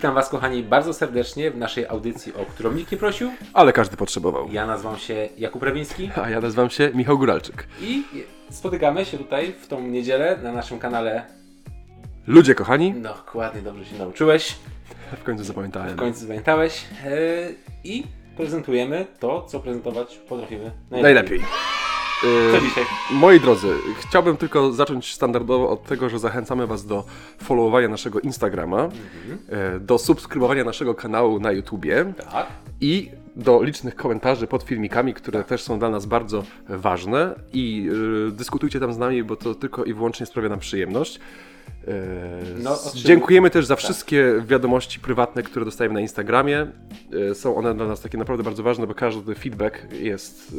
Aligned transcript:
Witam 0.00 0.14
Was, 0.14 0.28
kochani, 0.28 0.62
bardzo 0.62 0.94
serdecznie 0.94 1.50
w 1.50 1.56
naszej 1.56 1.86
audycji, 1.86 2.34
o 2.34 2.44
którą 2.46 2.72
nikt 2.72 2.92
nie 2.92 2.98
prosił. 2.98 3.30
Ale 3.54 3.72
każdy 3.72 3.96
potrzebował. 3.96 4.48
Ja 4.52 4.66
nazywam 4.66 4.98
się 4.98 5.28
Jakub 5.38 5.62
Rewiński 5.62 6.10
A 6.22 6.30
ja 6.30 6.40
nazywam 6.40 6.70
się 6.70 6.90
Michał 6.94 7.18
Góralczyk. 7.18 7.66
i 7.80 8.02
spotykamy 8.50 9.04
się 9.04 9.18
tutaj 9.18 9.52
w 9.52 9.66
tą 9.68 9.80
niedzielę 9.80 10.38
na 10.42 10.52
naszym 10.52 10.78
kanale. 10.78 11.26
Ludzie 12.26 12.54
kochani, 12.54 12.94
No, 12.96 13.14
dokładnie, 13.14 13.62
dobrze 13.62 13.84
się 13.84 13.98
nauczyłeś, 13.98 14.56
w 15.20 15.22
końcu 15.24 15.44
zapamiętałem. 15.44 15.90
w 15.90 15.96
końcu 15.96 16.20
zapamiętałeś. 16.20 16.84
Yy, 17.04 17.54
I 17.84 18.04
prezentujemy 18.36 19.06
to, 19.18 19.42
co 19.42 19.60
prezentować 19.60 20.16
potrafimy 20.28 20.70
Najlepiej. 20.90 21.40
Co 22.20 22.56
E, 22.58 22.60
dzisiaj? 22.62 22.84
moi 23.10 23.40
drodzy, 23.40 23.68
chciałbym 23.98 24.36
tylko 24.36 24.72
zacząć 24.72 25.14
standardowo 25.14 25.70
od 25.70 25.84
tego, 25.84 26.08
że 26.08 26.18
zachęcamy 26.18 26.66
Was 26.66 26.86
do 26.86 27.04
followowania 27.42 27.88
naszego 27.88 28.20
Instagrama, 28.20 28.88
e, 29.48 29.80
do 29.80 29.98
subskrybowania 29.98 30.64
naszego 30.64 30.94
kanału 30.94 31.40
na 31.40 31.52
YouTubie 31.52 32.12
Tak. 32.32 32.46
i 32.80 33.10
do 33.36 33.62
licznych 33.62 33.94
komentarzy 33.96 34.46
pod 34.46 34.62
filmikami, 34.62 35.14
które 35.14 35.44
też 35.44 35.62
są 35.62 35.78
dla 35.78 35.90
nas 35.90 36.06
bardzo 36.06 36.44
ważne 36.68 37.34
i 37.52 37.88
e, 38.28 38.30
dyskutujcie 38.30 38.80
tam 38.80 38.92
z 38.92 38.98
nami, 38.98 39.22
bo 39.24 39.36
to 39.36 39.54
tylko 39.54 39.84
i 39.84 39.94
wyłącznie 39.94 40.26
sprawia 40.26 40.48
nam 40.48 40.58
przyjemność. 40.58 41.20
E, 41.88 41.92
No, 42.62 42.78
Dziękujemy 42.94 43.50
też 43.50 43.66
za 43.66 43.76
wszystkie 43.76 44.42
wiadomości 44.46 45.00
prywatne, 45.00 45.42
które 45.42 45.64
dostajemy 45.64 45.94
na 45.94 46.00
Instagramie. 46.00 46.66
E, 47.30 47.34
Są 47.34 47.56
one 47.56 47.74
dla 47.74 47.86
nas 47.86 48.00
takie 48.00 48.18
naprawdę 48.18 48.44
bardzo 48.44 48.62
ważne, 48.62 48.86
bo 48.86 48.94
każdy 48.94 49.34
feedback 49.34 49.92
jest 49.92 50.54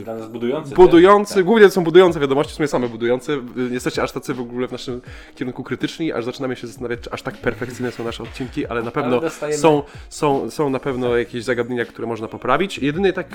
e, 0.00 0.04
Dla 0.04 0.14
nas 0.16 0.28
budujący. 0.28 0.74
budujący, 0.74 1.34
Tak. 1.34 1.44
głównie 1.44 1.66
to 1.66 1.72
są 1.72 1.84
budujące 1.84 2.20
wiadomości, 2.20 2.52
w 2.52 2.56
sumie 2.56 2.68
same 2.68 2.88
budujące. 2.88 3.32
Jesteście 3.70 4.02
aż 4.02 4.12
tacy 4.12 4.34
w 4.34 4.40
ogóle 4.40 4.68
w 4.68 4.72
naszym 4.72 5.00
kierunku 5.34 5.62
krytyczni, 5.64 6.12
aż 6.12 6.24
zaczynamy 6.24 6.56
się 6.56 6.66
zastanawiać, 6.66 7.00
czy 7.00 7.10
aż 7.10 7.22
tak 7.22 7.36
perfekcyjne 7.36 7.92
są 7.92 8.04
nasze 8.04 8.22
odcinki, 8.22 8.66
ale 8.66 8.82
na 8.82 8.90
pewno 8.90 9.12
Ale 9.12 9.20
dostajemy- 9.20 9.58
są, 9.60 9.82
są, 10.08 10.50
są 10.50 10.70
na 10.70 10.78
pewno 10.80 11.16
jakieś 11.16 11.44
zagadnienia, 11.44 11.84
które 11.84 12.06
można 12.08 12.28
poprawić. 12.28 12.78
Jedynie 12.78 13.12
tak, 13.12 13.28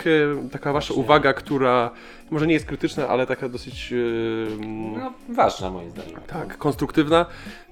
taka 0.52 0.74
wasza 0.74 0.88
Właśnie. 0.88 1.04
uwaga, 1.04 1.34
która 1.34 1.92
może 2.32 2.48
nie 2.48 2.54
jest 2.54 2.66
krytyczna, 2.66 3.08
ale 3.08 3.28
taka 3.28 3.50
dosyć 3.50 3.94
e, 3.94 4.66
No, 4.98 5.14
ważna 5.30 5.70
moim 5.70 5.90
zdaniem. 5.90 6.20
tak, 6.28 6.58
konstruktywna, 6.58 7.26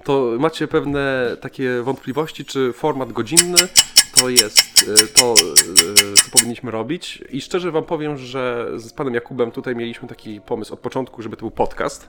to 0.04 0.30
macie 0.38 0.68
pewne 0.68 1.36
takie 1.40 1.82
wątpliwości, 1.82 2.44
czy 2.44 2.72
format 2.72 3.12
godzinny 3.12 3.58
to 4.20 4.28
jest 4.28 4.60
e, 5.04 5.06
to, 5.06 5.34
e, 5.34 6.14
co 6.24 6.30
powinniśmy 6.32 6.70
robić. 6.70 7.24
I 7.30 7.40
szczerze 7.40 7.70
Wam 7.70 7.84
powiem, 7.84 8.16
że 8.16 8.68
z 8.76 8.92
panem 8.92 9.14
Jakubem 9.14 9.50
tutaj 9.50 9.76
mieliśmy 9.76 10.08
taki 10.08 10.40
pomysł 10.40 10.74
od 10.74 10.80
początku, 10.80 11.22
żeby 11.22 11.36
to 11.36 11.40
był 11.40 11.50
podcast. 11.50 12.08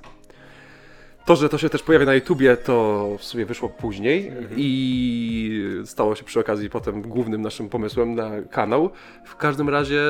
To, 1.26 1.36
że 1.36 1.50
to 1.50 1.58
się 1.58 1.70
też 1.70 1.84
pojawia 1.84 2.06
na 2.06 2.14
YouTubie, 2.14 2.58
to 2.58 3.10
w 3.20 3.24
sumie 3.24 3.46
wyszło 3.46 3.70
później 3.70 4.32
i 4.58 5.82
stało 5.86 6.16
się 6.16 6.24
przy 6.24 6.40
okazji 6.40 6.70
potem 6.70 7.02
głównym 7.02 7.42
naszym 7.42 7.70
pomysłem 7.70 8.16
na 8.16 8.30
kanał. 8.42 8.90
W 9.26 9.36
każdym 9.36 9.70
razie 9.70 10.02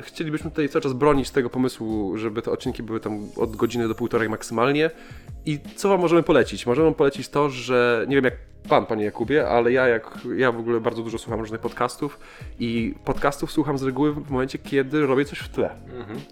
chcielibyśmy 0.00 0.50
tutaj 0.50 0.68
cały 0.68 0.82
czas 0.82 0.92
bronić 0.92 1.30
tego 1.30 1.50
pomysłu, 1.50 2.16
żeby 2.16 2.42
te 2.42 2.50
odcinki 2.50 2.82
były 2.82 3.00
tam 3.00 3.18
od 3.36 3.56
godziny 3.56 3.88
do 3.88 3.94
półtorej 3.94 4.28
maksymalnie. 4.28 4.90
I 5.46 5.58
co 5.76 5.88
wam 5.88 6.00
możemy 6.00 6.22
polecić? 6.22 6.66
Możemy 6.66 6.84
wam 6.84 6.94
polecić 6.94 7.28
to, 7.28 7.50
że 7.50 8.04
nie 8.08 8.16
wiem 8.16 8.24
jak 8.24 8.34
pan, 8.68 8.86
panie 8.86 9.04
Jakubie, 9.04 9.48
ale 9.48 9.72
ja 9.72 9.88
jak 9.88 10.18
ja 10.36 10.52
w 10.52 10.58
ogóle 10.58 10.80
bardzo 10.80 11.02
dużo 11.02 11.18
słucham 11.18 11.40
różnych 11.40 11.60
podcastów 11.60 12.18
i 12.60 12.94
podcastów 13.04 13.52
słucham 13.52 13.78
z 13.78 13.82
reguły 13.82 14.12
w 14.12 14.30
momencie, 14.30 14.58
kiedy 14.58 15.06
robię 15.06 15.24
coś 15.24 15.38
w 15.38 15.48
tle. 15.48 15.70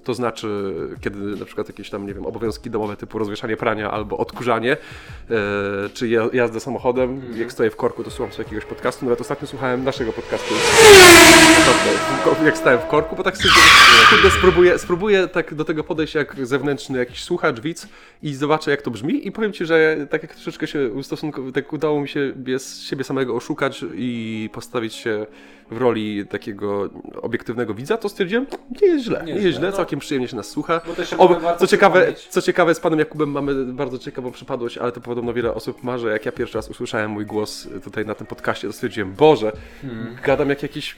To 0.04 0.14
znaczy, 0.14 0.75
kiedy 1.00 1.19
na 1.19 1.44
przykład 1.44 1.69
jakieś 1.69 1.91
tam, 1.91 2.06
nie 2.06 2.14
wiem, 2.14 2.26
obowiązki 2.26 2.70
domowe 2.70 2.97
typu 2.97 3.19
rozwieszanie 3.19 3.56
prania 3.56 3.91
albo 3.91 4.19
odkurzanie, 4.37 4.72
e, 4.72 4.76
czy 5.94 6.09
ja- 6.09 6.28
jazdę 6.32 6.60
samochodem, 6.60 7.22
jak 7.37 7.53
stoję 7.53 7.70
w 7.70 7.76
korku, 7.76 8.04
to 8.04 8.10
słucham 8.10 8.32
sobie 8.32 8.44
jakiegoś 8.44 8.65
podcastu. 8.65 9.04
Nawet 9.04 9.20
ostatnio 9.20 9.48
słuchałem 9.48 9.84
naszego 9.84 10.12
podcastu. 10.12 10.54
Jak 12.44 12.59
stałem 12.59 12.81
w 12.81 12.87
korku, 12.87 13.16
bo 13.16 13.22
tak 13.22 13.37
sobie 13.37 13.50
kurde, 14.10 14.31
spróbuję, 14.31 14.78
spróbuję 14.78 15.28
tak 15.28 15.54
do 15.54 15.65
tego 15.65 15.84
podejść 15.84 16.15
jak 16.15 16.37
zewnętrzny 16.47 16.98
jakiś 16.98 17.22
słuchacz, 17.25 17.60
widz 17.60 17.87
i 18.22 18.34
zobaczę 18.34 18.70
jak 18.70 18.82
to 18.82 18.91
brzmi 18.91 19.26
i 19.26 19.32
powiem 19.32 19.53
Ci, 19.53 19.66
że 19.66 19.97
tak 20.10 20.22
jak 20.22 20.34
troszeczkę 20.34 20.66
się 20.66 20.78
ustosunkow- 20.94 21.53
tak 21.53 21.72
udało 21.72 22.00
mi 22.00 22.09
się 22.09 22.32
bez 22.37 22.82
siebie 22.82 23.04
samego 23.04 23.34
oszukać 23.37 23.84
i 23.94 24.50
postawić 24.53 24.94
się 24.94 25.26
w 25.72 25.76
roli 25.76 26.26
takiego 26.26 26.90
obiektywnego 27.22 27.74
widza, 27.74 27.96
to 27.96 28.08
stwierdziłem, 28.08 28.46
nie 28.82 28.88
jest 28.88 29.04
źle, 29.04 29.22
nie, 29.24 29.32
jest 29.32 29.44
jest 29.44 29.58
źle, 29.58 29.70
no. 29.70 29.76
całkiem 29.76 29.98
przyjemnie 29.98 30.28
się 30.28 30.36
nas 30.36 30.48
słucha. 30.48 30.80
O, 31.18 31.56
co, 31.58 31.66
ciekawe, 31.66 32.12
co 32.28 32.42
ciekawe, 32.42 32.74
z 32.74 32.80
panem 32.80 32.98
Jakubem 32.98 33.30
mamy 33.30 33.64
bardzo 33.64 33.98
ciekawą 33.98 34.30
przypadłość, 34.30 34.78
ale 34.78 34.92
to 34.92 35.00
podobno 35.00 35.32
wiele 35.32 35.54
osób 35.54 35.82
ma, 35.82 35.98
że 35.98 36.10
jak 36.10 36.26
ja 36.26 36.32
pierwszy 36.32 36.58
raz 36.58 36.68
usłyszałem 36.68 37.10
mój 37.10 37.26
głos 37.26 37.68
tutaj 37.84 38.06
na 38.06 38.14
tym 38.14 38.26
podcaście, 38.26 38.66
to 38.66 38.72
stwierdziłem, 38.72 39.12
Boże, 39.12 39.52
gadam 40.24 40.48
jak 40.48 40.62
jakiś, 40.62 40.96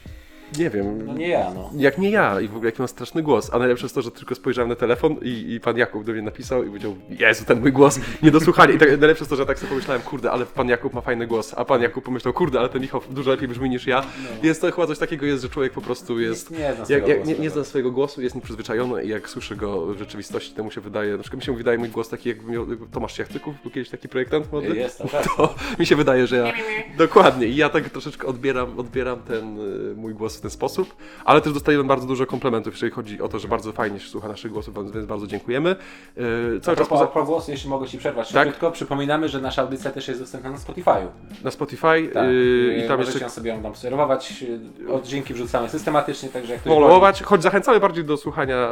nie 0.59 0.71
wiem, 0.71 1.07
No 1.07 1.15
nie 1.15 1.29
ja, 1.29 1.51
no. 1.55 1.71
jak 1.77 1.99
nie 1.99 2.11
ja 2.11 2.41
i 2.41 2.49
w 2.49 2.57
ogóle 2.57 2.69
jaki 2.69 2.81
mam 2.83 2.89
straszny 2.89 3.23
głos. 3.23 3.51
A 3.55 3.59
najlepsze 3.59 3.85
jest 3.85 3.95
to, 3.95 4.03
że 4.03 4.11
tylko 4.11 4.35
spojrzałem 4.35 4.69
na 4.69 4.75
telefon 4.75 5.17
i, 5.23 5.53
i 5.55 5.61
pan 5.61 5.77
Jakub 5.79 6.05
do 6.05 6.13
mnie 6.13 6.23
napisał 6.23 6.63
i 6.65 6.67
powiedział, 6.67 6.97
Jezu, 7.11 7.45
ten 7.45 7.61
mój 7.61 7.73
głos, 7.73 8.01
nie 8.23 8.31
do 8.31 8.41
słuchania. 8.41 8.75
I 8.75 8.79
tak, 8.79 8.89
najlepsze 8.89 9.23
jest 9.23 9.31
to, 9.31 9.37
że 9.37 9.47
tak 9.47 9.59
sobie 9.59 9.69
pomyślałem, 9.71 10.03
kurde, 10.03 10.31
ale 10.31 10.47
pan 10.47 10.69
Jakub 10.69 10.95
ma 10.95 11.01
fajny 11.01 11.27
głos. 11.27 11.55
A 11.57 11.65
pan 11.65 11.83
Jakub 11.83 12.05
pomyślał, 12.05 12.35
kurde, 12.35 12.59
ale 12.59 12.69
ten 12.69 12.83
Michał 12.83 13.01
dużo 13.11 13.31
lepiej 13.31 13.49
brzmi 13.49 13.71
niż 13.71 13.87
ja. 13.87 14.05
Jest 14.43 14.61
to 14.61 14.73
chyba 14.73 14.87
coś 14.87 14.99
takiego 14.99 15.27
jest, 15.27 15.43
że 15.43 15.49
człowiek 15.49 15.73
po 15.73 15.81
prostu 15.81 16.21
jest... 16.21 16.51
Nie- 16.51 16.59
nie 16.59 16.75
zna 16.75 16.77
jak, 16.77 16.85
swojego 16.87 17.09
jak, 17.09 17.17
głosu, 17.19 17.31
nie, 17.33 17.39
nie 17.39 17.51
zna 17.51 17.65
swojego 17.65 17.91
głosu, 17.91 18.23
jest 18.23 18.35
nieprzyzwyczajony 18.35 19.05
i 19.05 19.09
jak 19.09 19.29
słyszy 19.31 19.57
go 19.57 19.87
w 19.87 19.99
rzeczywistości, 19.99 20.55
to 20.55 20.65
mu 20.65 20.71
się 20.71 20.81
wydaje, 20.81 21.13
na 21.17 21.19
przykład 21.19 21.41
mi 21.43 21.47
się 21.47 21.57
wydaje 21.57 21.79
mój 21.79 21.89
głos 21.89 22.09
taki, 22.09 22.29
jakby 22.29 22.53
miał 22.53 22.67
Tomasz 22.93 23.17
Siachcyków, 23.17 23.55
był 23.63 23.71
kiedyś 23.71 23.89
taki 23.91 24.09
projektant 24.09 24.53
modny. 24.53 24.77
Jest, 24.77 24.99
tak, 24.99 25.11
tak. 25.11 25.25
To 25.37 25.55
mi 25.79 25.87
się 25.87 25.97
wydaje, 25.97 26.27
że 26.27 26.37
ja. 26.37 26.53
Dokładnie. 26.99 27.47
I 27.47 27.57
ja 27.57 27.69
tak 27.69 27.89
troszeczkę 27.91 28.27
odbieram, 28.27 28.79
odbieram 28.79 29.23
ten 29.23 29.59
y, 29.59 29.95
mój 29.97 30.15
głos 30.15 30.41
ten 30.45 30.51
sposób. 30.51 30.95
Ale 31.25 31.41
też 31.41 31.53
dostajemy 31.53 31.85
bardzo 31.85 32.07
dużo 32.07 32.27
komplementów, 32.27 32.75
jeżeli 32.75 32.93
chodzi 32.93 33.21
o 33.23 33.29
to, 33.29 33.39
że 33.39 33.49
bardzo 33.49 33.73
fajnie 33.73 34.01
się 34.01 34.09
słucha 34.09 34.29
naszych 34.29 34.53
głosów, 34.53 34.93
więc 34.95 35.07
bardzo 35.07 35.27
dziękujemy. 35.27 35.77
Yy, 36.17 36.61
cały 36.63 36.77
czas 36.77 36.89
poza, 36.89 37.07
propos 37.07 37.27
głosu, 37.29 37.51
jeśli 37.51 37.71
mogę 37.71 37.87
Ci 37.87 37.99
przerwać 37.99 38.33
Tak. 38.33 38.45
szybciutko, 38.45 38.71
przypominamy, 38.71 39.29
że 39.29 39.41
nasza 39.41 39.63
audycja 39.63 39.91
też 39.91 40.09
jest 40.09 40.21
dostępna 40.21 40.51
na 40.51 40.57
Spotify'u. 40.57 41.07
na 41.45 41.51
Spotify 41.51 42.11
Tak. 42.15 42.29
yy, 42.29 42.83
i 42.85 42.89
tam 42.89 42.99
Możecie 42.99 43.19
jeszcze 43.19 43.31
sobie 43.31 43.51
ją 43.51 43.57
tam 43.63 43.67
obserwować. 43.71 44.43
yy, 44.43 44.93
Odcinki 44.93 45.35
wrzucamy 45.35 45.69
systematycznie, 45.69 46.29
także 46.29 46.53
jak 46.53 46.61
ktoś 46.61 46.73
followować, 46.73 47.23
choć 47.23 47.43
zachęcamy 47.43 47.81
bardziej 47.81 48.05
do 48.05 48.17
słuchania 48.17 48.71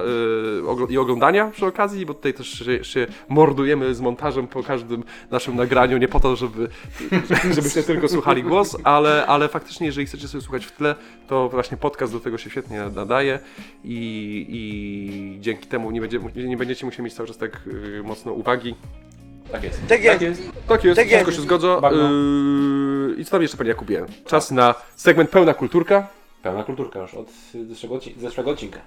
yy, 0.78 0.86
i 0.88 0.98
oglądania 0.98 1.50
przy 1.50 1.66
okazji, 1.66 2.06
bo 2.06 2.14
tutaj 2.14 2.34
też 2.34 2.48
się, 2.48 2.84
się 2.84 3.06
mordujemy 3.28 3.94
z 3.94 4.00
montażem 4.00 4.46
po 4.46 4.62
każdym 4.62 5.04
naszym 5.30 5.56
nagraniu, 5.56 5.98
nie 5.98 6.08
po 6.08 6.20
to, 6.20 6.36
żeby, 6.36 6.68
żebyście 7.56 7.82
tylko 7.82 8.08
słuchali 8.08 8.42
głos, 8.42 8.76
ale, 8.84 9.26
ale 9.26 9.48
faktycznie, 9.48 9.86
jeżeli 9.86 10.06
chcecie 10.06 10.28
sobie 10.28 10.42
słuchać 10.42 10.66
w 10.66 10.72
tle, 10.72 10.94
to 11.28 11.48
właśnie 11.56 11.76
podcast 11.76 12.12
do 12.12 12.20
tego 12.20 12.38
się 12.38 12.50
świetnie 12.50 12.80
nadaje 12.94 13.38
i, 13.84 14.46
i 14.48 15.40
dzięki 15.40 15.66
temu 15.68 15.90
nie, 15.90 16.00
będzie, 16.00 16.20
nie 16.34 16.56
będziecie 16.56 16.86
musieli 16.86 17.04
mieć 17.04 17.14
cały 17.14 17.26
czas 17.28 17.36
tak 17.38 17.60
yy, 17.66 18.02
mocno 18.02 18.32
uwagi. 18.32 18.74
Tak 19.52 19.64
jest. 19.64 19.86
Tak 19.88 20.02
jest. 20.02 20.42
Tak 20.68 20.84
jest, 20.84 21.00
Tak 21.00 21.28
wszystko 21.28 21.54
jest. 21.54 21.64
się. 21.66 21.80
Bagno. 21.80 22.10
Yy, 23.08 23.14
I 23.18 23.24
co 23.24 23.30
tam 23.30 23.42
jeszcze, 23.42 23.56
panie 23.56 23.68
Jakubie? 23.68 24.06
Czas 24.26 24.50
na 24.50 24.74
segment 24.96 25.30
pełna 25.30 25.54
kulturka. 25.54 26.08
Pełna 26.42 26.64
kulturka 26.64 26.98
już 26.98 27.14
od 27.14 27.28
zeszłego, 27.68 27.94
odci- 27.94 28.18
zeszłego 28.18 28.50
odcinka. 28.50 28.80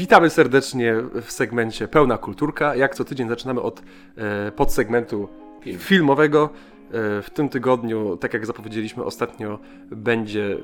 Witamy 0.00 0.30
serdecznie 0.30 0.94
w 1.22 1.32
segmencie 1.32 1.88
Pełna 1.88 2.18
Kulturka. 2.18 2.74
Jak 2.74 2.94
co 2.94 3.04
tydzień 3.04 3.28
zaczynamy 3.28 3.60
od 3.60 3.82
e, 4.16 4.52
podsegmentu 4.52 5.28
Film. 5.62 5.78
filmowego. 5.78 6.44
E, 6.44 7.22
w 7.22 7.30
tym 7.34 7.48
tygodniu, 7.48 8.16
tak 8.16 8.34
jak 8.34 8.46
zapowiedzieliśmy 8.46 9.04
ostatnio, 9.04 9.58
będzie 9.90 10.56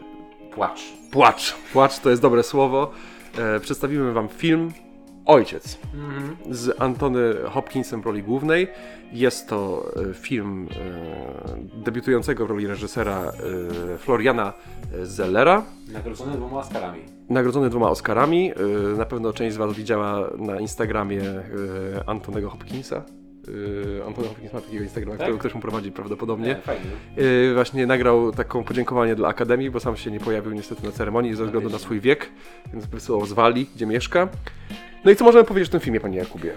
Płacz. 0.55 0.81
płacz. 1.13 1.57
Płacz 1.73 1.99
to 1.99 2.11
jest 2.11 2.23
dobre 2.23 2.43
słowo. 2.43 2.91
E, 3.39 3.61
przedstawimy 3.61 4.13
Wam 4.13 4.29
film 4.29 4.73
Ojciec 5.27 5.79
z 6.51 6.81
Antony 6.81 7.35
Hopkinsem 7.51 8.03
w 8.03 8.07
roli 8.07 8.23
głównej. 8.23 8.69
Jest 9.13 9.49
to 9.49 9.91
e, 10.11 10.15
film 10.15 10.69
e, 11.77 11.85
debiutującego 11.85 12.47
w 12.47 12.51
roli 12.51 12.67
reżysera 12.67 13.33
e, 13.95 13.99
Floriana 13.99 14.53
Zellera. 15.03 15.63
Nagrodzony 15.93 16.37
dwoma 16.37 16.59
Oscarami. 16.61 17.16
Nagrodzony 17.31 17.71
dwoma 17.71 17.91
Oscarami. 17.91 18.53
Y, 18.95 18.97
Na 18.99 19.05
pewno 19.07 19.33
część 19.33 19.55
z 19.55 19.59
Was 19.59 19.73
widziała 19.75 20.31
na 20.39 20.61
Instagramie 20.61 21.21
y, 21.21 21.43
Antonego 22.07 22.51
Hopkinsa. 22.51 23.03
Y, 23.49 24.03
Antony 24.07 24.29
Hopkins 24.29 24.53
ma 24.53 24.61
takiego 24.61 24.83
Instagrama, 24.83 25.13
Tak? 25.13 25.21
którego 25.21 25.39
ktoś 25.39 25.55
mu 25.55 25.61
prowadzi 25.61 25.93
prawdopodobnie. 25.93 26.47
Nie, 26.49 26.57
fajnie. 26.57 26.83
Właśnie 27.55 27.87
nagrał 27.87 28.33
taką 28.33 28.65
podziękowanie 28.65 29.15
dla 29.15 29.29
Akademii, 29.29 29.71
bo 29.71 29.81
sam 29.81 29.97
się 29.97 30.11
nie 30.11 30.21
pojawił 30.21 30.53
niestety 30.53 30.85
na 30.87 30.93
ceremonii 30.93 31.35
ze 31.35 31.45
względu 31.45 31.71
na 31.71 31.79
swój 31.79 32.01
wiek, 32.01 32.31
więc 32.73 32.87
wysłał 32.87 33.27
z 33.27 33.33
Walii, 33.33 33.71
gdzie 33.77 33.87
mieszka. 33.87 34.29
No 35.05 35.11
i 35.11 35.17
co 35.17 35.25
możemy 35.25 35.45
powiedzieć 35.45 35.69
o 35.69 35.73
tym 35.73 35.81
filmie, 35.81 36.01
Panie 36.01 36.19
Jakubie? 36.19 36.53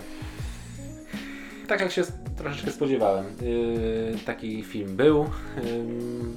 tak 1.67 1.81
jak 1.81 1.91
się 1.91 2.01
troszeczkę 2.37 2.71
spodziewałem, 2.71 3.25
taki 4.25 4.63
film 4.63 4.95
był. 4.95 5.25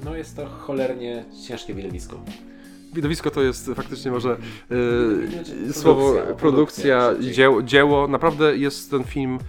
No 0.05 0.15
jest 0.15 0.35
to 0.35 0.45
cholernie 0.45 1.25
ciężkie 1.47 1.73
widowisko. 1.73 2.19
Widowisko 2.93 3.31
to 3.31 3.41
jest 3.41 3.71
faktycznie 3.75 4.11
może 4.11 4.37
yy, 4.69 5.73
słowo 5.73 6.13
produkcja, 6.13 6.35
produkcja, 6.35 6.99
produkcja, 7.09 7.33
dzieło, 7.33 7.63
dzieło. 7.63 8.07
Naprawdę 8.07 8.57
jest 8.57 8.91
ten 8.91 9.03
film 9.03 9.39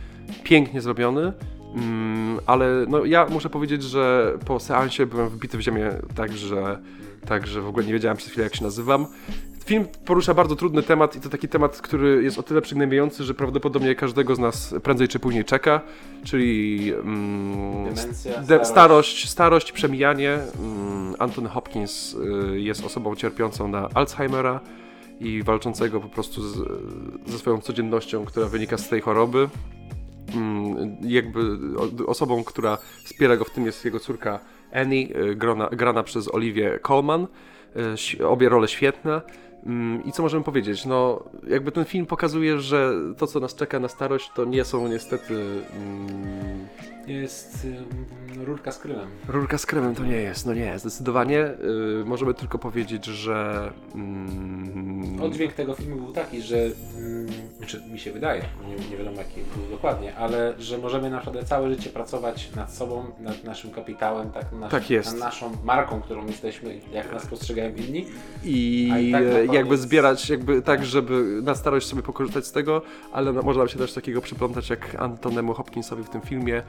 pięknie 0.45 0.81
zrobiony. 0.81 1.33
Mm, 1.75 2.41
ale 2.47 2.87
no, 2.89 3.05
ja 3.05 3.27
muszę 3.27 3.51
powiedzieć, 3.51 3.83
że 3.83 4.33
po 4.47 4.61
seansie 4.61 5.07
byłem 5.07 5.29
wbity 5.29 5.59
w 5.59 5.61
ziemię 5.61 5.91
tak, 6.15 6.33
że, 6.33 6.79
tak, 7.27 7.47
że 7.47 7.61
w 7.61 7.69
ogóle 7.69 7.87
nie 7.87 7.93
wiedziałem 7.93 8.17
przez 8.17 8.31
chwilę 8.31 8.45
jak 8.45 8.57
się 8.57 8.65
nazywam. 8.65 9.07
Film 9.65 9.87
porusza 10.05 10.35
bardzo 10.35 10.57
trudny 10.57 10.83
temat 10.83 11.17
i 11.17 11.21
to 11.21 11.29
taki 11.29 11.49
temat, 11.49 11.81
który 11.81 12.23
jest 12.23 12.39
o 12.39 12.43
tyle 12.43 12.63
przygnębiający, 12.63 13.25
że 13.25 13.35
prawdopodobnie 13.35 13.95
każdego 13.95 14.35
z 14.35 14.39
nas 14.39 14.75
prędzej 14.83 15.09
czy 15.09 15.19
później 15.19 15.45
czeka, 15.45 15.81
czyli 16.25 16.93
mm, 16.93 17.85
Demencja, 17.95 18.43
de- 18.43 18.65
starość. 18.65 19.29
starość, 19.29 19.73
przemijanie. 19.73 20.39
Mm, 20.61 21.15
Anthony 21.19 21.49
Hopkins 21.49 22.15
y, 22.55 22.61
jest 22.61 22.85
osobą 22.85 23.15
cierpiącą 23.17 23.69
na 23.69 23.89
Alzheimera 23.95 24.61
i 25.21 25.43
walczącego 25.43 26.01
po 26.01 26.09
prostu 26.09 26.43
z, 26.43 26.57
ze 27.27 27.39
swoją 27.39 27.61
codziennością, 27.61 28.25
która 28.25 28.47
wynika 28.47 28.79
z 28.79 28.89
tej 28.89 29.01
choroby. 29.01 29.49
Mm, 30.35 30.97
Jakby 31.03 31.41
o- 31.79 32.07
osobą, 32.07 32.45
która 32.45 32.79
wspiera 33.05 33.37
go 33.37 33.45
w 33.45 33.51
tym 33.51 33.67
jest 33.67 33.85
jego 33.85 34.01
córka 34.01 34.41
Annie, 34.73 35.17
y, 35.17 35.35
grana, 35.37 35.69
grana 35.73 36.03
przez 36.03 36.35
Olivię 36.35 36.79
Colman. 36.83 37.27
Y, 38.21 38.27
Obie 38.29 38.49
role 38.49 38.69
świetne. 38.69 39.21
Mm, 39.67 40.05
I 40.05 40.13
co 40.13 40.23
możemy 40.23 40.45
powiedzieć? 40.45 40.87
No, 40.87 41.25
jakby 41.49 41.73
ten 41.73 41.85
film 41.85 42.07
pokazuje, 42.07 42.59
że 42.61 42.93
to, 43.19 43.27
co 43.27 43.41
nas 43.41 43.55
czeka 43.55 43.81
na 43.81 43.89
starość, 43.89 44.31
to 44.35 44.45
nie 44.45 44.65
są 44.65 44.89
niestety. 44.89 45.35
Mm, 45.77 46.67
Jest 47.07 47.65
yy, 48.37 48.45
rurka 48.45 48.73
z 48.73 48.79
krymem. 48.79 49.09
Rurka 49.29 49.59
z 49.59 49.67
kremem 49.67 49.95
to 49.95 50.05
nie 50.05 50.17
jest, 50.17 50.47
no 50.47 50.55
nie, 50.55 50.79
zdecydowanie. 50.79 51.39
Y, 52.01 52.05
możemy 52.05 52.35
tylko 52.35 52.59
powiedzieć, 52.59 53.05
że. 53.05 53.71
Mm, 53.95 55.23
Oddźwięk 55.23 55.53
tego 55.53 55.75
filmu 55.75 55.97
był 55.97 56.13
taki, 56.13 56.43
że 56.43 56.57
mm, 56.57 57.27
znaczy 57.59 57.83
mi 57.93 57.99
się 57.99 58.13
wydaje, 58.13 58.43
nie, 58.69 58.91
nie 58.91 58.97
wiadomo 58.97 59.17
jaki 59.19 59.41
był 59.57 59.71
dokładnie, 59.71 60.17
ale 60.17 60.55
że 60.59 60.79
możemy 60.79 61.11
na 61.11 61.21
przykład 61.21 61.45
całe 61.49 61.71
życie 61.71 61.91
pracować 61.91 62.51
nad 62.57 62.75
sobą, 62.75 63.05
nad 63.21 63.45
naszym 63.45 63.71
kapitałem, 63.71 64.31
tak, 64.31 64.53
nad, 64.53 64.71
Tak 64.71 64.91
jest. 64.91 65.11
nad 65.11 65.21
naszą 65.21 65.53
marką, 65.65 66.01
którą 66.01 66.27
jesteśmy, 66.27 66.81
jak 66.93 67.13
nas 67.13 67.27
postrzegają 67.27 67.75
inni. 67.75 68.07
I 68.45 68.85
i 69.01 69.13
tak 69.13 69.23
jakby 69.55 69.77
zbierać, 69.77 70.31
jakby 70.31 70.63
tak, 70.63 70.85
żeby 70.85 71.41
na 71.43 71.55
starość 71.55 71.87
sobie 71.87 72.03
pokorzystać 72.03 72.47
z 72.47 72.53
tego, 72.53 72.83
ale 73.13 73.33
no, 73.33 73.43
może 73.43 73.59
nam 73.59 73.69
się 73.69 73.79
też 73.79 73.93
takiego 73.93 74.21
przyplątać 74.21 74.71
jak 74.71 74.95
Antonemu 74.99 75.55
Hopkinsowi 75.55 76.03
w 76.05 76.09
tym 76.09 76.21
filmie 76.21 76.63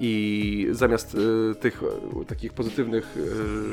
i 0.00 0.66
zamiast 0.70 1.14
y, 1.14 1.54
tych 1.54 1.82
y, 2.22 2.24
takich 2.24 2.52
pozytywnych 2.52 3.16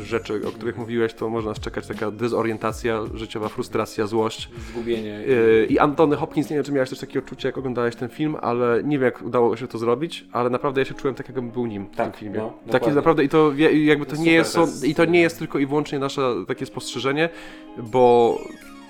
y, 0.02 0.06
rzeczy, 0.06 0.42
o 0.48 0.52
których 0.52 0.78
mówiłeś, 0.78 1.14
to 1.14 1.30
może 1.30 1.50
nas 1.50 1.60
czekać 1.60 1.88
taka 1.88 2.12
dezorientacja 2.12 3.00
życiowa, 3.14 3.50
frustracja, 3.50 4.08
złość. 4.08 4.50
Zgubienie. 4.72 5.24
Yy, 5.28 5.66
I 5.70 5.80
Antony 5.80 6.16
Hopkins, 6.16 6.50
nie 6.50 6.56
wiem 6.56 6.66
czy 6.66 6.72
miałeś 6.72 6.90
też 6.90 7.00
takie 7.00 7.20
odczucie, 7.20 7.48
jak 7.48 7.58
oglądałeś 7.58 7.96
ten 7.96 8.10
film, 8.10 8.36
ale 8.42 8.84
nie 8.84 8.98
wiem 8.98 9.06
jak 9.06 9.22
udało 9.22 9.58
się 9.58 9.68
to 9.68 9.78
zrobić, 9.78 10.26
ale 10.32 10.50
naprawdę 10.50 10.82
ja 10.82 10.86
się 10.86 10.94
czułem 10.94 11.16
tak, 11.16 11.28
jakbym 11.28 11.52
był 11.52 11.66
nim 11.66 11.86
w 11.94 11.96
Tak, 11.96 12.12
tym 12.12 12.20
filmie. 12.20 12.38
no, 12.40 12.50
tak 12.50 12.72
dokładnie. 12.72 12.96
naprawdę 12.96 13.24
i 13.24 13.30
to 13.30 13.52
jakby 13.74 14.06
to 14.06 14.12
Super, 14.16 14.26
nie 14.26 14.44
to 14.44 14.62
jest- 14.62 14.84
i 14.86 14.96
to 14.96 15.06
nie 15.06 15.22
jest 15.22 15.40
tylko 15.40 15.60
i 15.60 15.66
wyłącznie 15.66 16.00
nasze 16.00 16.36
takie 16.48 16.66
spostrzeżenie, 16.66 17.30
bo 17.78 18.38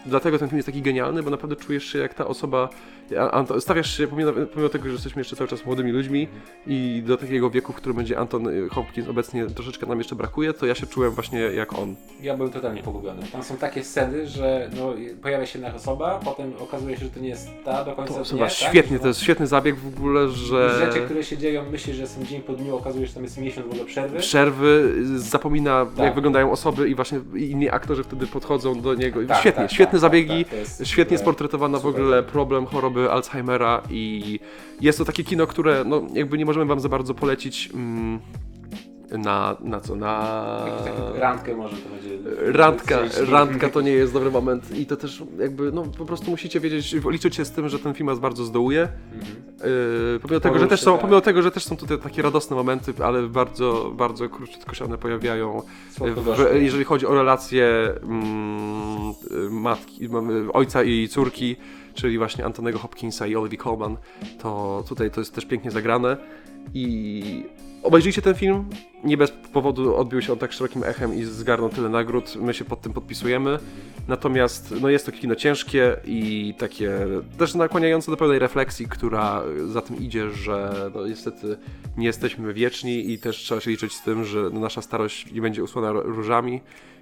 dlatego 0.09 0.39
ten 0.39 0.47
film 0.47 0.57
jest 0.57 0.65
taki 0.65 0.81
genialny, 0.81 1.23
bo 1.23 1.29
naprawdę 1.29 1.55
czujesz 1.55 1.85
się 1.85 1.99
jak 1.99 2.13
ta 2.13 2.27
osoba, 2.27 2.69
Anto, 3.31 3.61
stawiasz 3.61 3.97
się, 3.97 4.07
pomimo, 4.07 4.31
pomimo 4.53 4.69
tego, 4.69 4.85
że 4.85 4.91
jesteśmy 4.91 5.19
jeszcze 5.19 5.35
cały 5.35 5.47
czas 5.47 5.65
młodymi 5.65 5.91
ludźmi 5.91 6.27
i 6.67 7.03
do 7.05 7.17
takiego 7.17 7.49
wieku, 7.49 7.73
w 7.73 7.75
którym 7.75 7.97
będzie 7.97 8.19
Anton 8.19 8.47
Hopkins 8.69 9.07
obecnie 9.07 9.47
troszeczkę 9.47 9.85
nam 9.85 9.97
jeszcze 9.97 10.15
brakuje, 10.15 10.53
to 10.53 10.65
ja 10.65 10.75
się 10.75 10.87
czułem 10.87 11.11
właśnie 11.11 11.39
jak 11.39 11.73
on. 11.79 11.95
Ja 12.21 12.37
byłem 12.37 12.51
totalnie 12.51 12.83
pogubiony. 12.83 13.21
Tam 13.31 13.43
są 13.43 13.57
takie 13.57 13.83
sceny, 13.83 14.27
że 14.27 14.69
no, 14.77 14.93
pojawia 15.21 15.45
się 15.45 15.59
jakaś 15.59 15.75
osoba, 15.81 16.19
potem 16.25 16.53
okazuje 16.59 16.97
się, 16.97 17.05
że 17.05 17.11
to 17.11 17.19
nie 17.19 17.29
jest 17.29 17.49
ta 17.65 17.83
do 17.85 17.91
końca 17.95 18.13
To 18.13 18.19
osoba 18.19 18.43
tak? 18.43 18.53
świetnie, 18.53 18.97
Że- 18.97 19.01
to 19.01 19.07
jest 19.07 19.21
świetny 19.21 19.47
zabieg 19.47 19.75
w 19.75 19.87
ogóle, 19.97 20.29
że... 20.29 20.85
Rzeczy, 20.85 21.05
które 21.05 21.23
się 21.23 21.37
dzieją, 21.37 21.63
myślisz, 21.71 21.95
że 21.97 22.07
są 22.07 22.23
dzień 22.25 22.41
po 22.41 22.53
dniu, 22.53 22.75
okazuje 22.75 23.03
się, 23.03 23.07
że 23.07 23.13
tam 23.13 23.23
jest 23.23 23.37
miesiąc 23.37 23.67
w 23.67 23.69
ogóle 23.69 23.85
przerwy. 23.85 24.19
przerwy, 24.19 24.93
zapomina 25.15 25.85
Tak. 25.85 26.05
jak 26.05 26.15
wyglądają 26.15 26.51
osoby 26.51 26.89
i 26.89 26.95
właśnie 26.95 27.19
inni 27.35 27.69
aktorzy 27.69 28.03
wtedy 28.03 28.27
podchodzą 28.27 28.81
do 28.81 28.93
niego. 28.95 29.19
Tak, 29.27 29.39
świetnie, 29.39 29.61
tak, 29.63 29.71
świetne 29.71 29.91
tak, 29.91 29.99
zabiegi, 29.99 30.29
tak, 30.29 30.37
tak, 30.43 30.49
to 30.51 30.55
jest 30.55 30.87
świetnie 30.87 31.17
super. 31.17 31.33
sportretowano 31.33 31.79
w 31.79 31.85
ogóle 31.85 32.23
problem 32.23 32.65
choroby 32.65 32.98
Alzheimera 33.07 33.81
i 33.89 34.39
jest 34.81 34.97
to 34.97 35.05
takie 35.05 35.23
kino, 35.23 35.47
które 35.47 35.83
no 35.85 36.01
jakby 36.13 36.37
nie 36.37 36.45
możemy 36.45 36.65
wam 36.65 36.79
za 36.79 36.89
bardzo 36.89 37.13
polecić 37.13 37.69
mm, 37.73 38.19
na, 39.17 39.57
na 39.61 39.79
co, 39.79 39.95
na... 39.95 40.65
Randkę 41.15 41.55
może 41.55 41.75
to 41.77 41.89
będzie. 41.89 42.17
Randka, 42.51 42.99
randka 43.29 43.69
to 43.69 43.81
nie 43.81 43.91
jest 43.91 44.13
dobry 44.13 44.31
moment 44.31 44.77
i 44.77 44.85
to 44.85 44.97
też 44.97 45.23
jakby, 45.39 45.71
no 45.71 45.83
po 45.83 46.05
prostu 46.05 46.31
musicie 46.31 46.59
wiedzieć, 46.59 46.95
liczyć 47.09 47.35
się 47.35 47.45
z 47.45 47.51
tym, 47.51 47.69
że 47.69 47.79
ten 47.79 47.93
film 47.93 48.07
was 48.07 48.19
bardzo 48.19 48.45
zdołuje. 48.45 48.81
Mhm. 48.81 49.35
Yy, 50.13 50.19
pomimo, 50.21 50.39
tego, 50.39 50.59
że 50.59 50.67
też 50.67 50.81
są, 50.81 50.91
tak. 50.91 51.01
pomimo 51.01 51.21
tego, 51.21 51.41
że 51.41 51.51
też 51.51 51.65
są 51.65 51.77
tutaj 51.77 51.99
takie 51.99 52.21
radosne 52.21 52.55
momenty, 52.55 52.93
ale 53.03 53.23
bardzo, 53.23 53.91
bardzo 53.95 54.29
króciutko 54.29 54.75
się 54.75 54.85
one 54.85 54.97
pojawiają. 54.97 55.61
W, 55.99 56.55
jeżeli 56.61 56.83
chodzi 56.83 57.05
o 57.05 57.13
relacje 57.13 57.93
mm, 58.03 59.13
matki, 59.49 60.09
mamy 60.09 60.51
ojca 60.51 60.83
i 60.83 61.07
córki, 61.07 61.55
czyli 61.93 62.17
właśnie 62.17 62.45
Antonego 62.45 62.79
Hopkinsa 62.79 63.27
i 63.27 63.35
Olivia 63.35 63.63
Colman, 63.63 63.97
to 64.41 64.83
tutaj 64.89 65.11
to 65.11 65.21
jest 65.21 65.35
też 65.35 65.45
pięknie 65.45 65.71
zagrane. 65.71 66.17
I 66.73 67.45
obejrzyjcie 67.83 68.21
ten 68.21 68.35
film. 68.35 68.69
Nie 69.03 69.17
bez 69.17 69.31
powodu 69.31 69.95
odbił 69.95 70.21
się 70.21 70.33
on 70.33 70.39
tak 70.39 70.53
szerokim 70.53 70.83
echem 70.83 71.15
i 71.15 71.23
zgarnął 71.23 71.69
tyle 71.69 71.89
nagród. 71.89 72.35
My 72.35 72.53
się 72.53 72.65
pod 72.65 72.81
tym 72.81 72.93
podpisujemy. 72.93 73.59
Natomiast 74.07 74.73
no 74.81 74.89
jest 74.89 75.05
to 75.05 75.11
kino 75.11 75.35
ciężkie 75.35 75.97
i 76.05 76.53
takie 76.57 76.91
też 77.37 77.55
nakłaniające 77.55 78.11
do 78.11 78.17
pewnej 78.17 78.39
refleksji, 78.39 78.87
która 78.87 79.43
za 79.67 79.81
tym 79.81 79.97
idzie, 79.97 80.29
że 80.29 80.73
no 80.95 81.07
niestety 81.07 81.57
nie 81.97 82.05
jesteśmy 82.05 82.53
wieczni 82.53 83.11
i 83.11 83.19
też 83.19 83.37
trzeba 83.37 83.61
się 83.61 83.71
liczyć 83.71 83.93
z 83.93 84.03
tym, 84.03 84.25
że 84.25 84.49
no 84.53 84.59
nasza 84.59 84.81
starość 84.81 85.31
nie 85.31 85.41
będzie 85.41 85.63
usłana 85.63 85.91
różami 85.91 86.61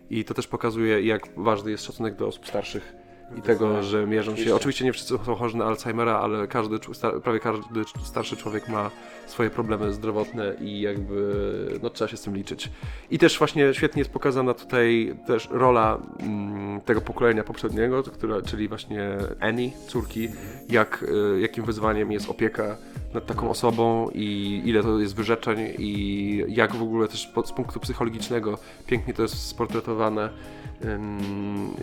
i 0.09 0.25
to 0.25 0.33
też 0.33 0.47
pokazuje, 0.47 1.01
jak 1.01 1.27
ważny 1.37 1.71
jest 1.71 1.85
szacunek 1.85 2.15
do 2.15 2.27
osób 2.27 2.47
starszych 2.47 3.06
i 3.35 3.41
tego, 3.41 3.83
że 3.83 4.07
mierzą 4.07 4.35
się. 4.35 4.55
Oczywiście. 4.55 4.85
Nie 4.85 4.93
wszyscy 4.93 5.17
są 5.25 5.35
chorzy 5.35 5.57
na 5.57 5.65
Alzheimera, 5.65 6.19
ale 6.19 6.47
każdy, 6.47 6.79
prawie 7.23 7.39
każdy 7.39 7.63
starszy 8.03 8.37
człowiek 8.37 8.67
ma 8.67 8.91
swoje 9.27 9.49
problemy 9.49 9.93
zdrowotne 9.93 10.55
i 10.61 10.81
jakby 10.81 11.79
no, 11.83 11.89
trzeba 11.89 12.07
się 12.07 12.17
z 12.17 12.21
tym 12.21 12.35
liczyć. 12.35 12.71
I 13.11 13.19
też 13.19 13.37
właśnie 13.37 13.73
świetnie 13.73 13.99
jest 13.99 14.11
pokazana 14.11 14.53
tutaj 14.53 15.15
też 15.27 15.49
rola 15.51 15.97
mm, 16.19 16.81
tego 16.81 17.01
pokolenia 17.01 17.43
poprzedniego, 17.43 18.03
która, 18.03 18.41
czyli 18.41 18.67
właśnie 18.67 19.17
Annie, 19.39 19.71
córki, 19.87 20.29
jak, 20.69 21.03
y, 21.03 21.39
jakim 21.39 21.65
wyzwaniem 21.65 22.11
jest 22.11 22.29
opieka 22.29 22.77
nad 23.13 23.25
taką 23.25 23.49
osobą 23.49 24.09
i 24.13 24.61
ile 24.65 24.83
to 24.83 24.99
jest 24.99 25.15
wyrzeczeń 25.15 25.59
i 25.77 26.43
jak 26.47 26.75
w 26.75 26.81
ogóle 26.83 27.07
też 27.07 27.27
pod, 27.27 27.47
z 27.47 27.51
punktu 27.51 27.79
psychologicznego 27.79 28.57
pięknie 28.87 29.13
to 29.13 29.21
jest 29.21 29.47
sportretowane. 29.47 30.29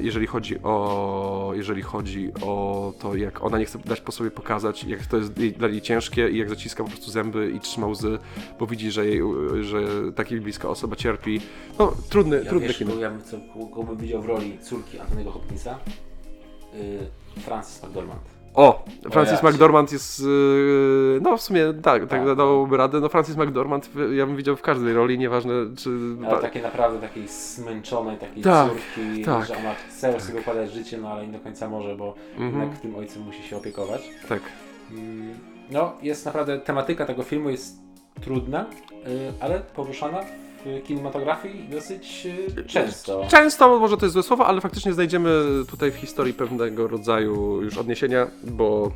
Jeżeli 0.01 0.27
chodzi 0.27 0.63
o 0.63 1.53
jeżeli 1.55 1.83
chodzi 1.83 2.33
o 2.43 2.93
to, 2.99 3.17
jak 3.17 3.45
ona 3.45 3.59
nie 3.59 3.65
chce 3.65 3.79
dać 3.79 4.01
po 4.01 4.13
sobie 4.13 4.31
pokazać, 4.31 4.85
jak 4.85 5.07
to 5.07 5.17
jest 5.17 5.39
jej- 5.39 5.53
dla 5.53 5.69
niej 5.69 5.81
ciężkie 5.83 6.29
i 6.31 6.39
jak 6.39 6.49
zaciska 6.49 6.85
po 6.85 6.91
prostu 6.91 7.11
zęby 7.11 7.51
i 7.57 7.61
trzyma 7.61 7.87
łzy, 7.87 8.19
bo 8.59 8.67
widzi, 8.67 8.91
że, 8.91 9.07
jej, 9.07 9.21
że 9.61 9.79
taka 10.15 10.31
bliska 10.37 10.69
osoba 10.69 10.97
cierpi. 10.97 11.41
No, 11.79 11.93
trudny, 12.09 12.37
Ja 12.45 12.51
trudny 12.51 12.69
wiesz, 12.69 12.79
kino. 12.79 12.95
ja 12.95 13.11
bym, 13.11 13.23
co, 13.23 13.37
kogo 13.55 13.83
bym 13.83 13.97
widział 13.97 14.23
w 14.23 14.27
roli 14.27 14.59
córki 14.63 14.99
Antonego 14.99 15.31
Hopkinsa? 15.31 15.79
Yy, 16.75 17.41
Francis 17.43 17.83
McDormand. 17.83 18.21
O, 18.55 18.85
Francis 19.11 19.35
ja 19.35 19.41
cię- 19.41 19.49
McDormand 19.49 19.93
jest, 19.93 20.21
yy, 20.21 21.19
no 21.23 21.37
w 21.37 21.43
sumie 21.43 21.65
tak, 21.83 22.07
tak, 22.07 22.25
Tak. 22.27 22.37
dałoby 22.37 22.77
radę. 22.77 23.01
No 23.01 23.09
Francis 23.09 23.37
McDormand 23.37 23.91
ja 24.17 24.27
bym 24.27 24.37
widział 24.37 24.57
w 24.57 24.63
każdej 24.63 24.95
roli, 24.95 25.19
nieważne 25.19 25.53
czy... 25.77 25.91
Ale 26.31 26.41
takie 26.41 26.63
naprawdę 26.63 26.99
takiej 27.09 27.29
zmęczonej, 27.29 28.17
takiej 28.19 28.43
Tak, 28.43 28.69
córki, 28.71 29.25
tak. 29.25 29.47
że 29.47 29.57
ona 29.57 29.75
chce 29.75 30.21
sobie 30.21 30.41
układać 30.41 30.73
życie, 30.73 30.99
no 30.99 31.09
ale 31.09 31.27
nie 31.27 31.33
do 31.33 31.39
końca 31.41 31.69
może, 31.69 31.97
bo 31.97 32.15
Mhm. 32.39 32.61
jednak 32.63 32.79
tym 32.81 32.97
ojcem 32.97 33.23
musi 33.23 33.43
się 33.43 33.57
opiekować. 33.57 34.03
Tak. 34.29 34.41
Mm, 34.91 35.35
No, 35.71 35.93
jest 36.03 36.27
naprawdę, 36.27 36.59
tematyka 36.59 37.07
tego 37.07 37.23
filmu 37.23 37.51
jest 37.51 37.77
trudna, 38.21 38.67
yy, 38.93 39.33
ale 39.41 39.61
poruszana 39.61 40.21
w 40.65 40.83
kinematografii 40.87 41.69
dosyć 41.69 42.25
yy, 42.25 42.65
często. 42.65 43.27
Często, 43.29 43.79
może 43.79 43.97
to 43.97 44.07
jest 44.07 44.13
złe 44.13 44.23
słowo, 44.23 44.47
ale 44.47 44.61
faktycznie 44.61 44.93
znajdziemy 44.93 45.31
tutaj 45.71 45.91
w 45.91 45.95
historii 45.95 46.35
pewnego 46.35 46.89
rodzaju 46.89 47.63
już 47.63 47.79
odniesienia, 47.79 48.27
bo 48.45 48.93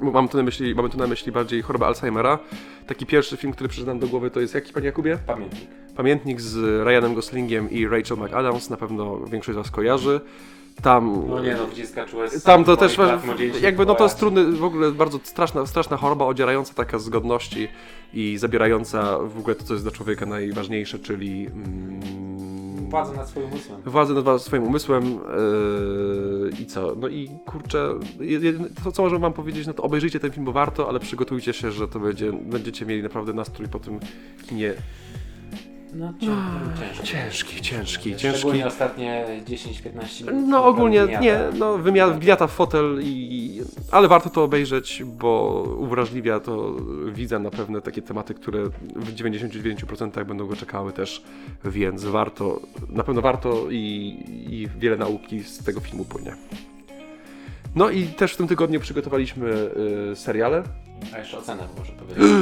mam 0.00 0.28
tu 0.28 0.36
na 0.36 0.42
myśli, 0.42 0.74
mamy 0.74 0.90
tu 0.90 0.98
na 0.98 1.06
myśli 1.06 1.32
bardziej 1.32 1.62
chorobę 1.62 1.86
Alzheimera. 1.86 2.38
Taki 2.86 3.06
pierwszy 3.06 3.36
film, 3.36 3.52
który 3.52 3.68
przyszedł 3.68 3.90
nam 3.90 3.98
do 3.98 4.08
głowy 4.08 4.30
to 4.30 4.40
jest 4.40 4.54
jaki, 4.54 4.72
panie 4.72 4.86
Jakubie? 4.86 5.18
Pamiętnik. 5.26 5.68
Pamiętnik 5.96 6.40
z 6.40 6.84
Ryanem 6.86 7.14
Goslingiem 7.14 7.70
i 7.70 7.86
Rachel 7.86 8.18
McAdams, 8.18 8.70
na 8.70 8.76
pewno 8.76 9.20
większość 9.26 9.54
z 9.54 9.58
Was 9.58 9.70
kojarzy. 9.70 10.20
Tam, 10.82 11.24
No 11.28 11.40
nie 11.42 11.54
no, 11.54 11.66
wyciska 11.66 12.06
czułe 12.06 12.30
z 12.30 12.42
tam 12.42 12.64
to 12.64 12.76
też, 12.76 12.98
lat 12.98 13.26
młodzieńczych 13.26 13.62
jakby 13.62 13.86
no 13.86 13.94
to 13.94 14.04
jest 14.04 14.18
trudny, 14.18 14.52
w 14.52 14.64
ogóle 14.64 14.92
bardzo 14.92 15.18
straszna, 15.22 15.66
straszna 15.66 15.96
choroba, 15.96 16.24
odzierająca 16.24 16.74
taka 16.74 16.98
z 16.98 17.08
godności 17.08 17.68
i 18.14 18.38
zabierająca 18.38 19.18
w 19.18 19.38
ogóle 19.38 19.54
to, 19.54 19.64
co 19.64 19.74
jest 19.74 19.84
dla 19.84 19.92
człowieka 19.92 20.26
najważniejsze, 20.26 20.98
czyli 20.98 21.46
mm, 21.46 22.00
Władzę 22.90 23.16
nad 23.16 23.28
swoim 23.28 23.46
umysłem. 23.46 23.80
władzę 23.86 24.14
nad 24.14 24.42
swoim 24.42 24.62
umysłem 24.62 25.04
yy, 25.04 26.50
i 26.60 26.66
co? 26.66 26.94
No 27.00 27.08
i 27.08 27.30
kurczę, 27.46 27.88
je- 28.20 28.38
je- 28.38 28.52
to 28.84 28.92
co 28.92 29.02
możemy 29.02 29.20
wam 29.20 29.32
powiedzieć, 29.32 29.66
no 29.66 29.74
to 29.74 29.82
obejrzyjcie 29.82 30.20
ten 30.20 30.30
film, 30.32 30.44
bo 30.46 30.52
warto, 30.52 30.88
ale 30.88 31.00
przygotujcie 31.00 31.52
się, 31.52 31.70
że 31.72 31.88
to 31.88 32.00
będzie, 32.00 32.32
będziecie 32.32 32.86
mieli 32.86 33.02
naprawdę 33.02 33.32
nastrój 33.32 33.68
po 33.68 33.78
tym 33.78 34.00
kinie. 34.48 34.74
No 35.94 36.12
ciężki. 36.20 37.04
Ciężki, 37.04 37.62
ciężki, 37.62 38.16
ciężki. 38.16 38.38
Szczególnie 38.38 38.66
ostatnie 38.66 39.24
10-15 39.46 40.26
minut. 40.26 40.48
No 40.48 40.64
ogólnie 40.64 41.06
Gniata. 41.06 41.20
nie, 41.24 41.38
no 41.58 41.78
wgniata 42.12 42.46
w 42.46 42.50
fotel, 42.50 43.00
i, 43.02 43.60
ale 43.90 44.08
warto 44.08 44.30
to 44.30 44.44
obejrzeć, 44.44 45.02
bo 45.04 45.62
uwrażliwia 45.78 46.40
to 46.40 46.76
widza 47.12 47.38
na 47.38 47.50
pewne 47.50 47.80
takie 47.80 48.02
tematy, 48.02 48.34
które 48.34 48.64
w 48.96 49.14
99% 49.14 50.24
będą 50.24 50.46
go 50.46 50.56
czekały 50.56 50.92
też, 50.92 51.22
więc 51.64 52.04
warto, 52.04 52.60
na 52.88 53.04
pewno 53.04 53.22
warto 53.22 53.70
i, 53.70 54.16
i 54.50 54.68
wiele 54.78 54.96
nauki 54.96 55.42
z 55.42 55.64
tego 55.64 55.80
filmu 55.80 56.04
płynie. 56.04 56.36
No 57.74 57.90
i 57.90 58.06
też 58.06 58.34
w 58.34 58.36
tym 58.36 58.48
tygodniu 58.48 58.80
przygotowaliśmy 58.80 59.70
y, 60.12 60.16
seriale. 60.16 60.62
A 61.14 61.18
jeszcze 61.18 61.38
ocenę 61.38 61.62
może 61.78 61.92
powiedzieć. 61.92 62.24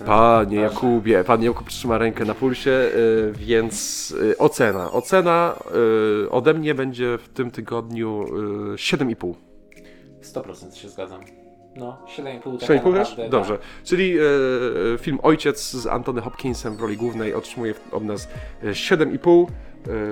No. 0.00 0.06
Panie. 0.06 0.56
Jakubie, 0.56 1.24
pan 1.24 1.42
Jakub 1.42 1.68
trzyma 1.68 1.98
rękę 1.98 2.24
na 2.24 2.34
pulsie, 2.34 2.70
y, 2.70 3.32
więc 3.36 4.10
y, 4.10 4.38
ocena. 4.38 4.92
Ocena 4.92 5.54
y, 6.24 6.30
ode 6.30 6.54
mnie 6.54 6.74
będzie 6.74 7.18
w 7.18 7.28
tym 7.28 7.50
tygodniu 7.50 8.24
y, 8.72 8.76
7,5. 8.76 9.34
100% 10.22 10.74
się 10.74 10.88
zgadzam. 10.88 11.20
No, 11.76 11.98
7,5 12.16 12.60
taka 12.60 12.74
6,5 12.74 12.92
też? 12.92 13.08
naprawdę, 13.08 13.28
Dobrze. 13.28 13.58
Czyli 13.84 14.18
e, 14.18 14.22
e, 14.94 14.98
film 14.98 15.18
Ojciec 15.22 15.70
z 15.70 15.86
Antony 15.86 16.20
Hopkinsem 16.20 16.76
w 16.76 16.80
roli 16.80 16.96
głównej 16.96 17.34
otrzymuje 17.34 17.74
od 17.92 18.04
nas 18.04 18.28
e, 18.62 18.70
7,5. 18.70 19.46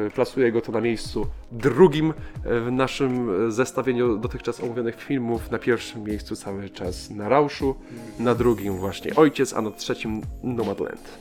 E, 0.07 0.11
Plasuje 0.11 0.53
go 0.53 0.61
to 0.61 0.73
na 0.73 0.81
miejscu 0.81 1.27
drugim 1.53 2.11
e, 2.45 2.61
w 2.61 2.73
naszym 2.73 3.31
e, 3.47 3.51
zestawieniu 3.51 4.19
dotychczas 4.19 4.61
omówionych 4.61 5.03
filmów. 5.03 5.51
Na 5.51 5.59
pierwszym 5.59 6.05
miejscu 6.05 6.37
cały 6.37 6.71
czas 6.71 7.11
na 7.11 7.29
Rauszu, 7.29 7.75
na 8.19 8.35
drugim 8.35 8.77
właśnie 8.77 9.15
Ojciec, 9.17 9.55
a 9.55 9.61
na 9.61 9.71
trzecim 9.71 10.23
Nomadland. 10.43 11.19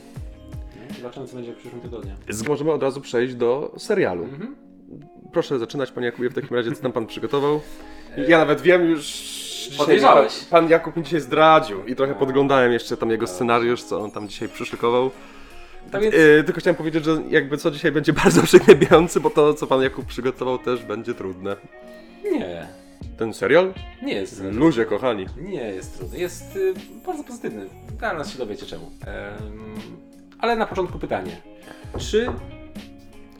No, 0.88 0.96
Zobaczymy 0.96 1.26
co 1.26 1.36
będzie 1.36 1.52
w 1.52 1.56
przyszłym 1.56 1.80
tygodniu. 1.80 2.12
Możemy 2.48 2.72
od 2.72 2.82
razu 2.82 3.00
przejść 3.00 3.34
do 3.34 3.74
serialu. 3.78 4.24
Mhm. 4.24 4.56
Proszę 5.32 5.58
zaczynać, 5.58 5.92
panie 5.92 6.06
Jakubie, 6.06 6.30
w 6.30 6.34
takim 6.34 6.56
razie, 6.56 6.72
co 6.72 6.82
tam 6.82 6.92
pan 6.92 7.06
przygotował? 7.06 7.60
Ja 8.28 8.38
nawet 8.38 8.60
wiem 8.60 8.90
już. 8.90 9.42
Podejrzałeś. 9.78 10.38
Pan, 10.38 10.60
pan 10.62 10.70
Jakub 10.70 10.96
mi 10.96 11.02
dzisiaj 11.02 11.20
zdradził 11.20 11.84
i 11.84 11.96
trochę 11.96 12.14
podglądałem 12.14 12.72
jeszcze 12.72 12.96
tam 12.96 13.10
jego 13.10 13.26
scenariusz, 13.26 13.82
co 13.82 14.00
on 14.00 14.10
tam 14.10 14.28
dzisiaj 14.28 14.48
przyszykował. 14.48 15.10
Tak 15.90 16.02
więc 16.02 16.14
Yy, 16.14 16.44
tylko 16.44 16.60
chciałem 16.60 16.76
powiedzieć, 16.76 17.04
że 17.04 17.22
jakby 17.30 17.58
co 17.58 17.70
dzisiaj 17.70 17.92
będzie 17.92 18.12
bardzo 18.24 18.42
przygnębiający, 18.42 19.20
bo 19.20 19.30
to, 19.30 19.54
co 19.54 19.66
pan 19.66 19.82
Jakub 19.82 20.06
przygotował, 20.06 20.58
też 20.58 20.82
będzie 20.84 21.14
trudne. 21.14 21.56
nie, 22.24 22.66
Ten 23.18 23.34
serial? 23.34 23.74
nie 24.02 24.14
jest 24.14 24.36
trudny. 24.36 24.58
Ludzie, 24.60 24.84
kochani. 24.84 25.26
Nie 25.36 25.64
jest 25.64 25.98
trudny. 25.98 26.18
Jest 26.18 26.56
y, 26.56 26.74
bardzo 27.06 27.24
pozytywny. 27.24 27.66
Zaraz 28.00 28.32
się 28.32 28.38
dowiecie 28.38 28.66
czemu. 28.66 28.90
Em, 29.06 29.74
ale 30.38 30.56
na 30.56 30.66
początku 30.66 30.98
pytanie. 30.98 31.36
Czy 31.98 32.26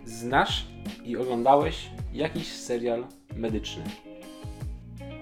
znasz 0.07 0.67
i 1.05 1.17
oglądałeś 1.17 1.91
jakiś 2.13 2.53
serial 2.53 3.05
medyczny? 3.37 3.83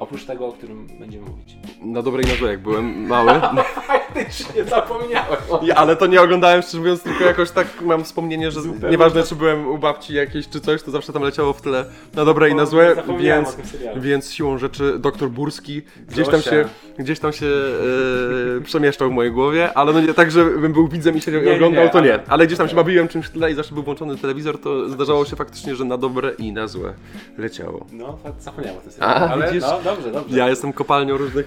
Oprócz 0.01 0.25
tego, 0.25 0.47
o 0.47 0.53
którym 0.53 0.87
będziemy 1.01 1.27
mówić. 1.27 1.57
Na 1.83 2.03
dobrej 2.03 2.27
na 2.27 2.35
złe, 2.35 2.51
jak 2.51 2.61
byłem 2.63 3.07
mały. 3.07 3.33
Faktycznie 3.87 4.65
zapomniałem. 4.65 5.37
Ja, 5.63 5.75
ale 5.75 5.97
to 5.97 6.07
nie 6.07 6.21
oglądałem, 6.23 6.63
szczerze 6.63 6.79
mówiąc, 6.79 7.03
tylko 7.03 7.25
jakoś 7.25 7.51
tak 7.51 7.67
mam 7.83 8.05
wspomnienie, 8.05 8.51
że 8.51 8.61
Zupełnie 8.61 8.91
nieważne 8.91 9.23
czy 9.23 9.35
byłem 9.35 9.69
u 9.69 9.79
babci 9.79 10.15
jakiejś 10.15 10.49
czy 10.49 10.61
coś, 10.61 10.83
to 10.83 10.91
zawsze 10.91 11.13
tam 11.13 11.23
leciało 11.23 11.53
w 11.53 11.63
tle 11.63 11.85
na 12.15 12.25
dobre 12.25 12.51
i 12.51 12.55
na 12.55 12.67
złe, 12.67 12.95
Zapomniałem 12.95 13.45
więc, 13.45 13.57
więc 13.97 14.33
siłą 14.33 14.59
rzeczy 14.59 14.99
doktor 14.99 15.31
Burski 15.31 15.83
gdzieś 16.09 16.29
tam 16.29 16.43
się, 16.43 16.65
gdzieś 16.99 17.19
tam 17.21 17.33
się 17.33 17.47
e, 17.47 18.61
przemieszczał 18.61 19.09
w 19.09 19.13
mojej 19.13 19.33
głowie, 19.33 19.71
ale 19.75 19.93
no 19.93 20.01
nie 20.01 20.15
tak, 20.15 20.31
żebym 20.31 20.73
był 20.73 20.89
widzem 20.89 21.17
i 21.17 21.21
siedział 21.21 21.41
Nie, 21.41 21.47
i 21.47 21.51
nie, 21.51 21.57
oglądał, 21.57 21.85
nie, 21.85 21.91
to 21.91 22.01
nie. 22.01 22.19
ale- 22.29 22.47
gdzieś 22.47 22.59
tam 22.59 22.69
się 22.69 22.77
bawiłem 22.77 23.09
czymś 23.09 23.27
w 23.27 23.31
tle 23.31 23.51
i 23.51 23.55
zawsze 23.55 23.75
był 23.75 23.83
włączony 23.83 24.17
telewizor, 24.17 24.61
to 24.61 24.89
zdarzało 24.89 25.25
się 25.25 25.37
faktycznie, 25.37 25.75
że 25.77 25.85
na 25.85 25.97
dobre 25.97 26.33
i 26.39 26.53
na 26.53 26.69
złe 26.69 26.95
leciało. 27.39 27.87
No, 27.93 28.19
zapomniałem 28.39 28.79
o 28.79 28.81
tym 28.83 28.91
A, 28.91 28.93
serialu. 29.15 29.33
Ale 29.33 29.47
widzisz? 29.47 29.63
no, 29.85 29.90
dobrze, 29.95 30.13
dobrze. 30.13 30.39
Ja 30.39 30.49
jestem 30.49 30.73
kopalnią 30.73 31.17
różnych 31.17 31.47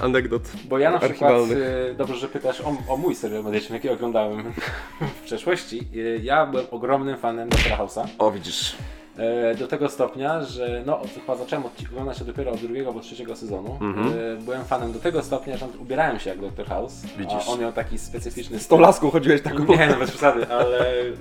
e, 0.00 0.04
anegdot. 0.04 0.42
Bo 0.64 0.78
ja 0.78 0.90
na 0.90 0.98
przykład, 0.98 1.32
y, 1.50 1.94
dobrze, 1.94 2.14
że 2.16 2.28
pytasz 2.28 2.60
o, 2.60 2.92
o 2.92 2.96
mój 2.96 3.14
serial 3.14 3.44
medyczny, 3.44 3.76
jaki 3.76 3.88
oglądałem 3.88 4.52
w 5.20 5.24
przeszłości. 5.24 5.88
Y, 5.94 6.20
Ja 6.22 6.46
byłem 6.46 6.66
ogromnym 6.70 7.16
fanem 7.18 7.48
Dr. 7.48 7.72
House'a. 7.78 8.06
O, 8.18 8.30
widzisz. 8.30 8.76
E, 9.18 9.54
Do 9.54 9.66
tego 9.68 9.88
stopnia, 9.88 10.42
że 10.42 10.82
no, 10.86 11.00
chyba 11.14 11.36
zacząłem 11.36 11.64
oglądać 11.92 12.18
się 12.18 12.24
dopiero 12.24 12.52
od 12.52 12.60
drugiego 12.60 12.88
albo 12.88 13.00
trzeciego 13.00 13.36
sezonu. 13.36 13.78
Mhm. 13.80 14.08
E, 14.08 14.36
Byłem 14.36 14.64
fanem 14.64 14.92
do 14.92 14.98
tego 14.98 15.22
stopnia, 15.22 15.56
że 15.56 15.66
ubierałem 15.78 16.18
się 16.20 16.30
jak 16.30 16.38
Dr. 16.40 16.66
House. 16.66 17.02
Widzisz. 17.18 17.48
A 17.48 17.50
on 17.52 17.60
miał 17.60 17.72
taki 17.72 17.98
specyficzny 17.98 18.58
Z 18.58 18.68
tą 18.68 18.78
laską 18.80 19.10
chodziłeś 19.10 19.42
taką. 19.42 19.64
Nie, 19.66 19.86
no 19.86 19.96
bez 19.96 20.10
przesady, 20.10 20.48
ale 20.48 21.00
y, 21.02 21.14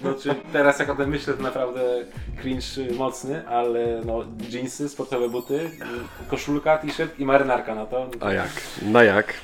znaczy, 0.00 0.34
teraz 0.52 0.78
jak 0.78 0.90
o 0.90 0.94
tym 0.94 1.10
myślę, 1.10 1.34
to 1.34 1.42
naprawdę 1.42 1.80
cringe 2.40 2.94
mocny, 2.98 3.48
ale 3.48 4.00
no 4.04 4.24
jeansy, 4.50 4.88
sportowe 4.88 5.28
buty, 5.28 5.70
koszulka, 6.28 6.78
t-shirt 6.78 7.20
i 7.20 7.24
marynarka 7.24 7.74
na 7.74 7.86
to. 7.86 8.06
A 8.20 8.32
jak? 8.32 8.50
Na 8.82 9.04
jak? 9.04 9.34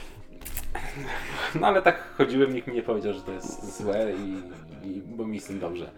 No 1.54 1.66
ale 1.66 1.82
tak 1.82 1.96
chodziłem, 2.18 2.54
nikt 2.54 2.66
mi 2.68 2.74
nie 2.74 2.82
powiedział, 2.82 3.12
że 3.12 3.20
to 3.20 3.32
jest 3.32 3.76
złe 3.78 4.12
i, 4.12 4.42
i 4.88 5.02
bo 5.16 5.26
mi 5.26 5.40
z 5.40 5.44
tym 5.46 5.60
dobrze. 5.60 5.90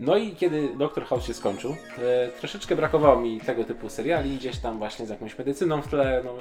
No 0.00 0.16
i 0.16 0.30
kiedy 0.36 0.68
Doktor 0.78 1.04
House 1.04 1.24
się 1.26 1.34
skończył, 1.34 1.76
e, 1.98 2.28
troszeczkę 2.28 2.76
brakowało 2.76 3.20
mi 3.20 3.40
tego 3.40 3.64
typu 3.64 3.88
seriali, 3.88 4.36
gdzieś 4.36 4.58
tam 4.58 4.78
właśnie 4.78 5.06
z 5.06 5.08
jakąś 5.08 5.38
medycyną 5.38 5.82
w 5.82 5.88
tle, 5.88 6.22
no, 6.24 6.34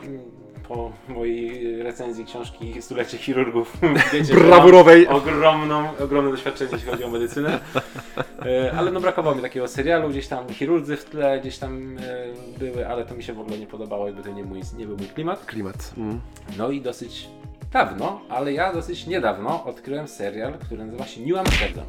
po 0.68 0.92
mojej 1.08 1.84
recenzji 1.84 2.26
książki 2.26 2.82
Stulecie 2.82 3.18
Chirurgów 3.18 3.78
wiecie, 4.14 4.34
Brawurowej. 4.34 5.08
ogromną, 5.08 5.98
ogromne 6.04 6.32
doświadczenie, 6.32 6.70
jeśli 6.74 6.92
chodzi 6.92 7.04
o 7.04 7.10
medycynę. 7.10 7.60
E, 8.46 8.72
Ale 8.78 8.92
no 8.92 9.00
brakowało 9.02 9.36
mi 9.36 9.42
takiego 9.42 9.68
serialu, 9.68 10.10
gdzieś 10.10 10.28
tam 10.28 10.50
chirurdzy 10.50 10.98
w 10.98 11.06
tle, 11.06 11.40
gdzieś 11.40 11.58
tam 11.58 11.98
e, 11.98 12.02
były, 12.60 12.88
ale 12.88 13.06
to 13.06 13.16
mi 13.16 13.24
się 13.24 13.34
w 13.34 13.40
ogóle 13.40 13.58
nie 13.58 13.68
podobało, 13.68 14.06
jakby 14.06 14.24
to 14.24 14.30
nie, 14.32 14.44
mój, 14.44 14.62
nie 14.78 14.86
był 14.86 14.98
mój 14.98 15.08
klimat. 15.08 15.46
Klimat. 15.46 15.94
Mm. 15.98 16.22
No 16.58 16.72
i 16.72 16.82
dosyć 16.82 17.28
dawno, 17.74 18.22
ale 18.30 18.54
ja 18.54 18.74
dosyć 18.74 19.08
niedawno 19.08 19.64
odkryłem 19.66 20.08
serial, 20.08 20.54
który 20.54 20.86
nazywa 20.86 21.06
się 21.06 21.22
New 21.22 21.38
Amsterdam. 21.38 21.86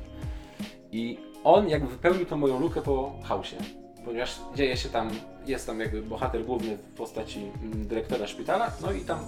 I 0.92 1.18
on 1.46 1.68
jakby 1.68 1.88
wypełnił 1.88 2.26
tą 2.26 2.36
moją 2.36 2.60
lukę 2.60 2.82
po 2.82 3.12
chaosie. 3.24 3.56
Ponieważ 4.04 4.40
dzieje 4.54 4.76
się 4.76 4.88
tam, 4.88 5.10
jest 5.46 5.66
tam 5.66 5.80
jakby 5.80 6.02
bohater 6.02 6.44
główny 6.44 6.76
w 6.76 6.80
postaci 6.96 7.40
mm, 7.62 7.86
dyrektora 7.88 8.26
szpitala, 8.26 8.70
no 8.82 8.92
i 8.92 9.00
tam 9.00 9.18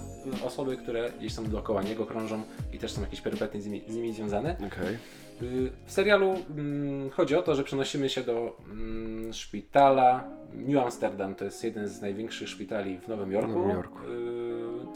y, 0.41 0.45
osoby, 0.45 0.77
które 0.77 1.11
gdzieś 1.19 1.35
tam 1.35 1.49
dookoła 1.49 1.81
niego 1.83 2.05
krążą 2.05 2.41
i 2.73 2.77
też 2.79 2.91
są 2.91 3.01
jakieś 3.01 3.21
perypetie 3.21 3.61
z 3.61 3.65
nimi, 3.65 3.81
z 3.87 3.95
nimi 3.95 4.13
związane. 4.13 4.55
Okej. 4.67 4.95
Y, 5.41 5.71
W 5.85 5.91
serialu 5.91 6.35
mm, 6.49 7.09
chodzi 7.09 7.35
o 7.35 7.41
to, 7.41 7.55
że 7.55 7.63
przenosimy 7.63 8.09
się 8.09 8.23
do 8.23 8.57
mm, 8.71 9.33
szpitala 9.33 10.23
New 10.53 10.83
Amsterdam. 10.83 11.35
To 11.35 11.45
jest 11.45 11.63
jeden 11.63 11.87
z 11.87 12.01
największych 12.01 12.49
szpitali 12.49 12.97
w 12.97 13.07
Nowym 13.07 13.31
Jorku. 13.31 13.51
Nowym 13.51 13.69
Jorku. 13.69 13.97
Y, 13.97 14.49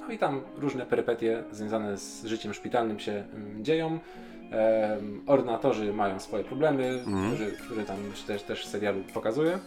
No 0.08 0.12
i 0.12 0.18
tam 0.18 0.42
różne 0.58 0.86
perypetie 0.86 1.44
związane 1.52 1.98
z 1.98 2.26
życiem 2.26 2.54
szpitalnym 2.54 3.00
się 3.00 3.12
mm, 3.34 3.64
dzieją. 3.66 4.00
Em, 4.52 5.22
Ordynatorzy 5.28 5.94
mają 5.94 6.20
swoje 6.20 6.44
problemy, 6.44 6.90
Mhm. 7.08 7.34
które, 7.36 7.52
które 7.52 7.84
tam 7.84 7.98
też, 8.28 8.44
też 8.44 8.66
w 8.66 8.70
serialu 8.70 9.00
pokazuje. 9.14 9.60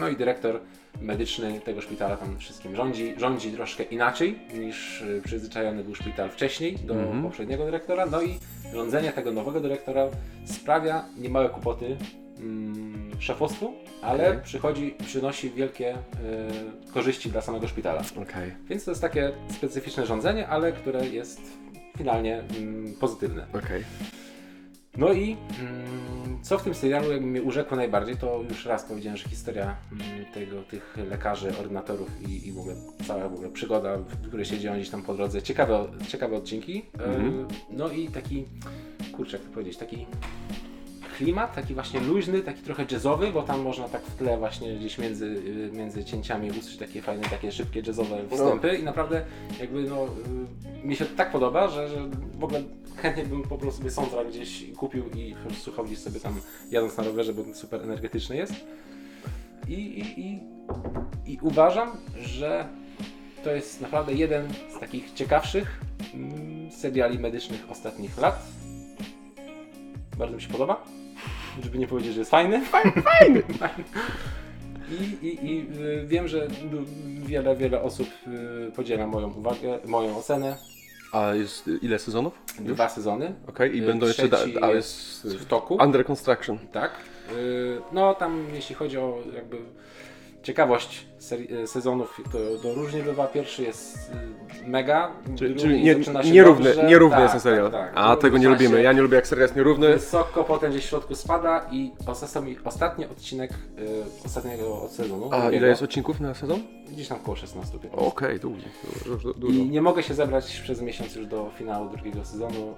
No 0.00 0.08
i 0.08 0.16
dyrektor 0.16 0.60
medyczny 1.00 1.60
tego 1.60 1.80
szpitala 1.80 2.16
tam 2.16 2.38
wszystkim 2.38 2.76
rządzi. 2.76 3.14
Rządzi 3.16 3.50
troszkę 3.52 3.82
inaczej 3.82 4.38
niż 4.58 5.02
y, 5.02 5.22
przyzwyczajony 5.24 5.84
był 5.84 5.94
szpital 5.94 6.30
wcześniej 6.30 6.76
do 6.76 6.94
Mhm. 6.94 7.22
poprzedniego 7.22 7.64
dyrektora. 7.64 8.06
No 8.06 8.22
i 8.22 8.38
rządzenie 8.72 9.12
tego 9.12 9.32
nowego 9.32 9.60
dyrektora 9.60 10.06
sprawia 10.44 11.04
niemałe 11.18 11.48
kłopoty 11.48 11.96
mm, 12.40 13.10
szefostwu, 13.18 13.72
ale 14.02 14.28
Okej. 14.30 14.42
przychodzi, 14.42 14.94
przynosi 15.06 15.50
wielkie 15.50 15.94
y, 15.94 16.92
korzyści 16.92 17.30
dla 17.30 17.40
samego 17.40 17.68
szpitala. 17.68 18.02
Okej. 18.22 18.54
Więc 18.68 18.84
to 18.84 18.90
jest 18.90 19.00
takie 19.02 19.32
specyficzne 19.48 20.06
rządzenie, 20.06 20.48
ale 20.48 20.72
które 20.72 21.08
jest 21.08 21.40
finalnie 21.98 22.42
mm, 22.58 22.94
pozytywne. 23.00 23.46
Okej. 23.52 23.84
No 24.96 25.12
i 25.12 25.36
mm, 25.60 26.42
co 26.42 26.58
w 26.58 26.62
tym 26.62 26.74
serialu 26.74 27.12
jakby 27.12 27.26
mnie 27.26 27.42
urzekło 27.42 27.76
najbardziej, 27.76 28.16
to 28.16 28.44
już 28.48 28.66
raz 28.66 28.84
powiedziałem, 28.84 29.16
że 29.16 29.28
historia 29.28 29.76
mm, 29.92 30.24
tego, 30.34 30.62
tych 30.62 30.96
lekarzy, 31.10 31.58
ordynatorów 31.58 32.10
i, 32.28 32.48
i 32.48 32.52
w 32.52 32.58
ogóle 32.58 32.74
cała 33.06 33.28
w 33.28 33.34
ogóle 33.34 33.50
przygoda, 33.50 33.96
w 33.96 34.28
której 34.28 34.46
się 34.46 34.58
dzieją 34.58 34.74
gdzieś 34.74 34.90
tam 34.90 35.02
po 35.02 35.14
drodze, 35.14 35.42
ciekawe, 35.42 35.86
ciekawe 36.08 36.36
odcinki. 36.36 36.82
Mhm. 36.92 37.40
E, 37.40 37.46
No 37.70 37.88
i 37.88 38.08
taki, 38.08 38.44
kurczę 39.12 39.36
jak 39.36 39.46
to 39.46 39.52
powiedzieć, 39.52 39.76
taki 39.76 40.06
klimat, 41.16 41.54
taki 41.54 41.74
właśnie 41.74 42.00
luźny, 42.00 42.42
taki 42.42 42.62
trochę 42.62 42.84
jazzowy, 42.90 43.32
bo 43.32 43.42
tam 43.42 43.62
można 43.62 43.88
tak 43.88 44.02
w 44.02 44.16
tle 44.16 44.38
właśnie 44.38 44.76
gdzieś 44.76 44.98
między, 44.98 45.26
y, 45.26 45.70
między 45.72 46.04
cięciami 46.04 46.50
usłyszeć 46.50 46.78
takie 46.78 47.02
fajne, 47.02 47.22
takie 47.22 47.52
szybkie 47.52 47.82
jazzowe 47.86 48.16
wstępy 48.30 48.76
i 48.76 48.82
naprawdę 48.82 49.24
jakby 49.60 49.82
no 49.82 50.06
y, 50.82 50.86
mi 50.86 50.96
się 50.96 51.04
tak 51.04 51.32
podoba, 51.32 51.68
że, 51.68 51.88
że 51.88 52.08
w 52.38 52.44
ogóle 52.44 52.62
chętnie 52.96 53.24
bym 53.24 53.42
po 53.42 53.58
prostu 53.58 53.78
sobie 53.78 53.90
soundtrack 53.90 54.28
gdzieś 54.28 54.64
kupił 54.76 55.04
i 55.16 55.34
słuchał 55.60 55.84
gdzieś 55.84 55.98
sobie 55.98 56.20
tam 56.20 56.40
jadąc 56.70 56.96
na 56.96 57.04
rowerze, 57.04 57.34
bo 57.34 57.54
super 57.54 57.82
energetyczny 57.82 58.36
jest. 58.36 58.54
I, 59.68 59.72
i, 59.72 60.20
i, 60.20 60.40
i 61.32 61.38
uważam, 61.42 61.90
że 62.20 62.68
to 63.44 63.50
jest 63.50 63.80
naprawdę 63.80 64.12
jeden 64.12 64.48
z 64.76 64.80
takich 64.80 65.12
ciekawszych 65.12 65.80
mm, 66.14 66.70
seriali 66.70 67.18
medycznych 67.18 67.70
ostatnich 67.70 68.18
lat. 68.18 68.46
Bardzo 70.18 70.36
mi 70.36 70.42
się 70.42 70.48
podoba. 70.48 70.84
Żeby 71.62 71.78
nie 71.78 71.86
powiedzieć, 71.86 72.12
że 72.12 72.18
jest 72.20 72.30
fajny. 72.30 72.64
Fajny, 72.64 73.02
fajny! 73.02 73.42
I, 75.00 75.26
i, 75.26 75.46
I 75.46 75.66
y, 75.80 76.06
wiem, 76.06 76.28
że 76.28 76.48
wiele, 77.18 77.56
wiele 77.56 77.82
osób 77.82 78.08
y, 78.68 78.72
podziela 78.76 79.06
moją 79.06 79.28
uwagę, 79.34 79.78
moją 79.86 80.16
ocenę. 80.18 80.56
A 81.12 81.34
jest 81.34 81.70
ile 81.82 81.98
sezonów? 81.98 82.32
Dwa 82.60 82.88
sezony. 82.88 83.34
Okej, 83.48 83.76
i 83.76 83.82
Y, 83.82 83.86
będą 83.86 84.06
jeszcze... 84.06 84.28
Da, 84.28 84.38
a 84.62 84.70
jest 84.70 85.22
w 85.26 85.44
toku. 85.46 85.78
under 85.84 86.04
construction. 86.06 86.58
Tak. 86.72 86.90
No 87.92 88.14
tam 88.14 88.46
jeśli 88.54 88.74
chodzi 88.74 88.98
o 88.98 89.18
jakby 89.34 89.56
ciekawość 90.44 91.06
y, 91.62 91.66
sezonów, 91.66 92.20
to, 92.32 92.38
to 92.62 92.74
różnie 92.74 93.02
bywa. 93.02 93.26
Pierwszy 93.26 93.62
jest 93.62 94.10
y, 94.64 94.68
mega, 94.68 95.12
Czyli, 95.38 95.56
czyli 95.56 95.82
nie, 95.82 95.94
zaczyna 95.94 96.22
się 96.22 96.30
nierówny, 96.30 96.64
dobrze. 96.74 96.88
nierówny 96.88 97.16
Tak, 97.16 97.22
jest 97.22 97.32
ten 97.32 97.40
serial. 97.40 97.70
tak, 97.70 97.94
tak. 97.94 98.04
A 98.04 98.16
tego 98.16 98.38
nie 98.38 98.48
lubimy. 98.48 98.82
Ja 98.82 98.92
nie 98.92 99.02
lubię 99.02 99.16
jak 99.16 99.26
serial 99.26 99.44
jest 99.44 99.56
nierówny. 99.56 99.88
Wysoko, 99.92 100.44
potem 100.44 100.70
gdzieś 100.70 100.84
w 100.84 100.88
środku 100.88 101.14
spada 101.14 101.66
i 101.70 101.92
ostatni, 102.06 102.56
ostatni 102.64 103.06
odcinek 103.06 103.50
y, 103.52 104.26
ostatniego 104.26 104.88
sezonu. 104.90 105.26
A 105.26 105.28
drugiego, 105.40 105.56
ile 105.56 105.68
jest 105.68 105.82
odcinków 105.82 106.20
na 106.20 106.34
sezon? 106.34 106.60
Gdzieś 106.92 107.08
tam 107.08 107.18
około 107.18 107.36
16 107.36 107.78
15. 107.78 108.06
Okej, 108.08 108.40
długi. 108.40 108.64
Dużo, 109.06 109.34
dużo. 109.34 109.58
I 109.58 109.68
nie 109.68 109.82
mogę 109.82 110.02
się 110.02 110.14
zebrać 110.14 110.60
przez 110.60 110.80
miesiąc 110.82 111.14
już 111.16 111.26
do 111.26 111.50
finału 111.58 111.88
drugiego 111.88 112.24
sezonu. 112.24 112.74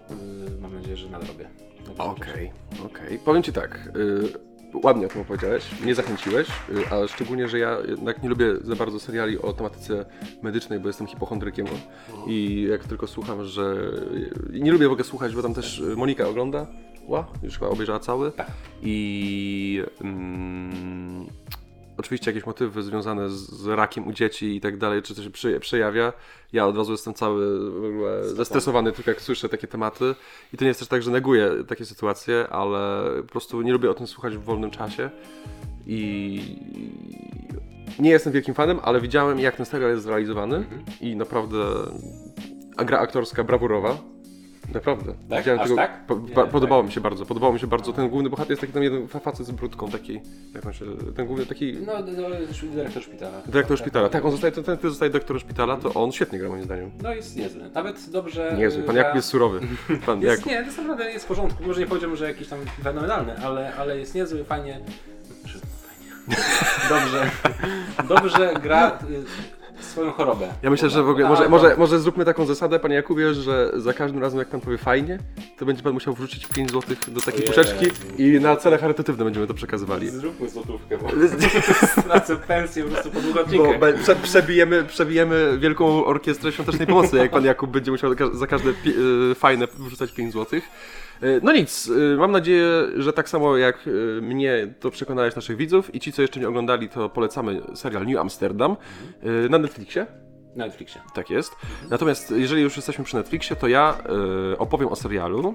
Mam 0.61 0.75
nadzieję, 0.75 0.97
że 0.97 1.09
nadrobię. 1.09 1.49
Okej, 1.99 2.53
okej. 2.87 3.19
Powiem 3.19 3.43
Ci 3.43 3.53
tak, 3.53 3.89
ładnie 4.83 5.06
o 5.06 5.09
tym 5.09 5.21
opowiedziałeś, 5.21 5.80
mnie 5.83 5.95
zachęciłeś, 5.95 6.49
y, 6.49 6.90
a 6.90 7.09
szczególnie, 7.09 7.49
że 7.49 7.59
ja 7.59 7.78
jednak 7.88 8.23
nie 8.23 8.28
lubię 8.28 8.47
za 8.62 8.76
bardzo 8.76 9.00
seriali 9.00 9.38
o 9.38 9.52
tematyce 9.52 10.04
medycznej, 10.42 10.80
bo 10.80 10.88
jestem 10.88 11.06
hipochondrykiem 11.06 11.66
i 12.26 12.66
jak 12.71 12.85
tylko 12.85 13.06
słucham, 13.06 13.45
że... 13.45 13.92
nie 14.52 14.73
lubię 14.73 14.88
w 14.88 14.92
ogóle 14.92 15.04
słuchać, 15.04 15.35
bo 15.35 15.42
tam 15.42 15.54
też 15.54 15.78
y, 15.78 15.97
Monika 15.97 16.28
ogląda, 16.28 16.66
ła, 17.09 17.26
już 17.42 17.59
chyba 17.59 17.71
obejrzała 17.71 17.99
cały 17.99 18.33
Tak. 18.33 18.47
i... 18.83 19.83
Mm, 20.00 21.26
Oczywiście 21.99 22.31
jakieś 22.31 22.47
motywy 22.47 22.83
związane 22.83 23.31
z- 23.31 23.67
rakiem 23.67 24.09
u 24.09 24.12
dzieci 24.12 24.57
i 24.57 24.61
tak 24.61 24.76
dalej, 24.76 25.03
czy 25.03 25.15
to 25.15 25.23
się 25.23 25.31
przy, 25.31 25.61
przejawia. 25.61 26.12
Ja 26.53 26.67
od 26.67 26.76
razu 26.76 26.93
jestem 26.93 27.15
cały 27.15 27.71
w 27.81 27.85
ogóle 27.85 28.29
zestresowany 28.29 28.93
tylko 28.93 29.11
jak 29.11 29.21
słyszę 29.23 29.49
takie 29.49 29.67
tematy. 29.67 30.15
I 30.53 30.57
to 30.57 30.65
nie 30.65 30.69
jest 30.69 30.81
też 30.81 30.88
tak, 30.88 31.03
że 31.03 31.11
neguję 31.11 31.50
takie 31.69 31.85
sytuacje, 31.85 32.47
ale 32.50 33.05
po 33.23 33.29
prostu 33.29 33.62
nie 33.62 33.73
lubię 33.73 33.91
o 33.91 33.95
tym 33.95 34.07
słuchać 34.07 34.37
w 34.37 34.41
wolnym 34.43 34.71
czasie. 34.71 35.11
I 35.87 36.41
nie 37.99 38.11
jestem 38.11 38.33
wielkim 38.33 38.55
fanem, 38.55 38.81
ale 38.83 39.00
widziałem 39.00 39.38
jak 39.41 39.57
ten 39.57 39.67
serial 39.67 39.91
jest 39.91 40.03
zrealizowany 40.03 40.65
i 41.00 41.17
naprawdę 41.17 41.59
gra 42.87 42.99
aktorska 42.99 43.45
brawurowa. 43.45 43.97
Naprawdę. 44.75 45.15
Tak? 45.31 45.39
Widziałem 45.39 45.61
Aż 45.61 45.65
tego, 45.69 45.76
tak? 45.76 46.07
po, 46.07 46.15
Nie, 46.15 46.35
pa- 46.35 46.47
podobało 46.47 46.83
tak. 46.83 46.87
mi 46.87 46.93
się 46.93 47.00
bardzo. 47.00 47.26
Podobało 47.26 47.52
mi 47.52 47.61
się 47.61 47.67
bardzo. 47.67 47.93
Ten 47.93 48.09
główny 48.09 48.31
bohater 48.31 48.50
jest 48.50 48.61
taki 48.61 48.73
tam 48.73 48.83
jeden 48.83 49.09
fa- 49.09 49.19
facet 49.21 49.47
z 49.47 49.50
brudką, 49.50 49.91
taki. 49.91 50.21
Jak 50.55 50.67
on 50.67 50.73
się. 50.73 50.85
Ten 51.17 51.26
główny 51.26 51.47
taki. 51.47 51.76
No, 51.87 51.93
no, 51.93 52.29
dyrektor 52.75 53.02
szpitala. 53.02 53.43
Dyrektor 53.47 53.79
szpitala. 53.79 54.09
Tak, 54.09 54.25
on 54.25 54.31
zostaje, 54.31 54.52
ten, 54.52 54.65
ten, 54.65 54.76
który 54.76 54.91
zostaje 54.91 55.11
dyrektorem 55.11 55.41
szpitala, 55.41 55.76
to 55.76 55.95
on 55.95 56.13
świetnie 56.13 56.39
gra 56.39 56.49
moim 56.49 56.63
zdaniem. 56.65 56.91
No 57.02 57.15
jest 57.15 57.37
niezły. 57.37 57.71
Nawet 57.75 58.11
dobrze. 58.11 58.55
Niezły. 58.59 58.83
Pan 58.83 58.97
Jakub 58.97 59.15
jest 59.15 59.29
surowy. 59.29 59.61
Pan 60.07 60.21
Jest, 60.23 60.39
Jakub. 60.39 60.47
nie, 60.52 60.59
to 60.59 60.65
jest 60.67 60.79
naprawdę 60.79 61.11
jest 61.13 61.25
w 61.25 61.29
porządku. 61.29 61.65
Może 61.65 61.81
nie 61.81 61.87
powiedziałbym, 61.87 62.17
że 62.19 62.29
jakiś 62.29 62.49
tam 62.49 62.59
fenomenalny, 62.83 63.39
ale, 63.39 63.75
ale 63.75 63.99
jest 63.99 64.15
niezły, 64.15 64.45
fajnie. 64.45 64.81
Fajnie. 65.87 66.43
Dobrze. 66.89 67.31
Dobrze 68.15 68.55
gra 68.63 68.99
y, 69.11 69.66
swoją 69.80 70.10
chorobę. 70.12 70.49
Ja 70.62 70.71
myślę, 70.71 70.91
że 70.91 71.02
w 71.02 71.08
ogóle 71.08 71.28
może, 71.28 71.49
może, 71.49 71.76
może 71.76 72.00
zróbmy 72.00 72.25
taką 72.25 72.47
zasadę, 72.47 72.78
panie 72.78 72.95
Jakubie, 72.95 73.34
że 73.34 73.73
za 73.76 73.93
każdym 73.93 74.23
razem 74.23 74.39
jak 74.39 74.49
pan 74.49 74.60
powie 74.60 74.78
fajnie, 74.78 75.19
to 75.58 75.67
będzie 75.67 75.82
pan 75.82 75.93
musiał 75.93 76.15
wrzucić 76.15 76.47
5 76.47 76.71
zł 76.73 76.97
do 77.08 77.21
takiej 77.21 77.34
Ojej. 77.41 77.47
puszeczki 77.49 77.86
i 78.19 78.41
na 78.41 78.56
cele 78.56 78.78
charytatywne 78.78 79.25
będziemy 79.25 79.47
to 79.47 79.54
przekazywali. 79.54 80.10
Zróbmy 80.10 80.49
złotówkę, 80.49 80.99
bo 80.99 81.08
stracę 82.02 82.36
pensję 82.36 82.84
po 82.84 82.91
prostu 82.91 83.10
po 83.10 83.21
długą 83.21 83.34
Bo 83.34 83.41
odcinkę. 83.45 83.78
be- 83.78 83.93
prze, 83.93 84.17
przebijemy, 84.17 84.84
przebijemy 84.84 85.58
wielką 85.58 86.04
orkiestrę 86.04 86.52
świątecznej 86.52 86.86
pomocy, 86.86 87.17
jak 87.17 87.30
pan 87.30 87.45
Jakub 87.45 87.71
będzie 87.71 87.91
musiał 87.91 88.10
za 88.10 88.17
ka- 88.17 88.34
za 88.34 88.47
każde 88.47 88.73
pi- 88.75 88.95
y, 89.30 89.34
fajne 89.34 89.67
wrzucać 89.78 90.12
5 90.12 90.32
zł. 90.32 90.60
No 91.43 91.52
nic, 91.52 91.89
y, 91.89 92.17
mam 92.19 92.33
nadzieję, 92.33 92.69
że 92.97 93.13
tak 93.13 93.29
samo 93.29 93.57
jak 93.57 93.87
y, 93.87 94.21
mnie 94.23 94.75
to 94.81 94.91
przekonałeś 94.91 95.37
naszych 95.37 95.57
widzów 95.57 95.95
i 95.95 96.00
ci, 96.00 96.13
co 96.13 96.23
jeszcze 96.23 96.41
nie 96.41 96.49
oglądali, 96.49 96.89
to 96.89 97.09
polecamy 97.09 97.61
serial 97.75 98.07
New 98.07 98.19
Amsterdam 98.19 98.76
na 99.50 99.59
Netflixie. 99.59 100.07
Na 100.57 100.65
Netflixie. 100.65 101.00
Tak 101.15 101.31
jest. 101.31 101.57
Natomiast 101.91 102.31
jeżeli 102.31 102.63
już 102.63 102.76
jesteśmy 102.76 103.05
przy 103.05 103.17
Netflixie, 103.17 103.57
to 103.57 103.69
ja 103.69 103.99
opowiem 104.59 104.89
o 104.89 104.97
serialu, 104.97 105.55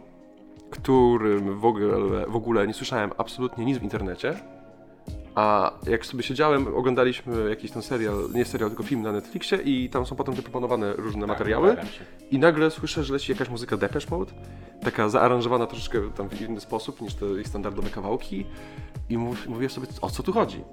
którym 0.70 1.60
w 1.60 1.66
ogóle, 1.66 2.26
w 2.28 2.36
ogóle 2.36 2.68
nie 2.68 2.74
słyszałem 2.74 3.12
absolutnie 3.18 3.66
nic 3.66 3.78
w 3.78 3.84
internecie. 3.84 4.34
A 5.36 5.72
jak 5.88 6.06
sobie 6.06 6.24
siedziałem, 6.24 6.68
oglądaliśmy 6.76 7.50
jakiś 7.50 7.72
ten 7.72 7.82
serial, 7.82 8.16
nie 8.34 8.46
serial, 8.46 8.70
tylko 8.70 8.84
film 8.84 9.02
na 9.02 9.12
Netflixie 9.12 9.58
i 9.58 9.90
tam 9.90 10.06
są 10.06 10.16
potem 10.16 10.34
proponowane 10.36 10.94
różne 10.94 11.28
materiały. 11.28 11.72
Zgadzam 11.72 11.92
się. 11.92 12.00
I 12.32 12.40
nagle 12.40 12.72
słyszę, 12.72 13.04
że 13.04 13.14
leci 13.14 13.32
jakaś 13.32 13.50
muzyka 13.50 13.78
Depeche 13.78 14.08
Mode, 14.12 14.32
taka 14.84 15.10
zaaranżowana 15.10 15.68
troszeczkę 15.68 16.02
tam 16.12 16.30
w 16.30 16.42
inny 16.42 16.60
sposób 16.62 17.02
niż 17.02 17.14
te 17.16 17.26
ich 17.26 17.48
standardowe 17.48 17.90
kawałki. 17.90 18.46
I 19.10 19.18
mów, 19.18 19.48
mówię 19.48 19.70
sobie, 19.70 19.88
o 20.02 20.10
co 20.10 20.24
tu 20.24 20.34
chodzi? 20.34 20.64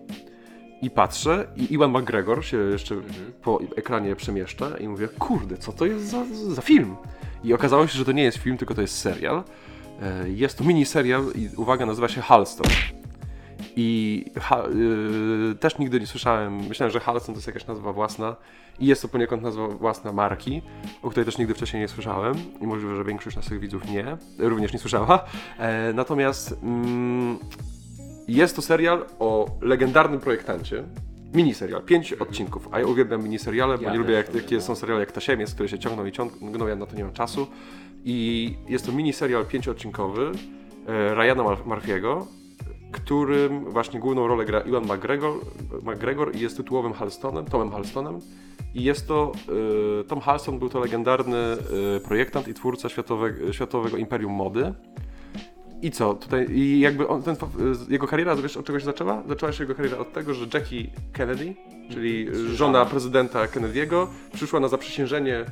I 0.83 0.91
patrzę 0.91 1.47
i 1.57 1.73
Iwan 1.75 1.91
McGregor 1.91 2.45
się 2.45 2.57
jeszcze 2.57 2.95
po 3.43 3.61
ekranie 3.77 4.17
przemieszcza 4.17 4.77
i 4.77 4.89
mówię, 4.89 5.09
kurde, 5.19 5.57
co 5.57 5.73
to 5.73 5.87
jest 5.87 6.05
za, 6.11 6.25
za 6.49 6.63
film? 6.63 6.97
I 7.45 7.55
okazało 7.55 7.87
się, 7.87 7.99
że 7.99 8.05
to 8.05 8.13
nie 8.13 8.23
jest 8.23 8.39
film, 8.39 8.57
tylko 8.59 8.75
to 8.75 8.81
jest 8.81 8.99
serial. 8.99 9.43
E, 10.03 10.29
Jest 10.31 10.59
to 10.59 10.65
mini 10.65 10.85
serial 10.87 11.25
i 11.35 11.49
uwaga, 11.57 11.87
nazywa 11.87 12.09
się 12.09 12.21
Halston. 12.21 12.67
I 13.77 14.25
ha, 14.41 14.63
y, 15.53 15.55
też 15.55 15.79
nigdy 15.79 16.01
nie 16.01 16.07
słyszałem, 16.07 16.57
myślałem, 16.57 16.93
że 16.93 17.01
Halston 17.01 17.35
to 17.35 17.39
jest 17.39 17.47
jakaś 17.47 17.67
nazwa 17.67 17.93
własna 17.93 18.37
i 18.81 18.87
jest 18.87 19.03
to 19.03 19.09
poniekąd 19.09 19.43
nazwa 19.43 19.69
własna 19.69 20.13
marki, 20.13 20.63
o 21.03 21.11
której 21.11 21.25
też 21.25 21.39
nigdy 21.39 21.55
wcześniej 21.55 21.83
nie 21.83 21.89
słyszałem 21.89 22.35
i 22.61 22.67
możliwe, 22.67 22.97
że 22.97 23.05
większość 23.05 23.37
naszych 23.37 23.61
widzów 23.61 23.91
nie, 23.91 24.17
również 24.39 24.73
nie 24.73 24.79
słyszała. 24.79 25.25
E, 25.59 25.93
natomiast 25.93 26.55
mm, 26.63 27.39
jest 28.29 28.57
to 28.57 28.63
serial 28.63 29.07
o 29.19 29.47
legendarnym 29.61 30.21
projektancie, 30.21 30.85
miniserial, 31.35 31.83
pięć 31.83 32.13
odcinków, 32.13 32.69
a 32.73 32.81
ja 32.81 32.87
uwielbiam 32.87 33.23
miniseriale, 33.23 33.79
bo 33.79 33.85
Ja 33.85 33.93
nie 33.93 33.99
lubię 33.99 34.15
jak 34.15 34.29
takie 34.29 34.57
no. 34.57 34.63
są 34.63 34.75
seriale 34.75 35.01
jak 35.01 35.13
Tasiemiec, 35.13 35.55
które 35.55 35.69
się 35.69 35.79
ciągną 35.79 36.07
i 36.07 36.13
ciągną, 36.13 36.67
ja 36.67 36.77
na 36.77 36.87
to 36.87 36.97
nie 36.97 37.05
mam 37.05 37.13
czasu. 37.13 37.47
I 38.05 38.57
jest 38.69 38.87
to 38.87 38.93
miniserial 38.93 39.47
pięcioodcinkowy 39.47 40.33
e, 40.87 41.15
Ryana 41.15 41.43
Murphy'ego, 41.43 42.27
którym 42.93 43.65
właśnie 43.65 44.01
główną 44.01 44.27
rolę 44.29 44.45
gra 44.45 44.61
Iwan 44.61 44.85
McGregor, 44.85 45.35
McGregor 45.83 46.37
i 46.37 46.41
jest 46.41 46.57
tytułowym 46.57 46.93
Halstonem, 46.93 47.45
Tomem 47.45 47.71
Halstonem. 47.71 48.19
I 48.75 48.83
jest 48.83 49.09
to, 49.09 49.33
e, 50.01 50.05
Tom 50.05 50.21
Halston 50.21 50.59
był 50.59 50.69
to 50.69 50.81
legendarny 50.81 51.37
e, 51.37 52.01
projektant 52.01 52.49
i 52.49 52.55
twórca 52.55 52.89
światowego, 52.89 53.53
światowego 53.53 53.97
imperium 53.97 54.33
mody. 54.33 54.75
I 55.83 55.91
co? 55.91 56.15
Tutaj, 56.15 56.47
I 56.51 56.81
jakby 56.81 57.09
on, 57.09 57.23
ten, 57.23 57.37
fa- 57.37 57.49
jego 57.89 58.07
kariera, 58.07 58.37
wiesz 58.37 58.57
od 58.57 58.67
czego 58.67 58.79
się 58.81 58.85
zaczęła? 58.85 59.23
Zaczęła 59.29 59.53
się 59.53 59.65
jego 59.65 59.75
kariera 59.75 59.99
od 59.99 60.13
tego, 60.13 60.35
że 60.35 60.47
Jackie 60.55 60.91
Kennedy, 61.13 61.55
czyli 61.91 62.27
Słyszałem. 62.27 62.57
żona 62.57 62.85
prezydenta 62.87 63.47
Kennedy'ego, 63.47 64.07
przyszła 64.33 64.61
na 64.61 64.69
zaprzysiężenie 64.69 65.45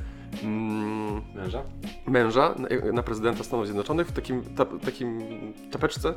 mm, 0.43 1.21
Męża? 1.35 1.63
męża 2.07 2.55
na, 2.57 2.91
na 2.93 3.03
prezydenta 3.03 3.43
Stanów 3.43 3.65
Zjednoczonych 3.65 4.07
w 4.07 4.11
takim, 4.11 4.41
ta, 4.55 4.65
takim 4.65 5.19
czapeczce, 5.71 6.13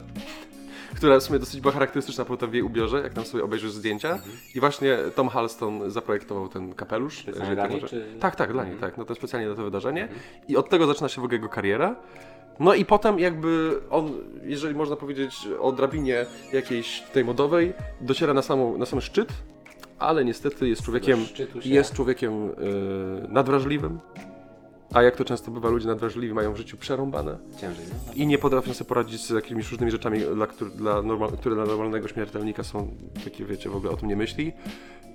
która 1.01 1.21
w 1.21 1.23
sumie 1.23 1.39
dosyć 1.39 1.61
była 1.61 1.73
charakterystyczna 1.75 2.25
potem 2.25 2.51
w 2.51 2.55
jej 2.55 2.63
ubiorze, 2.63 3.01
jak 3.03 3.13
tam 3.15 3.25
sobie 3.25 3.45
obejrzysz 3.45 3.73
zdjęcia. 3.73 4.19
I 4.55 4.61
właśnie 4.61 4.99
Tom 5.15 5.29
Halston 5.29 5.91
zaprojektował 5.91 6.49
ten 6.49 6.75
kapelusz. 6.75 7.27
Jeżeli 7.27 7.57
tak 7.57 7.71
może- 7.71 7.89
czy- 7.89 8.07
Tak, 8.21 8.37
tak, 8.37 8.53
dla 8.53 8.65
niej, 8.65 8.73
Mhm. 8.73 8.91
tak. 8.91 8.99
No 8.99 9.05
to 9.05 9.15
specjalnie 9.15 9.49
na 9.49 9.55
to 9.55 9.65
wydarzenie. 9.65 10.09
I 10.49 10.57
od 10.57 10.69
tego 10.69 10.87
zaczyna 10.87 11.09
się 11.09 11.21
w 11.21 11.25
ogóle 11.25 11.37
jego 11.37 11.49
kariera. 11.49 11.97
No 12.59 12.75
i 12.75 12.85
potem 12.85 13.19
jakby 13.19 13.81
on, 13.91 14.13
jeżeli 14.43 14.75
można 14.75 14.97
powiedzieć 14.97 15.49
o 15.61 15.73
drabinie 15.73 16.27
jakiejś 16.53 17.01
tej 17.01 17.25
modowej, 17.25 17.73
dociera 18.01 18.35
na, 18.35 18.43
samą, 18.43 18.79
na 18.79 18.87
sam 18.87 19.01
szczyt, 19.01 19.29
ale 19.99 20.25
niestety 20.25 20.69
jest 20.69 20.83
człowiekiem, 20.83 21.19
jest 21.65 21.95
człowiekiem 21.95 22.43
yy, 22.49 22.53
nadwrażliwym, 23.29 23.99
a 24.95 25.03
jak 25.03 25.17
to 25.17 25.25
często 25.25 25.51
bywa, 25.51 25.69
ludzie 25.69 25.89
nadwrażliwi 25.89 26.35
mają 26.35 26.53
w 26.53 26.57
życiu 26.57 26.77
przerąbane 26.77 27.39
Ciężej, 27.61 27.85
no? 28.07 28.13
i 28.15 28.27
nie 28.27 28.39
potrafią 28.39 28.75
sobie 28.75 28.89
poradzić 28.89 29.27
z 29.27 29.31
jakimiś 29.31 29.71
różnymi 29.71 29.93
rzeczami, 29.93 30.21
dla, 30.35 30.47
których, 30.47 30.77
dla 30.77 31.03
normal, 31.03 31.31
które 31.33 31.55
dla 31.55 31.65
normalnego 31.65 32.09
śmiertelnika 32.09 32.65
są 32.65 32.89
takie, 33.25 33.45
wiecie, 33.45 33.71
w 33.71 33.77
ogóle 33.77 33.93
o 33.93 33.97
tym 33.97 34.09
nie 34.09 34.17
myśli. 34.17 34.53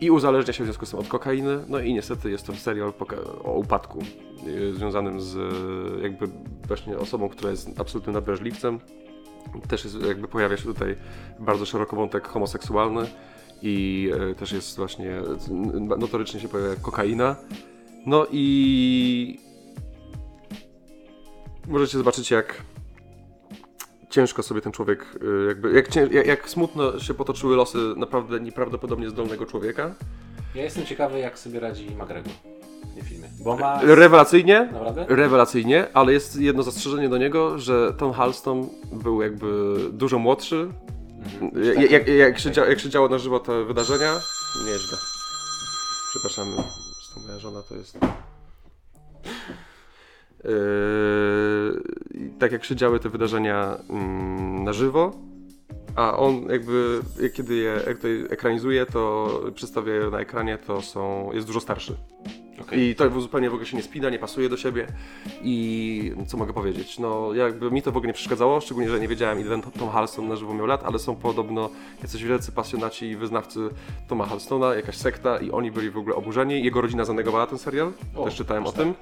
I 0.02 0.12
uzależnia 0.12 0.54
się 0.54 0.64
w 0.64 0.66
związku 0.66 0.86
z 0.86 0.90
tym 0.90 1.00
od 1.00 1.08
kokainy. 1.08 1.60
No 1.68 1.80
i 1.80 1.94
niestety 1.94 2.32
jest 2.32 2.48
to 2.48 2.56
serial 2.56 2.94
o 3.44 3.54
upadku 3.54 4.00
yy, 4.46 4.74
związanym 4.74 5.22
z 5.22 5.34
yy, 5.36 6.02
jakby 6.04 6.28
właśnie 6.68 6.98
osobą, 6.98 7.30
która 7.30 7.52
jest 7.52 7.80
absolutnym 7.80 8.16
nadwrażliwcem. 8.16 8.80
Też 9.68 9.84
jest, 9.84 10.02
jakby 10.08 10.28
pojawia 10.28 10.58
się 10.58 10.64
tutaj 10.64 10.96
bardzo 11.40 11.66
szeroko 11.66 11.96
wątek 11.96 12.28
homoseksualny 12.28 13.02
i 13.62 14.04
yy, 14.20 14.36
też 14.36 14.52
jest 14.52 14.78
właśnie 14.78 15.22
notorycznie 15.98 16.40
się 16.40 16.48
pojawia 16.48 16.76
kokaina. 16.76 17.36
No 18.06 18.28
i 18.32 19.40
możecie 21.68 21.98
zobaczyć 21.98 22.32
jak 22.32 22.62
ciężko 24.10 24.44
sobie 24.44 24.62
ten 24.62 24.72
człowiek, 24.72 25.06
y, 25.44 25.48
jakby, 25.48 25.72
jak, 25.74 25.90
cię- 25.90 26.14
jak, 26.14 26.28
jak 26.28 26.50
smutno 26.50 27.00
się 27.00 27.14
potoczyły 27.14 27.56
losy 27.56 27.78
naprawdę 27.98 28.40
nieprawdopodobnie 28.40 29.10
zdolnego 29.10 29.46
człowieka. 29.46 29.96
Ja 30.56 30.64
jestem 30.64 30.86
ciekawy, 30.86 31.20
jak 31.20 31.40
sobie 31.40 31.60
radzi 31.60 31.86
McGregor 31.86 32.34
w 32.92 32.96
tym 32.96 33.06
filmie. 33.06 33.28
Bo 33.44 33.58
ma... 33.58 33.82
Rewelacyjnie, 33.82 34.70
Naprawdę? 34.74 35.06
rewelacyjnie, 35.10 35.88
ale 35.94 36.14
jest 36.14 36.36
jedno 36.36 36.64
zastrzeżenie 36.64 37.10
do 37.10 37.18
niego, 37.18 37.60
że 37.60 37.94
Tom 37.94 38.14
Halston 38.14 38.70
był 38.92 39.22
jakby 39.22 39.76
dużo 39.92 40.20
młodszy. 40.20 40.70
Mhm. 41.42 41.82
Jak, 41.82 41.92
jak, 41.92 42.08
jak, 42.08 42.40
się, 42.40 42.52
dzia, 42.52 42.66
jak 42.66 42.80
się 42.80 42.90
działo 42.90 43.10
na 43.10 43.18
żywo 43.18 43.40
te 43.40 43.64
wydarzenia, 43.64 44.14
nieźle. 44.66 44.98
Przepraszamy, 46.10 46.56
to 47.14 47.20
moja 47.20 47.40
żona 47.40 47.62
to 47.70 47.76
jest... 47.76 47.98
Yy, 50.44 50.52
tak 52.40 52.52
jak 52.52 52.64
się 52.66 52.76
działy 52.76 53.00
te 53.00 53.10
wydarzenia 53.10 53.78
mm, 53.90 54.64
na 54.64 54.74
żywo, 54.74 55.12
a 55.96 56.18
on 56.18 56.48
jakby, 56.50 57.02
jak 57.22 57.34
kiedy 57.34 57.56
je 57.56 57.80
jak 57.88 57.98
to 57.98 58.08
ekranizuje, 58.30 58.86
to 58.86 59.30
przedstawia 59.56 59.94
je 59.94 60.10
na 60.10 60.20
ekranie, 60.20 60.58
to 60.58 60.82
są, 60.82 61.32
jest 61.34 61.48
dużo 61.48 61.60
starszy. 61.60 61.96
Okej. 62.62 62.80
I 62.80 62.96
to 62.96 63.22
zupełnie 63.22 63.50
w 63.50 63.54
ogóle 63.54 63.66
się 63.66 63.78
nie 63.78 63.84
spina, 63.84 64.10
nie 64.10 64.20
pasuje 64.20 64.50
do 64.50 64.58
siebie. 64.58 64.88
I 65.42 66.12
co 66.28 66.38
mogę 66.38 66.54
powiedzieć? 66.54 67.00
No, 67.00 67.34
jakby 67.34 67.72
mi 67.72 67.82
to 67.82 67.92
w 67.92 67.98
ogóle 67.98 68.08
nie 68.08 68.14
przeszkadzało, 68.14 68.62
szczególnie, 68.62 68.90
że 68.90 69.00
nie 69.00 69.08
wiedziałem, 69.08 69.40
ile 69.40 69.50
ten 69.50 69.62
Tom 69.62 69.90
Halston 69.90 70.28
na 70.28 70.36
żywo 70.36 70.54
miał 70.54 70.66
lat, 70.66 70.84
ale 70.84 71.00
są 71.00 71.16
podobno 71.16 71.70
jacyś 72.02 72.24
wielcy 72.24 72.52
pasjonaci 72.52 73.06
i 73.06 73.16
wyznawcy 73.16 73.60
Toma 74.08 74.26
Halstona, 74.26 74.76
jakaś 74.76 74.98
sekta 74.98 75.38
i 75.40 75.52
oni 75.52 75.72
byli 75.72 75.90
w 75.90 75.98
ogóle 75.98 76.16
oburzeni. 76.16 76.64
Jego 76.64 76.82
rodzina 76.82 77.06
zanegowała 77.06 77.48
ten 77.48 77.58
serial, 77.58 77.92
O, 78.16 78.26
też 78.26 78.36
czytałem 78.36 78.66
o 78.66 78.70
aż 78.70 78.76
tym. 78.76 78.94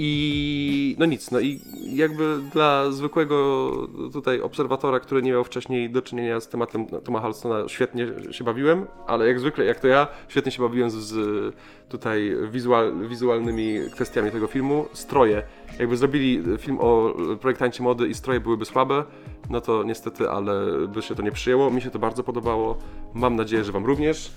I 0.00 0.96
no 0.98 1.06
nic, 1.06 1.30
no 1.30 1.40
i 1.40 1.60
jakby 1.94 2.38
dla 2.52 2.90
zwykłego 2.90 3.70
tutaj 4.12 4.40
obserwatora, 4.40 5.00
który 5.00 5.22
nie 5.22 5.30
miał 5.30 5.44
wcześniej 5.44 5.90
do 5.90 6.02
czynienia 6.02 6.40
z 6.40 6.48
tematem 6.48 6.86
Toma 6.86 7.20
Halstona, 7.20 7.68
świetnie 7.68 8.06
się 8.30 8.44
bawiłem, 8.44 8.86
ale 9.06 9.28
jak 9.28 9.40
zwykle, 9.40 9.64
jak 9.64 9.80
to 9.80 9.88
ja, 9.88 10.06
świetnie 10.28 10.52
się 10.52 10.62
bawiłem 10.62 10.90
z, 10.90 11.54
tutaj 11.88 12.36
wizual, 12.50 13.08
wizualnymi 13.08 13.78
kwestiami 13.92 14.30
tego 14.30 14.46
filmu. 14.46 14.86
Stroje, 14.92 15.42
jakby 15.78 15.96
zrobili 15.96 16.42
film 16.58 16.78
o 16.80 17.14
projektancie 17.40 17.82
mody 17.82 18.08
i 18.08 18.14
stroje 18.14 18.40
byłyby 18.40 18.64
słabe, 18.64 19.04
no 19.50 19.60
to 19.60 19.82
niestety, 19.82 20.30
ale 20.30 20.86
by 20.88 21.02
się 21.02 21.14
to 21.14 21.22
nie 21.22 21.32
przyjęło. 21.32 21.70
Mi 21.70 21.80
się 21.80 21.90
to 21.90 21.98
bardzo 21.98 22.22
podobało, 22.22 22.78
mam 23.14 23.36
nadzieję, 23.36 23.64
że 23.64 23.72
wam 23.72 23.86
również. 23.86 24.30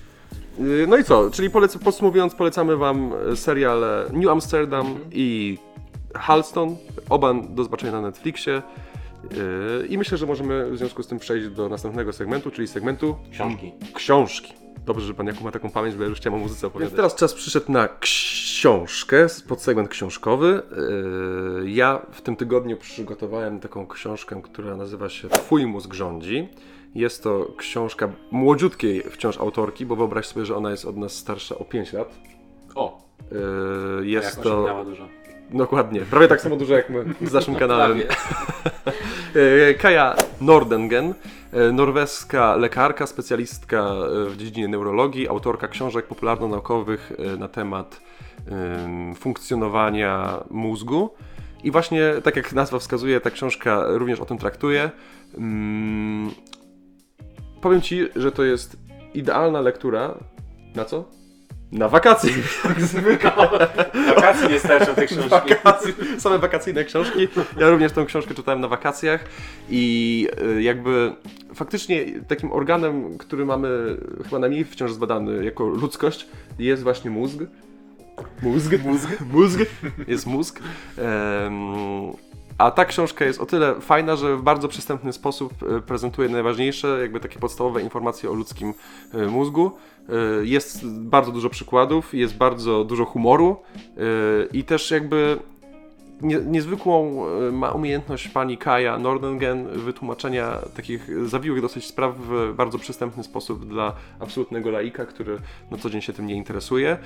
Yy, 0.60 0.88
No 0.88 0.98
i 0.98 1.04
co? 1.04 1.32
Czyli 1.32 1.50
polec 1.50 1.78
podsumowując, 1.78 2.36
polecamy 2.36 2.78
Wam 2.78 3.12
seriale 3.36 4.06
New 4.14 4.30
Amsterdam 4.30 4.96
i 5.12 5.58
Halston. 6.16 6.76
Oba 7.10 7.34
do 7.34 7.64
zobaczenia 7.64 7.92
na 7.92 8.02
Netflixie. 8.02 8.62
Yy, 9.82 9.88
I 9.88 9.98
myślę, 9.98 10.18
że 10.18 10.26
możemy 10.26 10.72
w 10.72 10.78
związku 10.78 11.04
z 11.04 11.08
tym 11.08 11.20
przejść 11.20 11.48
do 11.48 11.70
następnego 11.70 12.14
segmentu, 12.14 12.52
czyli 12.52 12.68
segmentu 12.68 13.16
Książki. 13.32 13.72
książki. 13.94 14.54
Dobrze, 14.86 15.06
że 15.08 15.14
Pan 15.14 15.28
Jakub 15.28 15.44
ma 15.44 15.52
taką 15.52 15.70
pamięć, 15.70 15.96
bo 15.96 16.04
ja 16.04 16.10
już 16.10 16.20
chciałem 16.20 16.40
o 16.40 16.44
muzyce 16.44 16.68
opowiadać. 16.68 16.92
Więc 16.92 16.96
teraz 16.98 17.16
czas 17.16 17.34
przyszedł 17.34 17.72
na 17.72 17.88
książkę, 18.00 19.28
podsegment 19.48 19.90
książkowy. 19.90 20.62
Yy, 21.64 21.72
Ja 21.72 22.02
w 22.12 22.22
tym 22.22 22.36
tygodniu 22.36 22.78
przygotowałem 22.78 23.60
taką 23.60 23.88
książkę, 23.88 24.42
która 24.44 24.76
nazywa 24.76 25.10
się 25.10 25.30
Twój 25.30 25.66
mózg 25.68 25.94
rządzi. 25.94 26.50
Jest 26.96 27.24
to 27.24 27.48
książka 27.58 28.10
młodziutkiej 28.32 29.02
wciąż 29.02 29.38
autorki, 29.38 29.86
bo 29.86 29.96
wyobraź 29.96 30.26
sobie, 30.26 30.46
że 30.46 30.56
ona 30.56 30.72
jest 30.72 30.86
od 30.86 30.98
nas 30.98 31.14
starsza 31.14 31.58
o 31.58 31.66
5 31.66 31.94
lat. 31.94 32.16
O, 32.76 33.02
Yy, 34.00 34.08
jest 34.08 34.42
to 34.42 34.84
dużo. 34.86 35.08
dokładnie, 35.52 36.02
prawie 36.02 36.28
tak 36.28 36.42
samo 36.42 36.56
dużo 36.56 36.74
jak 36.74 36.90
my 36.90 37.06
z 37.22 37.34
naszym 37.34 37.56
kanałem. 37.56 38.00
Kaja 39.80 40.16
Nordengen, 40.42 41.14
e, 41.54 41.72
norweska 41.72 42.56
lekarka, 42.56 43.08
specjalistka 43.08 43.78
e, 43.78 44.30
w 44.30 44.38
dziedzinie 44.38 44.68
neurologii, 44.68 45.28
autorka 45.30 45.68
książek 45.68 46.08
popularno-naukowych 46.08 47.12
e, 47.34 47.38
na 47.38 47.48
temat 47.48 48.02
em, 48.48 49.16
funkcjonowania 49.16 50.44
mózgu. 50.50 51.10
I 51.64 51.72
właśnie, 51.72 52.14
tak 52.24 52.36
jak 52.36 52.54
nazwa 52.54 52.80
wskazuje, 52.80 53.20
ta 53.22 53.30
książka 53.32 53.84
również 53.88 54.20
o 54.20 54.26
tym 54.26 54.38
traktuje. 54.38 54.92
Powiem 57.62 57.82
Ci, 57.82 58.08
że 58.16 58.32
to 58.32 58.44
jest 58.44 58.78
idealna 59.14 59.62
lektura. 59.62 60.18
Na 60.76 60.86
co? 60.86 61.06
Na 61.72 61.90
wakacje, 61.90 62.32
jak 62.66 62.82
zwykle. 62.92 63.32
Wakacji 64.16 64.50
nie 64.50 64.60
starczą 64.60 64.96
te 64.96 65.06
książki. 65.06 65.30
Wakacje, 65.30 65.94
same 66.18 66.40
wakacyjne 66.40 66.84
książki. 66.84 67.28
Ja 67.58 67.70
również 67.70 67.92
tę 67.92 68.06
książkę 68.06 68.34
czytałem 68.34 68.62
na 68.62 68.68
wakacjach 68.68 69.26
i 69.70 70.28
y, 70.58 70.62
jakby 70.62 71.14
faktycznie 71.56 72.06
takim 72.28 72.52
organem, 72.52 73.18
który 73.18 73.46
mamy 73.46 73.98
chyba 74.24 74.40
najmniej 74.40 74.66
wciąż 74.66 74.94
zbadany 74.94 75.46
jako 75.46 75.64
ludzkość 75.64 76.28
jest 76.60 76.84
właśnie 76.84 77.12
mózg. 77.12 77.40
Mózg, 78.42 78.72
mózg, 78.84 79.10
mózg, 79.34 79.60
jest 80.08 80.28
mózg. 80.28 80.60
Em, 80.98 81.74
a 82.58 82.72
ta 82.72 82.86
książka 82.86 83.26
jest 83.26 83.42
o 83.42 83.46
tyle 83.46 83.82
fajna, 83.82 84.16
że 84.16 84.38
w 84.38 84.42
bardzo 84.42 84.68
przystępny 84.68 85.14
sposób 85.14 85.54
e, 85.64 85.82
prezentuje 85.82 86.30
najważniejsze, 86.30 86.98
jakby 87.02 87.20
takie 87.20 87.40
podstawowe 87.40 87.82
informacje 87.82 88.30
o 88.30 88.34
ludzkim 88.34 88.74
e, 89.14 89.26
mózgu. 89.26 89.72
E, 90.10 90.46
Jest 90.46 90.88
bardzo 90.88 91.32
dużo 91.32 91.50
przykładów, 91.50 92.14
jest 92.14 92.38
bardzo 92.38 92.84
dużo 92.84 93.06
humoru 93.06 93.56
i 94.54 94.64
też 94.64 94.92
jakby 94.92 95.38
nie, 96.22 96.38
niezwykłą 96.38 97.26
ma 97.52 97.72
umiejętność 97.72 98.28
pani 98.28 98.58
Kaja 98.58 99.00
Nordengen 99.00 99.68
wytłumaczenia 99.68 100.58
takich 100.76 101.28
zawiłych 101.28 101.62
dosyć 101.62 101.86
spraw 101.86 102.16
w 102.18 102.54
bardzo 102.56 102.80
przystępny 102.80 103.24
sposób 103.24 103.66
dla 103.68 103.94
absolutnego 104.20 104.72
laika, 104.72 105.06
który 105.06 105.38
na 105.72 105.78
co 105.78 105.90
dzień 105.90 106.02
się 106.02 106.14
tym 106.14 106.28
nie 106.28 106.36
interesuje. 106.36 106.98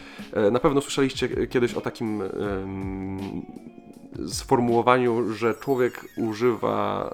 Na 0.52 0.60
pewno 0.60 0.82
słyszeliście 0.82 1.48
kiedyś 1.48 1.74
o 1.74 1.82
takim 1.82 2.22
em, 2.22 3.20
sformułowaniu, 4.28 5.34
że 5.34 5.56
człowiek 5.56 6.06
używa 6.18 7.14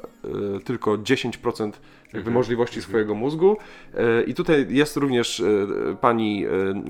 tylko 0.65 0.91
10% 0.91 1.71
jakby 2.13 2.31
możliwości 2.31 2.81
swojego 2.81 3.15
mózgu. 3.15 3.57
E, 3.93 4.23
I 4.23 4.33
tutaj 4.33 4.67
jest 4.69 4.97
również 4.97 5.39
e, 5.39 5.45
pani 6.01 6.45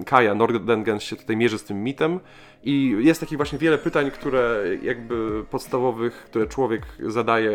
Kaja 0.05 0.35
Nordengen 0.35 0.99
się 0.99 1.15
tutaj 1.15 1.37
mierzy 1.37 1.57
z 1.57 1.63
tym 1.63 1.83
mitem. 1.83 2.19
I 2.63 2.95
jest 2.99 3.19
takich 3.19 3.37
właśnie 3.37 3.59
wiele 3.59 3.77
pytań, 3.77 4.11
które 4.11 4.63
jakby 4.83 5.43
podstawowych, 5.49 6.13
które 6.13 6.47
człowiek 6.47 6.81
zadaje 6.99 7.51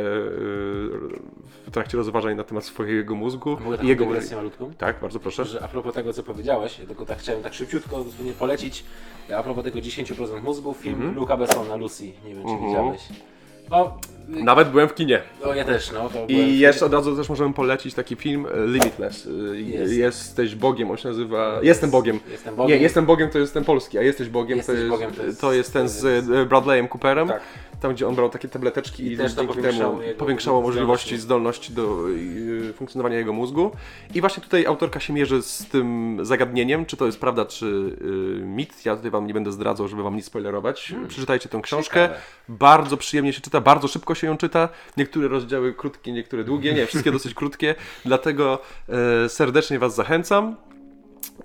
w 1.66 1.70
trakcie 1.72 1.96
rozważań 1.96 2.36
na 2.36 2.44
temat 2.44 2.64
swojego 2.64 3.14
mózgu. 3.14 3.56
Mogę 3.64 3.78
I 3.82 3.86
jego... 3.86 4.06
malutką? 4.36 4.72
Tak, 4.78 5.00
bardzo 5.00 5.20
proszę. 5.20 5.44
Że 5.44 5.64
a 5.64 5.68
propos 5.68 5.94
tego, 5.94 6.12
co 6.12 6.22
powiedziałeś, 6.22 6.74
tylko 6.74 7.06
tak 7.06 7.18
chciałem 7.18 7.42
tak 7.42 7.54
szybciutko 7.54 8.04
dosłownie 8.04 8.32
polecić, 8.32 8.84
a 9.36 9.42
propos 9.42 9.64
tego 9.64 9.78
10% 9.78 10.42
mózgu, 10.42 10.74
film 10.74 11.14
Luca 11.14 11.36
Bessona, 11.36 11.76
Lucy, 11.76 12.04
nie 12.04 12.34
wiem 12.34 12.42
czy 12.44 12.50
Mhm. 12.52 12.66
widziałeś. 12.66 13.08
No, 13.70 13.98
y, 14.38 14.42
Nawet 14.44 14.68
byłem 14.70 14.88
w 14.88 14.94
kinie. 14.94 15.22
no 15.46 15.54
ja 15.54 15.64
też, 15.64 15.92
no. 15.92 16.00
To 16.00 16.08
byłem 16.08 16.28
I 16.28 16.58
jeszcze 16.58 16.86
od 16.86 16.92
razu 16.92 17.16
też 17.16 17.28
możemy 17.28 17.54
polecić 17.54 17.94
taki 17.94 18.16
film 18.16 18.46
e, 18.54 18.66
Limitless. 18.66 19.28
E, 19.52 19.56
Jest. 19.60 19.92
Jesteś 19.92 20.54
Bogiem, 20.54 20.90
on 20.90 20.96
się 20.96 21.08
nazywa... 21.08 21.58
Jestem 21.62 21.90
Bogiem. 21.90 22.20
Jestem 22.30 22.56
Bogiem. 22.56 22.76
Nie, 22.76 22.82
Jestem 22.82 23.06
Bogiem 23.06 23.30
to 23.30 23.38
jest 23.38 23.54
ten 23.54 23.64
polski, 23.64 23.98
a 23.98 24.02
Jesteś 24.02 24.28
Bogiem, 24.28 24.56
Jesteś 24.56 24.74
to, 24.76 24.78
jest, 24.80 24.90
Bogiem 24.90 25.12
to 25.12 25.22
jest- 25.22 25.40
to 25.40 25.52
jest 25.52 25.72
ten 25.72 25.88
z 25.88 26.04
e, 26.30 26.46
Bradleyem 26.46 26.88
Cooperem. 26.88 27.28
Tak. 27.28 27.40
Tam, 27.80 27.94
gdzie 27.94 28.08
on 28.08 28.14
brał 28.14 28.30
takie 28.30 28.48
tableteczki 28.48 29.02
i, 29.02 29.12
I 29.12 29.16
też 29.16 29.32
dzięki 29.32 29.54
powiększało 29.54 29.98
temu 29.98 30.14
powiększało 30.14 30.62
możliwości, 30.62 31.18
zdolności. 31.18 31.72
do 31.72 32.08
y, 32.08 32.72
funkcjonowania 32.72 33.18
jego 33.18 33.32
mózgu. 33.32 33.70
I 34.14 34.20
właśnie 34.20 34.42
tutaj 34.42 34.66
autorka 34.66 35.00
się 35.00 35.12
mierzy 35.12 35.42
z 35.42 35.66
tym 35.66 36.18
zagadnieniem, 36.22 36.86
czy 36.86 36.96
to 36.96 37.06
jest 37.06 37.20
prawda, 37.20 37.44
czy 37.44 37.66
y, 37.66 38.44
mit. 38.44 38.84
Ja 38.86 38.96
tutaj 38.96 39.10
wam 39.10 39.26
nie 39.26 39.34
będę 39.34 39.52
zdradzał, 39.52 39.88
żeby 39.88 40.02
wam 40.02 40.16
nic 40.16 40.26
spoilerować. 40.26 40.94
Przeczytajcie 41.08 41.48
tę 41.48 41.60
książkę. 41.62 42.02
Ciekawe. 42.02 42.20
Bardzo 42.48 42.96
przyjemnie 42.96 43.32
się 43.32 43.40
czyta, 43.40 43.60
bardzo 43.60 43.88
szybko 43.88 44.14
się 44.14 44.26
ją 44.26 44.36
czyta. 44.36 44.68
Niektóre 44.96 45.28
rozdziały 45.28 45.74
krótkie, 45.74 46.12
niektóre 46.12 46.44
długie, 46.44 46.74
nie, 46.74 46.86
wszystkie 46.86 47.12
dosyć 47.18 47.34
krótkie. 47.34 47.74
Dlatego 48.04 48.58
e, 48.88 49.28
serdecznie 49.28 49.78
was 49.78 49.94
zachęcam. 49.94 50.56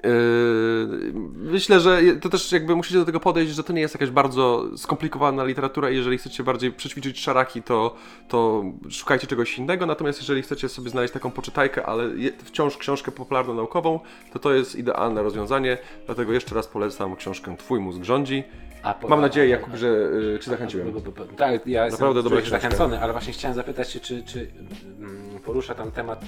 Yy, 0.03 1.11
myślę, 1.35 1.79
że 1.79 1.99
to 2.21 2.29
też 2.29 2.51
jakby 2.51 2.75
musicie 2.75 2.99
do 2.99 3.05
tego 3.05 3.19
podejść, 3.19 3.53
że 3.53 3.63
to 3.63 3.73
nie 3.73 3.81
jest 3.81 3.93
jakaś 3.95 4.09
bardzo 4.09 4.65
skomplikowana 4.77 5.43
literatura 5.43 5.89
i 5.89 5.95
jeżeli 5.95 6.17
chcecie 6.17 6.43
bardziej 6.43 6.71
przećwiczyć 6.71 7.19
szaraki, 7.19 7.63
to, 7.63 7.95
to 8.27 8.63
szukajcie 8.89 9.27
czegoś 9.27 9.57
innego, 9.57 9.85
natomiast 9.85 10.19
jeżeli 10.19 10.41
chcecie 10.41 10.69
sobie 10.69 10.89
znaleźć 10.89 11.13
taką 11.13 11.31
poczytajkę, 11.31 11.85
ale 11.85 12.09
wciąż 12.45 12.77
książkę 12.77 13.11
popularno-naukową, 13.11 13.99
to 14.33 14.39
to 14.39 14.53
jest 14.53 14.75
idealne 14.75 15.23
rozwiązanie, 15.23 15.77
dlatego 16.05 16.33
jeszcze 16.33 16.55
raz 16.55 16.67
polecam 16.67 17.15
książkę 17.15 17.57
Twój 17.57 17.79
mózg 17.79 18.03
rządzi. 18.03 18.43
A 18.83 18.93
po- 18.93 19.07
Mam 19.07 19.21
nadzieję, 19.21 19.47
Jakub, 19.47 19.75
że 19.75 19.87
y, 20.35 20.39
Cię 20.41 20.51
zachęciłem. 20.51 20.91
B- 20.91 20.99
b- 21.01 21.11
b- 21.11 21.25
Tak, 21.37 21.67
ja 21.67 21.85
jestem 21.85 22.07
Naprawdę 22.07 22.29
książka. 22.29 22.49
zachęcony, 22.49 22.99
ale 23.01 23.11
właśnie 23.13 23.33
chciałem 23.33 23.55
zapytać 23.55 23.91
się, 23.91 23.99
czy, 23.99 24.23
czy 24.23 24.51
mm, 24.99 25.39
porusza 25.45 25.75
tam 25.75 25.91
temat, 25.91 26.21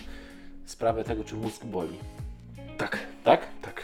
sprawę 0.66 1.04
tego, 1.04 1.24
czy 1.24 1.36
mózg 1.36 1.66
boli. 1.66 1.98
Tak, 2.78 3.00
Tak? 3.24 3.48
tak. 3.62 3.84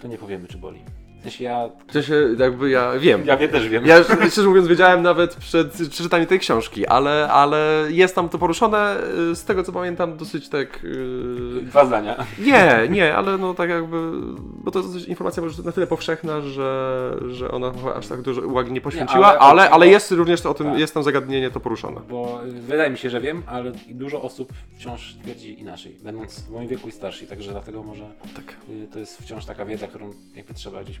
To 0.00 0.08
nie 0.08 0.18
powiemy, 0.18 0.48
czy 0.48 0.58
boli. 0.58 0.80
Sensie 1.24 1.44
ja... 1.44 1.68
Sensie 1.92 2.14
jakby 2.38 2.70
ja 2.70 2.92
wiem. 2.98 3.22
Ja 3.26 3.36
wie, 3.36 3.48
też 3.48 3.68
wiem. 3.68 3.86
Ja 3.86 3.98
już, 3.98 4.06
szczerze 4.32 4.48
mówiąc 4.48 4.68
wiedziałem 4.68 5.02
nawet 5.02 5.34
przed 5.36 5.72
przeczytaniem 5.72 6.26
tej 6.26 6.38
książki, 6.38 6.86
ale, 6.86 7.28
ale 7.30 7.86
jest 7.90 8.14
tam 8.14 8.28
to 8.28 8.38
poruszone 8.38 8.96
y, 9.32 9.36
z 9.36 9.44
tego 9.44 9.62
co 9.62 9.72
pamiętam 9.72 10.16
dosyć 10.16 10.48
tak... 10.48 10.84
y, 10.84 11.60
Dwa 11.62 11.84
zdania. 11.86 12.16
Nie, 12.38 12.86
nie, 12.90 13.14
ale 13.14 13.38
no 13.38 13.54
tak 13.54 13.70
jakby, 13.70 13.96
bo 14.64 14.70
to 14.70 14.78
jest 14.78 15.08
informacja 15.08 15.42
może 15.42 15.62
na 15.62 15.72
tyle 15.72 15.86
powszechna, 15.86 16.40
że, 16.40 17.10
że 17.30 17.50
ona 17.50 17.72
chyba 17.72 17.94
aż 17.94 18.06
tak 18.06 18.22
dużo 18.22 18.42
uwagi 18.42 18.72
nie 18.72 18.80
poświęciła, 18.80 19.26
ale- 19.26 19.38
ale, 19.38 19.70
ale, 19.70 19.88
jest 19.88 20.10
również 20.12 20.40
to 20.40 20.50
o 20.50 20.54
tym, 20.54 20.66
Tak. 20.66 20.78
jest 20.78 20.94
tam 20.94 21.02
zagadnienie 21.02 21.50
to 21.50 21.60
poruszone. 21.60 22.00
Bo 22.10 22.40
y, 22.46 22.50
wydaje 22.52 22.90
mi 22.90 22.98
się, 22.98 23.10
że 23.10 23.20
wiem, 23.20 23.42
ale 23.46 23.72
dużo 23.88 24.22
osób 24.22 24.52
wciąż 24.78 25.14
twierdzi 25.22 25.60
inaczej, 25.60 25.96
będąc 26.04 26.40
w 26.40 26.50
moim 26.50 26.68
wieku 26.68 26.88
i 26.88 26.92
starsi, 26.92 27.26
także 27.26 27.50
dlatego 27.50 27.82
może 27.82 28.04
Tak. 28.36 28.56
y, 28.70 28.88
to 28.92 28.98
jest 28.98 29.22
wciąż 29.22 29.44
taka 29.44 29.64
wiedza, 29.64 29.86
którą 29.86 30.10
jakby 30.36 30.54
trzeba 30.54 30.84
gdzieś 30.84 31.00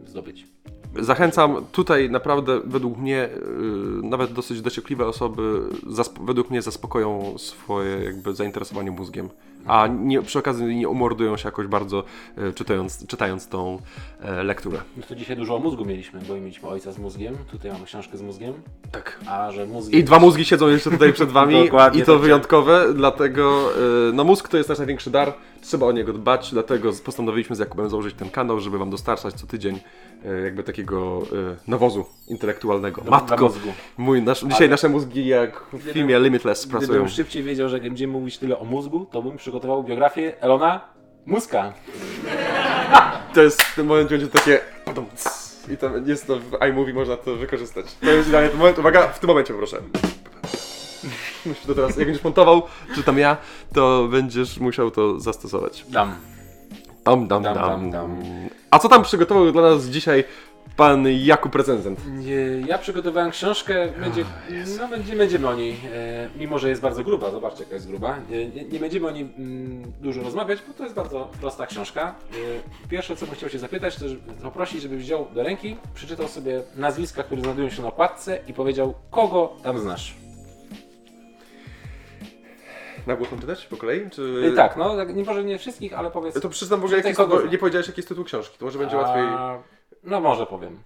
zdobyć. 0.11 0.47
Zachęcam, 0.99 1.65
tutaj 1.71 2.09
naprawdę 2.09 2.61
według 2.65 2.97
mnie 2.97 3.25
y, 3.25 3.29
nawet 4.03 4.33
dosyć 4.33 4.61
dociekliwe 4.61 5.07
osoby 5.07 5.61
według 6.21 6.49
mnie 6.49 6.61
zaspokoją 6.61 7.37
swoje 7.37 8.03
jakby 8.03 8.35
zainteresowanie 8.35 8.91
mózgiem. 8.91 9.29
A 9.65 9.87
nie, 9.87 10.21
przy 10.21 10.39
okazji 10.39 10.75
nie 10.75 10.89
umordują 10.89 11.37
się 11.37 11.47
jakoś 11.47 11.67
bardzo 11.67 12.03
y, 12.37 12.53
czytając, 12.53 13.07
czytając 13.07 13.47
tą 13.47 13.79
e, 14.21 14.43
lekturę. 14.43 14.77
No 14.97 15.03
to 15.07 15.15
dzisiaj 15.15 15.37
dużo 15.37 15.55
o 15.55 15.59
mózgu 15.59 15.85
mieliśmy, 15.85 16.19
bo 16.27 16.35
mieliśmy 16.35 16.69
ojca 16.69 16.91
z 16.91 16.97
mózgiem, 16.97 17.37
tutaj 17.51 17.71
mamy 17.71 17.85
książkę 17.85 18.17
z 18.17 18.21
mózgiem, 18.21 18.53
Tak. 18.91 19.19
a 19.27 19.51
że. 19.51 19.67
I 19.91 20.03
dwa 20.03 20.19
mózgi 20.19 20.45
siedzą 20.45 20.67
jeszcze 20.67 20.91
tutaj 20.91 21.13
przed 21.13 21.29
wami 21.29 21.65
i 21.93 22.03
to 22.03 22.13
tak. 22.13 22.21
wyjątkowe, 22.21 22.93
dlatego 22.93 23.69
y, 24.09 24.13
no 24.13 24.23
mózg 24.23 24.47
to 24.47 24.57
jest 24.57 24.69
nasz 24.69 24.77
największy 24.77 25.11
dar, 25.11 25.33
trzeba 25.61 25.85
o 25.85 25.91
niego 25.91 26.13
dbać, 26.13 26.51
dlatego 26.51 26.91
postanowiliśmy 27.05 27.55
z 27.55 27.59
Jakubem 27.59 27.89
założyć 27.89 28.15
ten 28.15 28.29
kanał, 28.29 28.59
żeby 28.59 28.77
wam 28.77 28.89
dostarczać 28.89 29.33
co 29.33 29.47
tydzień 29.47 29.79
jakby 30.43 30.63
takiego 30.63 31.21
y, 31.23 31.55
nawozu 31.67 32.05
intelektualnego. 32.27 33.01
Do- 33.01 33.11
Matko, 33.11 33.45
mózgu. 33.45 33.69
mój, 33.97 34.21
nasz, 34.21 34.39
dzisiaj 34.41 34.57
Ale- 34.57 34.67
nasze 34.69 34.89
mózgi 34.89 35.27
jak 35.27 35.63
w 35.73 35.81
filmie 35.93 36.19
Limitless 36.19 36.67
pracują. 36.67 36.89
Gdybym 36.89 37.09
szybciej 37.09 37.43
wiedział, 37.43 37.69
że 37.69 37.79
będziemy 37.79 38.13
mówić 38.13 38.37
tyle 38.37 38.59
o 38.59 38.63
mózgu, 38.65 39.05
to 39.11 39.21
bym 39.21 39.37
przygotował 39.37 39.83
biografię 39.83 40.41
Elona 40.41 40.81
Muska. 41.25 41.73
To 43.33 43.41
jest 43.41 43.61
w 43.61 43.75
tym 43.75 43.85
momencie 43.87 44.09
będzie 44.17 44.27
takie 44.27 44.59
i 45.73 45.77
to 45.77 45.89
jest 46.05 46.27
to 46.27 46.39
w 46.39 46.57
iMovie 46.69 46.93
można 46.93 47.17
to 47.17 47.35
wykorzystać. 47.35 47.85
To 48.01 48.09
jest 48.11 48.27
idealnie 48.29 48.49
ten 48.49 48.59
moment, 48.59 48.79
uwaga, 48.79 49.07
w 49.07 49.19
tym 49.19 49.27
momencie 49.27 49.53
proszę. 49.53 49.77
Musisz 51.45 51.65
to 51.65 51.75
teraz, 51.75 51.97
jak 51.97 52.05
będziesz 52.07 52.23
montował, 52.23 52.61
czy 52.95 53.03
tam 53.03 53.17
ja, 53.17 53.37
to 53.73 54.07
będziesz 54.11 54.59
musiał 54.59 54.91
to 54.91 55.19
zastosować. 55.19 55.85
Dam. 55.89 56.15
Dam, 57.05 57.27
dam, 57.27 57.43
Dam, 57.43 57.55
dam. 57.55 57.67
dam, 57.69 57.91
dam. 57.91 58.23
A 58.71 58.79
co 58.79 58.89
tam 58.89 59.03
przygotował 59.03 59.51
dla 59.51 59.61
nas 59.61 59.85
dzisiaj 59.85 60.23
pan 60.77 61.07
Jakub 61.07 61.55
Recenzent? 61.55 61.99
Nie, 62.07 62.67
Ja 62.67 62.77
przygotowałem 62.77 63.31
książkę, 63.31 63.87
będzie, 63.99 64.25
no 64.79 64.87
będzie, 64.87 65.15
będziemy 65.15 65.47
o 65.47 65.53
niej, 65.53 65.77
e, 65.93 66.29
mimo 66.35 66.59
że 66.59 66.69
jest 66.69 66.81
bardzo 66.81 67.03
gruba, 67.03 67.31
zobaczcie 67.31 67.63
jaka 67.63 67.75
jest 67.75 67.87
gruba, 67.87 68.17
nie, 68.29 68.47
nie, 68.47 68.63
nie 68.63 68.79
będziemy 68.79 69.07
o 69.07 69.11
niej 69.11 69.33
mm, 69.37 69.91
dużo 70.01 70.23
rozmawiać, 70.23 70.59
bo 70.67 70.73
to 70.73 70.83
jest 70.83 70.95
bardzo 70.95 71.29
prosta 71.41 71.67
książka. 71.67 72.15
E, 72.85 72.89
pierwsze 72.89 73.15
co 73.15 73.25
bym 73.25 73.35
chciał 73.35 73.49
Cię 73.49 73.59
zapytać, 73.59 73.95
to 73.95 74.09
żeby, 74.09 74.21
poprosić, 74.43 74.81
żebyś 74.81 74.99
wziął 75.03 75.27
do 75.35 75.43
ręki, 75.43 75.77
przeczytał 75.93 76.27
sobie 76.27 76.61
nazwiska, 76.75 77.23
które 77.23 77.41
znajdują 77.41 77.69
się 77.69 77.81
na 77.81 77.87
okładce 77.87 78.39
i 78.47 78.53
powiedział, 78.53 78.93
kogo 79.11 79.53
tam 79.63 79.79
znasz. 79.79 80.20
Na 83.07 83.15
głos 83.15 83.31
mam 83.31 83.39
czytać 83.41 83.65
po 83.67 83.77
kolei? 83.77 84.09
Czy... 84.09 84.49
E, 84.53 84.55
tak, 84.55 84.77
no 84.77 84.95
tak, 84.95 85.15
nie 85.15 85.23
może 85.23 85.43
nie 85.43 85.57
wszystkich, 85.57 85.93
ale 85.93 86.11
powiedz... 86.11 86.33
To 86.41 86.49
w 86.49 86.73
ogóle, 86.73 86.97
jaki 86.97 87.13
kogo- 87.13 87.51
nie 87.51 87.57
powiedziałeś 87.57 87.87
jaki 87.87 87.99
jest 87.99 88.09
tytuł 88.09 88.23
książki, 88.23 88.57
to 88.57 88.65
może 88.65 88.79
będzie 88.79 88.97
łatwiej. 88.97 89.23
A, 89.23 89.59
No 90.03 90.21
może 90.21 90.45
powiem. 90.45 90.79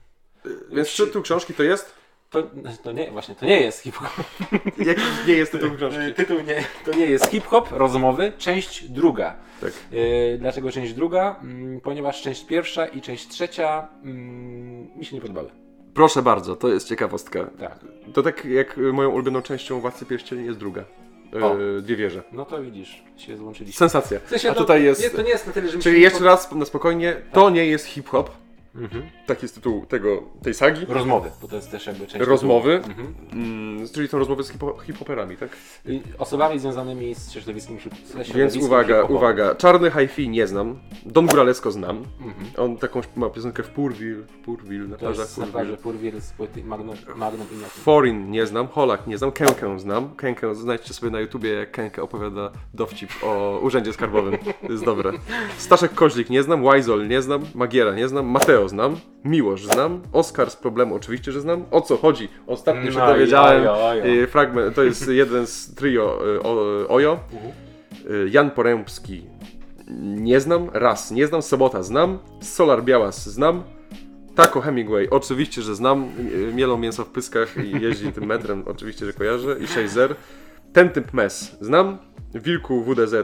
Więc 0.71 0.97
tytuł 0.97 1.21
książki 1.21 1.53
to 1.53 1.63
jest? 1.63 1.95
To, 2.29 2.43
to 2.83 2.91
nie, 2.91 3.11
właśnie, 3.11 3.35
to 3.35 3.45
nie 3.45 3.61
jest 3.61 3.81
hip-hop. 3.81 4.09
Jaki 4.87 5.01
nie 5.27 5.33
jest 5.33 5.51
tytuł 5.51 5.75
książki? 5.77 5.99
E, 6.01 6.11
Tytuł 6.11 6.37
nie, 6.41 6.63
to 6.85 6.91
nie 6.97 7.05
jest 7.05 7.25
hip-hop, 7.31 7.71
rozmowy, 7.71 8.31
część 8.37 8.89
druga. 8.89 9.35
Tak. 9.61 9.71
E, 9.91 10.37
Dlaczego 10.37 10.71
część 10.71 10.93
druga? 10.93 11.39
Mm, 11.43 11.81
Ponieważ 11.81 12.21
część 12.21 12.45
pierwsza 12.45 12.85
i 12.85 13.01
część 13.01 13.27
trzecia 13.27 13.87
mm, 14.03 14.97
mi 14.97 15.05
się 15.05 15.15
nie 15.15 15.21
podobały. 15.21 15.49
Proszę 15.93 16.21
bardzo, 16.21 16.55
to 16.55 16.67
jest 16.67 16.87
ciekawostka. 16.89 17.49
Tak. 17.59 17.79
To 18.13 18.23
tak 18.23 18.45
jak 18.45 18.77
y, 18.77 18.93
moją 18.93 19.09
ulubioną 19.09 19.41
częścią 19.41 19.79
Władcy 19.79 20.05
Pierścieni 20.05 20.45
jest 20.45 20.59
druga. 20.59 20.83
O. 21.43 21.59
Y, 21.59 21.81
dwie 21.81 21.95
wieże. 21.95 22.23
No 22.31 22.45
to 22.45 22.61
widzisz, 22.63 23.03
się 23.17 23.37
złączyliśmy. 23.37 23.77
Sensacja. 23.77 24.19
W 24.25 24.29
sensie 24.29 24.51
A 24.51 24.53
to- 24.53 24.59
tutaj 24.59 24.83
jest... 24.83 25.03
Nie, 25.03 25.09
to 25.09 25.21
nie 25.21 25.29
jest 25.29 25.47
na 25.47 25.53
tyle, 25.53 25.69
że 25.69 25.79
Czyli 25.79 26.01
jeszcze 26.01 26.23
raz 26.23 26.51
na 26.51 26.65
spokojnie, 26.65 27.15
to 27.33 27.49
nie 27.49 27.65
jest 27.65 27.85
hip-hop. 27.85 28.29
Mhm. 28.77 29.03
Tak 29.25 29.41
jest 29.41 29.55
tytuł 29.55 29.85
tego, 29.85 30.23
tej 30.43 30.53
sagi. 30.53 30.85
Rozmowy, 30.89 31.31
bo 31.41 31.47
to 31.47 31.55
jest 31.55 31.71
też 31.71 31.85
jakby 31.87 32.07
część 32.07 32.25
Rozmowy. 32.27 32.75
Mhm. 32.87 33.15
Mm, 33.33 33.87
czyli 33.93 34.07
są 34.07 34.19
rozmowy 34.19 34.43
z 34.43 34.51
hip- 34.51 34.81
hip-hoperami, 34.85 35.37
tak? 35.37 35.49
I 35.85 36.01
Osobami 36.17 36.59
związanymi 36.59 37.15
z 37.15 37.31
środowiskiem 37.31 37.79
hip 37.79 37.93
Więc 38.35 38.55
uwaga, 38.55 39.03
uwaga. 39.03 39.55
Czarny 39.55 39.91
hi-fi 39.91 40.29
nie 40.29 40.47
znam. 40.47 40.79
Don 41.05 41.25
Guralesco 41.27 41.71
znam. 41.71 41.97
Mhm. 42.21 42.45
On 42.57 42.77
taką 42.77 43.01
ma 43.15 43.29
piosenkę 43.29 43.63
w 43.63 43.69
Purville, 43.69 44.23
Purville, 44.45 44.87
na 44.87 44.97
plażach 44.97 45.27
na 45.29 45.33
Purville. 45.35 45.51
plaży 45.51 45.77
Purville 45.77 46.21
z 46.21 46.31
płyty 46.31 46.63
Magnum, 46.63 46.95
Magnum 47.15 47.47
i. 47.51 47.81
Foreign 47.83 48.31
nie 48.31 48.45
znam, 48.45 48.67
Holak 48.67 49.07
nie 49.07 49.17
znam, 49.17 49.31
Kękę 49.31 49.79
znam. 49.79 50.15
Kękę 50.15 50.55
znajdźcie 50.55 50.93
sobie 50.93 51.11
na 51.11 51.19
YouTubie, 51.19 51.49
jak 51.53 51.71
Kękę 51.71 52.01
opowiada 52.01 52.51
dowcip 52.73 53.09
o 53.23 53.59
urzędzie 53.63 53.93
skarbowym. 53.93 54.37
To 54.67 54.71
jest 54.71 54.85
dobre. 54.85 55.11
Staszek 55.57 55.93
Koźlik 55.93 56.29
nie 56.29 56.43
znam, 56.43 56.63
Wajzol 56.63 57.07
nie 57.07 57.21
znam, 57.21 57.41
Magiera 57.55 57.95
nie 57.95 58.07
znam, 58.07 58.25
Mateo 58.25 58.64
znam, 58.67 58.95
Miłosz 59.25 59.65
znam, 59.65 60.01
Oskar 60.13 60.49
z 60.51 60.55
problemu 60.55 60.95
oczywiście, 60.95 61.31
że 61.31 61.41
znam. 61.41 61.65
O 61.71 61.81
co 61.81 61.97
chodzi? 61.97 62.29
Ostatnio 62.47 62.91
się 62.91 62.99
No 62.99 63.09
i 63.09 63.13
dowiedziałem. 63.13 63.61
ojo, 63.61 63.85
ojo. 63.87 64.05
y, 64.05 64.27
Fragment, 64.27 64.75
to 64.75 64.83
jest 64.83 65.07
jeden 65.07 65.47
z 65.47 65.75
trio 65.75 66.19
y, 66.35 66.43
o- 66.43 66.87
Ojo. 66.89 67.19
Mhm. 67.33 67.51
Y, 68.25 68.29
Jan 68.29 68.51
Porębski 68.51 69.25
nie 70.01 70.39
znam, 70.39 70.69
raz 70.73 71.11
nie 71.11 71.27
znam, 71.27 71.41
Sobota 71.41 71.83
znam, 71.83 72.19
Solar 72.41 72.83
Białas 72.83 73.29
znam, 73.29 73.63
Taco 74.35 74.61
Hemingway 74.61 75.09
oczywiście, 75.09 75.61
że 75.61 75.75
znam, 75.75 76.09
y, 76.49 76.53
mielą 76.55 76.77
mięso 76.77 77.03
w 77.03 77.09
pyskach 77.09 77.57
i 77.65 77.81
jeździ 77.81 78.11
tym 78.11 78.25
metrem, 78.25 78.63
oczywiście, 78.67 79.05
że 79.05 79.13
kojarzę, 79.13 79.55
i 79.59 79.67
6-0. 79.67 80.15
Ten 80.73 80.89
typ 80.89 81.13
mes 81.13 81.57
znam, 81.61 81.97
Wilku 82.33 82.83
WDZ 82.83 83.15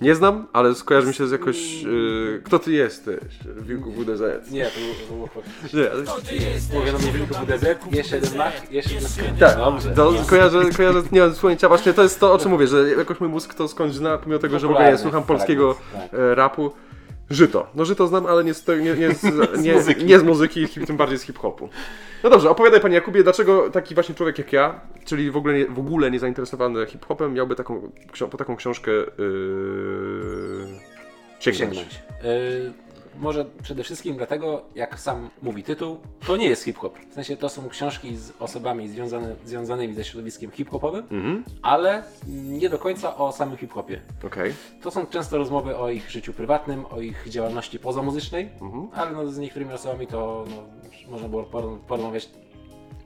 nie 0.00 0.14
znam, 0.14 0.46
ale 0.52 0.74
skojarzy 0.74 1.08
mi 1.08 1.14
się 1.14 1.26
z 1.26 1.30
jakoś... 1.30 1.84
Y, 1.84 2.42
kto 2.44 2.58
ty 2.58 2.72
jesteś? 2.72 3.18
Wilku 3.56 3.90
WDZ. 3.92 4.50
Nie, 4.50 4.64
to 4.64 4.80
było, 4.80 4.94
to 5.08 5.14
było 5.14 5.26
chłopie. 5.26 5.48
Nie, 5.74 5.90
ale... 5.90 6.02
Mówię, 6.74 6.92
no 6.92 6.98
mi 6.98 7.12
Wilku 7.12 7.34
WDZ, 7.34 7.66
jeszcze 7.92 8.16
jeden 8.16 8.36
mach, 8.36 8.72
jeszcze 8.72 8.94
jeden. 8.94 9.36
Tak, 9.38 9.56
Dobrze. 9.56 9.90
to 9.90 10.12
kojarzę, 10.26 10.70
kojarzę, 10.76 11.02
nie 11.12 11.20
mam 11.20 11.34
pojęcia, 11.34 11.68
właśnie 11.68 11.92
to 11.92 12.02
jest 12.02 12.20
to, 12.20 12.32
o 12.32 12.38
czym 12.38 12.50
mówię, 12.50 12.66
że 12.66 12.90
jakoś 12.90 13.20
mój 13.20 13.28
mózg 13.28 13.54
to 13.54 13.68
skądś 13.68 13.94
zna, 13.94 14.18
pomimo 14.18 14.38
tego, 14.38 14.58
że 14.58 14.66
w 14.66 14.70
ogóle 14.70 14.92
nie 14.92 14.98
słucham 14.98 15.22
polskiego 15.22 15.74
fragment, 15.74 16.14
e, 16.14 16.34
rapu. 16.34 16.72
Żyto. 17.30 17.66
No 17.74 17.84
Żyto 17.84 18.06
znam, 18.06 18.26
ale 18.26 18.44
nie 18.44 18.54
z, 18.54 18.66
nie, 18.68 18.94
nie, 19.08 19.14
z, 19.14 19.24
nie, 19.62 19.74
muzyki. 19.74 20.04
nie 20.04 20.18
z 20.18 20.22
muzyki, 20.22 20.66
tym 20.86 20.96
bardziej 20.96 21.18
z 21.18 21.22
hip-hopu. 21.22 21.68
No 22.24 22.30
dobrze, 22.30 22.50
opowiadaj 22.50 22.80
Panie 22.80 22.94
Jakubie, 22.94 23.22
dlaczego 23.22 23.70
taki 23.70 23.94
właśnie 23.94 24.14
człowiek 24.14 24.38
jak 24.38 24.52
ja, 24.52 24.80
czyli 25.04 25.30
w 25.30 25.36
ogóle 25.36 25.58
nie, 25.58 25.66
w 25.66 25.78
ogóle 25.78 26.10
nie 26.10 26.18
zainteresowany 26.18 26.86
hip-hopem, 26.86 27.34
miałby 27.34 27.56
taką, 27.56 27.90
po 28.30 28.36
taką 28.36 28.56
książkę 28.56 28.90
yy, 28.90 29.06
sięgnąć. 31.40 31.58
sięgnąć. 31.58 32.02
Y, 32.24 32.72
może 33.20 33.44
przede 33.62 33.82
wszystkim 33.84 34.16
dlatego, 34.16 34.62
jak 34.74 35.00
sam 35.00 35.30
mówi 35.42 35.62
tytuł, 35.62 35.98
to 36.26 36.36
nie 36.36 36.48
jest 36.48 36.64
hip-hop. 36.64 36.98
W 37.10 37.14
sensie 37.14 37.36
to 37.36 37.48
są 37.48 37.68
książki 37.68 38.16
z 38.16 38.32
osobami 38.40 38.88
związane, 38.88 39.36
związanymi 39.44 39.94
ze 39.94 40.04
środowiskiem 40.04 40.50
hip-hopowym, 40.50 41.06
Mhm, 41.10 41.44
ale 41.62 42.02
nie 42.26 42.68
do 42.68 42.78
końca 42.78 43.16
o 43.16 43.32
samym 43.32 43.56
hip-hopie. 43.56 44.00
okej. 44.26 44.54
To 44.82 44.90
są 44.90 45.06
często 45.06 45.38
rozmowy 45.38 45.76
o 45.76 45.90
ich 45.90 46.10
życiu 46.10 46.32
prywatnym, 46.32 46.86
o 46.90 47.00
ich 47.00 47.24
działalności 47.28 47.78
pozamuzycznej, 47.78 48.48
Mhm. 48.60 48.88
ale 48.94 49.10
no, 49.12 49.26
z 49.32 49.38
niektórymi 49.38 49.72
osobami 49.72 50.06
to 50.06 50.44
no, 50.50 50.62
można 51.10 51.28
było 51.28 51.42
por- 51.42 51.78
porozmawiać 51.80 52.28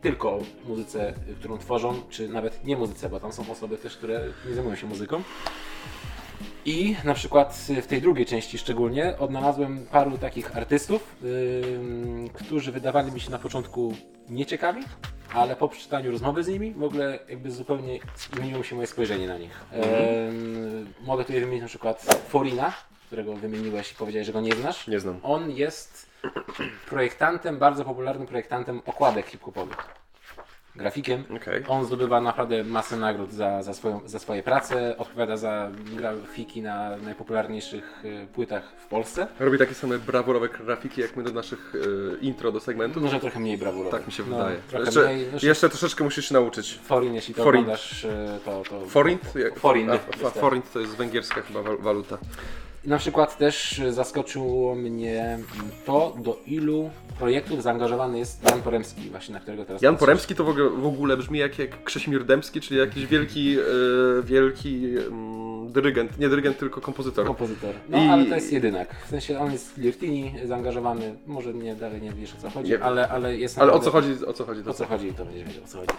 tylko 0.02 0.30
o 0.30 0.40
muzyce, 0.68 1.14
którą 1.38 1.58
tworzą, 1.58 1.94
czy 2.10 2.28
nawet 2.28 2.64
nie 2.64 2.76
muzyce, 2.76 3.08
bo 3.08 3.20
tam 3.20 3.32
są 3.32 3.50
osoby 3.52 3.76
też, 3.78 3.96
które 3.96 4.20
nie 4.48 4.54
zajmują 4.54 4.76
się 4.76 4.86
muzyką. 4.86 5.22
I 6.66 6.96
na 7.04 7.14
przykład 7.14 7.66
w 7.82 7.86
tej 7.86 8.00
drugiej 8.00 8.26
części 8.26 8.58
szczególnie 8.58 9.18
odnalazłem 9.18 9.86
paru 9.86 10.18
takich 10.18 10.56
artystów, 10.56 11.16
ym, 11.24 12.28
którzy 12.32 12.72
wydawali 12.72 13.12
mi 13.12 13.20
się 13.20 13.30
na 13.30 13.38
początku 13.38 13.94
nieciekawi, 14.28 14.82
ale 15.34 15.56
po 15.56 15.68
przeczytaniu 15.68 16.10
rozmowy 16.10 16.44
z 16.44 16.48
nimi 16.48 16.74
w 16.74 16.82
ogóle 16.82 17.18
jakby 17.28 17.50
zupełnie 17.50 17.98
zmieniło 18.32 18.62
się 18.62 18.76
moje 18.76 18.86
spojrzenie 18.86 19.26
na 19.26 19.38
nich. 19.38 19.60
Ym, 19.72 20.94
mogę 21.00 21.24
tutaj 21.24 21.40
wymienić 21.40 21.62
na 21.62 21.68
przykład 21.68 22.02
Forina, 22.28 22.72
którego 23.06 23.34
wymieniłeś 23.34 23.92
i 23.92 23.94
powiedziałeś, 23.94 24.26
że 24.26 24.32
go 24.32 24.40
nie 24.40 24.54
znasz. 24.54 24.86
Nie 24.88 25.00
znam. 25.00 25.20
On 25.22 25.50
jest 25.50 26.06
projektantem, 26.88 27.58
bardzo 27.58 27.84
popularnym 27.84 28.26
projektantem 28.26 28.82
okładek 28.86 29.26
hip-hopowych. 29.26 30.03
Grafikiem. 30.76 31.24
Okej. 31.36 31.64
On 31.68 31.84
zdobywa 31.84 32.20
naprawdę 32.20 32.64
masę 32.64 32.96
nagród 32.96 33.32
za, 33.32 33.62
za, 33.62 33.74
swoją, 33.74 34.00
za 34.04 34.18
swoje 34.18 34.42
prace, 34.42 34.96
odpowiada 34.98 35.36
za 35.36 35.70
grafiki 35.96 36.62
na 36.62 36.96
najpopularniejszych 36.96 38.04
y, 38.04 38.26
płytach 38.34 38.72
w 38.78 38.86
Polsce. 38.86 39.26
Robi 39.40 39.58
takie 39.58 39.74
same 39.74 39.98
brawurowe 39.98 40.48
grafiki 40.48 41.00
jak 41.00 41.16
my 41.16 41.22
do 41.22 41.32
naszych 41.32 41.72
e, 41.74 42.18
intro 42.20 42.52
do 42.52 42.60
segmentu. 42.60 43.00
Może 43.00 43.20
trochę 43.20 43.40
mniej 43.40 43.58
brawurowo. 43.58 43.90
Tak 43.90 44.06
mi 44.06 44.12
się 44.12 44.22
No, 44.28 44.36
wydaje. 44.36 44.56
Jeszcze, 44.84 45.04
mniej. 45.14 45.26
No, 45.32 45.38
jeszcze 45.42 45.68
troszeczkę 45.68 46.04
musisz 46.04 46.28
się 46.28 46.34
nauczyć. 46.34 46.78
Forin, 46.82 47.14
jeśli 47.14 47.34
to 47.34 47.44
Forint. 47.44 47.62
oglądasz, 47.64 48.04
y, 48.04 48.08
to... 48.44 48.62
to 48.70 48.86
Forint? 48.86 49.32
Forint. 49.56 49.90
A, 50.24 50.30
forint 50.30 50.72
to 50.72 50.80
jest 50.80 50.96
węgierska 50.96 51.42
chyba 51.42 51.60
wal- 51.62 51.78
waluta. 51.80 52.18
Na 52.86 52.98
przykład 52.98 53.38
też 53.38 53.82
zaskoczyło 53.90 54.74
mnie 54.74 55.38
to, 55.86 56.16
do 56.22 56.38
ilu 56.46 56.90
projektów 57.18 57.62
zaangażowany 57.62 58.18
jest 58.18 58.44
Jan 58.50 58.62
Poremski, 58.62 59.10
właśnie 59.10 59.34
na 59.34 59.40
którego 59.40 59.64
teraz 59.64 59.82
Jan. 59.82 59.96
Poremski 59.96 60.34
to 60.34 60.44
w 60.44 60.48
ogóle, 60.48 60.70
w 60.70 60.86
ogóle 60.86 61.16
brzmi 61.16 61.38
jak, 61.38 61.58
jak 61.58 61.84
Krzesimir 61.84 62.24
Dębski, 62.24 62.60
czyli 62.60 62.80
jakiś 62.80 63.06
wielki, 63.06 63.56
e, 63.58 63.62
wielki 64.22 64.84
mm, 65.06 65.72
dyrygent. 65.72 66.18
Nie 66.18 66.28
dyrygent, 66.28 66.58
tylko 66.58 66.80
kompozytor. 66.80 67.26
Kompozytor. 67.26 67.74
No 67.88 67.98
I- 68.04 68.08
ale 68.08 68.24
to 68.24 68.34
jest 68.34 68.52
jedynak. 68.52 68.94
W 69.06 69.10
sensie 69.10 69.38
on 69.38 69.52
jest 69.52 69.68
w 69.72 69.78
Lirtini 69.78 70.34
zaangażowany, 70.44 71.14
może 71.26 71.54
nie 71.54 71.74
dalej 71.74 72.02
nie 72.02 72.12
wiesz 72.12 72.34
o 72.34 72.42
co 72.42 72.50
chodzi, 72.50 72.70
Nie. 72.70 72.82
ale, 72.82 73.08
ale 73.08 73.36
jest 73.36 73.58
Ale 73.58 73.72
o 73.72 73.78
co 73.80 73.90
chodzi? 73.90 74.26
O 74.26 74.32
co 74.32 74.44
chodzi? 74.44 74.60
O 74.68 74.74
co 74.74 74.86
chodzi, 74.86 75.12
to 75.12 75.24
będziesz 75.24 75.44
wiedział 75.48 75.64
o 75.64 75.66
co 75.66 75.78
chodzi. 75.78 75.92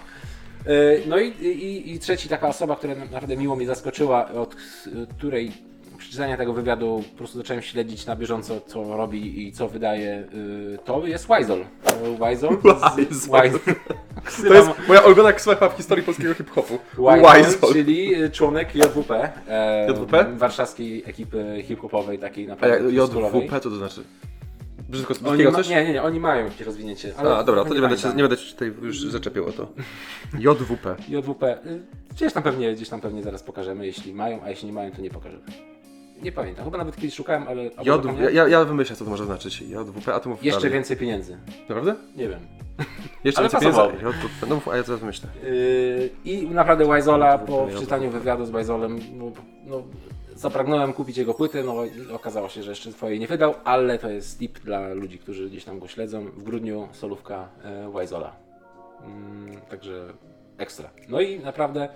Yy, 0.65 1.01
No 1.07 1.19
i, 1.19 1.27
i, 1.29 1.93
i 1.93 1.99
trzeci 1.99 2.29
taka 2.29 2.47
osoba, 2.47 2.75
która 2.75 2.95
naprawdę 2.95 3.37
miło 3.37 3.55
mnie 3.55 3.67
zaskoczyła, 3.67 4.29
od 4.31 4.55
której 5.17 5.51
przeczytania 6.15 6.37
tego 6.37 6.53
wywiadu 6.53 7.03
po 7.11 7.17
prostu 7.17 7.37
zacząłem 7.37 7.61
śledzić 7.61 8.05
na 8.05 8.15
bieżąco, 8.15 8.61
co 8.61 8.97
robi 8.97 9.47
i 9.47 9.51
co 9.51 9.67
wydaje, 9.67 10.23
yy, 10.33 10.77
to 10.85 11.07
jest 11.07 11.27
Wizol. 11.27 11.65
Wizol. 12.27 12.57
Weisel. 13.31 13.59
To 14.47 14.53
jest 14.53 14.69
moja 14.87 15.01
ulubiona 15.01 15.33
kswecha 15.33 15.69
w 15.69 15.77
historii 15.77 16.03
polskiego 16.03 16.33
hip-hopu. 16.33 16.79
Weisel. 16.97 17.69
czyli 17.73 18.11
członek 18.31 18.75
JWP, 18.75 19.29
e, 19.47 19.87
JWP? 19.91 20.25
warszawskiej 20.37 21.03
ekipy 21.05 21.63
hip-hopowej, 21.63 22.19
takiej 22.19 22.45
A 22.45 22.49
naprawdę 22.49 23.01
oldschoolowej. 23.01 23.41
JWP 23.41 23.59
to 23.59 23.69
to 23.69 23.75
znaczy? 23.75 24.01
Brzydko 24.89 25.13
brzydkiego 25.13 25.51
ma, 25.51 25.57
coś? 25.57 25.69
nie, 25.69 25.83
nie, 25.85 25.93
nie, 25.93 26.03
oni 26.03 26.19
mają 26.19 26.45
jakieś 26.45 26.61
rozwinięcie. 26.61 27.13
Ale 27.17 27.35
A, 27.35 27.43
dobra, 27.43 27.65
to 27.65 27.73
nie 27.73 27.81
będę, 27.81 27.97
cię, 27.97 28.01
pamiętam. 28.03 28.17
nie 28.17 28.23
będę 28.23 28.37
cię 28.37 28.51
tutaj 28.53 28.73
już 28.81 29.01
zaczepiał 29.01 29.45
o 29.45 29.51
to. 29.51 29.67
JWP. 30.39 30.95
JWP. 31.09 31.65
y, 31.65 31.81
Gdzieś 32.11 32.33
tam 32.33 32.43
pewnie, 32.43 32.73
gdzieś 32.73 32.89
tam 32.89 33.01
pewnie 33.01 33.23
zaraz 33.23 33.43
pokażemy, 33.43 33.85
jeśli 33.85 34.13
mają, 34.13 34.43
a 34.43 34.49
jeśli 34.49 34.67
nie 34.67 34.73
mają, 34.73 34.91
to 34.91 35.01
nie 35.01 35.09
pokażemy. 35.09 35.43
Nie 36.21 36.31
pamiętam, 36.31 36.65
chyba 36.65 36.77
nawet 36.77 36.95
kiedyś 36.95 37.13
szukałem, 37.13 37.47
ale... 37.47 37.69
zapomniałem. 37.69 38.35
ja, 38.35 38.47
ja 38.47 38.65
wymyślę, 38.65 38.95
co 38.95 39.05
to 39.05 39.11
może 39.11 39.25
znaczyć. 39.25 39.61
JWP, 39.61 40.13
a 40.15 40.19
ty 40.19 40.29
mów 40.29 40.43
Jeszcze 40.43 40.61
dalej. 40.61 40.73
więcej 40.73 40.97
pieniędzy. 40.97 41.37
Naprawdę? 41.69 41.95
Nie 42.15 42.29
wiem. 42.29 42.39
Jeszcze 43.23 43.41
Ale 43.41 43.49
więcej 43.49 43.71
pieniędzy? 43.71 44.05
JWP, 44.05 44.47
no 44.49 44.55
mów, 44.55 44.67
a 44.67 44.77
ja 44.77 44.83
zaraz 44.83 44.99
wymyślę. 44.99 45.29
Yy, 45.43 46.09
I 46.25 46.47
naprawdę 46.47 46.95
Wizola 46.95 47.37
po 47.37 47.53
JWP. 47.61 47.71
przeczytaniu 47.71 48.09
wywiadu 48.09 48.45
z 48.45 48.51
Wizolem, 48.51 48.99
no, 49.13 49.31
no, 49.65 49.83
zapragnąłem 50.35 50.93
kupić 50.93 51.17
jego 51.17 51.33
płytę, 51.33 51.63
no 51.63 51.75
okazało 52.13 52.49
się, 52.49 52.63
że 52.63 52.69
jeszcze 52.69 52.91
swojej 52.91 53.19
nie 53.19 53.27
wydał, 53.27 53.53
ale 53.63 53.99
to 53.99 54.09
jest 54.09 54.39
tip 54.39 54.59
dla 54.59 54.87
ludzi, 54.93 55.19
którzy 55.19 55.49
gdzieś 55.49 55.63
tam 55.63 55.79
go 55.79 55.87
śledzą. 55.87 56.25
W 56.25 56.43
grudniu 56.43 56.87
solówka 56.91 57.47
e, 57.63 57.91
Wizola. 58.01 58.35
Mm, 59.05 59.61
także 59.69 60.05
ekstra. 60.57 60.89
No 61.09 61.21
i 61.21 61.39
naprawdę 61.39 61.89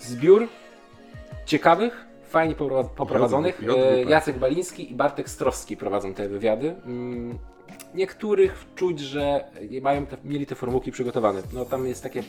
zbiór 0.00 0.48
ciekawych, 1.46 2.06
fajnie 2.36 2.54
popro- 2.54 2.88
poprowadzonych. 2.88 3.62
E, 3.76 4.02
Jacek 4.02 4.38
Baliński 4.38 4.92
i 4.92 4.94
Bartek 4.94 5.28
Strowski 5.30 5.76
prowadzą 5.76 6.14
te 6.14 6.28
wywiady. 6.28 6.74
Mm, 6.86 7.38
Niektórych 7.94 8.64
czuć, 8.74 9.00
że 9.00 9.44
mają 9.82 10.06
te, 10.06 10.16
mieli 10.24 10.46
te 10.46 10.54
formułki 10.54 10.92
przygotowane. 10.92 11.42
No 11.52 11.64
tam 11.64 11.86
jest 11.86 12.02
takie 12.02 12.22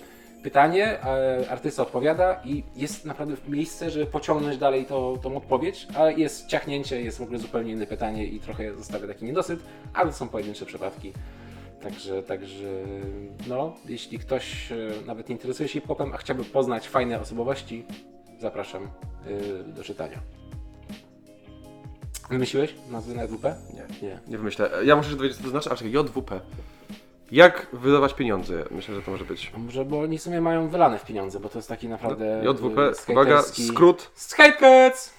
pytanie, 0.43 0.99
a 1.01 1.09
artysta 1.51 1.81
odpowiada 1.83 2.41
i 2.45 2.63
jest 2.75 3.05
naprawdę 3.05 3.35
miejsce, 3.47 3.89
żeby 3.91 4.05
pociągnąć 4.05 4.57
dalej 4.57 4.85
to, 4.85 5.17
tą 5.21 5.37
odpowiedź, 5.37 5.87
ale 5.95 6.13
jest 6.13 6.47
ciachnięcie, 6.47 7.01
jest 7.01 7.17
w 7.17 7.21
ogóle 7.21 7.39
zupełnie 7.39 7.71
inne 7.71 7.85
pytanie 7.87 8.25
i 8.25 8.39
trochę 8.39 8.75
zostawia 8.75 9.07
taki 9.07 9.25
niedosyt, 9.25 9.59
ale 9.93 10.13
są 10.13 10.27
pojedyncze 10.29 10.65
przypadki. 10.65 11.13
Także, 11.83 12.23
także 12.23 12.67
no, 13.47 13.73
jeśli 13.89 14.19
ktoś 14.19 14.71
e, 14.71 14.75
nawet 15.05 15.29
nie 15.29 15.35
interesuje 15.35 15.69
się 15.69 15.79
hip-hopem, 15.81 16.13
a 16.13 16.17
chciałby 16.17 16.43
poznać 16.43 16.87
fajne 16.89 17.21
osobowości, 17.21 17.85
zapraszam 18.39 18.83
y, 19.27 19.63
do 19.63 19.83
czytania. 19.83 20.17
Wymyśliłeś 22.29 22.75
nazwę 22.91 23.13
na 23.13 23.27
WP? 23.27 23.43
Nie. 23.73 24.07
Nie. 24.07 24.19
Nie 24.27 24.37
wymyślę. 24.37 24.69
Ja 24.85 24.95
muszę 24.95 25.09
się 25.09 25.15
dowiedzieć, 25.15 25.37
co 25.37 25.43
to 25.43 25.49
znaczy. 25.49 25.69
A 25.71 25.75
czekaj, 25.75 25.91
JWP. 25.93 26.41
Jak 27.31 27.67
wydawać 27.73 28.13
pieniądze? 28.13 28.63
Myślę, 28.71 28.95
że 28.95 29.01
to 29.01 29.11
może 29.11 29.25
być. 29.25 29.51
Może, 29.57 29.85
bo 29.85 29.99
oni 29.99 30.17
w 30.17 30.21
sumie 30.21 30.41
mają 30.41 30.69
wylane 30.69 30.99
w 30.99 31.05
pieniądze, 31.05 31.39
bo 31.39 31.49
to 31.49 31.57
jest 31.57 31.69
taki 31.69 31.89
naprawdę... 31.89 32.41
JWP, 32.45 32.81
y, 32.81 33.11
uwaga, 33.11 33.39
skaterski- 33.41 33.67
skrót. 33.67 34.11
Skatecuts! 34.15 35.13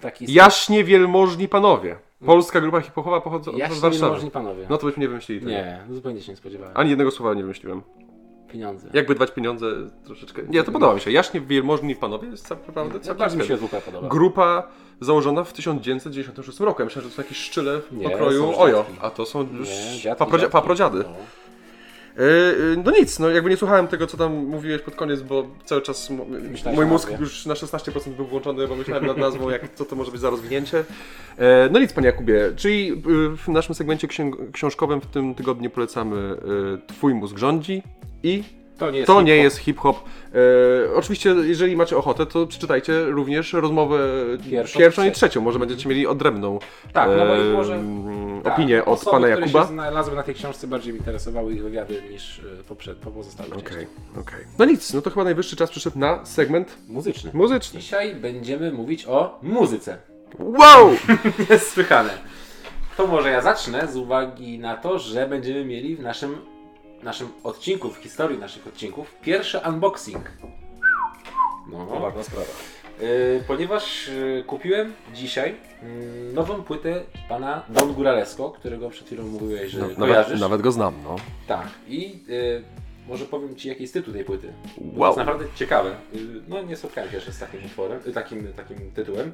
Taki 0.00 0.32
Jaśnie 0.32 0.84
wielmożni 0.84 1.48
panowie. 1.48 1.96
Polska 2.26 2.60
grupa 2.60 2.80
hip-hopowa 2.80 3.20
pochodząca 3.20 3.56
z 3.56 3.60
Jaśnie 3.60 3.80
Warszawy. 3.80 4.12
możni 4.12 4.30
panowie. 4.30 4.66
No 4.70 4.78
to 4.78 4.86
byśmy 4.86 5.00
nie 5.00 5.08
wymyślili 5.08 5.40
tego. 5.40 5.52
nie, 5.52 5.80
zupełnie 5.90 6.22
się 6.22 6.32
nie 6.32 6.36
spodziewałem. 6.36 6.76
Ani 6.76 6.90
jednego 6.90 7.10
słowa 7.10 7.34
nie 7.34 7.42
wymyśliłem. 7.42 7.82
Pieniądze. 8.54 8.88
Jak 8.92 9.08
wydać 9.08 9.30
pieniądze 9.30 9.66
troszeczkę. 10.04 10.42
Nie, 10.48 10.62
to 10.62 10.72
podoba 10.72 10.94
mi 10.94 11.00
się. 11.00 11.10
Jaśnie 11.10 11.40
wielmożni 11.40 11.96
panowie 11.96 12.28
jest 12.28 12.50
naprawdę 12.50 12.94
Ja 12.94 13.00
całkiem 13.00 13.18
bardzo 13.18 13.36
mi 13.36 13.44
się 13.44 13.56
podoba. 13.86 14.08
Grupa 14.08 14.68
założona 15.00 15.44
w 15.44 15.52
1996 15.52 16.60
roku. 16.60 16.82
Ja 16.82 16.84
myślę, 16.84 17.02
że 17.02 17.08
to 17.08 17.14
są 17.14 17.22
jakieś 17.22 17.38
szczyle 17.38 17.80
w 17.80 17.92
Nie, 17.92 18.10
pokroju 18.10 18.52
Ojo. 18.58 18.84
A 19.00 19.10
to 19.10 19.26
są 19.26 19.40
już 19.52 19.68
Nie, 19.68 19.98
dziadki, 20.00 20.24
paprodzia- 20.24 20.40
dziadki. 20.40 20.52
paprodziady. 20.52 20.98
No. 20.98 21.14
Yy, 22.16 22.24
yy, 22.24 22.82
No 22.84 22.90
nic, 22.90 23.18
no 23.18 23.30
jakby 23.30 23.50
nie 23.50 23.56
słuchałem 23.56 23.88
tego, 23.88 24.06
co 24.06 24.16
tam 24.16 24.32
mówiłeś 24.32 24.82
pod 24.82 24.94
koniec, 24.94 25.22
bo 25.22 25.46
cały 25.64 25.82
czas 25.82 26.10
mój 26.74 26.86
mózg 26.86 27.20
już 27.20 27.46
na 27.46 27.54
16% 27.54 28.10
był 28.10 28.26
włączony, 28.26 28.68
bo 28.68 28.76
myślałem 28.76 29.06
nad 29.06 29.16
nazwą, 29.16 29.50
jak, 29.50 29.74
co 29.74 29.84
to 29.84 29.96
może 29.96 30.10
być 30.10 30.20
za 30.20 30.30
rozwinięcie. 30.30 30.84
E, 31.38 31.68
No 31.72 31.78
nic, 31.80 31.92
panie 31.92 32.06
Jakubie, 32.06 32.52
czyli 32.56 33.02
w 33.36 33.48
naszym 33.48 33.74
segmencie 33.74 34.08
książkowym 34.52 35.00
w 35.00 35.06
tym 35.06 35.34
tygodniu 35.34 35.70
polecamy 35.70 36.36
Twój 36.86 37.14
mózg 37.14 37.38
rządzi 37.38 37.82
i 38.22 38.44
To 38.78 38.90
nie 38.90 38.98
jest 38.98 39.06
to 39.06 39.22
nie 39.22 39.32
hip-hop. 39.32 39.44
jest 39.44 39.56
hip-hop. 39.58 39.96
E, 40.34 40.94
oczywiście, 40.94 41.30
jeżeli 41.30 41.76
macie 41.76 41.96
ochotę, 41.96 42.26
to 42.26 42.46
przeczytajcie 42.46 43.04
również 43.04 43.52
rozmowę 43.52 43.98
Pierwszą, 44.50 44.78
pierwszą, 44.78 45.04
i 45.04 45.12
trzecią. 45.12 45.40
Może 45.40 45.58
będziecie 45.58 45.88
mieli 45.88 46.06
odrębną 46.06 46.58
Tak, 46.92 47.10
no 47.18 47.26
bo 47.26 47.36
i 47.36 47.40
em, 47.40 47.52
może- 47.52 47.82
Tak, 48.44 48.52
opinię 48.52 48.84
od 48.84 48.88
osoby, 48.98 49.10
pana 49.10 49.26
które 49.26 49.40
Jakuba. 49.40 49.62
się 49.62 49.68
znalazły 49.68 50.16
na 50.16 50.22
tej 50.22 50.34
książce 50.34 50.66
bardziej 50.66 50.92
mnie 50.92 50.98
interesowały 50.98 51.52
ich 51.52 51.62
wywiady 51.62 52.02
niż 52.10 52.38
y, 52.38 52.42
poprzed, 52.68 52.98
po 52.98 53.10
pozostałych 53.10 53.52
Okej, 53.52 53.64
częściach. 53.64 53.88
okej. 54.20 54.44
No 54.58 54.64
nic, 54.64 54.94
no 54.94 55.02
to 55.02 55.10
chyba 55.10 55.24
najwyższy 55.24 55.56
czas 55.56 55.70
przyszedł 55.70 55.98
na 55.98 56.26
segment 56.26 56.76
Muzyczny. 56.88 57.30
muzyczny. 57.34 57.80
Dzisiaj 57.80 58.14
będziemy 58.14 58.72
mówić 58.72 59.06
o 59.06 59.38
muzyce. 59.42 59.96
Wow! 60.38 60.90
Niesłychane. 61.50 62.10
To 62.96 63.06
może 63.06 63.30
ja 63.30 63.40
zacznę 63.42 63.88
z 63.92 63.96
uwagi 63.96 64.58
na 64.58 64.76
to, 64.76 64.98
że 64.98 65.26
będziemy 65.28 65.64
mieli 65.64 65.96
w 65.96 66.00
naszym, 66.00 66.36
naszym 67.04 67.28
odcinku, 67.44 67.90
w 67.90 67.96
historii 67.96 68.38
naszych 68.38 68.66
odcinków, 68.66 69.14
pierwszy 69.22 69.60
unboxing. 69.68 70.30
No, 71.72 71.86
Poważna 71.86 72.22
sprawa. 72.22 72.46
Y, 73.02 73.44
ponieważ 73.46 74.08
y, 74.08 74.44
kupiłem 74.46 74.92
dzisiaj 75.14 75.54
y, 75.82 76.32
nową 76.34 76.62
płytę 76.62 77.02
pana 77.28 77.62
Don 77.68 77.92
Guralesco, 77.92 78.50
którego 78.50 78.90
przed 78.90 79.06
chwilą 79.06 79.24
mówiłeś, 79.24 79.70
że 79.70 79.78
No, 79.78 79.84
nawet, 79.86 79.98
kojarzysz. 79.98 80.40
nawet 80.40 80.62
go 80.62 80.72
znam, 80.72 80.94
no. 81.04 81.16
Tak. 81.48 81.68
I 81.88 82.24
y, 82.28 82.62
może 83.08 83.24
powiem 83.24 83.56
Ci, 83.56 83.68
jaki 83.68 83.82
jest 83.82 83.94
tytuł 83.94 84.14
tej 84.14 84.24
płyty. 84.24 84.52
Bo 84.76 84.92
To 84.94 85.00
Wow. 85.00 85.08
jest 85.08 85.18
naprawdę 85.18 85.44
ciekawe. 85.54 85.90
Y, 85.90 86.18
no 86.48 86.62
nie 86.62 86.76
spotkałem 86.76 87.10
się 87.10 87.16
jeszcze 87.16 87.32
z 87.32 87.38
takim 87.38 87.64
utworem, 87.64 88.00
y, 88.06 88.12
takim, 88.12 88.52
takim 88.52 88.90
tytułem. 88.92 89.32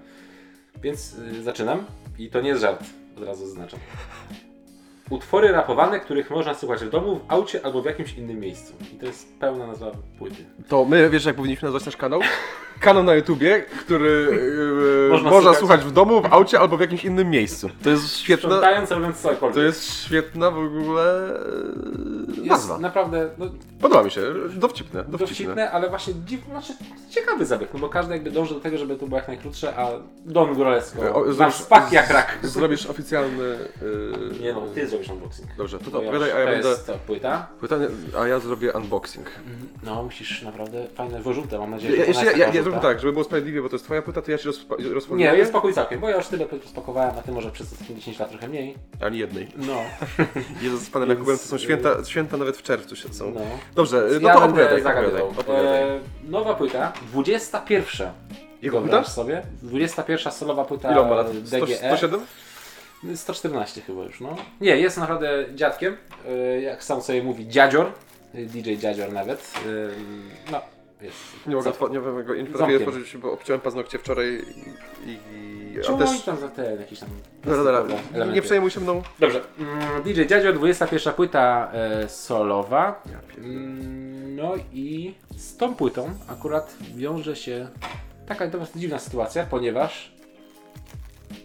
Więc 0.83 1.17
zaczynam. 1.43 1.85
I 2.19 2.31
to 2.31 2.41
nie 2.41 2.49
jest 2.49 2.61
żart, 2.61 2.85
od 3.19 3.25
razu 3.25 3.47
zaznaczam. 3.47 3.81
Utwory 5.11 5.53
rapowane, 5.53 6.01
których 6.01 6.31
można 6.31 6.55
słuchać 6.55 6.85
w 6.85 6.91
domu, 6.91 7.17
w 7.17 7.33
aucie 7.33 7.61
albo 7.65 7.83
w 7.83 7.85
jakimś 7.85 8.15
innym 8.15 8.41
miejscu. 8.41 8.75
I 8.95 8.97
to 8.99 9.07
jest 9.07 9.39
pełna 9.39 9.67
nazwa 9.67 9.91
płyty. 10.19 10.45
To 10.69 10.85
my, 10.85 11.11
wiesz 11.11 11.25
jak 11.25 11.37
powinniśmy 11.37 11.67
nazwać 11.67 11.87
nasz 11.87 11.97
kanał? 11.97 12.21
Kanał 12.81 13.03
na 13.03 13.15
YouTubie, 13.15 13.61
który 13.81 14.29
e, 15.09 15.13
Można 15.13 15.31
można, 15.31 15.55
słuchać. 15.55 15.81
w 15.81 15.93
domu, 15.93 16.21
w 16.23 16.33
aucie 16.33 16.61
albo 16.61 16.77
w 16.77 16.81
jakimś 16.81 17.05
innym 17.05 17.31
miejscu. 17.31 17.71
To 17.83 17.91
jest 17.91 18.17
świetna, 18.19 18.49
Sprzątając, 18.49 18.91
robiąc 18.91 19.17
cokolwiek. 19.21 19.55
to 19.55 19.61
jest 19.63 19.85
świetna 20.05 20.51
w 20.51 20.59
ogóle 20.59 21.31
e, 21.35 22.37
Jest 22.37 22.49
nazwa. 22.49 22.79
naprawdę 22.79 23.29
no, 23.39 23.47
Podoba 23.81 24.03
mi 24.03 24.11
się, 24.11 24.21
dowcipne, 24.21 25.05
dowcipne. 25.05 25.19
dowcipne, 25.19 25.71
ale 25.71 25.89
właśnie 25.91 26.15
dziw, 26.27 26.41
znaczy, 26.51 26.73
ciekawy 27.11 27.47
zabieg, 27.47 27.69
no 27.75 27.81
bo 27.81 27.89
każdy 27.89 28.13
jakby 28.13 28.31
dąży 28.31 28.55
do 28.55 28.61
tego, 28.61 28.79
żeby 28.79 28.97
to 28.97 29.07
było 29.07 29.19
jak 29.19 29.29
najkrótsze, 29.29 29.77
a 29.77 29.89
Don 30.25 30.55
Góralsko 30.55 31.15
O, 31.15 31.25
nasz 31.25 31.37
zrobisz- 31.37 31.53
spak 31.53 31.93
jak 31.93 32.11
rak. 32.11 32.39
Zrobisz 32.43 32.87
oficjalny... 32.87 33.45
e, 34.39 34.43
Nie 34.43 34.53
no, 34.53 34.63
ty 34.75 34.89
zrobisz 34.89 35.09
unboxing. 35.09 35.49
Dobrze, 35.59 35.79
to, 35.79 35.91
to 35.91 36.03
ja 36.03 36.09
opowiadaj, 36.09 36.33
a 36.33 36.39
ja 36.39 36.47
to 36.47 36.53
będę... 36.53 36.69
jest 36.69 36.87
to 36.87 36.95
płyta. 37.07 37.47
Pytanie, 37.61 37.87
a 38.19 38.27
ja 38.27 38.39
zrobię 38.39 38.73
unboxing. 38.73 39.27
No, 39.83 40.03
musisz 40.03 40.43
naprawdę 40.43 40.87
fajne 40.95 41.23
wyrzutę, 41.23 41.59
mam 41.59 41.71
nadzieję, 41.71 41.97
Ja, 41.97 42.13
że 42.13 42.25
ja, 42.25 42.33
ja, 42.33 42.47
taka 42.47 42.57
ja 42.59 42.63
zrobię 42.71 42.83
żółta. 42.83 42.89
tak, 42.89 43.01
żeby 43.01 43.13
było 43.13 43.25
sprawiedliwie, 43.25 43.63
bo 43.63 43.69
to 43.69 43.75
jest 43.75 43.85
twoja 43.85 44.03
płyta, 44.03 44.23
to 44.23 44.31
ja 44.31 44.39
ci 44.39 44.49
rozpa- 44.49 45.17
Nie, 45.17 45.47
spokój 45.47 45.75
całkiem, 45.75 46.01
bo 46.01 46.09
ja 46.09 46.17
już 46.17 46.27
tyle 46.27 46.47
płyt 46.47 46.63
rozpakowałem, 46.63 47.19
a 47.19 47.23
ty 47.23 47.33
może 47.33 47.51
przez 47.51 47.73
ostatnie 47.73 47.97
10 47.97 48.19
lat 48.19 48.31
trochę 48.31 48.49
mniej. 48.49 48.75
Ani 49.01 49.19
jednej. 49.19 49.49
No, 49.57 49.77
Jezus 50.63 50.83
z 50.83 50.91
panem 50.91 51.09
Więc, 51.09 51.19
Jakubem 51.19 51.39
to 51.39 51.45
są 51.45 51.59
święta, 51.59 52.05
święta 52.05 52.37
nawet 52.37 52.57
w 52.57 52.63
czerwcu 52.63 52.97
się 52.97 53.13
są. 53.13 53.31
no. 53.31 53.41
Dobrze, 53.75 54.09
no 54.21 54.29
ja 54.29 54.35
to 54.35 54.45
opowiadaj, 54.45 54.81
opowiadaj, 54.83 55.23
opowiadaj. 55.23 55.83
E, 55.83 56.01
nowa 56.25 56.55
płyta, 56.55 56.93
21. 57.13 58.09
Jego 58.63 58.81
płyta? 58.81 59.05
sobie. 59.05 59.43
21 59.63 60.33
solowa 60.33 60.65
płyta 60.65 60.93
Ile 60.93 61.05
ma 61.05 61.15
lat? 61.15 61.27
100, 61.45 61.67
DGE. 61.67 61.77
107? 61.77 62.21
114 63.15 63.81
chyba 63.81 64.03
już, 64.05 64.21
no. 64.21 64.37
Nie, 64.61 64.77
jest 64.77 64.99
naprawdę 64.99 65.45
dziadkiem, 65.55 65.97
e, 66.29 66.61
jak 66.61 66.85
sam 66.85 67.03
sobie 67.03 67.23
mówi, 67.23 67.49
dziadzior, 67.49 67.87
e, 68.35 68.43
DJ 68.43 68.75
dziadzior 68.77 69.13
nawet. 69.13 69.53
e, 70.49 70.53
No, 70.53 70.61
jest. 71.03 71.17
Nie 71.47 71.57
mogę, 71.57 71.65
Co? 71.65 71.71
otwo- 71.71 71.91
nie 71.91 72.01
mogę 72.01 72.25
go 72.25 72.35
nie 72.35 72.39
Zamkiem. 72.39 72.53
potrafię 72.53 72.77
otworzyć, 72.77 73.17
bo 73.17 73.33
obciąłem 73.33 73.61
paznokcie 73.61 73.99
wczoraj 73.99 74.45
i... 75.07 75.11
i 75.11 75.79
a 75.81 75.83
też... 75.99 76.09
oni 76.11 76.21
tam 76.21 76.37
za 76.41 76.49
te 76.49 76.77
jakieś 76.77 77.01
tam 77.01 77.09
Dobra, 77.45 77.57
dobra, 77.57 77.73
plastikowe 77.83 78.11
nie 78.11 78.17
elementy? 78.17 78.43
przejmuj 78.43 78.71
się 78.71 78.81
mną. 78.81 79.03
Dobrze. 79.19 79.41
Mm, 79.59 80.03
DJ 80.03 80.25
Dziadzio, 80.27 80.53
21 80.53 81.15
płyta 81.15 81.71
e, 81.73 82.09
solowa. 82.09 83.03
Mm, 83.39 84.37
no 84.37 84.55
i 84.73 85.15
z 85.37 85.57
tą 85.57 85.75
płytą 85.75 86.11
akurat 86.29 86.77
wiąże 86.95 87.37
się 87.37 87.69
taka 88.27 88.47
dosyć 88.47 88.75
dziwna 88.77 88.99
sytuacja, 88.99 89.47
ponieważ 89.47 90.13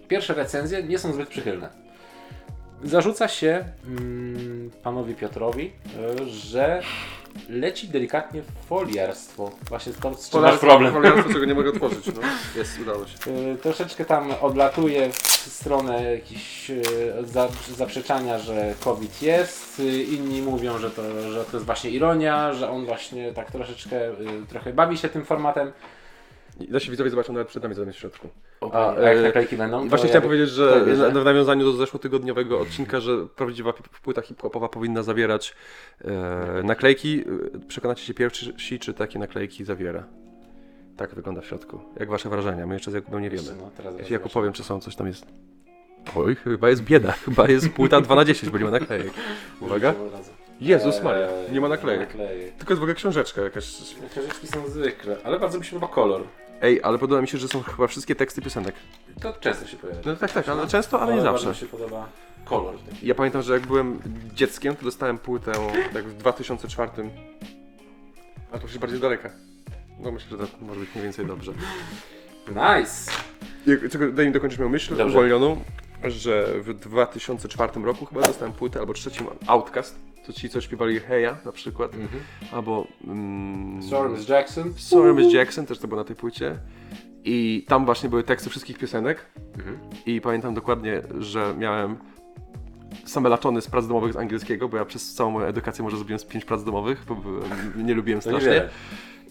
pierwsze 0.07 0.33
recenzje 0.33 0.83
nie 0.83 0.99
są 0.99 1.13
zbyt 1.13 1.29
przychylne. 1.29 1.69
Zarzuca 2.83 3.27
się 3.27 3.65
mm, 3.87 4.71
panowi 4.83 5.15
Piotrowi, 5.15 5.71
e, 6.21 6.25
że 6.27 6.81
leci 7.49 7.87
delikatnie 7.87 8.41
foliarstwo. 8.69 9.51
Właśnie 9.69 9.93
to, 9.93 10.15
z 10.15 10.29
czym 10.29 10.41
masz 10.41 10.59
problem. 10.59 10.93
Foliarstwo, 10.93 11.33
czego 11.33 11.45
nie 11.45 11.55
mogę 11.55 11.69
otworzyć, 11.75 12.05
no. 12.05 12.21
Jest, 12.55 12.79
udało 12.79 13.05
się. 13.07 13.31
Y, 13.31 13.57
troszeczkę 13.57 14.05
tam 14.05 14.31
odlatuje 14.41 15.09
w 15.11 15.47
stronę 15.49 16.11
jakichś 16.11 16.69
y, 16.69 16.83
za, 17.23 17.47
zaprzeczania, 17.77 18.39
że 18.39 18.73
COVID 18.79 19.21
jest. 19.21 19.79
Y, 19.79 20.03
inni 20.03 20.41
mówią, 20.41 20.77
że 20.77 20.91
to, 20.91 21.31
że 21.31 21.45
to 21.45 21.57
jest 21.57 21.65
właśnie 21.65 21.89
ironia, 21.89 22.53
że 22.53 22.69
on 22.69 22.85
właśnie 22.85 23.33
tak 23.33 23.51
troszeczkę 23.51 24.09
y, 24.09 24.15
trochę 24.49 24.73
bawi 24.73 24.97
się 24.97 25.09
tym 25.09 25.25
formatem. 25.25 25.71
Nasi 26.69 26.91
widzowie 26.91 27.09
zobaczą 27.09 27.33
nawet 27.33 27.47
przed 27.47 27.63
nami 27.63 27.75
zamiast 27.75 27.97
w 27.97 28.01
środku. 28.01 28.29
A, 28.73 28.95
a 28.95 28.99
jak 29.01 29.17
e, 29.17 29.21
naklejki 29.21 29.57
będą? 29.57 29.83
to 29.83 29.89
Właśnie 29.89 30.05
ja- 30.05 30.09
chciałem 30.11 30.23
powiedzieć, 30.23 30.49
że 30.49 30.85
na- 31.13 31.21
w 31.21 31.25
nawiązaniu 31.25 31.65
do 31.65 31.71
zeszłotygodniowego 31.73 32.59
odcinka, 32.59 32.99
że 32.99 33.11
prawdziwa 33.35 33.73
płyta 34.03 34.21
hip-hopowa 34.21 34.69
powinna 34.69 35.03
zawierać 35.03 35.55
e, 36.05 36.11
naklejki. 36.63 37.23
E, 37.55 37.59
Przekonacie 37.67 38.03
się 38.05 38.13
pierwsi, 38.13 38.79
czy 38.79 38.93
takie 38.93 39.19
naklejki 39.19 39.63
zawiera. 39.65 40.03
Tak 40.97 41.15
wygląda 41.15 41.41
w 41.41 41.45
środku. 41.45 41.79
Jak 41.99 42.09
wasze 42.09 42.29
wrażenia? 42.29 42.67
My 42.67 42.73
jeszcze 42.73 42.91
z 42.91 42.93
Jakubem 42.93 43.21
nie 43.21 43.29
wiemy. 43.29 43.47
No, 43.57 43.69
teraz 43.77 43.93
Jeśli 43.99 44.13
Jakub 44.13 44.31
powiem, 44.31 44.53
czy 44.53 44.63
są 44.63 44.79
coś 44.81 44.95
tam 44.95 45.07
jest. 45.07 45.25
Oj, 46.15 46.35
chyba 46.35 46.69
jest 46.69 46.83
bieda. 46.83 47.11
Chyba 47.11 47.47
jest 47.47 47.69
płyta 47.69 48.01
2 48.01 48.15
na 48.15 48.25
10, 48.25 48.51
bo 48.51 48.57
nie 48.57 48.63
ma 48.65 48.71
naklejek. 48.71 49.13
Uwaga. 49.61 49.93
Jezus 50.61 51.03
Maria, 51.03 51.27
nie 51.51 51.61
ma 51.61 51.67
naklejek. 51.69 52.09
naklejek. 52.09 52.53
Tylko 52.55 52.73
jest 52.73 52.79
w 52.79 52.83
ogóle 52.83 52.95
książeczka 52.95 53.41
jakaś. 53.41 53.93
Książeczki 54.11 54.47
są 54.47 54.67
zwykle, 54.67 55.17
ale 55.23 55.39
bardzo 55.39 55.59
mi 55.59 55.65
się 55.65 55.71
podoba 55.71 55.93
kolor. 55.93 56.21
Ej, 56.61 56.79
ale 56.83 56.97
podoba 56.97 57.21
mi 57.21 57.27
się, 57.27 57.37
że 57.37 57.47
są 57.47 57.63
chyba 57.63 57.87
wszystkie 57.87 58.15
teksty 58.15 58.41
piosenek. 58.41 58.75
To 59.21 59.33
często 59.33 59.67
się 59.67 59.77
pojawia. 59.77 60.01
No 60.05 60.15
tak, 60.15 60.31
tak, 60.31 60.49
ale 60.49 60.67
często, 60.67 61.01
ale 61.01 61.15
nie 61.15 61.21
Bardzo 61.21 61.31
zawsze. 61.37 61.49
mi 61.49 61.55
się 61.55 61.65
podoba 61.77 62.09
kolor. 62.45 62.75
taki. 62.89 63.07
Ja 63.07 63.15
pamiętam, 63.15 63.41
że 63.41 63.53
jak 63.53 63.67
byłem 63.67 63.99
dzieckiem, 64.33 64.75
to 64.75 64.83
dostałem 64.85 65.17
płytę 65.17 65.51
tak 65.93 66.03
w 66.05 66.13
2004. 66.17 66.91
A 68.51 68.57
to 68.59 68.63
już 68.67 68.77
bardziej 68.77 68.99
daleka. 68.99 69.29
No 69.99 70.11
myślę, 70.11 70.37
że 70.37 70.47
to 70.47 70.57
może 70.61 70.79
być 70.79 70.89
mniej 70.91 71.03
więcej 71.03 71.25
dobrze. 71.25 71.51
Nice! 72.47 73.11
Jak- 73.67 73.89
Czego, 73.91 74.11
daj 74.11 74.25
mi 74.27 74.31
dokończyć 74.31 74.59
moją 74.59 74.69
myśl 74.71 74.95
Dobrze. 74.95 75.05
uwolnioną, 75.17 75.61
że 76.03 76.45
w 76.61 76.73
2004 76.73 77.85
roku 77.85 78.05
chyba 78.05 78.21
dostałem 78.21 78.53
płytę, 78.53 78.79
albo 78.79 78.93
trzecim 78.93 79.25
Outcast, 79.47 79.99
to 80.27 80.33
ci 80.33 80.49
co 80.49 80.61
śpiewali 80.61 80.99
Heja 80.99 81.37
na 81.45 81.51
przykład, 81.51 81.93
Mhm. 81.93 82.23
albo 82.51 82.87
mm, 83.07 83.83
Sorry, 83.83 84.09
Miss 84.09 84.29
Jackson. 84.29 84.73
Sorry 84.77 85.13
Miss 85.13 85.33
Jackson, 85.33 85.65
też 85.65 85.79
to 85.79 85.87
było 85.87 86.01
na 86.01 86.05
tej 86.05 86.15
płycie. 86.15 86.59
I 87.23 87.65
tam 87.67 87.85
właśnie 87.85 88.09
były 88.09 88.23
teksty 88.23 88.49
wszystkich 88.49 88.77
piosenek. 88.77 89.25
Mhm. 89.57 89.77
I 90.05 90.21
pamiętam 90.21 90.53
dokładnie, 90.53 91.01
że 91.19 91.53
miałem 91.57 91.97
same 93.05 93.29
laczony 93.29 93.61
z 93.61 93.67
prac 93.67 93.87
domowych 93.87 94.13
z 94.13 94.17
angielskiego, 94.17 94.69
bo 94.69 94.77
ja 94.77 94.85
przez 94.85 95.13
całą 95.13 95.31
moją 95.31 95.45
edukację 95.47 95.83
może 95.83 95.97
zrobiłem 95.97 96.19
z 96.19 96.25
pięć 96.25 96.45
prac 96.45 96.63
domowych, 96.63 97.05
bo 97.07 97.17
nie 97.75 97.93
lubiłem 97.93 98.21
To 98.21 98.29
strasznie. 98.29 98.69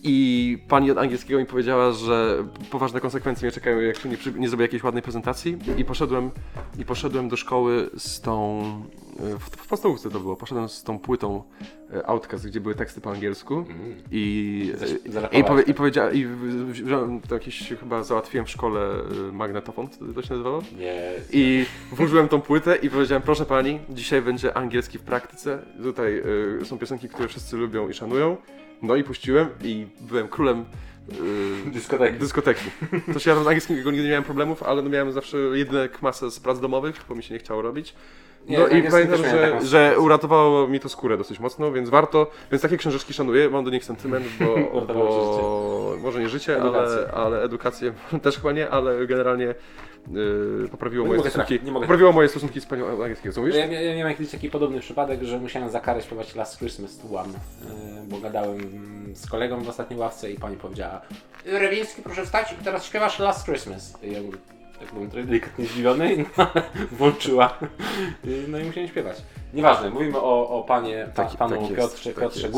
I 0.07 0.59
pani 0.69 0.91
od 0.91 0.99
angielskiego 0.99 1.41
mi 1.41 1.47
powiedziała, 1.47 1.93
że 1.93 2.45
poważne 2.71 3.01
konsekwencje 3.01 3.47
mnie 3.47 3.53
czekają, 3.53 3.81
jak 3.81 3.97
się 3.97 4.09
nie, 4.09 4.17
przy, 4.17 4.33
nie 4.33 4.49
zrobię 4.49 4.65
jakiejś 4.65 4.83
ładnej 4.83 5.03
prezentacji. 5.03 5.59
I 5.79 5.85
poszedłem, 5.85 6.31
I 6.79 6.85
poszedłem 6.85 7.29
do 7.29 7.37
szkoły 7.37 7.91
z 7.97 8.21
tą. 8.21 8.63
W, 9.19 9.45
w 9.45 9.67
podstawówce 9.67 10.11
to 10.11 10.21
było. 10.21 10.37
Poszedłem 10.37 10.69
z 10.69 10.83
tą 10.83 10.99
płytą 10.99 11.43
e, 11.95 12.07
Outcast, 12.07 12.47
gdzie 12.47 12.61
były 12.61 12.75
teksty 12.75 13.01
po 13.01 13.11
angielsku. 13.11 13.57
Mhm. 13.59 13.95
I, 14.11 14.73
Zaś- 14.77 15.39
i, 15.39 15.45
powie, 15.45 15.62
tak? 15.62 15.69
i 15.69 15.75
powiedziałem, 15.75 16.15
i 16.15 16.27
wziąłem 16.73 17.21
to 17.21 17.35
jakiś, 17.35 17.69
chyba 17.81 18.03
załatwiłem 18.03 18.47
w 18.47 18.51
szkole 18.51 18.95
magnetofon, 19.33 19.89
to 20.15 20.23
się 20.23 20.31
nazywało. 20.31 20.62
Nie. 20.79 21.12
I 21.33 21.67
włożyłem 21.93 22.29
tą 22.29 22.41
płytę 22.41 22.77
i 22.77 22.91
powiedziałem, 22.91 23.23
proszę 23.23 23.47
pani, 23.47 23.81
dzisiaj 23.91 24.23
będzie 24.23 24.57
angielski 24.57 24.99
w 24.99 25.03
praktyce. 25.03 25.62
Tutaj 25.83 26.23
y, 26.62 26.65
są 26.65 26.79
piosenki, 26.79 27.09
które 27.09 27.29
wszyscy 27.29 27.57
lubią 27.57 27.89
i 27.89 27.95
szanują. 27.95 28.37
No 28.83 28.97
i 28.97 29.05
puściłem 29.05 29.49
i 29.62 29.87
byłem 30.01 30.29
królem 30.29 30.65
y, 31.67 31.71
Dyskoteki. 31.71 32.19
dyskoteki. 32.19 32.65
To 33.13 33.19
się 33.19 33.31
ja 33.31 33.45
z 33.45 33.47
angielskiego 33.47 33.91
nigdy 33.91 34.05
nie 34.05 34.11
miałem 34.11 34.25
problemów, 34.25 34.63
ale 34.63 34.83
no 34.83 34.89
miałem 34.91 35.13
zawsze 35.13 35.37
jedynie 35.39 35.89
masę 36.03 36.31
z 36.31 36.41
prac 36.41 36.61
domowych, 36.61 36.95
bo 37.09 37.15
mi 37.15 37.23
się 37.23 37.35
nie 37.35 37.41
chciało 37.41 37.63
robić. 37.63 37.95
Nie, 38.49 38.59
No 38.59 38.67
i 38.69 38.73
angielskim 38.75 39.09
pamiętam, 39.09 39.31
że, 39.31 39.67
że 39.67 39.99
uratowało 39.99 40.69
mi 40.69 40.81
to 40.81 40.89
skórę 40.89 41.17
dosyć 41.19 41.41
mocno, 41.41 41.73
więc 41.73 41.89
warto. 41.91 42.31
Więc 42.51 42.63
takie 42.63 42.77
książeczki 42.77 43.13
szanuję, 43.15 43.49
mam 43.51 43.65
do 43.65 43.71
nich 43.71 43.85
sentyment, 43.85 44.27
bo, 44.41 44.55
bo 44.95 45.97
może 46.03 46.21
nie 46.21 46.29
życie, 46.29 46.63
ale, 46.63 47.11
ale 47.15 47.43
edukację 47.43 47.93
też 48.23 48.37
chyba 48.37 48.53
nie, 48.53 48.71
ale 48.71 49.07
generalnie 49.07 49.55
yy, 50.13 50.69
poprawiło, 50.71 51.05
Nie 51.05 51.09
moje 51.17 51.31
stosunki, 51.31 51.59
poprawiło 51.59 52.13
moje 52.13 52.29
stosunki 52.29 52.61
z 52.61 52.67
panią 52.67 52.89
angielskiego. 53.03 53.35
Co 53.35 53.41
mówisz? 53.41 53.57
Ja, 53.57 53.67
ja, 53.67 53.81
ja 53.81 53.97
miałem 53.97 54.15
kiedyś 54.15 54.33
taki 54.33 54.51
podobny 54.51 54.81
przypadek, 54.81 55.23
że 55.23 55.39
musiałem 55.39 55.71
za 55.71 55.81
karę 55.81 56.03
śpiewać 56.03 56.35
Last 56.35 56.59
Christmas 56.59 57.01
One, 57.15 57.29
yy, 57.33 58.03
bo 58.09 58.19
gadałem 58.19 58.59
z 59.15 59.27
kolegą 59.27 59.63
w 59.63 59.69
ostatniej 59.69 59.99
ławce 60.01 60.31
i 60.31 60.39
pani 60.39 60.57
powiedziała 60.57 61.01
Rewiński, 61.45 62.03
proszę 62.03 62.25
wstać 62.25 62.53
i 62.61 62.65
teraz 62.65 62.85
śpiewasz 62.85 63.19
Last 63.19 63.45
Christmas. 63.45 63.95
I 64.03 64.13
ja 64.13 64.23
mówię, 64.23 64.39
tak 64.81 64.93
byłem 64.93 65.11
trochę 65.11 65.27
delikatnie 65.27 65.67
zdziwiony, 65.67 66.17
no, 66.39 66.47
włączyła. 66.93 67.59
Yy, 68.25 68.45
No 68.49 68.59
i 68.59 68.65
musiałem 68.65 68.89
śpiewać. 68.89 69.23
Nieważne, 69.55 69.91
mówimy 69.91 70.19
o, 70.19 70.49
o 70.49 70.63
panie, 70.63 71.09
pa, 71.15 71.25
Tak- 71.25 71.37
panu 71.37 71.53
tak 71.57 71.71
jest, 71.71 71.77
Piotrze, 71.77 72.11
tak 72.11 72.23
Piotrze 72.23 72.41
jest. 72.41 72.53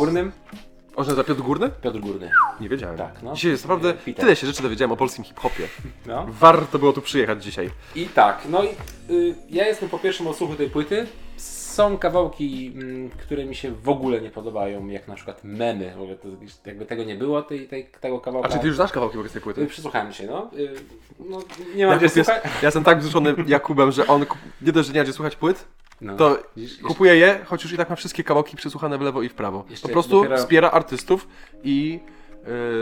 On 0.96 1.04
się 1.04 1.08
nazywa 1.10 1.24
Piotr 1.24 1.42
Górny? 1.42 1.70
Piotr 1.82 1.98
Górny. 2.00 2.30
Nie 2.60 2.68
wiedziałem. 2.68 2.96
Tak, 2.98 3.22
no. 3.22 3.34
Dzisiaj 3.34 3.50
jest 3.50 3.64
naprawdę 3.64 3.94
Peter. 3.94 4.14
tyle 4.14 4.36
się 4.36 4.46
rzeczy 4.46 4.62
dowiedziałem 4.62 4.92
o 4.92 4.96
polskim 4.96 5.24
hip-hopie. 5.24 5.68
No. 6.06 6.26
Warto 6.28 6.78
było 6.78 6.92
tu 6.92 7.02
przyjechać 7.02 7.44
dzisiaj. 7.44 7.70
I 7.94 8.06
tak, 8.06 8.42
no 8.48 8.62
i 8.64 8.68
y, 9.10 9.34
ja 9.50 9.66
jestem 9.66 9.88
po 9.88 9.98
pierwszym 9.98 10.26
odsłuchu 10.26 10.54
tej 10.54 10.70
płyty. 10.70 11.06
Są 11.36 11.98
kawałki, 11.98 12.72
mm, 12.74 13.10
które 13.10 13.44
mi 13.44 13.54
się 13.54 13.70
w 13.72 13.88
ogóle 13.88 14.20
nie 14.20 14.30
podobają, 14.30 14.86
jak 14.88 15.08
na 15.08 15.14
przykład 15.14 15.44
memy. 15.44 15.92
W 15.96 16.00
ogóle 16.00 16.16
to, 16.16 16.28
jakby 16.66 16.86
tego 16.86 17.04
nie 17.04 17.14
było, 17.14 17.42
tej, 17.42 17.68
tej, 17.68 17.90
tego 18.00 18.20
kawałka. 18.20 18.48
A 18.48 18.52
czy 18.52 18.58
ty 18.58 18.66
już 18.66 18.76
znasz 18.76 18.92
kawałki 18.92 19.18
z 19.28 19.32
tej 19.32 19.40
Y, 19.40 19.42
płyty? 19.42 19.66
Przysłuchałem 19.66 20.12
się, 20.12 20.26
no. 20.26 20.50
Y, 20.58 20.74
no 21.20 21.38
nie 21.74 21.86
mam 21.86 21.92
Jakub 21.94 22.08
gdzie 22.10 22.20
jest, 22.20 22.30
słuchać. 22.30 22.52
ja 22.62 22.66
jestem 22.66 22.84
tak 22.84 22.98
wzruszony 22.98 23.34
Jakubem, 23.46 23.92
że 23.92 24.06
on 24.06 24.26
nie 24.62 24.72
dość, 24.72 24.86
że 24.88 24.94
nie 24.94 25.00
ma 25.00 25.04
gdzie 25.04 25.12
słuchać 25.12 25.36
płyt, 25.36 25.64
No. 26.00 26.16
to 26.16 26.38
kupuje 26.86 27.16
je, 27.16 27.40
choć 27.44 27.62
już 27.62 27.72
i 27.72 27.76
tak 27.76 27.90
ma 27.90 27.96
wszystkie 27.96 28.24
kałki 28.24 28.56
przesłuchane 28.56 28.98
w 28.98 29.00
lewo 29.00 29.22
i 29.22 29.28
w 29.28 29.34
prawo. 29.34 29.64
Jeszcze 29.70 29.88
po 29.88 29.92
prostu 29.92 30.22
dopiero- 30.22 30.36
wspiera 30.38 30.70
artystów 30.70 31.28
i 31.64 32.00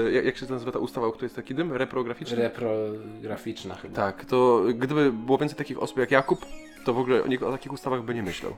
e, 0.07 0.12
jak, 0.12 0.37
się 0.37 0.47
nazywa 0.51 0.73
ta 0.73 0.79
ustawa, 0.79 1.07
o 1.07 1.11
której 1.12 1.27
jest 1.27 1.37
taki 1.37 1.55
dym? 1.55 1.73
Reprograficzny? 1.73 2.37
Reprograficzna 2.37 3.75
chyba. 3.75 3.97
Tak, 3.97 4.25
to 4.25 4.62
gdyby 4.75 5.12
było 5.12 5.39
więcej 5.39 5.59
takich 5.59 5.83
osób 5.83 5.99
jak 5.99 6.11
Jakub, 6.11 6.47
to 6.85 6.95
w 6.95 6.99
ogóle 6.99 7.22
nikt 7.28 7.43
o 7.43 7.53
takich 7.53 7.72
ustawach 7.72 8.03
by 8.03 8.14
nie 8.14 8.22
myślał. 8.22 8.53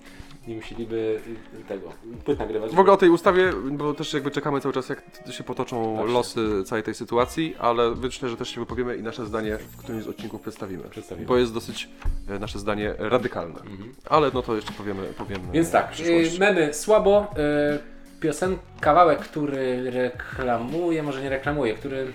Nie 0.49 0.57
musieliby 0.57 1.21
y, 1.61 1.65
tego, 1.69 1.93
płyt 2.25 2.39
nagrywać. 2.39 2.73
W 2.73 2.79
ogóle 2.79 2.93
o 2.93 2.97
tej 2.97 3.11
ustawie, 3.11 3.53
bo 3.71 3.95
też 3.95 4.13
jakby 4.13 4.31
czekamy 4.31 4.61
cały 4.61 4.75
czas, 4.75 4.89
jak 4.89 5.03
się 5.31 5.45
potoczą 5.45 5.97
się. 6.07 6.13
losy 6.13 6.65
całej 6.65 6.85
tej 6.85 6.95
sytuacji, 6.95 7.55
ale 7.59 7.95
myślę, 7.95 8.29
że 8.29 8.37
też 8.37 8.49
się 8.49 8.61
wypowiemy 8.61 8.97
i 8.97 9.03
nasze 9.03 9.27
zdanie 9.27 9.59
w 9.59 9.77
którymś 9.77 10.05
z 10.05 10.09
odcinków 10.09 10.41
przedstawimy. 10.41 10.85
Przedstawimy. 10.91 11.27
Bo 11.27 11.37
jest 11.37 11.55
dosyć 11.55 11.89
e, 12.29 12.39
nasze 12.39 12.59
zdanie 12.59 12.95
radykalne. 12.99 13.61
Ale 14.11 14.31
no 14.35 14.43
to 14.43 14.57
jeszcze 14.57 14.73
powiemy, 14.73 15.03
powiemy 15.19 15.45
Więc 15.53 15.71
tak, 15.71 15.93
y, 16.01 16.39
memy 16.39 16.75
słabo. 16.75 17.27
Y, 17.77 17.97
piosen, 18.21 18.57
kawałek, 18.81 19.19
który 19.19 19.91
reklamuje, 19.91 21.03
może 21.03 21.23
nie 21.23 21.29
reklamuje, 21.29 21.75
który 21.75 22.13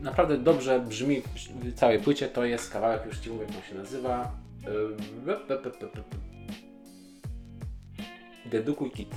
naprawdę 0.00 0.38
dobrze 0.38 0.80
brzmi 0.80 1.22
w 1.62 1.74
całej 1.74 1.98
płycie, 1.98 2.28
to 2.28 2.44
jest 2.44 2.72
kawałek, 2.72 3.06
już 3.06 3.18
Ci 3.18 3.30
mówię, 3.30 3.44
jak 3.48 3.56
on 3.56 3.62
się 3.62 3.74
nazywa. 3.74 4.30
Dedukuj 8.50 8.90
Kit. 8.90 9.14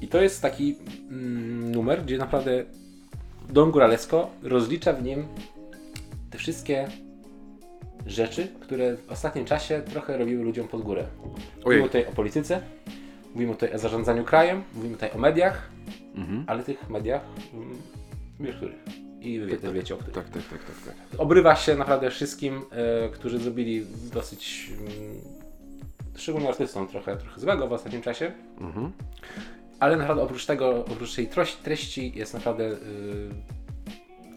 I 0.00 0.08
to 0.08 0.22
jest 0.22 0.42
taki 0.42 0.76
mm, 1.10 1.72
numer, 1.72 2.02
gdzie 2.04 2.18
naprawdę 2.18 2.64
Don 3.50 3.70
Góralesco 3.70 4.30
rozlicza 4.42 4.92
w 4.92 5.02
nim 5.02 5.24
te 6.30 6.38
wszystkie 6.38 6.88
rzeczy, 8.06 8.48
które 8.60 8.96
w 8.96 9.10
ostatnim 9.12 9.44
czasie 9.44 9.82
trochę 9.82 10.18
robiły 10.18 10.44
ludziom 10.44 10.68
pod 10.68 10.82
górę. 10.82 11.06
Mówimy 11.18 11.40
Ojej. 11.64 11.82
tutaj 11.82 12.06
o 12.06 12.12
polityce, 12.12 12.60
mówimy 13.34 13.52
tutaj 13.52 13.72
o 13.74 13.78
zarządzaniu 13.78 14.24
krajem, 14.24 14.62
mówimy 14.74 14.94
tutaj 14.94 15.10
o 15.12 15.18
mediach, 15.18 15.70
Mhm. 16.14 16.44
ale 16.46 16.62
tych 16.62 16.90
mediach 16.90 17.22
mm, 17.54 17.76
wiesz 18.40 18.56
których. 18.56 19.03
I 19.24 19.40
wy 19.40 19.56
też 19.56 19.72
wiecie 19.72 19.94
o 19.94 19.96
których. 19.96 20.14
Tak, 20.14 20.28
tak, 20.28 20.42
tak, 20.42 20.64
tak, 20.64 20.94
tak. 21.10 21.20
Obrywa 21.20 21.56
się 21.56 21.76
naprawdę 21.76 22.10
wszystkim, 22.10 22.62
e, 22.70 23.08
którzy 23.08 23.38
zrobili 23.38 23.86
dosyć, 24.12 24.70
mm, 24.70 24.90
szczególnie 26.16 26.48
artystom, 26.48 26.88
trochę, 26.88 27.16
trochę 27.16 27.40
złego 27.40 27.68
w 27.68 27.72
ostatnim 27.72 28.02
czasie. 28.02 28.32
Mhm. 28.60 28.92
Ale 29.80 29.96
naprawdę 29.96 30.22
oprócz 30.22 30.46
tego, 30.46 30.84
oprócz 30.84 31.14
tej 31.14 31.28
treści 31.62 32.12
jest 32.14 32.34
naprawdę 32.34 32.64
y, 32.64 32.76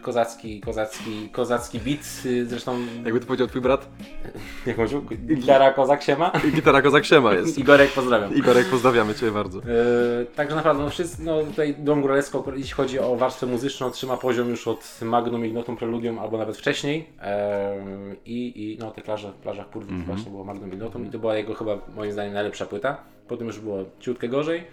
kozacki, 0.02 0.62
kozacki, 0.62 1.30
kozacki 1.32 1.80
beat. 1.80 2.26
Y, 2.26 2.46
zresztą, 2.46 2.80
Jakby 3.06 3.20
to 3.20 3.26
powiedział 3.26 3.48
twój 3.48 3.62
brat, 3.62 3.88
jak 4.66 4.78
mówił, 4.78 5.02
gitara 5.28 5.74
kozak 5.74 6.04
się 6.04 6.18
ma. 6.18 6.32
gitara 6.56 6.82
Kozak 6.82 7.06
Siema 7.06 7.34
jest. 7.34 7.58
Igorek 7.60 7.92
pozdrawiam. 7.92 8.36
Igorek, 8.36 8.66
pozdrawiamy 8.66 9.16
Cię 9.16 9.32
bardzo. 9.32 9.58
Yy, 9.58 10.26
także 10.36 10.56
naprawdę, 10.56 10.84
no, 10.84 10.90
wszyscy, 10.90 11.24
no 11.24 11.44
tutaj 11.44 11.76
Don 11.80 12.02
Góralesco, 12.02 12.44
jeśli 12.56 12.74
chodzi 12.74 13.00
o 13.00 13.16
warstwę 13.16 13.46
muzyczną, 13.46 13.92
trzyma 13.92 14.18
poziom 14.18 14.50
już 14.50 14.68
od 14.68 15.00
Magnum, 15.02 15.46
Ignotum, 15.46 15.78
Preludium, 15.78 16.20
albo 16.20 16.38
nawet 16.38 16.58
wcześniej. 16.58 16.98
Yy, 17.00 18.16
I, 18.26 18.74
i 18.74 18.78
no, 18.80 18.92
te 18.92 19.02
plaże, 19.02 19.32
plażach 19.44 19.68
Purwik 19.68 20.06
właśnie 20.06 20.32
było 20.32 20.44
Magnum, 20.44 20.74
Ignotum 20.74 21.06
i 21.06 21.10
to 21.10 21.20
była 21.20 21.36
jego 21.36 21.54
chyba, 21.54 21.78
moim 21.96 22.12
zdaniem, 22.12 22.34
najlepsza 22.34 22.66
płyta. 22.66 22.98
Potem 23.28 23.48
już 23.48 23.60
było 23.60 23.86
ciutkę 24.00 24.28
gorzej. 24.28 24.64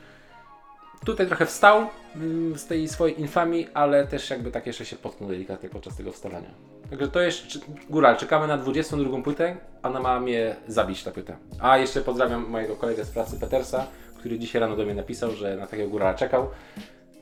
Tutaj 1.05 1.27
trochę 1.27 1.47
wstał 1.47 1.87
mm, 2.17 2.59
z 2.59 2.67
tej 2.67 2.89
swojej 2.89 3.21
infamii, 3.21 3.69
ale 3.75 4.07
też 4.07 4.31
jakby 4.31 4.51
tak 4.51 4.67
jeszcze 4.67 4.85
się 4.85 4.97
potknął 4.97 5.31
delikatnie 5.31 5.69
podczas 5.69 5.97
tego 5.97 6.13
wstawania. 6.13 6.51
Także 6.91 7.09
to 7.09 7.21
jest, 7.21 7.43
Góral, 7.91 8.17
czekamy 8.17 8.47
na 8.47 8.59
22 8.59 9.23
płytę, 9.23 9.57
ona 9.83 10.01
ma 10.01 10.21
mnie 10.21 10.57
zabić 10.69 11.05
ta 11.05 11.11
płyta. 11.11 11.37
A 11.61 11.79
jeszcze 11.79 12.01
pozdrawiam 12.01 12.49
mojego 12.51 12.77
kolegę 12.77 13.05
z 13.05 13.11
pracy 13.11 13.41
Petersa, 13.41 13.87
który 14.19 14.39
dzisiaj 14.39 14.61
rano 14.61 14.77
do 14.77 14.85
mnie 14.85 14.95
napisał, 14.95 15.31
że 15.31 15.57
na 15.57 15.67
takiego 15.67 15.91
Górala 15.91 16.15
czekał. 16.15 16.49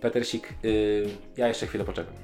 Petersik, 0.00 0.48
yy, 0.62 1.08
ja 1.36 1.48
jeszcze 1.48 1.66
chwilę 1.66 1.84
poczekam. 1.84 2.14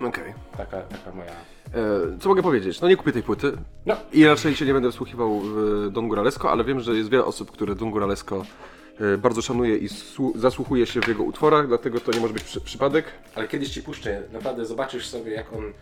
Okej. 0.00 0.34
Taka, 0.56 0.82
taka 0.82 1.12
moja... 1.12 1.30
E, 1.74 2.18
Co 2.20 2.28
mogę 2.28 2.42
powiedzieć? 2.42 2.80
No 2.80 2.88
nie 2.88 2.96
kupię 2.96 3.12
tej 3.12 3.22
płyty 3.22 3.52
No. 3.86 3.96
i 4.12 4.26
raczej 4.26 4.56
się 4.56 4.64
nie 4.66 4.72
będę 4.72 4.90
wsłuchiwał 4.90 5.40
w 5.40 5.88
Don 5.92 6.08
Góralesco, 6.08 6.50
ale 6.50 6.64
wiem, 6.64 6.80
że 6.80 6.94
jest 6.94 7.10
wiele 7.10 7.24
osób, 7.24 7.50
które 7.50 7.74
Don 7.74 7.90
Góralesco 7.90 8.36
e, 8.36 8.77
bardzo 9.18 9.42
szanuje 9.42 9.76
i 9.76 9.88
słu- 9.88 10.32
zasłuchuje 10.38 10.86
się 10.86 11.00
w 11.00 11.08
jego 11.08 11.22
utworach, 11.22 11.68
dlatego 11.68 12.00
to 12.00 12.12
nie 12.12 12.20
może 12.20 12.34
być 12.34 12.42
przy- 12.42 12.60
przypadek. 12.60 13.04
Ale 13.34 13.48
kiedyś 13.48 13.68
Ci 13.70 13.82
puszczę, 13.82 14.22
naprawdę 14.32 14.66
zobaczysz 14.66 15.08
sobie 15.08 15.32
jak 15.32 15.52
on, 15.52 15.72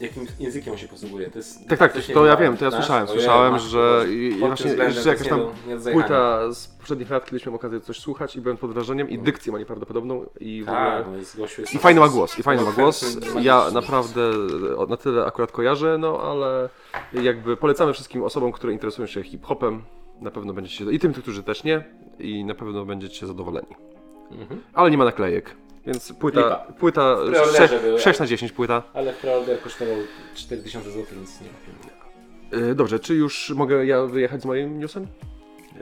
jakim 0.00 0.26
językiem 0.40 0.72
on 0.72 0.78
się 0.78 0.88
posługuje. 0.88 1.30
To 1.30 1.38
jest 1.38 1.68
Tak, 1.68 1.78
tak, 1.78 1.92
coś 1.92 2.06
to 2.06 2.26
ja 2.26 2.36
wiem, 2.36 2.56
to 2.56 2.64
ja 2.64 2.70
znasz? 2.70 2.84
słyszałem. 2.84 3.08
Słyszałem, 3.08 3.58
że 3.58 4.06
właśnie 4.38 4.74
to 4.74 5.08
jakaś 5.08 5.28
tam 5.28 5.40
płyta 5.92 6.52
z 6.52 6.68
poprzednich 6.68 7.10
lat, 7.10 7.24
kiedyś 7.24 7.46
miałem 7.46 7.54
okazję 7.54 7.80
coś 7.80 8.00
słuchać 8.00 8.36
i 8.36 8.40
byłem 8.40 8.56
pod 8.56 8.72
wrażeniem 8.72 9.10
i 9.10 9.18
dykcję 9.18 9.52
ma 9.52 9.58
nieprawdopodobną 9.58 10.26
i 10.40 10.62
w 10.62 10.66
Tak, 10.66 11.06
ogóle... 11.06 11.18
I 11.74 11.78
fajny 11.78 12.00
ma 12.00 12.08
głos, 12.08 12.38
i 12.38 12.42
fajny 12.42 12.62
ma 12.64 12.72
głos. 12.72 13.16
Ja 13.40 13.70
naprawdę 13.72 14.20
na 14.88 14.96
tyle 14.96 15.24
akurat 15.26 15.52
kojarzę, 15.52 15.98
no 15.98 16.20
ale 16.22 16.68
jakby 17.22 17.56
polecamy 17.56 17.92
wszystkim 17.92 18.22
osobom, 18.22 18.52
które 18.52 18.72
interesują 18.72 19.06
się 19.06 19.22
hip-hopem. 19.22 19.82
Na 20.20 20.30
pewno 20.30 20.52
będziecie, 20.54 20.84
i 20.84 20.98
tym, 20.98 21.12
którzy 21.12 21.42
też 21.42 21.64
nie, 21.64 21.84
i 22.18 22.44
na 22.44 22.54
pewno 22.54 22.84
będziecie 22.84 23.26
zadowoleni. 23.26 23.76
Mhm. 24.30 24.60
Ale 24.72 24.90
nie 24.90 24.98
ma 24.98 25.04
naklejek, 25.04 25.56
więc 25.86 26.12
płyta, 26.12 26.40
Lipa. 26.40 26.56
płyta 26.56 27.16
preorderze 27.16 27.68
6, 27.68 27.82
były. 27.82 27.98
6 27.98 28.20
na 28.20 28.26
10 28.26 28.52
płyta. 28.52 28.82
Ale 28.94 29.12
preorder 29.12 29.60
kosztował 29.60 29.96
4000 30.34 30.90
zł, 30.90 31.04
więc 31.12 31.40
nie. 31.40 31.48
E, 32.58 32.74
Dobrze, 32.74 32.98
czy 32.98 33.14
już 33.14 33.50
mogę 33.50 33.86
ja 33.86 34.06
wyjechać 34.06 34.42
z 34.42 34.44
moim 34.44 34.78
newsem? 34.78 35.06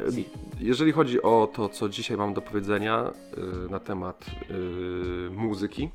E, 0.08 0.12
Si. 0.12 0.24
Jeżeli 0.60 0.92
chodzi 0.92 1.22
o 1.22 1.48
to, 1.54 1.68
co 1.68 1.88
dzisiaj 1.88 2.16
mam 2.16 2.34
do 2.34 2.40
powiedzenia 2.42 3.10
e, 3.66 3.70
na 3.70 3.78
temat 3.80 4.24
e, 4.28 4.54
muzyki, 5.30 5.90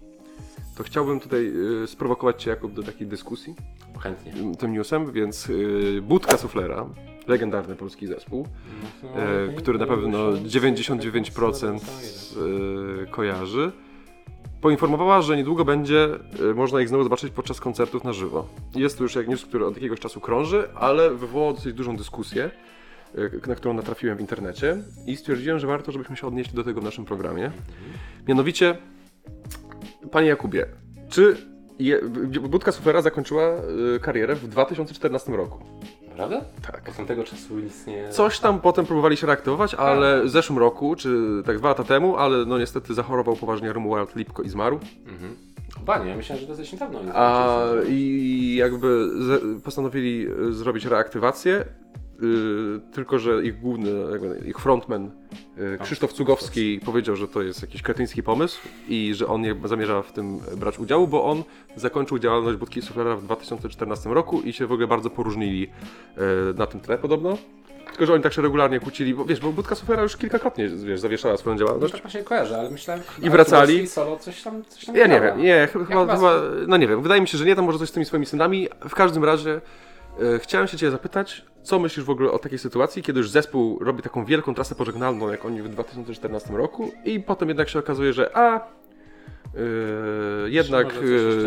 to 0.77 0.83
chciałbym 0.83 1.19
tutaj 1.19 1.53
e, 1.83 1.87
sprowokować 1.87 2.43
Cię 2.43 2.49
Jakub 2.49 2.73
do 2.73 2.83
takiej 2.83 3.07
dyskusji. 3.07 3.55
Chętnie. 3.99 4.33
tym 4.59 4.73
newsem, 4.73 5.11
więc 5.11 5.49
y, 5.49 5.99
Budka 6.01 6.37
Suflera, 6.37 6.85
legendarny 7.27 7.75
polski 7.75 8.07
zespół, 8.07 8.47
y, 9.49 9.53
który 9.55 9.79
na 9.79 9.87
pewno 9.87 10.31
99% 10.31 11.79
y, 13.03 13.07
kojarzy, 13.11 13.71
poinformowała, 14.63 15.21
że 15.21 15.37
niedługo 15.37 15.65
będzie 15.65 16.09
y, 16.51 16.55
można 16.55 16.81
ich 16.81 16.89
znowu 16.89 17.03
zobaczyć 17.03 17.33
podczas 17.33 17.59
koncertów 17.59 18.03
na 18.03 18.13
żywo. 18.13 18.47
Jest 18.75 18.97
to 18.97 19.03
już 19.03 19.15
jak 19.15 19.27
news, 19.27 19.45
który 19.45 19.65
od 19.65 19.75
jakiegoś 19.75 19.99
czasu 19.99 20.19
krąży, 20.19 20.67
ale 20.75 21.09
wywołał 21.09 21.53
dosyć 21.53 21.73
dużą 21.73 21.97
dyskusję, 21.97 22.51
y, 23.17 23.47
na 23.47 23.55
którą 23.55 23.73
natrafiłem 23.73 24.17
w 24.17 24.21
internecie 24.21 24.77
i 25.07 25.17
stwierdziłem, 25.17 25.59
że 25.59 25.67
warto, 25.67 25.91
żebyśmy 25.91 26.17
się 26.17 26.27
odnieśli 26.27 26.55
do 26.55 26.63
tego 26.63 26.81
w 26.81 26.83
naszym 26.83 27.05
programie. 27.05 27.51
Mianowicie, 28.27 28.77
Panie 30.11 30.27
Jakubie, 30.27 30.65
czy 31.09 31.37
je, 31.79 32.01
Budka 32.49 32.71
Suflera 32.71 33.01
zakończyła 33.01 33.43
y, 33.95 33.99
karierę 33.99 34.35
w 34.35 34.47
2014 34.47 35.31
roku? 35.31 35.63
Prawda? 36.15 36.41
Tak. 36.71 36.89
Od 36.89 36.95
tamtego 36.95 37.23
czasu 37.23 37.59
nic 37.59 37.87
nie... 37.87 38.09
Coś 38.09 38.39
tam 38.39 38.59
potem 38.59 38.85
próbowali 38.85 39.17
się 39.17 39.27
reaktywować, 39.27 39.75
ale 39.75 40.23
w 40.23 40.29
zeszłym 40.29 40.59
roku, 40.59 40.95
czy 40.95 41.41
tak 41.45 41.57
dwa 41.57 41.69
lata 41.69 41.83
temu, 41.83 42.17
ale 42.17 42.45
no 42.45 42.59
niestety 42.59 42.93
zachorował 42.93 43.35
poważnie 43.35 43.73
Romuald 43.73 44.15
Lipko 44.15 44.43
i 44.43 44.49
zmarł. 44.49 44.79
Mhm. 45.07 45.35
Chyba 45.79 45.97
nie, 45.97 46.09
ja 46.09 46.15
myślałem, 46.15 46.41
że 46.41 46.47
to 46.47 46.53
dosyć 46.53 46.73
niedawno. 46.73 46.99
A 47.13 47.59
i 47.87 48.55
jakby 48.59 49.09
postanowili 49.63 50.27
y, 50.49 50.53
zrobić 50.53 50.85
reaktywację, 50.85 51.65
tylko 52.93 53.19
że 53.19 53.43
ich 53.43 53.59
główny, 53.59 53.91
ich 54.45 54.59
frontman 54.59 55.11
y, 55.57 55.77
Krzysztof 55.83 56.13
Cugowski 56.13 56.79
powiedział, 56.85 57.15
że 57.15 57.27
to 57.27 57.41
jest 57.41 57.61
jakiś 57.61 57.81
kretyński 57.81 58.23
pomysł 58.23 58.59
i 58.89 59.13
że 59.15 59.27
on 59.27 59.41
nie 59.41 59.55
zamierza 59.65 60.01
w 60.01 60.11
tym 60.11 60.39
brać 60.57 60.79
udziału, 60.79 61.07
bo 61.07 61.23
on 61.23 61.43
zakończył 61.75 62.19
działalność 62.19 62.57
Budki 62.57 62.81
Suflera 62.81 63.15
w 63.15 63.23
2014 63.23 64.09
roku 64.09 64.41
i 64.41 64.53
się 64.53 64.67
w 64.67 64.71
ogóle 64.71 64.87
bardzo 64.87 65.09
poróżnili 65.09 65.63
y, 66.53 66.57
na 66.57 66.65
tym 66.65 66.79
tle 66.79 66.97
podobno. 66.97 67.37
Tylko, 67.89 68.05
że 68.05 68.13
oni 68.13 68.23
tak 68.23 68.33
się 68.33 68.41
regularnie 68.41 68.79
kłócili, 68.79 69.13
bo 69.13 69.25
wiesz, 69.25 69.39
bo 69.39 69.51
Budka 69.51 69.75
Suflera 69.75 70.03
już 70.03 70.17
kilkakrotnie 70.17 70.69
wiesz, 70.69 70.99
zawieszała 70.99 71.37
swoją 71.37 71.55
No 71.55 71.59
działalność. 71.59 71.93
tak 71.93 72.01
właśnie 72.01 72.23
kojarzę, 72.23 72.59
ale 72.59 72.69
myślałem... 72.71 73.03
I 73.21 73.29
wracali. 73.29 73.87
Solo 73.87 74.17
coś 74.17 74.41
tam, 74.43 74.63
coś 74.65 74.85
tam 74.85 74.95
Ja 74.95 75.07
nie 75.07 75.21
wiem, 75.21 75.41
nie, 75.41 75.67
chyba, 75.71 75.85
chyba, 75.85 75.99
chyba- 76.01 76.15
chyba, 76.15 76.33
no 76.67 76.77
nie 76.77 76.87
wiem, 76.87 77.01
wydaje 77.01 77.21
mi 77.21 77.27
się, 77.27 77.37
że 77.37 77.45
nie, 77.45 77.55
tam 77.55 77.65
może 77.65 77.79
coś 77.79 77.89
z 77.89 77.91
tymi 77.91 78.05
swoimi 78.05 78.25
synami. 78.25 78.67
W 78.89 78.95
każdym 78.95 79.23
razie 79.25 79.61
e, 80.35 80.39
chciałem 80.39 80.67
się 80.67 80.77
Cię 80.77 80.91
zapytać, 80.91 81.45
co 81.63 81.79
myślisz 81.79 82.05
w 82.05 82.09
ogóle 82.09 82.31
o 82.31 82.39
takiej 82.39 82.59
sytuacji, 82.59 83.03
kiedy 83.03 83.19
już 83.19 83.29
zespół 83.29 83.79
robi 83.79 84.01
taką 84.01 84.25
wielką 84.25 84.55
trasę 84.55 84.75
pożegnalną, 84.75 85.31
jak 85.31 85.45
oni 85.45 85.61
w 85.61 85.69
2014 85.69 86.53
roku 86.53 86.91
i 87.05 87.19
potem 87.19 87.47
jednak 87.47 87.69
się 87.69 87.79
okazuje, 87.79 88.13
że 88.13 88.37
a, 88.37 88.55
e, 88.57 88.59
jednak 90.45 90.93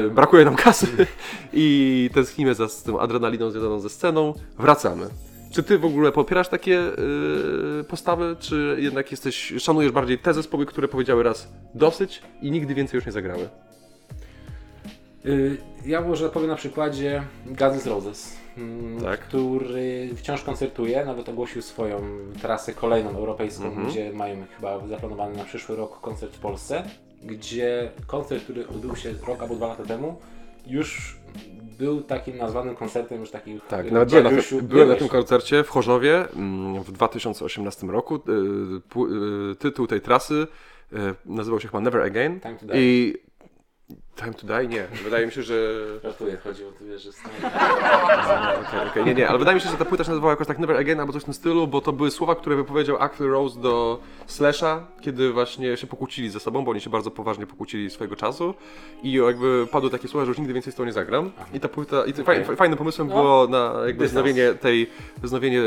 e, 0.07 0.11
brakuje 0.11 0.45
nam 0.45 0.57
kasy 0.57 0.87
i 1.53 2.11
tęsknimy 2.15 2.55
za 2.55 2.69
z 2.69 2.83
tą 2.83 3.01
adrenaliną 3.01 3.51
związaną 3.51 3.81
ze 3.81 3.89
sceną, 3.89 4.35
wracamy. 4.59 5.07
Czy 5.53 5.63
ty 5.63 5.79
w 5.79 5.85
ogóle 5.85 6.13
popierasz 6.13 6.49
takie 6.49 6.79
e, 6.79 7.85
postawy, 7.85 8.37
czy 8.41 8.77
jednak 8.81 9.11
jesteś, 9.11 9.55
szanujesz 9.59 9.93
bardziej 9.93 10.19
te 10.19 10.35
zespoły, 10.35 10.67
które 10.67 10.89
powiedziały 10.89 11.23
raz 11.23 11.49
dosyć 11.75 12.23
i 12.43 12.51
nigdy 12.51 12.75
więcej 12.75 12.99
już 12.99 13.07
nie 13.07 13.13
zagrały? 13.13 13.49
Y, 15.27 15.57
Ja 15.87 16.01
może 16.01 16.31
powiem 16.31 16.49
na 16.49 16.57
przykładzie 16.57 17.23
Guns 17.47 17.87
Roses, 17.87 18.37
Tak. 19.05 19.21
który 19.21 20.09
wciąż 20.17 20.43
koncertuje, 20.43 21.05
nawet 21.05 21.29
ogłosił 21.29 21.63
swoją 21.63 22.01
trasę 22.43 22.73
kolejną 22.75 23.11
europejską, 23.11 23.65
Mhm. 23.65 23.87
gdzie 23.89 24.13
mają 24.13 24.37
chyba 24.57 24.87
zaplanowany 24.89 25.37
na 25.37 25.45
przyszły 25.45 25.77
rok 25.77 26.01
koncert 26.01 26.37
w 26.37 26.39
Polsce, 26.39 26.83
gdzie 27.23 27.91
koncert, 28.07 28.45
który 28.45 28.69
odbył 28.69 28.97
się 28.97 29.13
rok 29.27 29.43
albo 29.43 29.55
dwa 29.55 29.67
lata 29.67 29.85
temu, 29.85 30.21
już 30.67 31.17
był 31.79 32.03
takim 32.03 32.37
nazwanym 32.37 32.77
koncertem 32.77 33.21
już 33.21 33.31
takich 33.31 33.67
Tak, 33.69 33.87
y, 33.87 33.91
nawet 33.91 34.09
byłem 34.09 34.25
na, 34.25 34.31
byłem 34.63 34.89
na 34.89 34.95
tym 34.95 35.09
koncercie 35.09 35.65
w 35.65 35.69
Chorzowie 35.69 36.25
mm, 36.37 36.83
w 36.83 36.93
2018 36.93 37.87
roku. 37.87 38.17
Pu- 38.91 39.53
y, 39.53 39.57
Tytuł 39.57 39.87
tej 39.87 40.01
trasy 40.01 40.47
nazywał 41.27 41.61
się 41.61 41.69
chyba 41.69 41.81
Never 41.81 42.03
Again. 42.03 42.41
I 42.75 43.15
Time 44.17 44.35
to 44.35 44.47
Die? 44.47 44.69
Nie. 44.69 44.87
Wydaje 45.05 45.27
mi 45.27 45.33
się, 45.33 45.43
że 45.43 45.55
Żartuję, 46.03 46.37
chodziło 46.45 46.73
tu, 46.73 46.85
wiesz, 46.87 47.03
że 47.03 47.13
stanie. 47.13 47.35
Okej, 48.69 48.89
okej, 48.89 49.05
nie, 49.05 49.15
nie, 49.15 49.29
ale 49.29 49.39
wydaje 49.39 49.55
mi 49.55 49.61
się, 49.61 49.69
że 49.71 49.77
ta 49.77 49.85
płyta 49.85 50.05
się 50.05 50.11
nazywała 50.11 50.33
jakoś 50.33 50.47
tak 50.47 50.59
Never 50.59 50.77
Again 50.77 51.01
albo 51.01 51.13
coś 51.13 51.23
w 51.23 51.25
tym 51.25 51.35
stylu, 51.35 51.67
bo 51.67 51.81
to 51.81 51.93
były 51.93 52.11
słowa, 52.11 52.35
które 52.35 52.57
wypowiedział 52.57 52.97
Axl 53.03 53.25
Rose 53.29 53.61
do 53.61 54.01
Slasha, 54.27 54.87
kiedy 55.01 55.33
właśnie 55.33 55.77
się 55.77 55.87
pokłócili 55.87 56.31
ze 56.31 56.41
sobą, 56.41 56.65
bo 56.65 56.71
oni 56.71 56.81
się 56.81 56.91
bardzo 56.91 57.11
poważnie 57.11 57.47
pokłócili 57.47 57.91
swojego 57.91 58.17
czasu 58.17 58.55
i 59.03 59.13
jakby 59.13 59.67
padły 59.71 59.91
takie 59.91 60.09
słowa, 60.09 60.25
że 60.25 60.29
już 60.31 60.39
nigdy 60.39 60.53
więcej 60.55 60.73
z 60.73 60.77
tą 60.77 60.85
nie 60.85 60.93
zagram. 60.93 61.31
I 61.55 61.61
ta 61.61 61.69
płyta, 61.69 62.07
i 62.07 62.11
Okej. 62.21 62.45
faj, 62.45 62.57
fajnym 62.57 62.79
pomysłem 62.79 63.09
No. 63.09 63.15
było 63.15 63.47
na 63.49 63.73
jakby 63.87 64.07
wznowienie 64.09 64.55
tej, 64.55 64.91
wznowienie 65.23 65.61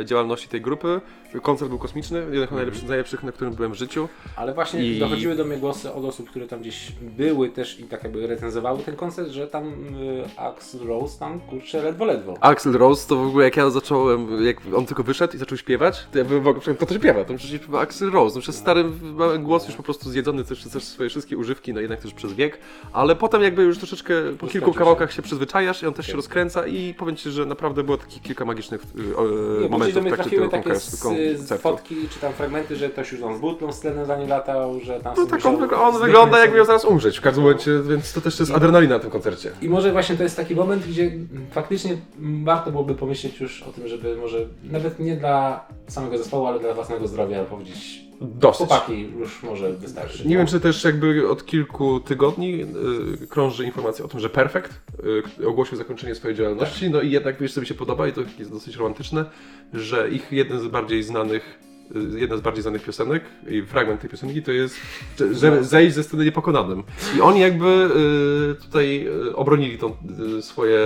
e, 0.00 0.04
działalności 0.04 0.48
tej 0.48 0.60
grupy. 0.60 1.00
Koncert 1.42 1.68
był 1.68 1.78
kosmiczny, 1.78 2.26
jeden 2.32 2.48
z 2.48 2.50
najlepszych, 2.50 2.84
z 2.84 2.88
najlepszych, 2.88 3.22
na 3.22 3.32
którym 3.32 3.54
byłem 3.54 3.72
w 3.72 3.76
życiu. 3.76 4.08
Ale 4.36 4.54
właśnie 4.54 4.84
I- 4.86 4.98
dochodziły 4.98 5.36
do 5.36 5.44
mnie 5.44 5.56
głosy 5.56 5.92
od 5.92 6.04
osób, 6.04 6.30
które 6.30 6.46
tam 6.46 6.60
gdzieś 6.60 6.92
były 7.02 7.48
też 7.48 7.80
i 7.80 7.84
tak 7.90 8.04
jakby 8.04 8.26
recenzowały 8.26 8.78
ten 8.78 8.96
koncert, 8.96 9.28
że 9.28 9.46
tam 9.46 9.64
y, 9.68 10.24
Axl 10.36 10.86
Rose 10.86 11.18
tam 11.18 11.40
kurczę 11.40 11.82
ledwo 11.82 12.04
ledwo. 12.04 12.34
Axel 12.40 12.72
Rose 12.72 13.08
to 13.08 13.16
w 13.16 13.26
ogóle 13.26 13.44
jak 13.44 13.56
ja 13.56 13.70
zacząłem, 13.70 14.44
jak 14.44 14.56
on 14.76 14.86
tylko 14.86 15.02
wyszedł 15.02 15.34
i 15.34 15.38
zaczął 15.38 15.58
śpiewać, 15.58 16.06
to 16.12 16.18
ja 16.18 16.24
bym 16.24 16.42
w 16.42 16.48
ogóle, 16.48 16.74
kto 16.74 16.86
to 16.86 16.94
śpiewa? 16.94 17.24
To 17.24 17.34
przecież 17.34 17.60
śpiewa 17.60 17.80
Axel 17.80 18.10
Rose, 18.10 18.36
no 18.36 18.42
przez 18.42 18.56
stary 18.56 18.84
mały 19.02 19.38
głos 19.38 19.66
już 19.66 19.76
po 19.76 19.82
prostu 19.82 20.10
zjedzony 20.10 20.44
też 20.44 20.60
przez 20.60 20.82
swoje 20.82 21.10
wszystkie 21.10 21.36
używki, 21.36 21.74
no 21.74 21.80
jednak 21.80 22.00
też 22.00 22.14
przez 22.14 22.32
wiek, 22.32 22.58
ale 22.92 23.16
potem 23.16 23.42
jakby 23.42 23.62
już 23.62 23.78
troszeczkę 23.78 24.14
po 24.38 24.46
kilku 24.46 24.72
kawałkach 24.72 25.12
się 25.12 25.22
przyzwyczajasz 25.22 25.82
i 25.82 25.86
on 25.86 25.94
też 25.94 26.06
się 26.06 26.12
rozkręca 26.12 26.66
i 26.66 26.94
powiem 26.94 27.16
Ci, 27.16 27.30
że 27.30 27.46
naprawdę 27.46 27.82
było 27.82 27.96
takich 27.96 28.22
kilka 28.22 28.44
magicznych 28.44 28.82
Nie, 28.94 29.68
bo 29.68 29.68
momentów 29.68 30.02
w 30.02 30.06
trakcie 30.06 30.22
trafiły 30.22 30.48
tego 30.48 30.64
takie 30.64 30.80
z, 30.80 31.48
z 31.48 31.60
fotki 31.60 32.08
czy 32.10 32.20
tam 32.20 32.32
fragmenty, 32.32 32.76
że 32.76 32.90
ktoś 32.90 33.12
już 33.12 33.20
tam 33.20 33.36
z 33.36 33.40
butlą 33.40 33.72
z 33.72 33.80
tlenem 33.80 34.06
za 34.06 34.16
latał, 34.16 34.80
że 34.80 35.00
tam 35.00 35.14
No 35.16 35.26
tak 35.26 35.46
on, 35.46 35.74
on 35.74 36.00
wygląda 36.02 36.38
jakby 36.38 36.56
miał 36.56 36.66
zaraz 36.66 36.84
umrzeć. 36.84 37.18
W 37.18 37.20
każdym 37.20 37.42
momencie, 37.42 37.79
więc 37.82 38.12
to 38.12 38.20
też 38.20 38.40
jest 38.40 38.52
adrenalina 38.52 38.94
na 38.94 39.00
tym 39.00 39.10
koncercie. 39.10 39.50
I 39.62 39.68
może 39.68 39.92
właśnie 39.92 40.16
to 40.16 40.22
jest 40.22 40.36
taki 40.36 40.54
moment, 40.54 40.86
gdzie 40.86 41.10
faktycznie 41.50 41.96
warto 42.44 42.70
byłoby 42.70 42.94
pomyśleć 42.94 43.40
już 43.40 43.62
o 43.62 43.72
tym, 43.72 43.88
żeby 43.88 44.16
może 44.16 44.46
nawet 44.64 44.98
nie 44.98 45.16
dla 45.16 45.66
samego 45.86 46.18
zespołu, 46.18 46.46
ale 46.46 46.60
dla 46.60 46.74
własnego 46.74 47.08
zdrowia 47.08 47.44
powiedzieć 47.44 48.10
Dosyć. 48.20 48.58
chłopaki 48.58 49.08
już 49.18 49.42
może 49.42 49.72
wystarczy. 49.72 50.28
Nie 50.28 50.36
wiem, 50.36 50.46
czy 50.46 50.60
też 50.60 50.84
jakby 50.84 51.30
od 51.30 51.46
kilku 51.46 52.00
tygodni 52.00 52.62
y, 53.22 53.26
krąży 53.26 53.64
informacja 53.64 54.04
o 54.04 54.08
tym, 54.08 54.20
że 54.20 54.30
Perfect 54.30 54.80
y, 55.40 55.48
ogłosił 55.48 55.76
zakończenie 55.76 56.14
swojej 56.14 56.36
działalności. 56.36 56.90
No 56.90 57.00
i 57.00 57.10
jednak 57.10 57.40
wiesz, 57.40 57.54
co 57.54 57.60
mi 57.60 57.66
się 57.66 57.74
podoba 57.74 58.08
i 58.08 58.12
to 58.12 58.20
jest 58.38 58.50
dosyć 58.50 58.76
romantyczne, 58.76 59.24
że 59.72 60.10
ich 60.10 60.32
jeden 60.32 60.60
z 60.60 60.66
bardziej 60.66 61.02
znanych 61.02 61.58
jedna 62.16 62.36
z 62.36 62.40
bardziej 62.40 62.62
znanych 62.62 62.84
piosenek 62.84 63.22
i 63.48 63.62
fragment 63.62 64.00
tej 64.00 64.10
piosenki 64.10 64.42
to 64.42 64.52
jest, 64.52 64.76
że- 65.32 65.64
zejść 65.64 65.94
ze 65.94 66.02
sceny 66.02 66.24
niepokonanym. 66.24 66.82
I 67.16 67.20
oni 67.20 67.40
jakby 67.40 67.88
y, 68.58 68.62
tutaj 68.64 69.06
y, 69.28 69.36
obronili 69.36 69.78
to 69.78 69.96
y, 70.38 70.42
swoje 70.42 70.80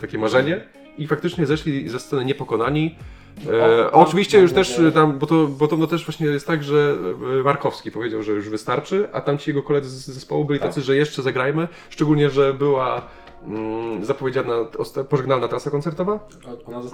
takie 0.00 0.18
marzenie 0.18 0.60
i 0.98 1.06
faktycznie 1.06 1.46
zeszli 1.46 1.88
ze 1.88 2.00
sceny 2.00 2.24
niepokonani. 2.24 2.94
E, 3.52 3.92
oczywiście 3.92 4.40
już 4.40 4.52
też 4.52 4.80
tam, 4.94 5.18
bo 5.18 5.26
to, 5.26 5.46
bo 5.46 5.68
to 5.68 5.76
no 5.76 5.86
też 5.86 6.04
właśnie 6.06 6.26
jest 6.26 6.46
tak, 6.46 6.64
że 6.64 6.96
y, 7.40 7.42
Markowski 7.44 7.90
powiedział, 7.90 8.22
że 8.22 8.32
już 8.32 8.48
wystarczy, 8.48 9.08
a 9.12 9.20
tamci 9.20 9.50
jego 9.50 9.62
koledzy 9.62 9.90
z 9.90 10.06
zespołu 10.06 10.44
byli 10.44 10.58
Tak. 10.58 10.68
tacy, 10.68 10.80
że 10.80 10.96
jeszcze 10.96 11.22
zagrajmy, 11.22 11.68
szczególnie, 11.90 12.30
że 12.30 12.54
była 12.54 13.02
zapowiedziana 14.02 14.52
osta- 14.78 15.04
pożegnalna 15.04 15.48
trasa 15.48 15.70
koncertowa. 15.70 16.18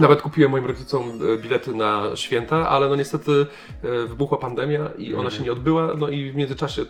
Nawet 0.00 0.22
kupiłem 0.22 0.50
moim 0.50 0.66
rodzicom 0.66 1.02
e, 1.34 1.38
bilety 1.38 1.74
na 1.74 2.02
święta, 2.14 2.68
ale 2.68 2.88
no 2.88 2.96
niestety 2.96 3.46
e, 3.82 4.06
wybuchła 4.06 4.38
pandemia 4.38 4.88
i 4.98 5.08
ona 5.14 5.22
Mhm. 5.22 5.30
się 5.30 5.42
nie 5.44 5.52
odbyła, 5.52 5.94
no 5.98 6.08
i 6.08 6.30
w 6.30 6.36
międzyczasie 6.36 6.82
e, 6.82 6.86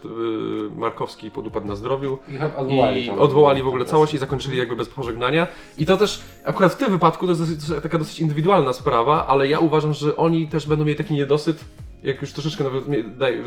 Markowski 0.81 1.31
podupadł 1.31 1.67
na 1.67 1.77
zdrowiu. 1.77 2.19
i 2.29 3.07
I 3.07 3.11
odwołali 3.11 3.63
w 3.63 3.69
ogóle 3.69 3.85
całość 3.85 4.15
i 4.15 4.19
zakończyli 4.19 4.59
jakby 4.59 4.77
bez 4.77 4.89
pożegnania. 4.89 5.47
I 5.79 5.87
to 5.87 5.97
też 5.97 6.21
akurat 6.45 6.73
w 6.73 6.77
tym 6.77 6.91
wypadku 6.91 7.27
to 7.27 7.33
jest 7.33 7.41
dosyć, 7.57 7.83
taka 7.83 7.99
dosyć 7.99 8.21
indywidualna 8.21 8.73
sprawa, 8.73 9.27
ale 9.27 9.49
ja 9.49 9.59
uważam, 9.59 9.93
że 9.95 10.17
oni 10.17 10.49
też 10.49 10.67
będą 10.67 10.85
mieli 10.85 10.99
taki 10.99 11.15
niedosyt, 11.15 11.65
jak 12.03 12.23
już 12.23 12.33
troszeczkę 12.33 12.65
nawet 12.65 12.85
daj, 13.19 13.39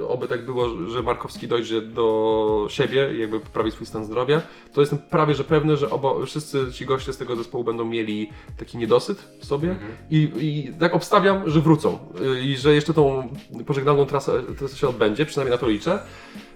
e, 0.00 0.08
oby 0.08 0.28
tak 0.28 0.44
było, 0.44 0.88
że 0.88 1.02
Markowski 1.02 1.48
dojdzie 1.48 1.82
do 1.82 2.66
siebie 2.70 3.14
i 3.14 3.20
jakby 3.20 3.40
poprawi 3.40 3.70
swój 3.70 3.86
stan 3.86 4.04
zdrowia, 4.04 4.42
to 4.72 4.80
jestem 4.80 4.98
prawie 4.98 5.34
że 5.34 5.44
pewny, 5.44 5.76
że 5.76 5.90
obo, 5.90 6.26
wszyscy 6.26 6.72
ci 6.72 6.86
goście 6.86 7.12
z 7.12 7.16
tego 7.16 7.36
zespołu 7.36 7.64
będą 7.64 7.84
mieli 7.84 8.30
taki 8.58 8.78
niedosyt 8.78 9.18
w 9.40 9.44
sobie 9.44 9.70
Mhm. 9.70 9.92
i, 10.10 10.30
i 10.40 10.72
tak 10.80 10.94
obstawiam, 10.94 11.50
że 11.50 11.60
wrócą 11.60 11.98
y, 12.36 12.40
i 12.40 12.56
że 12.56 12.74
jeszcze 12.74 12.94
tą 12.94 13.28
pożegnalną 13.66 14.06
trasę, 14.06 14.42
trasę 14.58 14.76
się 14.76 14.88
odbędzie, 14.88 15.26
przynajmniej 15.26 15.52
na 15.52 15.58
to 15.58 15.68
liczę. 15.68 15.98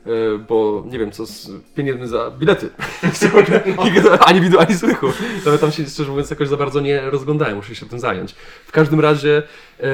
Y, 0.07 0.39
Bo 0.49 0.85
nie 0.91 0.99
wiem, 0.99 1.11
co 1.13 1.27
z 1.27 1.51
pieniędzy 1.75 2.07
za 2.09 2.31
bilety. 2.31 2.71
ani 4.27 4.41
widu, 4.41 4.59
ani 4.59 4.75
słychu. 4.75 5.07
Nawet 5.45 5.61
tam 5.61 5.73
się 5.73 5.85
szczerze 5.87 6.11
mówiąc 6.11 6.31
jakoś 6.31 6.49
za 6.49 6.57
bardzo 6.57 6.81
nie 6.81 7.11
rozglądałem, 7.11 7.57
muszę 7.57 7.75
się 7.75 7.87
tym 7.87 7.99
zająć. 8.01 8.33
W 8.67 8.73
każdym 8.73 9.01
razie 9.01 9.43
y, 9.81 9.85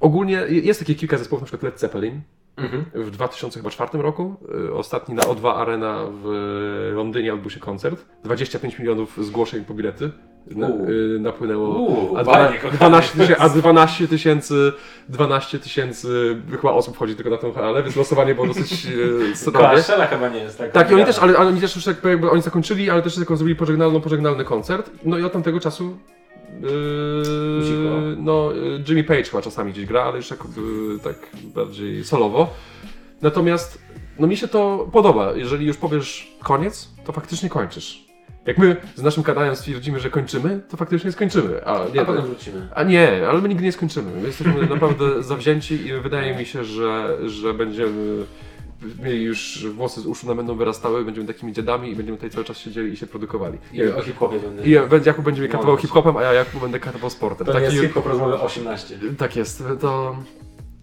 ogólnie 0.00 0.44
jest 0.48 0.80
takie 0.80 0.94
kilka 0.94 1.18
zespołów, 1.18 1.42
na 1.42 1.46
przykład 1.46 1.62
Led 1.62 1.80
Zeppelin, 1.80 2.20
Mhm. 2.56 2.84
w 2.94 3.10
2004 3.10 4.02
roku. 4.02 4.36
y, 4.68 4.74
Ostatni 4.74 5.14
na 5.14 5.22
O2 5.22 5.54
Arena 5.54 6.04
w 6.22 6.92
Londynie 6.94 7.34
odbył 7.34 7.50
się 7.50 7.60
koncert. 7.60 8.04
25 8.24 8.78
milionów 8.78 9.18
zgłoszeń 9.24 9.64
po 9.64 9.74
bilety 9.74 10.10
na, 10.50 10.68
y, 10.68 11.18
napłynęło. 11.20 11.68
Uuu, 11.68 12.16
a, 12.16 12.24
panie 12.24 12.58
dwa, 12.58 12.70
kochany. 12.70 12.78
12 12.78 13.18
tysięcy, 13.18 13.42
a 13.42 13.48
12 13.48 14.08
tysięcy 14.08 14.72
12 15.08 15.58
tysięcy 15.58 16.36
chyba 16.50 16.72
osób 16.72 16.96
chodzi 16.96 17.14
tylko 17.14 17.30
na 17.30 17.36
tą 17.36 17.52
halę, 17.52 17.82
więc 17.82 17.96
losowanie 17.96 18.34
było 18.34 18.46
dosyć 18.46 18.86
y, 18.86 19.36
srogie. 19.36 19.58
Kolaszela 19.58 20.06
chyba 20.06 20.28
nie 20.28 20.38
jest 20.38 20.58
tak. 20.58 20.72
Tak, 20.72 20.90
i 20.90 20.94
oni 20.94 21.04
też, 21.04 21.18
ale, 21.18 21.38
ale 21.38 21.48
oni 21.48 21.60
też 21.60 21.76
już 21.76 21.86
jakby 21.86 22.30
oni 22.30 22.42
zakończyli, 22.42 22.90
ale 22.90 23.02
też 23.02 23.14
taką 23.14 23.36
zrobili 23.36 23.56
pożegnalną, 23.56 24.00
pożegnalny 24.00 24.44
koncert. 24.44 24.90
No 25.04 25.18
i 25.18 25.24
od 25.24 25.32
tamtego 25.32 25.60
czasu 25.60 25.96
Yy, 26.60 28.16
no, 28.18 28.52
yy, 28.52 28.84
Jimmy 28.88 29.04
Page 29.04 29.24
chyba 29.24 29.42
czasami 29.42 29.72
gdzieś 29.72 29.86
gra, 29.86 30.02
ale 30.02 30.16
już 30.16 30.28
tak, 30.28 30.38
yy, 30.56 30.98
tak 30.98 31.16
bardziej 31.44 32.04
solowo. 32.04 32.54
Natomiast 33.22 33.78
no 34.18 34.26
mi 34.26 34.36
się 34.36 34.48
to 34.48 34.88
podoba. 34.92 35.32
Jeżeli 35.32 35.66
już 35.66 35.76
powiesz 35.76 36.36
koniec, 36.42 36.88
to 37.04 37.12
faktycznie 37.12 37.48
kończysz. 37.48 38.11
Jak 38.46 38.58
my 38.58 38.76
z 38.94 39.02
naszym 39.02 39.22
kanałem 39.22 39.56
stwierdzimy, 39.56 40.00
że 40.00 40.10
kończymy, 40.10 40.60
to 40.70 40.76
faktycznie 40.76 41.12
skończymy. 41.12 41.64
A 41.66 41.80
nie, 41.94 42.00
A 42.00 42.04
potem 42.04 42.24
wrócimy. 42.26 42.68
a 42.74 42.82
nie, 42.82 43.28
ale 43.28 43.40
my 43.40 43.48
nigdy 43.48 43.64
nie 43.64 43.72
skończymy. 43.72 44.10
My 44.20 44.26
jesteśmy 44.26 44.66
naprawdę 44.76 45.22
zawzięci 45.22 45.86
i 45.86 45.92
wydaje 45.92 46.36
mi 46.36 46.46
się, 46.46 46.64
że, 46.64 47.18
że 47.28 47.54
będziemy 47.54 48.24
mieli 49.02 49.22
już 49.22 49.66
włosy 49.74 50.00
z 50.00 50.06
uszu 50.06 50.26
nam 50.26 50.36
będą 50.36 50.56
wyrastały, 50.56 51.04
będziemy 51.04 51.26
takimi 51.26 51.52
dziadami 51.52 51.90
i 51.90 51.96
będziemy 51.96 52.18
tutaj 52.18 52.30
cały 52.30 52.44
czas 52.44 52.58
siedzieli 52.58 52.92
i 52.92 52.96
się 52.96 53.06
produkowali. 53.06 53.58
I 53.72 53.84
o 53.84 54.02
hip-hopie 54.02 54.38
będę. 54.38 54.64
I 54.64 54.70
Jakub 55.04 55.24
będzie 55.24 55.42
mnie 55.42 55.50
katował 55.50 55.76
hip-hopem, 55.76 56.16
a 56.16 56.22
ja 56.22 56.32
Jakub 56.32 56.60
będę 56.60 56.80
katował 56.80 57.10
sportem. 57.10 57.46
To 57.46 57.52
Taki, 57.52 57.64
jest 57.64 57.76
hip-hop 57.80 58.06
rozmowy 58.06 58.40
18. 58.40 58.98
tak 59.18 59.36
jest, 59.36 59.64
to 59.80 60.16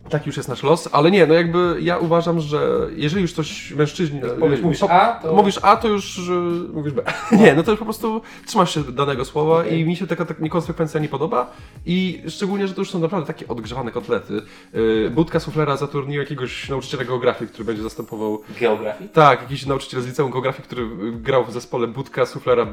tak 0.10 0.26
już 0.28 0.38
jest 0.38 0.50
nasz 0.50 0.64
los, 0.64 0.90
ale 0.92 1.12
nie, 1.12 1.28
no 1.28 1.34
jakby 1.34 1.78
ja 1.82 1.98
uważam, 1.98 2.40
że 2.40 2.88
jeżeli 2.96 3.22
już 3.22 3.34
coś 3.34 3.72
mężczyźni... 3.72 4.22
Powiesz, 4.40 4.62
mówisz 4.62 4.80
po- 4.80 4.92
A, 4.92 5.20
to... 5.20 5.34
Mówisz 5.34 5.60
A, 5.62 5.78
to 5.78 5.88
już 5.88 6.18
y, 6.18 6.32
mówisz 6.74 6.94
B. 6.94 7.04
Nie, 7.32 7.56
no 7.56 7.64
to 7.64 7.72
już 7.72 7.80
po 7.80 7.86
prostu 7.86 8.22
trzymasz 8.48 8.74
się 8.74 8.84
danego 8.84 9.26
słowa 9.26 9.60
Okej. 9.60 9.80
i 9.80 9.86
mi 9.86 9.96
się 9.96 10.08
taka, 10.08 10.26
niekonsekwencja 10.40 11.00
nie 11.00 11.08
podoba 11.08 11.52
i 11.86 12.24
szczególnie, 12.28 12.68
że 12.68 12.74
to 12.74 12.82
już 12.82 12.90
są 12.92 13.00
naprawdę 13.00 13.28
takie 13.28 13.48
odgrzewane 13.48 13.92
kotlety. 13.92 14.42
Y, 14.76 15.10
Budka 15.10 15.40
Suflera 15.40 15.78
zatrudnił 15.78 16.20
jakiegoś 16.20 16.70
nauczyciela 16.70 17.04
geografii, 17.04 17.50
który 17.52 17.66
będzie 17.66 17.84
zastępował 17.84 18.42
Geografii? 18.60 19.10
tak, 19.10 19.42
jakiś 19.42 19.66
nauczyciel 19.66 20.02
z 20.02 20.08
liceum 20.08 20.32
geografii, 20.32 20.64
który 20.64 20.82
y, 20.82 21.12
grał 21.12 21.46
w 21.46 21.52
zespole 21.52 21.88
Budka 21.88 22.26
Suflera 22.26 22.66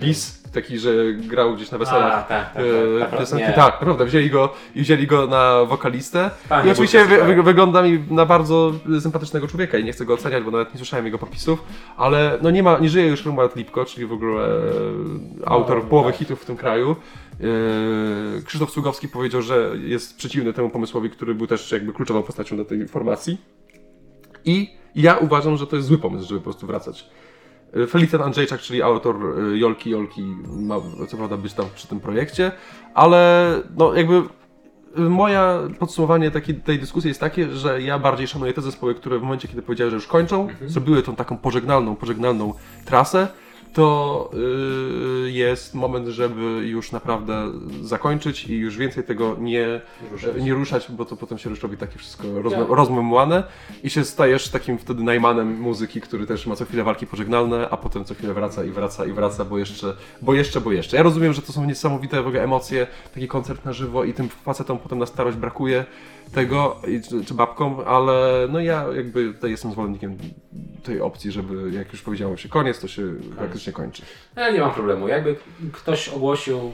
Bis, 0.00 0.42
taki, 0.52 0.78
że 0.78 0.90
grał 1.12 1.54
gdzieś 1.54 1.70
na 1.70 1.78
weselach. 1.78 2.12
A, 2.12 2.22
tak, 2.22 2.52
tak, 2.54 2.62
e, 2.62 3.10
tak, 3.10 3.28
tak. 3.28 3.54
Tak, 3.54 3.80
naprawdę, 3.80 4.04
wzięli 4.04 4.30
go 4.30 4.52
i 4.74 4.82
wzięli 4.82 5.06
go 5.06 5.26
na 5.26 5.64
wokalistę. 5.64 6.30
Panie 6.48 6.67
I 6.68 6.72
oczywiście 6.72 7.04
wy, 7.04 7.34
wy, 7.34 7.42
wygląda 7.42 7.82
mi 7.82 8.04
na 8.10 8.26
bardzo 8.26 8.72
sympatycznego 9.00 9.48
człowieka 9.48 9.78
i 9.78 9.84
nie 9.84 9.92
chcę 9.92 10.04
go 10.04 10.14
oceniać, 10.14 10.44
bo 10.44 10.50
nawet 10.50 10.72
nie 10.74 10.78
słyszałem 10.78 11.04
jego 11.06 11.18
popisów, 11.18 11.62
ale 11.96 12.38
no 12.42 12.50
nie 12.50 12.62
ma, 12.62 12.78
nie 12.78 12.88
żyje 12.88 13.06
już 13.06 13.24
Romuald 13.26 13.56
Lipko, 13.56 13.84
czyli 13.84 14.06
w 14.06 14.12
ogóle 14.12 14.46
e, 14.46 14.60
autor 15.46 15.78
No, 15.78 15.84
połowy 15.84 16.10
tak. 16.10 16.18
hitów 16.18 16.42
w 16.42 16.44
tym 16.44 16.56
kraju. 16.56 16.96
E, 17.40 18.42
Krzysztof 18.42 18.70
Sługowski 18.70 19.08
powiedział, 19.08 19.42
że 19.42 19.72
jest 19.84 20.16
przeciwny 20.16 20.52
temu 20.52 20.70
pomysłowi, 20.70 21.10
który 21.10 21.34
był 21.34 21.46
też 21.46 21.72
jakby 21.72 21.92
kluczową 21.92 22.22
postacią 22.22 22.56
do 22.56 22.64
tej 22.64 22.88
formacji. 22.88 23.38
I 24.44 24.70
ja 24.94 25.16
uważam, 25.16 25.56
że 25.56 25.66
to 25.66 25.76
jest 25.76 25.88
zły 25.88 25.98
pomysł, 25.98 26.28
żeby 26.28 26.40
po 26.40 26.44
prostu 26.44 26.66
wracać. 26.66 27.10
E, 27.74 27.86
Felicjan 27.86 28.22
Andrzejczak, 28.22 28.60
czyli 28.60 28.82
autor 28.82 29.16
Jolki 29.54 29.90
Jolki, 29.90 30.22
ma 30.46 30.76
co 31.08 31.16
prawda 31.16 31.36
być 31.36 31.52
tam 31.54 31.66
przy 31.74 31.88
tym 31.88 32.00
projekcie, 32.00 32.52
ale 32.94 33.52
no 33.76 33.94
jakby 33.94 34.22
moja 34.98 35.58
podsumowanie 35.78 36.30
takiej, 36.30 36.54
tej 36.54 36.78
dyskusji 36.78 37.08
jest 37.08 37.20
takie, 37.20 37.50
że 37.50 37.82
ja 37.82 37.98
bardziej 37.98 38.26
szanuję 38.28 38.52
te 38.52 38.62
zespoły, 38.62 38.94
które 38.94 39.18
w 39.18 39.22
momencie, 39.22 39.48
kiedy 39.48 39.62
powiedziały, 39.62 39.90
że 39.90 39.96
już 39.96 40.06
kończą, 40.06 40.48
zrobiły 40.66 41.02
tą 41.02 41.16
taką 41.16 41.36
pożegnalną, 41.36 41.96
pożegnalną 41.96 42.54
trasę 42.84 43.28
to 43.72 44.30
yy, 45.24 45.30
jest 45.30 45.74
moment, 45.74 46.08
żeby 46.08 46.42
już 46.66 46.92
naprawdę 46.92 47.46
zakończyć 47.82 48.44
i 48.46 48.56
już 48.56 48.76
więcej 48.76 49.04
tego 49.04 49.36
nie 49.40 49.80
Ruszać. 50.12 50.42
nie 50.42 50.54
ruszać, 50.54 50.86
bo 50.92 51.04
to 51.04 51.16
potem 51.16 51.38
się 51.38 51.50
już 51.50 51.62
robi 51.62 51.76
takie 51.76 51.98
wszystko 51.98 52.42
rozmę, 52.42 52.58
Ja. 52.58 52.66
rozmemłane 52.68 53.42
i 53.82 53.90
się 53.90 54.04
stajesz 54.04 54.48
takim 54.48 54.78
wtedy 54.78 55.02
najmanem 55.02 55.60
muzyki, 55.60 56.00
który 56.00 56.26
też 56.26 56.46
ma 56.46 56.56
co 56.56 56.64
chwilę 56.64 56.84
walki 56.84 57.06
pożegnalne, 57.06 57.68
a 57.70 57.76
potem 57.76 58.04
co 58.04 58.14
chwilę 58.14 58.34
wraca 58.34 58.64
i 58.64 58.70
wraca 58.70 59.06
i 59.06 59.12
wraca, 59.12 59.44
bo 59.44 59.58
jeszcze, 59.58 59.94
bo 60.22 60.34
jeszcze, 60.34 60.60
bo 60.60 60.72
jeszcze. 60.72 60.96
Ja 60.96 61.02
rozumiem, 61.02 61.32
że 61.32 61.42
to 61.42 61.52
są 61.52 61.64
niesamowite 61.64 62.22
w 62.22 62.26
ogóle 62.26 62.42
emocje, 62.44 62.86
taki 63.14 63.28
koncert 63.28 63.64
na 63.64 63.72
żywo 63.72 64.04
i 64.04 64.12
tym 64.14 64.28
facetom 64.28 64.78
potem 64.78 64.98
na 64.98 65.06
starość 65.06 65.36
brakuje 65.36 65.84
tego, 66.34 66.80
czy, 67.08 67.24
czy 67.24 67.34
babkom, 67.34 67.80
ale 67.86 68.48
no 68.50 68.60
ja 68.60 68.84
jakby 68.96 69.34
tutaj 69.34 69.50
jestem 69.50 69.72
zwolennikiem 69.72 70.18
tej 70.82 71.00
opcji, 71.00 71.32
żeby 71.32 71.70
jak 71.70 71.92
już 71.92 72.02
powiedziało 72.02 72.36
się 72.36 72.48
koniec, 72.48 72.80
to 72.80 72.88
się 72.88 73.14
praktycznie 73.36 73.72
kończy. 73.72 74.02
Ja 74.36 74.50
nie 74.50 74.60
mam 74.60 74.70
problemu. 74.70 75.08
Jakby 75.08 75.36
ktoś 75.72 76.08
ogłosił, 76.08 76.72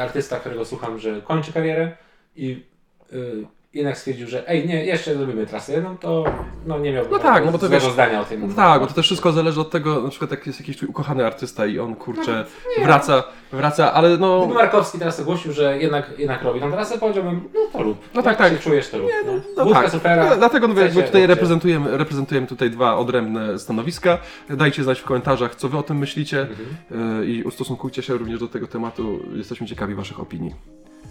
artysta, 0.00 0.40
którego 0.40 0.64
słucham, 0.64 0.98
że 0.98 1.22
kończy 1.22 1.52
karierę 1.52 1.96
i 2.36 2.64
y, 3.12 3.44
jednak 3.74 3.98
stwierdził, 3.98 4.26
że 4.28 4.48
ej, 4.48 4.68
nie, 4.68 4.84
jeszcze 4.84 5.14
zrobimy 5.14 5.46
trasę 5.46 5.72
jedną, 5.72 5.98
to 5.98 6.24
no 6.66 6.78
nie 6.78 6.92
miałbym 6.92 7.12
No 7.12 7.18
tak, 7.18 7.44
no 7.44 7.52
bo 7.52 7.58
to 7.58 7.68
wiesz- 7.68 7.92
zdania 7.92 8.20
o 8.20 8.24
tym. 8.24 8.48
No 8.48 8.54
tak, 8.54 8.80
bo 8.80 8.86
to 8.86 8.94
też 8.94 9.06
wszystko 9.06 9.32
zależy 9.32 9.60
od 9.60 9.70
tego, 9.70 10.02
na 10.02 10.08
przykład 10.08 10.30
jak 10.30 10.46
jest 10.46 10.60
jakiś 10.60 10.76
twój 10.76 10.88
ukochany 10.88 11.26
artysta 11.26 11.66
i 11.66 11.78
on 11.78 11.94
kurczę 11.96 12.44
No, 12.78 12.84
wraca, 12.84 13.22
wraca, 13.52 13.92
ale 13.92 14.16
no. 14.18 14.38
Gdyby 14.40 14.54
Markowski 14.54 14.98
teraz 14.98 15.20
ogłosił, 15.20 15.52
że 15.52 15.78
jednak, 15.78 16.10
jednak 16.18 16.42
robi 16.42 16.60
tą 16.60 16.70
trasę, 16.72 16.98
powiedziałbym, 16.98 17.48
no 17.54 17.60
to 17.72 17.82
lub. 17.82 17.98
No 18.14 18.22
tak, 18.22 18.36
tak. 18.38 18.52
się 18.52 18.58
czujesz, 18.58 18.88
to 18.88 18.98
lub. 18.98 19.06
Nie, 19.06 19.32
No 19.56 19.64
Wódka 19.64 19.82
tak, 19.82 19.90
supera. 19.90 20.30
No, 20.30 20.36
dlatego 20.36 20.68
mówię, 20.68 20.82
jakby 20.82 21.02
tutaj 21.02 21.26
reprezentujemy, 21.26 21.96
reprezentujemy 21.98 22.46
tutaj 22.46 22.70
dwa 22.70 22.96
odrębne 22.96 23.58
stanowiska. 23.58 24.18
Dajcie 24.50 24.84
znać 24.84 25.00
w 25.00 25.04
komentarzach, 25.04 25.54
co 25.54 25.68
wy 25.68 25.78
o 25.78 25.82
tym 25.82 25.98
myślicie 25.98 26.40
Mhm. 26.40 27.20
yy, 27.20 27.26
i 27.26 27.42
ustosunkujcie 27.42 28.02
się 28.02 28.14
również 28.14 28.40
do 28.40 28.48
tego 28.48 28.66
tematu. 28.66 29.20
Jesteśmy 29.34 29.66
ciekawi 29.66 29.94
waszych 29.94 30.20
opinii. 30.20 30.54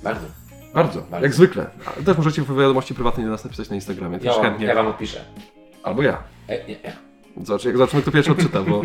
Bardzo. 0.03 0.48
Bardzo, 0.73 1.01
Bardzo. 1.01 1.25
jak 1.25 1.33
zwykle. 1.33 1.65
A 1.85 2.03
Też 2.03 2.17
możecie 2.17 2.41
w 2.41 2.55
wiadomości 2.57 2.93
prywatnej 2.95 3.25
do 3.25 3.31
nas 3.31 3.43
napisać 3.43 3.69
na 3.69 3.75
Instagramie, 3.75 4.13
Ja, 4.17 4.19
też 4.23 4.35
wam- 4.35 4.43
chętnie. 4.45 4.65
ja 4.67 4.75
wam 4.75 4.87
odpiszę. 4.87 5.25
Albo 5.83 6.01
ja. 6.01 6.23
E, 6.47 6.57
nie, 6.67 6.75
nie. 6.83 6.93
Zobacz, 7.43 7.65
jak 7.65 7.77
zobaczymy, 7.77 8.01
kto 8.01 8.11
pierwszy 8.11 8.31
odczyta, 8.31 8.61
bo 8.63 8.81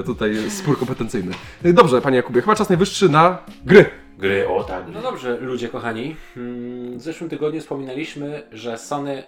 e, 0.00 0.02
tutaj 0.02 0.34
jest 0.34 0.58
spór 0.58 0.78
kompetencyjny. 0.78 1.32
E, 1.64 1.72
Dobrze, 1.72 2.00
panie 2.00 2.16
Jakubie, 2.16 2.40
chyba 2.40 2.54
czas 2.56 2.68
najwyższy 2.68 3.08
na 3.08 3.38
gry. 3.64 3.84
Gry, 4.18 4.48
o 4.48 4.64
tak. 4.64 4.84
No 4.94 5.02
dobrze, 5.02 5.36
ludzie 5.40 5.68
kochani. 5.68 6.16
Mm, 6.36 6.98
W 6.98 7.02
zeszłym 7.02 7.30
tygodniu 7.30 7.60
wspominaliśmy, 7.60 8.42
że 8.52 8.78
Sony 8.78 9.22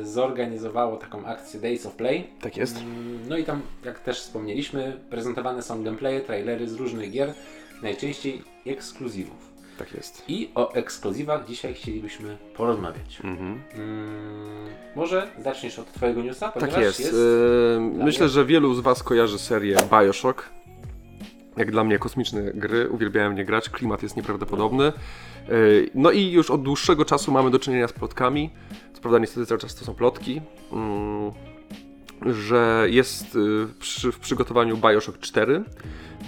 y, 0.00 0.04
zorganizowało 0.06 0.96
taką 0.96 1.26
akcję 1.26 1.60
Days 1.60 1.86
of 1.86 1.94
Play. 1.94 2.26
Tak 2.40 2.56
jest. 2.56 2.76
Mm, 2.78 3.18
No 3.28 3.36
i 3.36 3.44
tam, 3.44 3.60
jak 3.84 3.98
też 3.98 4.20
wspomnieliśmy, 4.20 4.96
prezentowane 5.10 5.62
są 5.62 5.82
gameplaye, 5.84 6.20
trailery 6.20 6.68
z 6.68 6.74
różnych 6.74 7.10
gier, 7.10 7.34
najczęściej 7.82 8.42
ekskluzywów. 8.66 9.55
Tak 9.78 9.94
jest. 9.94 10.24
I 10.28 10.50
o 10.54 10.72
ekskluzywach 10.72 11.44
dzisiaj 11.46 11.74
chcielibyśmy 11.74 12.36
porozmawiać. 12.56 13.20
Mhm. 13.24 13.62
Mm, 13.74 14.66
może 14.96 15.28
zaczniesz 15.44 15.78
od 15.78 15.92
Twojego 15.92 16.22
newsa, 16.22 16.48
Tak 16.48 16.78
jest. 16.78 17.00
jest 17.00 17.12
dla 17.94 18.04
myślę, 18.04 18.28
że 18.28 18.44
wielu 18.44 18.74
z 18.74 18.80
Was 18.80 19.02
kojarzy 19.02 19.38
serię 19.38 19.76
Bioshock. 19.90 20.48
Jak 21.56 21.70
dla 21.70 21.84
mnie 21.84 21.98
kosmiczne 21.98 22.42
gry, 22.42 22.88
uwielbiałem 22.90 23.34
nie 23.34 23.44
grać, 23.44 23.68
klimat 23.68 24.02
jest 24.02 24.16
nieprawdopodobny. 24.16 24.84
E, 24.86 24.92
No 25.94 26.10
i 26.10 26.30
już 26.30 26.50
od 26.50 26.62
dłuższego 26.62 27.04
czasu 27.04 27.32
mamy 27.32 27.50
do 27.50 27.58
czynienia 27.58 27.88
z 27.88 27.92
plotkami. 27.92 28.50
Co 28.92 29.00
prawda 29.00 29.18
niestety 29.18 29.46
cały 29.46 29.60
czas 29.60 29.74
to 29.74 29.84
są 29.84 29.94
plotki. 29.94 30.40
mm, 30.72 31.32
Że 32.26 32.86
jest 32.90 33.36
y, 33.36 33.66
przy, 33.78 34.12
w 34.12 34.18
przygotowaniu 34.18 34.76
Bioshock 34.76 35.18
4. 35.18 35.64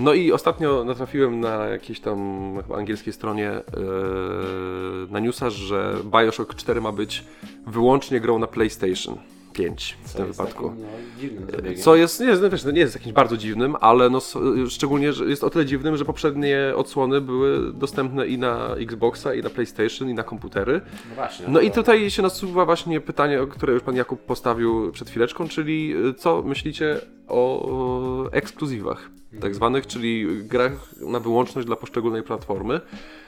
No 0.01 0.15
i 0.15 0.33
ostatnio 0.33 0.85
natrafiłem 0.85 1.41
na 1.41 1.67
jakiejś 1.67 2.01
tam 2.01 2.19
chyba 2.63 2.77
angielskiej 2.77 3.13
stronie 3.13 3.53
yy, 3.77 5.07
na 5.11 5.21
newsa, 5.21 5.51
że 5.51 5.95
Bioshock 6.05 6.55
4 6.55 6.81
ma 6.81 6.93
być 6.93 7.25
wyłącznie 7.67 8.21
grą 8.21 8.39
na 8.39 8.47
PlayStation 8.47 9.19
5 9.59 9.97
w 10.05 10.15
tym 10.15 10.27
wypadku. 10.27 10.69
takim, 10.69 10.83
no, 10.83 11.21
dziwnym 11.21 11.51
zabiegiem. 11.51 11.83
Co 11.83 11.97
jest, 11.97 12.21
nie, 12.21 12.27
jest- 12.27 12.43
wiesz, 12.51 12.65
no 12.65 12.71
nie 12.71 12.81
jest 12.81 12.95
jakimś 12.95 13.13
bardzo 13.13 13.37
dziwnym, 13.37 13.77
ale 13.81 14.11
no, 14.11 14.19
s- 14.19 14.39
szczególnie 14.69 15.13
że 15.13 15.25
jest 15.25 15.45
o 15.45 15.51
tyle 15.51 15.67
dziwnym, 15.67 15.97
że 15.97 16.05
poprzednie 16.05 16.73
odsłony 16.77 17.21
były 17.21 17.73
dostępne 17.73 18.27
i 18.27 18.39
na 18.39 18.75
Xboxa, 18.75 19.35
i 19.35 19.43
na 19.43 19.51
PlayStation, 19.51 20.11
i 20.11 20.15
na 20.15 20.23
komputery. 20.23 20.81
No 21.09 21.15
właśnie. 21.15 21.47
No 21.49 21.61
i 21.61 21.71
to- 21.71 21.77
tutaj 21.77 22.11
się 22.11 22.23
nasuwa 22.23 22.65
właśnie 22.65 23.01
pytanie, 23.01 23.39
które 23.51 23.73
już 23.73 23.83
pan 23.83 23.97
Jakub 23.97 24.21
postawił 24.21 24.93
przed 24.93 25.11
chwileczką, 25.11 25.49
czyli 25.49 25.95
y, 26.07 26.15
co 26.15 26.43
myślicie 26.43 27.01
o 27.29 28.31
ekskluzywach 28.31 29.11
tak 29.41 29.55
zwanych, 29.55 29.87
czyli 29.87 30.27
grach 30.45 30.73
na 31.01 31.21
wyłączność 31.21 31.67
dla 31.67 31.77
poszczególnej 31.77 32.23
platformy. 32.23 32.81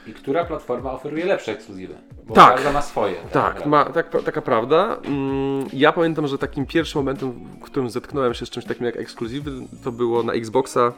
I 0.07 0.13
która 0.13 0.45
platforma 0.45 0.91
oferuje 0.91 1.25
lepsze 1.25 1.51
ekskluzywy? 1.51 1.95
Bo 2.27 2.33
Tak. 2.33 2.55
każda 2.55 2.71
ma 2.71 2.81
swoje. 2.81 3.15
Tak, 3.15 3.25
naprawdę. 3.33 3.69
ma, 3.69 3.85
tak, 3.85 4.23
taka 4.25 4.41
prawda. 4.41 4.97
Mm, 5.05 5.65
Ja 5.73 5.91
pamiętam, 5.91 6.27
że 6.27 6.37
takim 6.37 6.65
pierwszym 6.65 6.99
momentem, 7.01 7.31
w 7.31 7.63
którym 7.63 7.89
zetknąłem 7.89 8.33
się 8.33 8.45
z 8.45 8.49
czymś 8.49 8.65
takim 8.65 8.85
jak 8.85 8.97
ekskluzywy, 8.97 9.51
to 9.83 9.91
było 9.91 10.23
na 10.23 10.33
Xboxa 10.33 10.93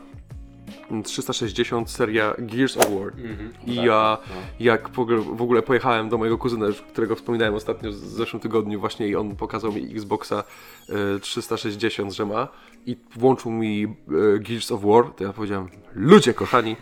360 1.03 1.89
seria 1.89 2.33
Gears 2.39 2.77
of 2.77 2.85
War. 2.89 3.07
Mhm, 3.07 3.53
I 3.67 3.75
tak, 3.75 3.85
ja, 3.85 4.17
no. 4.29 4.35
jak 4.59 4.89
w 5.35 5.41
ogóle- 5.41 5.61
pojechałem 5.61 6.09
do 6.09 6.17
mojego 6.17 6.37
kuzyna, 6.37 6.65
którego 6.91 7.15
wspominałem 7.15 7.53
ostatnio 7.53 7.91
w 7.91 7.95
zeszłym 7.95 8.39
tygodniu 8.39 8.79
właśnie 8.79 9.07
i 9.07 9.15
on 9.15 9.35
pokazał 9.35 9.71
mi 9.71 9.91
Xboxa 9.95 10.43
e, 11.15 11.19
360, 11.19 12.13
że 12.13 12.25
ma 12.25 12.47
i 12.85 12.97
włączył 13.15 13.51
mi 13.51 13.83
e, 13.83 14.39
Gears 14.39 14.71
of 14.71 14.81
War, 14.81 15.03
to 15.17 15.23
ja 15.23 15.33
powiedziałem, 15.33 15.67
ludzie 15.95 16.33
kochani, 16.33 16.75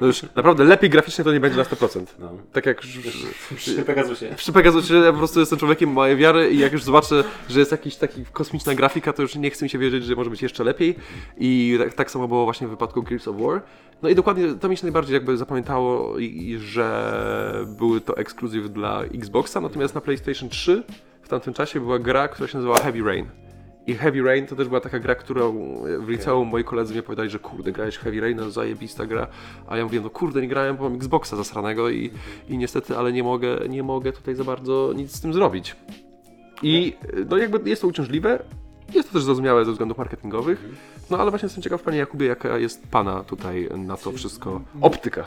no 0.00 0.06
już 0.06 0.22
naprawdę 0.36 0.64
lepiej 0.64 0.90
graficznie 0.90 1.24
to 1.24 1.32
nie 1.32 1.40
będzie 1.40 1.58
na 1.58 1.64
100%. 1.64 2.04
No. 2.18 2.32
Tak 2.52 2.66
jak 2.66 2.80
Przy 3.56 3.82
Pegasusie. 3.82 4.34
przy 4.36 4.52
Pegasusie 4.52 4.94
ja 4.94 5.12
po 5.12 5.18
prostu 5.18 5.40
jestem 5.40 5.58
człowiekiem 5.58 5.90
mojej 5.90 6.16
wiary 6.16 6.50
i 6.50 6.58
jak 6.58 6.72
już 6.72 6.82
zobaczę, 6.82 7.24
że 7.48 7.58
jest 7.58 7.72
jakiś 7.72 7.96
taki 7.96 8.24
kosmiczna 8.32 8.74
grafika, 8.74 9.12
to 9.12 9.22
już 9.22 9.34
nie 9.36 9.50
chce 9.50 9.64
mi 9.64 9.70
się 9.70 9.78
wierzyć, 9.78 10.04
że 10.04 10.14
może 10.14 10.30
być 10.30 10.42
jeszcze 10.42 10.64
lepiej. 10.64 10.94
I 11.38 11.76
tak, 11.78 11.94
tak 11.94 12.10
samo 12.10 12.28
było 12.28 12.44
właśnie 12.44 12.66
w 12.66 12.70
wypadku 12.70 13.02
Gears 13.02 13.28
of 13.28 13.36
War. 13.40 13.62
No 14.02 14.08
i 14.08 14.14
dokładnie 14.14 14.54
to 14.54 14.68
mi 14.68 14.76
się 14.76 14.86
najbardziej 14.86 15.14
jakby 15.14 15.36
zapamiętało, 15.36 16.18
i, 16.18 16.24
i 16.24 16.58
że 16.58 17.64
były 17.78 18.00
to 18.00 18.16
ekskluzyw 18.16 18.72
dla 18.72 19.02
Xboxa, 19.02 19.60
natomiast 19.60 19.94
na 19.94 20.00
PlayStation 20.00 20.48
3 20.48 20.82
w 21.22 21.28
tamtym 21.28 21.54
czasie 21.54 21.80
była 21.80 21.98
gra, 21.98 22.28
która 22.28 22.48
się 22.48 22.58
nazywała 22.58 22.78
Heavy 22.78 23.02
Rain. 23.02 23.43
I 23.86 23.94
Heavy 23.94 24.22
Rain 24.22 24.46
to 24.46 24.56
też 24.56 24.68
była 24.68 24.80
taka 24.80 24.98
gra, 24.98 25.14
którą 25.14 25.52
w 26.00 26.08
liceum 26.08 26.48
moi 26.48 26.64
koledzy 26.64 26.94
mi 26.94 27.00
opowiadali, 27.00 27.30
że 27.30 27.38
kurde, 27.38 27.72
grałeś 27.72 27.98
Heavy 27.98 28.20
Rain, 28.20 28.36
no 28.36 28.50
zajebista 28.50 29.06
gra. 29.06 29.26
A 29.66 29.76
ja 29.76 29.84
mówię, 29.84 30.00
no 30.00 30.10
kurde, 30.10 30.42
nie 30.42 30.48
grałem, 30.48 30.76
bo 30.76 30.84
mam 30.84 30.94
Xboxa 30.94 31.36
zasranego 31.36 31.90
i, 31.90 32.10
i 32.48 32.58
niestety, 32.58 32.96
ale 32.96 33.12
nie 33.12 33.22
mogę, 33.22 33.68
nie 33.68 33.82
mogę 33.82 34.12
tutaj 34.12 34.34
za 34.34 34.44
bardzo 34.44 34.92
nic 34.96 35.16
z 35.16 35.20
tym 35.20 35.32
zrobić. 35.32 35.76
I 36.62 36.96
no 37.30 37.36
jakby 37.36 37.70
jest 37.70 37.82
to 37.82 37.88
uciążliwe, 37.88 38.44
jest 38.94 39.08
to 39.08 39.12
też 39.12 39.22
zrozumiałe 39.22 39.64
ze 39.64 39.70
względów 39.70 39.98
marketingowych, 39.98 40.64
no 41.10 41.18
ale 41.18 41.30
właśnie 41.30 41.46
jestem 41.46 41.62
ciekaw, 41.62 41.82
panie 41.82 41.98
Jakubie, 41.98 42.26
jaka 42.26 42.58
jest 42.58 42.86
pana 42.86 43.24
tutaj 43.24 43.68
na 43.76 43.96
to 43.96 44.12
wszystko 44.12 44.60
optyka. 44.80 45.26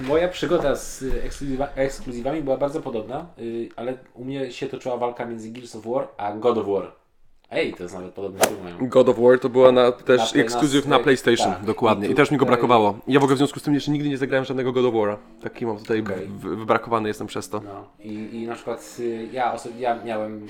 Moja 0.00 0.28
przygoda 0.28 0.76
z 0.76 1.02
ekskluzywa, 1.02 1.68
ekskluzywami 1.74 2.42
była 2.42 2.56
bardzo 2.56 2.80
podobna, 2.80 3.26
y, 3.38 3.68
ale 3.76 3.98
u 4.14 4.24
mnie 4.24 4.52
się 4.52 4.66
toczyła 4.66 4.96
walka 4.96 5.26
między 5.26 5.50
Gears 5.50 5.76
of 5.76 5.86
War 5.86 6.08
a 6.16 6.32
God 6.32 6.58
of 6.58 6.66
War. 6.66 7.03
Ej, 7.50 7.74
to 7.74 7.82
jest 7.82 7.94
nawet 7.94 8.14
podobny 8.14 8.38
mają. 8.64 8.88
God 8.88 9.08
of 9.08 9.18
War 9.18 9.38
to 9.40 9.48
była 9.48 9.72
na, 9.72 9.92
też 9.92 10.18
Na 10.20 10.26
play- 10.26 10.40
ekskluzyw 10.40 10.86
na- 10.86 10.98
na 10.98 11.04
PlayStation, 11.04 11.52
tak. 11.52 11.64
dokładnie. 11.64 12.08
I 12.08 12.12
I 12.12 12.14
też 12.14 12.30
mi 12.30 12.36
go 12.38 12.44
tutaj- 12.44 12.56
brakowało. 12.56 12.98
Ja 13.08 13.20
w 13.20 13.22
ogóle 13.22 13.34
w 13.34 13.38
związku 13.38 13.60
z 13.60 13.62
tym 13.62 13.74
jeszcze 13.74 13.90
nigdy 13.90 14.08
nie 14.08 14.18
zagrałem 14.18 14.44
żadnego 14.44 14.72
God 14.72 14.84
of 14.84 14.94
War'a. 14.94 15.16
Taki 15.42 15.66
mam 15.66 15.78
tutaj 15.78 16.00
Okej. 16.00 16.26
wy- 16.28 16.56
wybrakowany 16.56 17.08
jestem 17.08 17.26
przez 17.26 17.48
to. 17.48 17.60
No. 17.60 17.88
I, 18.00 18.12
I 18.32 18.46
na 18.46 18.54
przykład 18.54 18.96
y, 19.00 19.28
ja, 19.32 19.54
oso- 19.56 19.68
ja 19.78 20.04
miałem 20.04 20.46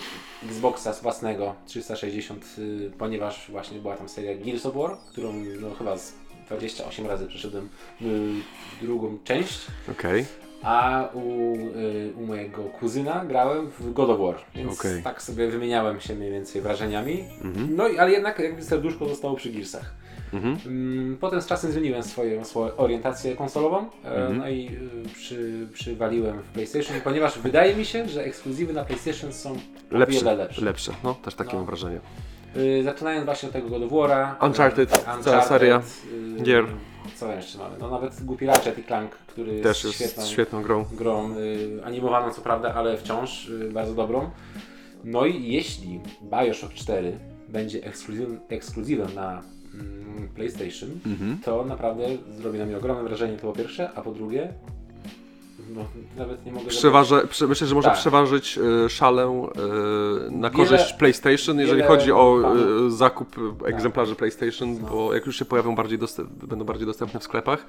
Xboxa 0.49 0.93
z 0.93 1.03
własnego 1.03 1.55
360, 1.67 2.45
y, 2.59 2.91
ponieważ 2.99 3.51
właśnie 3.51 3.79
była 3.79 3.97
tam 3.97 4.09
seria 4.09 4.35
Gears 4.45 4.67
of 4.67 4.75
War, 4.75 4.97
którą 5.13 5.33
no, 5.61 5.75
chyba 5.79 5.97
z 5.99 6.13
28 6.47 7.07
razy 7.07 7.27
przeszedłem 7.27 7.69
y, 8.03 8.07
drugą 8.83 9.19
część. 9.25 9.67
Okej. 9.91 10.25
A 10.65 11.09
u, 11.15 11.55
y, 11.57 12.13
u 12.17 12.27
mojego 12.27 12.63
kuzyna 12.65 13.25
grałem 13.25 13.71
w 13.71 13.93
God 13.93 14.11
of 14.11 14.21
War, 14.21 14.35
więc 14.55 14.81
Okej. 14.81 15.03
tak 15.03 15.23
sobie 15.23 15.49
wymieniałem 15.49 16.01
się 16.01 16.15
mniej 16.15 16.31
więcej 16.31 16.63
wrażeniami. 16.63 17.25
Mhm. 17.45 17.77
No 17.77 17.89
i 17.89 17.99
ale 17.99 18.11
jednak 18.13 18.39
jakby 18.39 18.63
serduszko 18.65 19.09
zostało 19.09 19.35
przy 19.37 19.51
Gearsach. 19.53 19.95
Mhm. 20.33 20.59
Mm, 20.67 21.17
Potem 21.21 21.43
z 21.43 21.47
czasem 21.47 21.73
zmieniłem 21.73 22.03
swoją, 22.03 22.45
swoją 22.45 22.77
orientację 22.77 23.37
konsolową, 23.37 23.79
e, 24.05 24.09
Mhm. 24.09 24.39
no 24.39 24.49
i 24.49 24.67
y, 25.05 25.09
przy, 25.15 25.69
przywaliłem 25.73 26.43
w 26.43 26.49
PlayStation, 26.49 27.01
ponieważ 27.05 27.39
wydaje 27.39 27.77
mi 27.77 27.85
się, 27.85 28.09
że 28.09 28.25
ekskluzywy 28.25 28.73
na 28.73 28.85
PlayStation 28.85 29.33
są 29.33 29.57
Lepsze, 29.91 30.19
wiele 30.19 30.35
lepsze. 30.37 30.65
lepsze. 30.65 30.93
No, 31.05 31.15
też 31.15 31.35
takie 31.35 31.51
No. 31.53 31.57
mam 31.57 31.67
wrażenie. 31.67 32.01
Y, 32.57 32.83
Zaczynając 32.85 33.25
właśnie 33.25 33.47
od 33.49 33.53
tego 33.53 33.69
God 33.69 33.83
of 33.83 33.91
War'a. 33.91 34.47
Uncharted, 34.47 34.97
y, 35.21 35.23
cała 35.25 35.43
seria 35.43 35.83
y, 36.39 36.43
gier. 36.43 36.65
Co 37.17 37.33
jeszcze 37.33 37.59
mamy? 37.59 37.77
No 37.81 37.91
nawet 37.91 38.23
głupi 38.25 38.47
Ratchet 38.47 38.79
i 38.79 38.85
Clank, 38.85 39.11
który 39.27 39.61
Też 39.61 39.85
jest 39.85 39.97
świetną, 39.97 40.25
świetną 40.27 40.63
grą. 40.63 40.85
grą 40.93 41.37
y, 41.37 41.81
animowaną 41.85 42.33
co 42.33 42.41
prawda, 42.43 42.75
ale 42.75 42.97
wciąż 42.97 43.49
y, 43.49 43.71
bardzo 43.73 43.95
dobrą. 43.95 44.31
No 45.05 45.27
i 45.27 45.53
jeśli 45.53 46.01
Bioshock 46.23 46.75
4 46.75 47.19
będzie 47.49 47.85
ekskluzywem, 47.85 48.41
ekskluzywem 48.49 49.15
na 49.15 49.43
mm, 49.75 50.29
PlayStation, 50.35 50.91
Mhm. 51.07 51.39
to 51.45 51.65
naprawdę 51.65 52.05
zrobi 52.41 52.59
na 52.59 52.65
mnie 52.67 52.77
ogromne 52.77 53.03
wrażenie, 53.03 53.37
to 53.37 53.43
po 53.43 53.53
pierwsze, 53.53 53.91
a 53.95 54.03
po 54.03 54.13
drugie, 54.13 54.53
no, 55.75 55.85
nawet 56.17 56.47
nie 56.47 56.53
mogę... 56.53 56.67
Przeważę, 56.67 57.27
prze, 57.27 57.47
myślę, 57.47 57.67
że 57.67 57.75
może 57.75 57.89
Tak. 57.89 57.99
przeważyć 57.99 58.59
e, 58.85 58.89
szalę 58.89 59.23
e, 59.23 60.31
na 60.31 60.51
Wiele- 60.51 60.57
korzyść 60.57 60.93
PlayStation, 60.93 61.59
jeżeli 61.61 61.83
chodzi 61.83 62.13
o 62.13 62.39
e, 62.87 62.91
zakup 62.91 63.37
e, 63.63 63.67
egzemplarzy 63.67 64.15
PlayStation, 64.15 64.79
No. 64.83 64.89
bo 64.89 65.15
jak 65.15 65.27
już 65.27 65.37
się 65.39 65.45
pojawią 65.45 65.75
bardziej 65.75 65.99
będą 66.47 66.65
bardziej 66.65 66.87
dostępne 66.87 67.21
w 67.21 67.25
sklepach, 67.25 67.67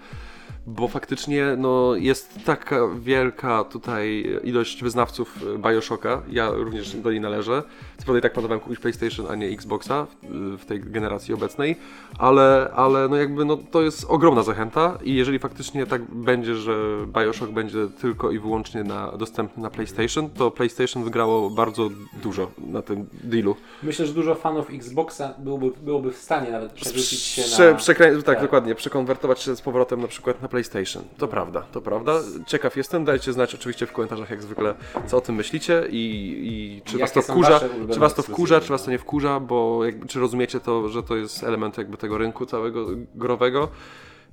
bo 0.68 0.88
faktycznie 0.88 1.46
no, 1.58 1.96
jest 1.96 2.40
taka 2.46 2.76
wielka 3.00 3.64
tutaj 3.64 4.26
ilość 4.44 4.84
wyznawców 4.84 5.40
Bioshocka, 5.58 6.22
ja 6.30 6.50
również 6.52 6.96
do 6.96 7.12
niej 7.12 7.22
należę. 7.22 7.64
Co 7.98 8.04
prawda 8.04 8.20
i 8.20 8.22
tak 8.22 8.34
planowałem 8.34 8.60
kupić 8.60 8.80
PlayStation, 8.80 9.26
a 9.30 9.36
nie 9.36 9.48
Xboxa 9.48 10.08
w, 10.24 10.58
w 10.62 10.66
tej 10.66 10.80
generacji 10.82 11.34
obecnej, 11.34 11.76
ale, 12.20 12.72
ale 12.76 13.10
no 13.10 13.16
jakby 13.16 13.46
no, 13.46 13.58
to 13.72 13.82
jest 13.82 14.06
ogromna 14.10 14.44
zachęta 14.44 14.98
i 15.04 15.16
jeżeli 15.16 15.40
faktycznie 15.40 15.86
tak 15.86 16.02
będzie, 16.12 16.56
że 16.56 16.74
Bioshock 17.08 17.52
będzie 17.52 17.85
tylko 17.90 18.32
i 18.32 18.40
wyłącznie 18.40 18.84
na, 18.84 19.12
dostępny 19.12 19.64
na 19.64 19.70
PlayStation, 19.70 20.30
to 20.30 20.52
PlayStation 20.52 21.04
wygrało 21.04 21.50
bardzo 21.50 21.90
dużo 22.24 22.52
na 22.58 22.82
tym 22.82 23.08
dealu. 23.24 23.56
Myślę, 23.84 24.06
że 24.06 24.14
dużo 24.14 24.36
fanów 24.36 24.70
Xboxa 24.74 25.34
byłoby, 25.38 25.72
byłoby 25.82 26.12
w 26.12 26.18
stanie 26.18 26.52
nawet 26.52 26.72
przerzucić 26.72 27.20
się 27.20 27.42
na... 27.42 27.74
tak, 27.74 28.24
tak. 28.26 28.42
dokładnie, 28.42 28.76
przekonwertować 28.76 29.40
się 29.40 29.56
z 29.56 29.62
powrotem 29.62 30.02
na 30.02 30.08
przykład 30.08 30.42
na 30.42 30.48
PlayStation. 30.48 31.04
To 31.18 31.28
prawda, 31.28 31.62
to 31.62 31.82
prawda. 31.82 32.14
Ciekaw 32.48 32.78
jestem, 32.78 33.06
dajcie 33.06 33.34
znać 33.34 33.56
oczywiście 33.56 33.86
w 33.86 33.92
komentarzach 33.92 34.30
jak 34.30 34.42
zwykle, 34.42 34.76
co 35.08 35.18
o 35.18 35.22
tym 35.22 35.36
myślicie 35.36 35.84
i, 35.90 36.02
i 36.44 36.82
czy 36.86 36.98
was 36.98 37.12
to 37.12 37.22
wkurza, 37.22 37.60
czy 37.94 38.00
was 38.00 38.14
to 38.14 38.24
wkurza, 38.24 38.62
czy 38.62 38.70
was 38.70 38.84
to 38.84 38.92
nie 38.92 38.98
wkurza, 38.98 39.40
bo 39.40 39.82
czy 40.08 40.20
rozumiecie 40.20 40.60
to, 40.60 40.90
że 40.90 41.04
to 41.04 41.16
jest 41.16 41.44
element 41.44 41.78
jakby 41.78 41.98
tego 41.98 42.18
rynku 42.18 42.46
całego 42.46 42.86
growego. 43.16 43.68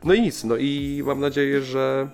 No 0.04 0.14
i 0.14 0.20
nic, 0.20 0.44
no 0.44 0.56
i 0.56 1.02
mam 1.06 1.20
nadzieję, 1.20 1.62
że 1.62 2.08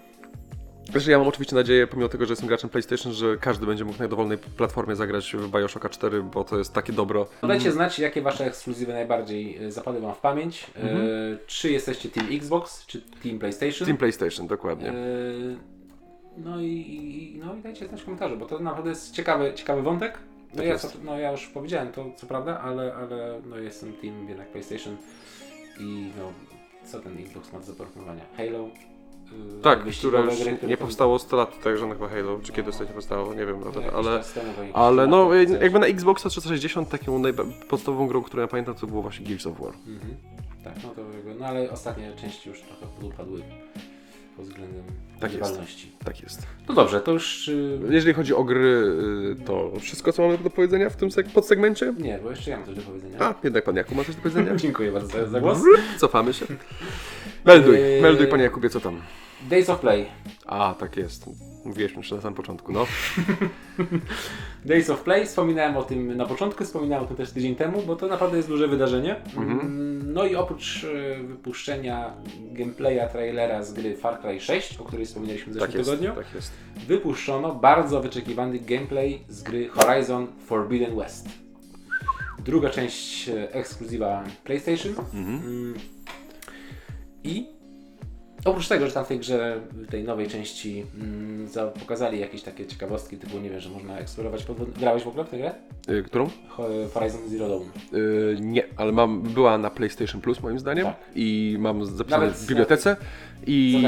Znaczy 0.91 1.11
ja 1.11 1.19
mam 1.19 1.29
oczywiście 1.29 1.57
nadzieję, 1.57 1.87
pomimo 1.87 2.09
tego, 2.09 2.27
że 2.27 2.33
jestem 2.33 2.49
graczem 2.49 2.71
PlayStation, 2.71 3.13
że 3.13 3.37
każdy 3.37 3.67
będzie 3.67 3.85
mógł 3.85 3.99
na 3.99 4.09
dowolnej 4.09 4.39
platformie 4.39 4.97
zagrać 4.97 5.37
w 5.37 5.51
Bioshocka 5.51 5.89
4, 5.89 6.23
bo 6.23 6.45
to 6.45 6.59
jest 6.59 6.73
takie 6.73 6.93
dobro. 6.93 7.27
Dajcie 7.43 7.73
znać, 7.73 7.99
jakie 7.99 8.23
wasze 8.23 8.47
ekskluzywy 8.47 8.93
najbardziej 8.93 9.65
e, 9.65 9.73
zapadły 9.73 10.01
wam 10.01 10.15
w 10.15 10.19
pamięć. 10.19 10.67
E, 10.77 10.91
czy 11.47 11.71
jesteście 11.71 12.09
Team 12.09 12.27
Xbox, 12.33 12.87
czy 12.87 13.03
Team 13.23 13.39
PlayStation. 13.39 13.87
Team 13.87 13.97
PlayStation, 13.97 14.47
dokładnie. 14.47 14.89
E, 14.89 14.95
no, 16.37 16.61
i, 16.61 16.67
i, 16.67 17.39
no 17.45 17.55
i 17.55 17.63
dajcie 17.63 17.89
znać 17.89 18.01
w 18.01 18.05
komentarzu, 18.05 18.37
bo 18.37 18.47
to 18.47 18.59
naprawdę 18.59 18.91
jest 18.91 19.13
ciekawy, 19.13 19.53
ciekawy 19.55 19.83
wątek. 19.83 20.19
No, 20.51 20.57
Tak 20.57 20.67
ja, 20.67 20.79
co, 20.79 20.89
no 21.05 21.19
ja 21.19 21.33
już 21.33 21.47
powiedziałem 21.47 21.93
to 21.93 22.07
co 22.17 22.27
prawda, 22.27 22.61
ale, 22.61 22.95
ale 22.95 23.41
no 23.47 23.59
jestem 23.59 23.93
team 23.93 24.29
jednak 24.29 24.49
PlayStation 24.49 24.97
i 25.81 26.11
no 26.19 26.33
co 26.85 27.01
ten 27.01 27.19
Xbox 27.19 27.53
ma 27.53 27.59
do 27.59 27.65
zaproponowania? 27.65 28.25
Halo? 28.37 28.69
Yy, 29.33 29.63
Tak, 29.63 29.79
które 29.99 30.21
już 30.21 30.41
gry, 30.41 30.59
nie 30.69 30.77
powstało 30.77 31.19
100 31.19 31.37
lat, 31.37 31.63
tak 31.63 31.79
żadnych 31.79 32.11
Halo, 32.11 32.41
czy 32.43 32.53
kiedy 32.53 32.71
ostatnio 32.71 32.95
powstało, 32.95 33.35
nie 33.35 33.47
wiem, 33.47 33.61
nawet, 33.61 33.95
ale, 33.95 34.23
ale 34.73 35.07
no 35.07 35.35
jakby 35.61 35.79
na 35.79 35.87
Xboxa 35.87 36.29
360 36.29 36.89
taką 36.89 37.23
podstawową 37.69 38.07
grą, 38.07 38.23
którą 38.23 38.41
ja 38.41 38.49
pamiętam, 38.49 38.75
to 38.75 38.87
było 38.87 39.03
właśnie 39.03 39.27
Gears 39.27 39.47
of 39.47 39.61
War. 39.61 39.73
Mhm. 39.87 40.17
Tak, 40.65 40.75
no 40.83 40.89
to 40.89 41.01
jakby, 41.01 41.35
no 41.35 41.47
ale 41.47 41.71
ostatnie 41.71 42.13
części 42.17 42.49
już 42.49 42.61
trochę 42.61 42.87
podupadły 42.97 43.43
pod 44.37 44.47
względem 44.47 44.83
Tak 45.21 45.33
jest. 45.35 45.59
Tak 46.05 46.23
jest. 46.23 46.47
No 46.69 46.75
dobrze, 46.75 47.01
to 47.01 47.13
już... 47.13 47.49
Yy... 47.49 47.81
Jeżeli 47.91 48.15
chodzi 48.15 48.35
o 48.35 48.45
gry, 48.45 48.85
y, 49.41 49.45
to 49.45 49.73
wszystko, 49.81 50.13
co 50.13 50.23
mamy 50.23 50.39
do 50.39 50.51
powiedzenia 50.51 50.91
w 50.91 50.97
tym 50.97 51.09
seg- 51.09 51.29
podsegmencie? 51.29 51.95
Nie, 51.99 52.19
bo 52.23 52.31
jeszcze 52.31 52.51
ja 52.51 52.57
mam 52.57 52.67
coś 52.67 52.75
do 52.75 52.83
powiedzenia. 52.83 53.19
A, 53.21 53.35
jednak 53.45 53.65
pan 53.65 53.77
Jakub 53.77 53.97
ma 53.97 54.05
coś 54.05 54.15
do 54.17 54.23
powiedzenia? 54.23 54.57
Dziękuję 54.67 54.93
bardzo 54.93 55.29
za 55.29 55.41
głos. 55.41 55.59
Cofamy 55.99 56.33
się. 56.33 56.47
Melduj, 57.45 57.77
Yy. 57.79 58.03
melduj 58.03 58.27
panie 58.27 58.43
Jakubie, 58.43 58.71
co 58.71 58.81
tam? 58.81 59.03
Days 59.51 59.71
of 59.71 59.81
Play. 59.81 60.07
A, 60.47 60.75
tak 60.79 60.97
jest. 60.97 61.25
Mówiłeś 61.65 61.93
jeszcze 61.97 62.15
na 62.15 62.21
samym 62.21 62.35
początku, 62.35 62.73
no. 62.73 62.87
Days 64.65 64.91
of 64.91 65.01
Play, 65.03 65.27
wspominałem 65.27 65.77
o 65.77 65.83
tym 65.83 66.17
na 66.17 66.27
początku, 66.27 66.65
wspominałem 66.65 67.05
o 67.05 67.09
tym 67.09 67.17
też 67.17 67.31
tydzień 67.33 67.57
temu, 67.57 67.83
bo 67.83 67.97
to 67.97 68.07
naprawdę 68.07 68.37
jest 68.37 68.49
duże 68.49 68.69
wydarzenie. 68.69 69.17
Mhm. 69.37 69.61
Mm, 69.61 70.13
No 70.13 70.25
i 70.27 70.37
oprócz 70.37 70.85
e, 70.85 71.23
wypuszczenia 71.23 72.13
gameplaya, 72.53 73.09
trailera 73.13 73.63
z 73.63 73.73
gry 73.73 73.97
Far 73.97 74.21
Cry 74.21 74.41
6, 74.41 74.77
o 74.81 74.85
której 74.85 75.07
wspominaliśmy 75.07 75.53
w 75.53 75.59
Tak 75.59 75.71
zeszłym 75.71 75.79
jest, 75.79 75.91
tygodniu, 75.91 76.23
tak 76.25 76.35
jest. 76.35 76.53
wypuszczono 76.89 77.55
bardzo 77.55 78.01
wyczekiwany 78.01 78.59
gameplay 78.59 79.21
z 79.29 79.43
gry 79.43 79.69
Horizon 79.69 80.27
Forbidden 80.47 80.97
West. 80.97 81.29
Druga 82.45 82.71
część 82.71 83.29
e, 83.29 83.53
ekskluzywa 83.55 84.25
PlayStation. 84.45 84.93
Mhm. 85.15 85.75
I 87.25 87.47
oprócz 88.45 88.69
tego, 88.69 88.87
że 88.87 88.93
tam 88.93 89.05
w 89.05 89.09
tej 89.09 89.19
grze, 89.19 89.61
w 89.73 89.91
tej 89.91 90.05
nowej 90.05 90.29
części 90.29 90.85
mm, 91.01 91.49
za- 91.49 91.67
pokazali 91.67 92.21
jakieś 92.21 92.43
takie 92.43 92.67
ciekawostki, 92.67 93.17
typu 93.17 93.39
nie 93.39 93.51
wiem, 93.51 93.61
że 93.61 93.71
można 93.71 93.99
eksplorować 93.99 94.45
podwodne... 94.45 94.75
Grałeś 94.81 95.03
w 95.03 95.09
ogóle 95.09 95.25
w 95.25 95.29
tę 95.29 95.39
grę? 95.39 95.55
Y, 95.89 96.03
którą? 96.03 96.29
Ho- 96.49 96.69
Horizon 96.95 97.29
Zero 97.29 97.49
Dawn. 97.49 97.65
Y, 97.95 98.37
nie, 98.41 98.65
ale 98.77 98.93
mam, 98.93 99.23
była 99.23 99.59
na 99.59 99.71
PlayStation 99.71 100.21
Plus 100.21 100.41
moim 100.43 100.59
zdaniem 100.59 100.85
Tak. 100.85 100.97
i 101.15 101.57
mam 101.61 101.85
zapisane 101.87 102.25
Nawet 102.27 102.39
w 102.39 102.47
bibliotece 102.47 102.97
i 103.47 103.83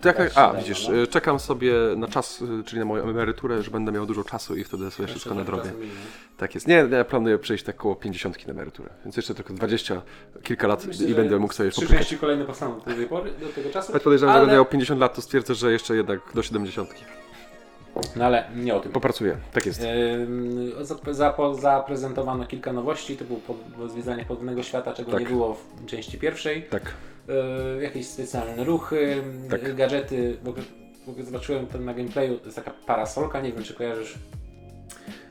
tak, 0.00 0.16
grać 0.16 0.32
a 0.36 0.54
widzisz, 0.54 0.88
no. 0.88 1.06
czekam 1.06 1.40
sobie 1.40 1.72
na 1.96 2.08
czas, 2.08 2.42
y, 2.42 2.64
czyli 2.64 2.78
na 2.78 2.84
moją 2.84 3.04
emeryturę, 3.04 3.62
że 3.62 3.70
będę 3.70 3.92
miał 3.92 4.06
dużo 4.06 4.24
czasu 4.24 4.56
i 4.56 4.64
wtedy 4.64 4.90
sobie 4.90 5.06
wszystko 5.08 5.30
Jeszcze 5.30 5.34
nadrobię. 5.34 5.62
czasem 5.62 5.80
minę. 5.80 5.92
Tak 6.36 6.54
jest. 6.54 6.68
Nie, 6.68 6.86
ja 6.90 7.04
planuję 7.04 7.38
przejść 7.38 7.64
tak 7.64 7.76
koło 7.76 7.96
50 7.96 8.46
na 8.46 8.52
emeryturę, 8.52 8.90
więc 9.04 9.16
jeszcze 9.16 9.34
tylko 9.34 9.52
20, 9.54 10.02
kilka 10.42 10.66
lat 10.66 10.86
Myślę, 10.86 11.06
i 11.06 11.08
że 11.08 11.14
będę 11.14 11.38
mógł 11.38 11.54
sobie 11.54 11.70
popykać. 11.70 11.96
części 11.98 12.18
kolejne 12.18 12.44
powstaną 12.44 12.78
do 12.78 12.94
tej 12.94 13.06
pory, 13.06 13.30
do 13.40 13.48
tego 13.48 13.70
czasu. 13.70 13.92
Choć 13.92 14.02
podejrzewam, 14.02 14.32
że 14.32 14.36
ale... 14.36 14.46
będę 14.46 14.56
miał 14.56 14.64
50 14.66 15.00
lat, 15.00 15.14
to 15.14 15.22
stwierdzę, 15.22 15.54
że 15.54 15.72
jeszcze 15.72 15.96
jednak 15.96 16.20
do 16.34 16.42
70. 16.42 16.90
No 18.16 18.24
ale 18.24 18.44
nie 18.56 18.74
o 18.74 18.80
tym. 18.80 18.92
Popracuję, 18.92 19.36
tak 19.52 19.66
jest. 19.66 19.82
Zaprezentowano 21.52 22.46
kilka 22.46 22.72
nowości, 22.72 23.16
to 23.16 23.24
było 23.24 23.88
zwiedzanie 23.88 24.24
podwodnego 24.24 24.62
świata, 24.62 24.92
czego 24.94 25.12
Tak. 25.12 25.20
nie 25.20 25.26
było 25.26 25.54
w 25.54 25.86
części 25.86 26.18
pierwszej. 26.18 26.62
Tak. 26.62 26.82
Yy, 27.28 27.82
jakieś 27.82 28.06
specjalne 28.06 28.64
ruchy, 28.64 29.22
Tak. 29.50 29.74
gadżety. 29.74 30.36
W 30.44 30.48
ogóle, 30.48 30.64
w 31.06 31.08
ogóle 31.08 31.24
zobaczyłem 31.24 31.66
to 31.66 31.78
na 31.78 31.94
gameplayu, 31.94 32.38
to 32.38 32.44
jest 32.44 32.56
taka 32.56 32.70
parasolka, 32.86 33.40
nie 33.40 33.52
wiem 33.52 33.62
czy 33.62 33.74
kojarzysz. 33.74 34.14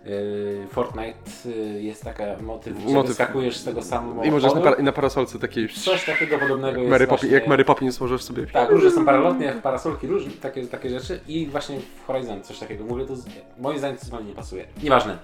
Yy, 0.06 0.68
Fortnite 0.72 1.18
yy, 1.46 1.82
jest 1.82 2.04
taka 2.04 2.24
motyw, 2.42 2.78
że 2.80 2.94
Motyw. 2.94 3.08
wyskakujesz 3.08 3.58
z 3.58 3.64
tego 3.64 3.82
samego 3.82 4.24
I 4.24 4.32
możesz 4.32 4.54
na, 4.54 4.62
par- 4.62 4.84
na 4.84 4.92
parasolce 4.92 5.40
takiej... 5.40 5.70
Coś 5.70 6.06
takiego 6.06 6.40
podobnego 6.40 6.68
Jak 6.72 6.78
jest 6.80 6.90
Mary, 6.92 7.08
Poppins, 7.08 7.22
właśnie... 7.22 7.36
jak 7.40 7.48
Mary 7.48 7.66
Poppins 7.66 8.02
możesz 8.02 8.24
sobie... 8.24 8.48
Tak, 8.48 8.70
róże 8.70 8.92
są 8.92 9.06
paralotnie, 9.06 9.46
jak 9.46 9.62
parasolki, 9.62 10.08
różne 10.08 10.32
takie, 10.32 10.68
takie 10.68 10.90
rzeczy 10.90 11.20
i 11.28 11.48
właśnie 11.48 11.80
w 11.80 12.08
Horizon 12.08 12.44
coś 12.44 12.60
takiego. 12.60 12.84
Mówię, 12.86 13.06
to 13.06 13.16
z, 13.16 13.26
moim 13.58 13.78
zdaniem 13.78 13.98
to 13.98 14.06
zupełnie 14.06 14.28
nie 14.30 14.36
pasuje. 14.36 14.66
Nieważne. 14.84 15.18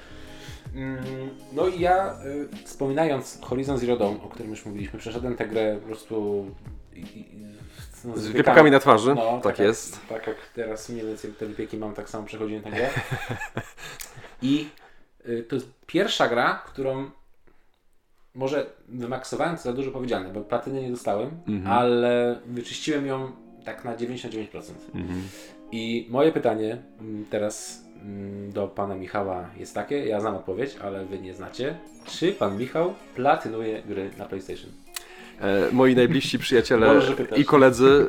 Mm, 0.75 1.03
No 1.53 1.67
i 1.67 1.79
ja, 1.79 2.13
y, 2.25 2.65
wspominając 2.65 3.39
Horizon 3.41 3.77
Zero 3.77 3.97
Dawn, 3.97 4.15
o 4.23 4.27
którym 4.29 4.49
już 4.51 4.65
mówiliśmy, 4.65 4.99
przeszedłem 4.99 5.35
tę 5.35 5.47
grę 5.47 5.77
po 5.81 5.87
prostu 5.87 6.45
no, 8.05 8.17
Z 8.17 8.27
wypiekami 8.27 8.71
na 8.71 8.79
twarzy, 8.79 9.15
no, 9.15 9.39
tak 9.43 9.59
jak- 9.59 9.67
jest. 9.67 9.99
Tak 10.09 10.27
jak 10.27 10.35
teraz 10.55 10.89
mniej 10.89 11.05
więcej 11.05 11.31
te 11.31 11.45
wypieki 11.45 11.77
mam, 11.77 11.93
tak 11.93 12.09
samo 12.09 12.25
przechodziłem 12.25 12.63
tę 12.63 12.71
grę. 12.71 12.89
I 14.41 14.67
y, 15.29 15.43
to 15.49 15.55
jest 15.55 15.67
pierwsza 15.87 16.27
gra, 16.27 16.63
którą 16.67 17.09
może 18.35 18.65
wymaksowałem, 18.89 19.57
to 19.57 19.61
za 19.63 19.73
dużo 19.73 19.91
powiedziane, 19.91 20.33
bo 20.33 20.41
platyny 20.41 20.81
nie 20.81 20.91
dostałem, 20.91 21.29
Mhm. 21.47 21.67
ale 21.77 22.39
wyczyściłem 22.45 23.05
ją 23.07 23.31
tak 23.65 23.85
na 23.85 23.95
99%. 23.95 24.73
Mhm. 24.95 25.21
I 25.71 26.07
moje 26.09 26.31
pytanie 26.31 26.77
mm, 26.99 27.25
teraz 27.29 27.83
mm, 28.01 28.51
do 28.51 28.67
pana 28.67 28.95
Michała 28.95 29.49
jest 29.57 29.75
takie, 29.75 30.05
ja 30.05 30.21
znam 30.21 30.35
odpowiedź, 30.35 30.75
ale 30.83 31.05
wy 31.05 31.19
nie 31.19 31.33
znacie. 31.33 31.77
Czy 32.05 32.31
pan 32.31 32.57
Michał 32.57 32.93
platynuje 33.15 33.81
gry 33.83 34.09
na 34.17 34.25
PlayStation? 34.25 34.69
E, 35.41 35.71
moi 35.71 35.95
najbliżsi 35.95 36.39
przyjaciele 36.39 37.01
i 37.37 37.45
koledzy 37.45 38.07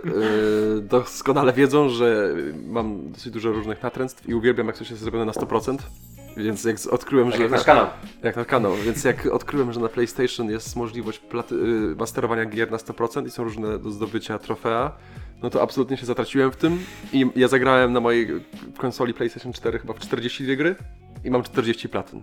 e, 0.79 0.81
doskonale 0.81 1.53
wiedzą, 1.53 1.89
że 1.89 2.35
mam 2.66 3.12
dosyć 3.12 3.33
dużo 3.33 3.53
różnych 3.53 3.83
natręctw 3.83 4.29
i 4.29 4.35
uwielbiam 4.35 4.66
jak 4.66 4.77
coś 4.77 4.91
jest 4.91 5.03
zrobione 5.03 5.24
na 5.24 5.33
100%. 5.33 5.79
Więc 6.37 6.64
jak 6.64 6.76
odkryłem, 6.91 7.26
Tak 7.28 7.37
że 7.37 7.43
jak 7.43 7.53
nasz 7.53 7.64
kanał. 7.64 7.87
jak 8.22 8.37
na 8.37 8.45
kanał, 8.45 8.72
więc 8.84 9.05
jak 9.05 9.26
odkryłem, 9.26 9.72
że 9.72 9.80
na 9.80 9.89
PlayStation 9.89 10.51
jest 10.51 10.76
możliwość 10.76 11.18
platy, 11.18 11.55
masterowania 11.99 12.45
gier 12.45 12.70
na 12.70 12.76
100% 12.76 13.26
i 13.26 13.30
są 13.30 13.45
różne 13.45 13.78
do 13.78 13.91
zdobycia 13.91 14.39
trofea, 14.39 14.93
no 15.43 15.51
to 15.51 15.62
absolutnie 15.62 15.97
się 15.97 16.07
zatraciłem 16.07 16.51
w 16.53 16.57
tym 16.57 16.78
i 17.12 17.26
ja 17.37 17.49
zagrałem 17.49 17.93
na 17.93 18.01
mojej 18.01 18.28
konsoli 18.78 19.14
PlayStation 19.14 19.53
4 19.53 19.78
chyba 19.78 19.93
w 19.95 19.99
42 19.99 20.55
gry 20.57 20.74
i 21.24 21.30
mam 21.30 21.43
40 21.43 21.89
platyn. 21.89 22.22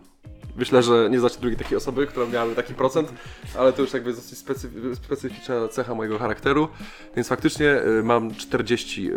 Myślę, 0.56 0.84
że 0.84 1.08
nie 1.12 1.20
znacie 1.20 1.40
drugiej 1.40 1.58
takiej 1.60 1.78
osoby, 1.78 2.08
która 2.08 2.26
miałaby 2.26 2.56
taki 2.56 2.74
procent, 2.74 3.14
ale 3.58 3.74
to 3.74 3.82
już 3.82 3.94
jakby 3.94 4.14
dosyć 4.14 4.40
specyf- 4.40 4.96
specyficzna 4.96 5.68
cecha 5.68 5.96
mojego 5.96 6.20
charakteru, 6.20 6.68
więc 7.16 7.28
faktycznie 7.28 7.82
y, 8.00 8.04
mam 8.04 8.36
40 8.36 9.12
y, 9.12 9.14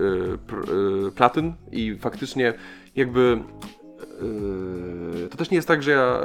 y, 1.09 1.13
platyn 1.13 1.53
i 1.73 1.97
faktycznie 2.01 2.55
jakby 2.97 3.43
to 5.31 5.37
też 5.37 5.51
nie 5.51 5.57
jest 5.57 5.69
tak, 5.69 5.83
że 5.83 5.91
ja 5.91 6.21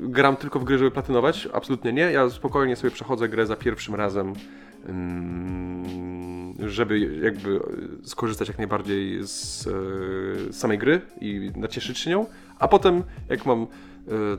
gram 0.00 0.36
tylko 0.36 0.58
w 0.58 0.64
gry, 0.64 0.78
żeby 0.78 0.90
platynować. 0.90 1.48
Absolutnie 1.52 1.92
nie. 1.92 2.02
Ja 2.02 2.30
spokojnie 2.30 2.76
sobie 2.76 2.90
przechodzę 2.90 3.28
grę 3.28 3.46
za 3.46 3.56
pierwszym 3.56 3.94
razem, 3.94 4.32
ym, 4.88 6.54
żeby 6.58 6.98
jakby 6.98 7.60
skorzystać 8.02 8.48
jak 8.48 8.58
najbardziej 8.58 9.18
z 9.22 9.66
e, 10.48 10.52
samej 10.52 10.78
gry 10.78 11.00
i 11.20 11.50
nacieszyć 11.56 11.98
się 11.98 12.10
nią. 12.10 12.26
A 12.58 12.68
potem, 12.68 13.02
jak 13.28 13.46
mam 13.46 13.66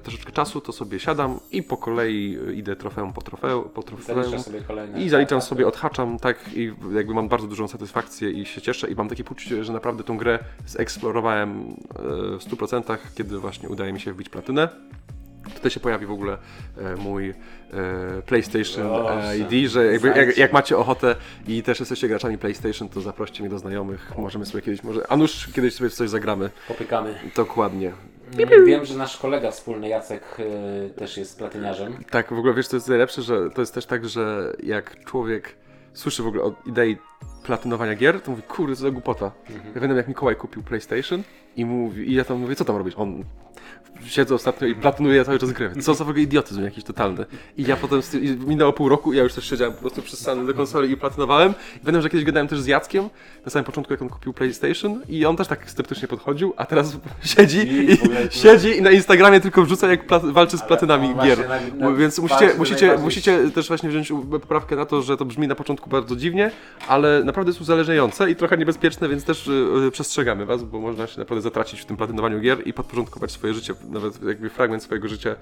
troszeczkę 0.04 0.32
czasu, 0.32 0.62
to 0.62 0.72
sobie 0.72 1.00
siadam 1.00 1.40
i 1.52 1.64
po 1.64 1.78
kolei 1.78 2.38
idę 2.54 2.76
trofeum 2.76 3.14
po 3.14 3.22
trofeum, 3.22 3.70
po 3.70 3.84
trofeum 3.84 4.24
i 4.98 5.10
zaliczam 5.10 5.42
sobie, 5.42 5.68
odhaczam, 5.68 6.20
tak, 6.20 6.54
i 6.54 6.74
jakby 6.94 7.14
mam 7.14 7.28
bardzo 7.30 7.48
dużą 7.48 7.68
satysfakcję 7.68 8.32
i 8.32 8.46
się 8.46 8.62
cieszę 8.62 8.90
i 8.90 8.96
mam 8.96 9.10
takie 9.10 9.24
poczucie, 9.24 9.64
że 9.64 9.74
naprawdę 9.74 10.04
tą 10.04 10.18
grę 10.18 10.40
zeksplorowałem 10.68 11.60
e, 11.60 12.04
w 12.38 12.44
100%, 12.52 12.98
kiedy 13.16 13.40
właśnie 13.40 13.70
udaje 13.70 13.94
mi 13.94 14.00
się 14.00 14.14
wbić 14.14 14.30
platynę. 14.30 14.70
Tutaj 15.56 15.72
się 15.72 15.80
pojawi 15.80 16.06
w 16.06 16.12
ogóle 16.12 16.38
e, 16.78 16.96
mój 16.96 17.30
e, 17.30 17.34
PlayStation 18.26 18.88
Proszę. 18.88 19.38
ID, 19.38 19.72
że 19.72 19.86
jakby, 19.86 20.08
jak, 20.08 20.38
jak 20.38 20.54
macie 20.54 20.78
ochotę 20.78 21.16
i 21.48 21.64
też 21.64 21.80
jesteście 21.80 22.08
graczami 22.08 22.38
PlayStation, 22.38 22.90
to 22.90 23.02
zaproście 23.02 23.44
mnie 23.44 23.50
do 23.50 23.60
znajomych. 23.60 24.12
Możemy 24.18 24.46
sobie 24.46 24.62
kiedyś, 24.62 24.84
może, 24.84 25.12
a 25.12 25.18
nuż 25.18 25.48
kiedyś 25.54 25.74
sobie 25.74 25.90
w 25.90 25.94
coś 25.94 26.10
zagramy. 26.10 26.50
Popykamy. 26.68 27.16
Dokładnie. 27.36 27.92
Wiem, 28.66 28.86
że 28.86 28.96
nasz 28.96 29.18
kolega 29.18 29.52
wspólny 29.52 29.90
Jacek 29.90 30.24
y, 30.40 30.90
też 30.90 31.18
jest 31.18 31.38
platyniarzem. 31.38 32.04
Tak, 32.12 32.34
w 32.34 32.38
ogóle 32.38 32.54
wiesz, 32.54 32.68
to 32.68 32.76
jest 32.76 32.88
najlepsze, 32.88 33.22
że 33.22 33.50
to 33.50 33.62
jest 33.62 33.74
też 33.74 33.86
tak, 33.86 34.10
że 34.10 34.54
jak 34.64 35.04
człowiek 35.06 35.56
słyszy 35.94 36.24
w 36.24 36.28
ogóle 36.28 36.44
o 36.44 36.54
idei 36.66 36.98
platynowania 37.44 37.96
gier, 37.96 38.22
to 38.22 38.32
mówi, 38.32 38.44
kurde, 38.44 38.76
co 38.76 38.82
za 38.82 38.92
głupota. 38.92 39.32
Ja 39.50 39.74
pamiętam, 39.74 39.98
jak 39.98 40.08
Mikołaj 40.08 40.36
kupił 40.36 40.64
PlayStation 40.64 41.24
i 41.56 41.66
mówi, 41.66 42.12
i 42.12 42.14
ja 42.14 42.24
tam 42.24 42.38
mówię, 42.40 42.56
co 42.56 42.66
tam 42.66 42.78
robisz? 42.78 42.94
On 42.98 43.24
siedzę 44.06 44.36
ostatnio 44.36 44.68
i 44.68 44.76
platynuję 44.76 45.26
cały 45.26 45.40
czas 45.40 45.52
grę. 45.52 45.72
Co 45.82 45.94
za 45.94 46.04
w 46.06 46.10
ogóle 46.10 46.24
idiotyzm 46.24 46.64
jakiś 46.64 46.84
totalny. 46.84 47.26
I 47.58 47.64
ja 47.64 47.76
potem, 47.76 48.02
z 48.02 48.10
tym- 48.10 48.24
i 48.24 48.28
minęło 48.48 48.74
pół 48.74 48.90
roku 48.90 49.14
i 49.14 49.18
ja 49.18 49.24
już 49.24 49.34
też 49.34 49.50
siedziałem 49.50 49.74
po 49.74 49.80
prostu 49.82 50.02
przystany 50.02 50.46
do 50.46 50.54
konsoli 50.54 50.92
i 50.92 50.98
platynowałem. 50.98 51.54
I 51.76 51.80
pamiętam, 51.80 52.02
że 52.02 52.10
kiedyś 52.10 52.26
gadałem 52.26 52.48
też 52.48 52.60
z 52.60 52.66
Jackiem, 52.68 53.10
na 53.46 53.52
samym 53.52 53.66
początku, 53.66 53.94
jak 53.94 54.02
on 54.02 54.10
kupił 54.10 54.34
PlayStation 54.34 55.02
i 55.10 55.26
on 55.26 55.36
też 55.38 55.48
tak 55.48 55.72
sceptycznie 55.72 56.08
podchodził, 56.08 56.54
a 56.58 56.66
teraz 56.66 56.98
siedzi 57.36 57.68
I 57.92 57.98
siedzi 58.32 58.78
i 58.78 58.82
na 58.82 58.92
Instagramie 58.92 59.40
tylko 59.40 59.64
wrzuca, 59.64 59.88
jak 59.88 60.08
plat- 60.08 60.32
walczy 60.32 60.58
z 60.58 60.62
platynami 60.62 61.08
on 61.20 61.26
gier. 61.28 61.48
Więc 61.98 62.20
musicie, 62.20 62.54
musicie, 62.58 62.98
musicie 62.98 63.52
też 63.52 63.68
właśnie 63.68 63.90
wziąć 63.90 64.14
poprawkę 64.32 64.76
na 64.76 64.86
to, 64.86 65.02
że 65.02 65.18
to 65.18 65.26
brzmi 65.26 65.48
na 65.48 65.56
początku 65.56 65.90
bardzo 65.90 66.16
dziwnie, 66.16 66.52
ale 66.88 67.24
naprawdę 67.24 67.50
jest 67.50 67.62
uzależniające 67.62 68.32
i 68.32 68.36
trochę 68.36 68.58
niebezpieczne, 68.58 69.10
więc 69.10 69.24
też 69.24 69.48
y, 69.48 69.52
y, 69.88 69.92
przestrzegamy 69.92 70.46
was, 70.46 70.64
bo 70.64 70.80
można 70.80 71.08
się 71.08 71.20
naprawdę 71.20 71.42
zatracić 71.42 71.82
w 71.82 71.86
tym 71.86 71.98
platynowaniu 71.98 72.40
gier 72.40 72.68
i 72.68 72.74
podporządkować 72.74 73.32
swoje 73.32 73.54
życie, 73.54 73.74
nawet 73.90 74.24
jakby 74.24 74.50
fragment 74.50 74.84
swojego 74.84 75.08
życia 75.08 75.36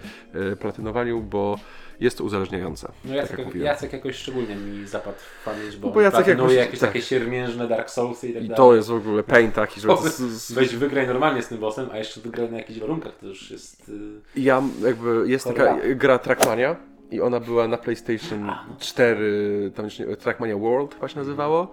y, 0.53 0.55
platynowaniu, 0.55 1.21
bo 1.21 1.59
jest 1.99 2.17
to 2.17 2.23
uzależniające. 2.23 2.87
No 3.05 3.09
tak 3.09 3.15
Jacek, 3.17 3.37
jak 3.37 3.47
mówiłem. 3.47 3.65
Jacek 3.65 3.93
jakoś 3.93 4.15
szczególnie 4.15 4.55
mi 4.55 4.87
zapadł 4.87 5.17
w 5.17 5.45
pamięć, 5.45 5.77
bo, 5.77 5.89
bo 5.89 6.01
Jacek 6.01 6.27
jakoś- 6.27 6.53
jakieś 6.53 6.79
tak. 6.79 6.89
takie 6.89 7.01
siermiężne 7.01 7.67
Dark 7.67 7.89
Soulsy 7.89 8.27
i 8.29 8.33
tak 8.33 8.43
I 8.43 8.47
dalej. 8.47 8.57
to 8.57 8.75
jest 8.75 8.87
w 8.89 8.93
ogóle 8.93 9.23
pain 9.23 9.51
taki, 9.51 9.81
że... 9.81 9.87
O, 9.93 9.97
z- 9.97 10.17
z- 10.17 10.51
Weź 10.51 10.75
wygraj 10.75 11.07
normalnie 11.07 11.41
z 11.41 11.47
tym 11.47 11.57
bossem, 11.57 11.89
a 11.91 11.97
jeszcze 11.97 12.21
wygraj 12.21 12.51
na 12.51 12.57
jakichś 12.57 12.79
warunkach, 12.79 13.15
to 13.15 13.25
już 13.27 13.51
jest... 13.51 13.89
y, 13.89 14.39
Ja 14.41 14.63
jakby 14.85 15.23
jest 15.27 15.45
taka 15.47 15.77
gra 15.95 16.19
Trackmania 16.19 16.75
i 17.11 17.21
ona 17.21 17.39
była 17.39 17.67
na 17.67 17.77
PlayStation 17.77 18.51
4, 18.79 19.71
tam 19.75 19.85
już 19.85 19.99
nie, 19.99 20.05
Trackmania 20.15 20.57
World 20.57 20.93
chyba 20.93 21.07
się 21.07 21.19
nazywało. 21.19 21.71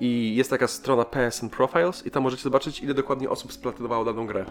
I 0.00 0.36
jest 0.36 0.50
taka 0.50 0.66
strona 0.66 1.04
PSN 1.04 1.48
Profiles 1.48 2.06
i 2.06 2.10
tam 2.10 2.22
możecie 2.22 2.42
zobaczyć 2.42 2.80
ile 2.82 2.94
dokładnie 2.94 3.30
osób 3.30 3.52
splatynowało 3.52 4.04
daną 4.04 4.26
grę. 4.26 4.44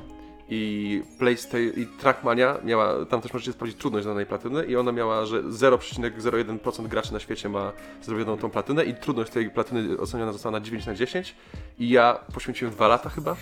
I 0.49 1.01
PlayStation 1.19 1.71
i 1.77 1.87
Trackmania 1.99 2.57
miała, 2.63 3.05
tam 3.05 3.21
też 3.21 3.33
możecie 3.33 3.53
sprawdzić 3.53 3.77
trudność 3.77 4.05
danej 4.07 4.25
platyny 4.25 4.65
i 4.65 4.75
ona 4.75 4.91
miała, 4.91 5.25
że 5.25 5.43
0,01% 5.43 6.87
graczy 6.87 7.13
na 7.13 7.19
świecie 7.19 7.49
ma 7.49 7.71
zrobioną 8.01 8.37
tą 8.37 8.49
platynę 8.49 8.85
i 8.85 8.93
trudność 8.93 9.31
tej 9.31 9.49
platyny 9.49 9.97
oceniona 9.99 10.31
została 10.31 10.51
na 10.51 10.65
9 10.65 10.85
na 10.85 10.95
10 10.95 11.35
i 11.79 11.89
ja 11.89 12.19
poświęciłem 12.33 12.73
dwa 12.73 12.87
lata 12.87 13.09
chyba 13.09 13.35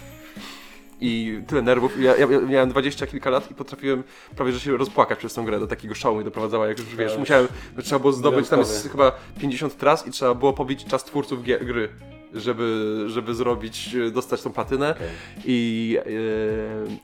i 1.01 1.41
tyle 1.47 1.61
nerwów. 1.61 2.01
Ja, 2.01 2.15
ja, 2.15 2.27
miałem 2.27 2.69
dwadzieścia 2.69 3.07
kilka 3.07 3.29
lat 3.29 3.51
i 3.51 3.55
potrafiłem 3.55 4.03
prawie 4.35 4.51
że 4.51 4.59
się 4.59 4.77
rozpłakać 4.77 5.19
przez 5.19 5.33
tą 5.33 5.45
grę. 5.45 5.59
Do 5.59 5.67
takiego 5.67 5.95
szału 5.95 6.15
mnie 6.15 6.25
doprowadzała, 6.25 6.67
jak 6.67 6.79
już 6.79 6.95
wiesz, 6.95 7.11
już 7.11 7.19
musiałem, 7.19 7.47
trzeba 7.83 7.99
było 7.99 8.13
zdobyć, 8.13 8.49
tam 8.49 8.59
jest 8.59 8.91
chyba 8.91 9.11
50 9.39 9.77
tras 9.77 10.07
i 10.07 10.11
trzeba 10.11 10.33
było 10.33 10.53
pobić 10.53 10.85
czas 10.85 11.03
twórców 11.03 11.43
gry. 11.43 11.89
Żeby, 12.33 13.03
żeby 13.07 13.35
zrobić, 13.35 13.95
e, 13.95 14.11
dostać 14.11 14.41
tą 14.41 14.51
platynę 14.51 14.91
Okej. 14.91 15.07
I, 15.45 15.97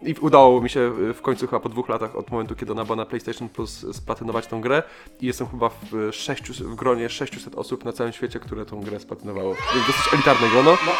e, 0.03 0.09
i 0.09 0.15
udało 0.21 0.61
mi 0.61 0.69
się 0.69 0.91
w 1.13 1.21
końcu 1.21 1.47
chyba 1.47 1.59
po 1.59 1.69
dwóch 1.69 1.89
latach 1.89 2.15
od 2.15 2.31
momentu, 2.31 2.55
kiedy 2.55 2.71
ona 2.71 2.85
była 2.85 2.95
na 2.95 3.05
PlayStation 3.05 3.49
Plus 3.49 3.85
splatynować 3.95 4.47
tą 4.47 4.61
grę 4.61 4.83
i 5.21 5.25
jestem 5.25 5.47
chyba 5.47 5.69
w, 5.69 6.09
sześciu, 6.11 6.53
w 6.53 6.75
gronie 6.75 7.09
600 7.09 7.55
osób 7.55 7.85
na 7.85 7.93
całym 7.93 8.13
świecie, 8.13 8.39
które 8.39 8.65
tą 8.65 8.81
grę 8.81 8.99
spatynowało. 8.99 9.55
Więc 9.75 9.87
dosyć 9.87 10.13
elitarne 10.13 10.49
grono. 10.49 10.77
No, 10.85 10.91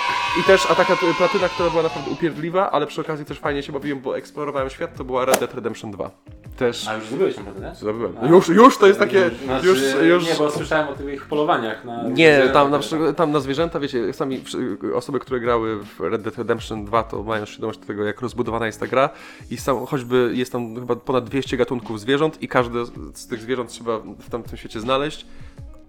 I 0.42 0.44
też 0.44 0.72
a 0.72 0.76
taka 0.76 0.96
platyna, 1.18 1.50
która 1.50 1.70
była 1.70 1.84
naprawdę 1.84 2.12
upierdliwa, 2.12 2.72
ale 2.72 2.88
przy 2.88 3.02
okazji 3.02 3.26
też 3.26 3.40
fajnie 3.40 3.64
się 3.64 3.74
bawiłem, 3.74 4.00
bo 4.00 4.18
eksplorowałem 4.18 4.70
świat, 4.70 4.98
to 4.98 5.04
była 5.04 5.26
Red 5.26 5.40
Dead 5.40 5.54
Redemption 5.54 5.92
2. 5.92 6.12
Też 6.58 6.88
a 6.88 6.96
już 6.96 7.06
zdobyłeś 7.06 7.36
tą 7.36 7.44
platynę? 7.44 7.76
zdobyłem. 7.76 8.18
A. 8.22 8.28
Już, 8.28 8.48
już 8.48 8.78
to 8.78 8.88
jest 8.88 9.00
takie, 9.00 9.30
Znaczy, 9.46 9.68
już, 9.68 9.80
już... 10.04 10.26
Nie, 10.28 10.36
bo 10.36 10.52
słyszałem 10.52 10.88
o 10.88 10.94
tych 10.94 11.26
polowaniach 11.26 11.86
na... 11.86 12.04
Nie, 12.04 12.50
tam 12.54 12.72
na, 12.72 12.80
tam 13.16 13.32
na 13.32 13.40
zwierzęta, 13.40 13.80
wiecie, 13.80 14.14
sami 14.20 14.42
wszy- 14.44 14.78
osoby, 14.96 15.20
które 15.20 15.40
grały 15.40 15.84
w 15.84 16.00
Red 16.00 16.22
Dead 16.22 16.38
Redemption 16.38 16.86
2, 16.86 17.04
to 17.04 17.24
mają 17.24 17.46
świadomość 17.46 17.80
tego, 17.80 18.04
jak 18.04 18.22
rozbudowana 18.22 18.66
jest 18.66 18.80
ta 18.80 18.88
gra. 18.88 19.10
I 19.52 19.58
choćby 19.88 20.32
jest 20.36 20.52
tam 20.52 20.76
chyba 20.76 20.96
ponad 20.96 21.26
200 21.30 21.58
gatunków 21.58 22.00
zwierząt 22.00 22.42
i 22.44 22.48
każde 22.48 22.86
z 23.14 23.28
tych 23.28 23.42
zwierząt 23.42 23.70
trzeba 23.70 24.00
w 24.00 24.30
tamtym 24.30 24.58
świecie 24.58 24.80
znaleźć, 24.80 25.26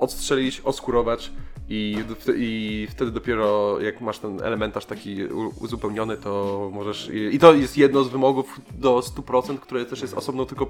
odstrzelić, 0.01 0.61
oskurować 0.65 1.33
i, 1.69 2.05
i 2.37 2.87
wtedy 2.91 3.11
dopiero 3.11 3.81
jak 3.81 4.01
masz 4.01 4.19
ten 4.19 4.43
elementarz 4.43 4.87
taki 4.87 5.25
uzupełniony, 5.61 6.17
to 6.17 6.71
możesz... 6.73 7.11
I, 7.33 7.39
to 7.39 7.55
jest 7.55 7.79
jedno 7.79 8.05
z 8.05 8.09
wymogów 8.09 8.61
do 8.75 8.99
100%, 8.99 9.59
które 9.59 9.85
też 9.85 10.03
jest 10.03 10.15
osobno 10.15 10.47
tylko 10.47 10.67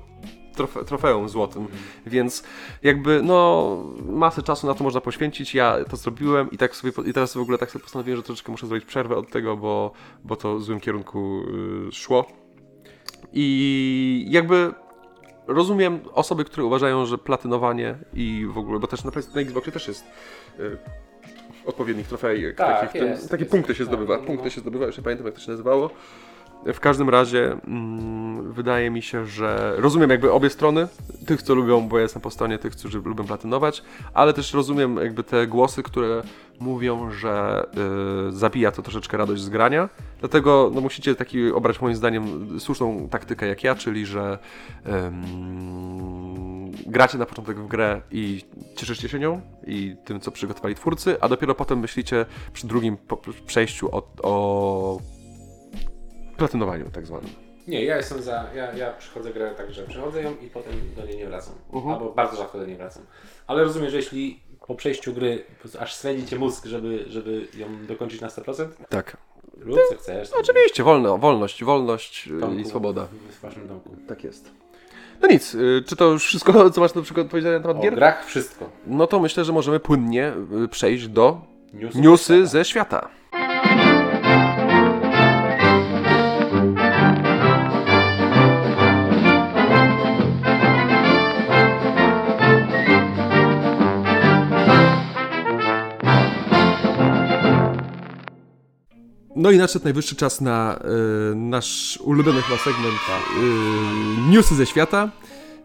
trofe, 0.55 0.85
trofeum 0.85 1.29
złotym, 1.29 1.67
więc 2.07 2.43
jakby 2.83 3.23
no 3.23 3.77
masę 4.07 4.43
czasu 4.43 4.67
na 4.67 4.75
to 4.75 4.85
można 4.85 5.01
poświęcić, 5.01 5.55
ja 5.55 5.85
to 5.85 5.97
zrobiłem 5.97 6.51
i 6.51 6.59
tak 6.59 6.77
sobie, 6.77 6.93
i 7.07 7.13
teraz 7.13 7.35
w 7.35 7.41
ogóle 7.41 7.59
tak 7.59 7.71
sobie 7.71 7.83
postanowiłem, 7.83 8.17
że 8.17 8.23
troszeczkę 8.23 8.53
muszę 8.53 8.67
zrobić 8.67 8.85
przerwę 8.85 9.17
od 9.17 9.31
tego, 9.31 9.57
bo, 9.57 9.93
bo 10.25 10.37
to 10.37 10.57
w 10.57 10.63
złym 10.63 10.81
kierunku 10.81 11.43
y, 11.89 11.93
szło. 11.93 12.27
I 13.33 14.27
jakby 14.29 14.73
rozumiem 15.55 16.01
osoby, 16.13 16.45
które 16.45 16.65
uważają, 16.65 17.07
że 17.07 17.19
platynowanie 17.19 17.95
i 18.15 18.47
w 18.51 18.59
ogóle, 18.59 18.79
bo 18.79 18.87
też 18.87 19.05
na, 19.05 19.11
na 19.35 19.41
Xboxie 19.41 19.73
też 19.73 19.89
jest 19.89 20.05
y, 20.61 20.77
odpowiednik 21.67 22.07
trofei, 22.07 22.55
Tak, 22.57 22.81
takich, 22.81 23.01
ten- 23.01 23.11
jest, 23.11 23.31
takie 23.31 23.43
jest, 23.43 23.51
punkty 23.53 23.75
się 23.75 23.85
tak, 23.85 23.87
zdobywa, 23.95 24.17
no. 24.17 24.23
punkty 24.23 24.51
się 24.51 24.61
zdobywa, 24.61 24.87
już 24.87 24.97
nie 24.97 25.03
pamiętam 25.05 25.27
jak 25.27 25.35
to 25.35 25.41
się 25.41 25.51
nazywało. 25.51 25.91
W 26.67 26.81
każdym 26.81 27.09
razie 27.09 27.53
mm, 27.53 28.53
wydaje 28.53 28.91
mi 28.91 29.03
się, 29.03 29.27
że 29.27 29.75
rozumiem 29.77 30.11
jakby 30.11 30.33
obie 30.33 30.51
strony, 30.51 30.89
tych 31.27 31.43
co 31.43 31.55
lubią, 31.55 31.89
bo 31.89 31.97
ja 31.97 32.03
jestem 32.03 32.23
po 32.23 32.31
stronie 32.31 32.59
tych, 32.59 32.73
którzy 32.73 32.99
lubią 32.99 33.27
platynować, 33.27 33.83
ale 34.15 34.33
też 34.33 34.55
rozumiem 34.55 34.97
jakby 34.97 35.23
te 35.23 35.47
głosy, 35.47 35.83
które 35.83 36.23
mówią, 36.61 37.11
że 37.11 37.67
y, 38.29 38.33
zabija 38.33 38.73
to 38.73 38.83
troszeczkę 38.83 39.17
radość 39.17 39.43
z 39.43 39.49
grania. 39.49 39.89
Dlatego 40.21 40.71
no, 40.75 40.81
musicie 40.81 41.15
taki 41.15 41.53
obrać 41.53 41.81
moim 41.81 41.97
zdaniem 41.97 42.61
słuszną 42.61 43.09
taktykę 43.09 43.47
jak 43.47 43.65
ja, 43.65 43.75
czyli 43.75 44.07
że 44.07 44.39
ym, 45.07 46.73
gracie 46.87 47.19
na 47.19 47.27
początek 47.27 47.59
w 47.59 47.69
grę 47.69 48.01
i 48.11 48.45
cieszycie 48.77 49.09
się 49.09 49.19
nią 49.19 49.41
i 49.67 49.97
tym, 50.05 50.21
co 50.21 50.31
przygotowali 50.31 50.75
twórcy, 50.75 51.17
a 51.21 51.29
dopiero 51.29 51.55
potem 51.55 51.79
myślicie 51.79 52.27
przy 52.53 52.67
drugim 52.67 52.97
przejściu 53.47 53.97
o, 53.97 54.03
o 54.23 54.99
platynowaniu 56.41 56.91
tak 56.93 57.07
zwanym. 57.07 57.31
Nie, 57.69 57.85
ja 57.85 57.97
jestem 57.97 58.23
za. 58.23 58.45
Ja, 58.55 58.73
ja 58.73 58.93
przychodzę 58.93 59.31
grę 59.33 59.55
tak, 59.57 59.73
że 59.73 59.83
przechodzę 59.83 60.23
ją 60.23 60.35
i 60.43 60.47
potem 60.47 60.73
do 60.97 61.07
niej 61.07 61.17
nie 61.17 61.27
wracam. 61.27 61.55
Mhm. 61.73 61.95
Albo 61.95 62.13
bardzo 62.13 62.37
rzadko 62.37 62.59
do 62.59 62.67
niej 62.67 62.77
wracam. 62.77 63.03
Ale 63.47 63.65
rozumiem, 63.65 63.91
że 63.91 63.97
jeśli 63.97 64.41
po 64.67 64.75
przejściu 64.75 65.13
gry 65.13 65.45
aż 65.79 65.95
swędzi 65.95 66.27
cię 66.27 66.39
mózg, 66.39 66.67
żeby, 66.67 67.05
żeby 67.09 67.49
ją 67.55 67.67
dokończyć 67.87 68.21
na 68.21 68.29
100%, 68.29 68.67
Tak. 68.89 69.17
rób 69.61 69.79
co 69.91 69.97
chcesz. 69.97 70.31
Oczywiście, 70.41 70.83
wolno, 70.83 71.19
wolność, 71.19 71.65
wolność 71.65 72.29
y, 72.29 72.39
Domku, 72.41 72.59
i 72.59 72.65
swoboda. 72.65 73.07
W, 73.07 73.35
w 73.37 73.41
waszym 73.41 73.69
domku. 73.69 73.97
Tak 74.09 74.25
jest. 74.25 74.51
No 75.23 75.29
nic, 75.29 75.55
y, 75.55 75.83
czy 75.87 75.97
to 75.97 76.05
już 76.05 76.25
wszystko, 76.25 76.71
co 76.71 76.81
masz 76.81 76.95
na 76.95 77.03
przykład 77.03 77.27
powiedzieć 77.27 77.53
na 77.53 77.61
temat 77.61 77.77
O 77.77 77.81
gier? 77.81 77.95
grach 77.95 78.27
wszystko. 78.27 78.71
No 78.87 79.07
to 79.07 79.21
myślę, 79.21 79.45
że 79.45 79.53
możemy 79.53 79.81
płynnie 79.81 80.33
y, 80.65 80.69
przejść 80.69 81.09
do 81.09 81.41
Newsy, 81.73 82.01
newsy 82.01 82.47
ze 82.47 82.65
świata. 82.65 83.09
No 99.41 99.51
i 99.51 99.59
nadszedł 99.59 99.85
najwyższy 99.85 100.17
czas 100.17 100.41
na 100.41 100.79
e, 100.79 101.35
nasz 101.35 101.99
ulubiony 102.05 102.43
chyba 102.43 102.59
segment 102.59 102.97
e, 103.11 104.31
newsy 104.31 104.55
ze 104.55 104.67
świata. 104.67 105.11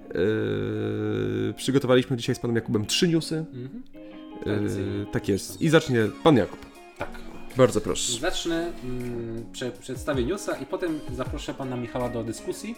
E, 0.10 1.54
przygotowaliśmy 1.54 2.18
dzisiaj 2.18 2.36
z 2.36 2.40
panem 2.40 2.56
Jakubem 2.56 2.86
trzy 2.86 3.08
newsy. 3.08 3.46
Mhm. 3.54 3.84
Tak 5.12 5.30
jest. 5.30 5.62
I 5.62 5.70
zacznie 5.70 6.08
pan 6.24 6.38
Jakub. 6.38 6.60
Tak. 6.98 7.10
Bardzo 7.58 7.82
proszę. 7.82 8.20
Zacznę, 8.20 8.72
mm, 8.84 9.46
prze, 9.52 9.72
przedstawię 9.72 10.24
newsa 10.24 10.58
i 10.58 10.66
potem 10.66 11.00
zaproszę 11.16 11.54
pana 11.54 11.76
Michała 11.78 12.10
do 12.10 12.24
dyskusji. 12.24 12.76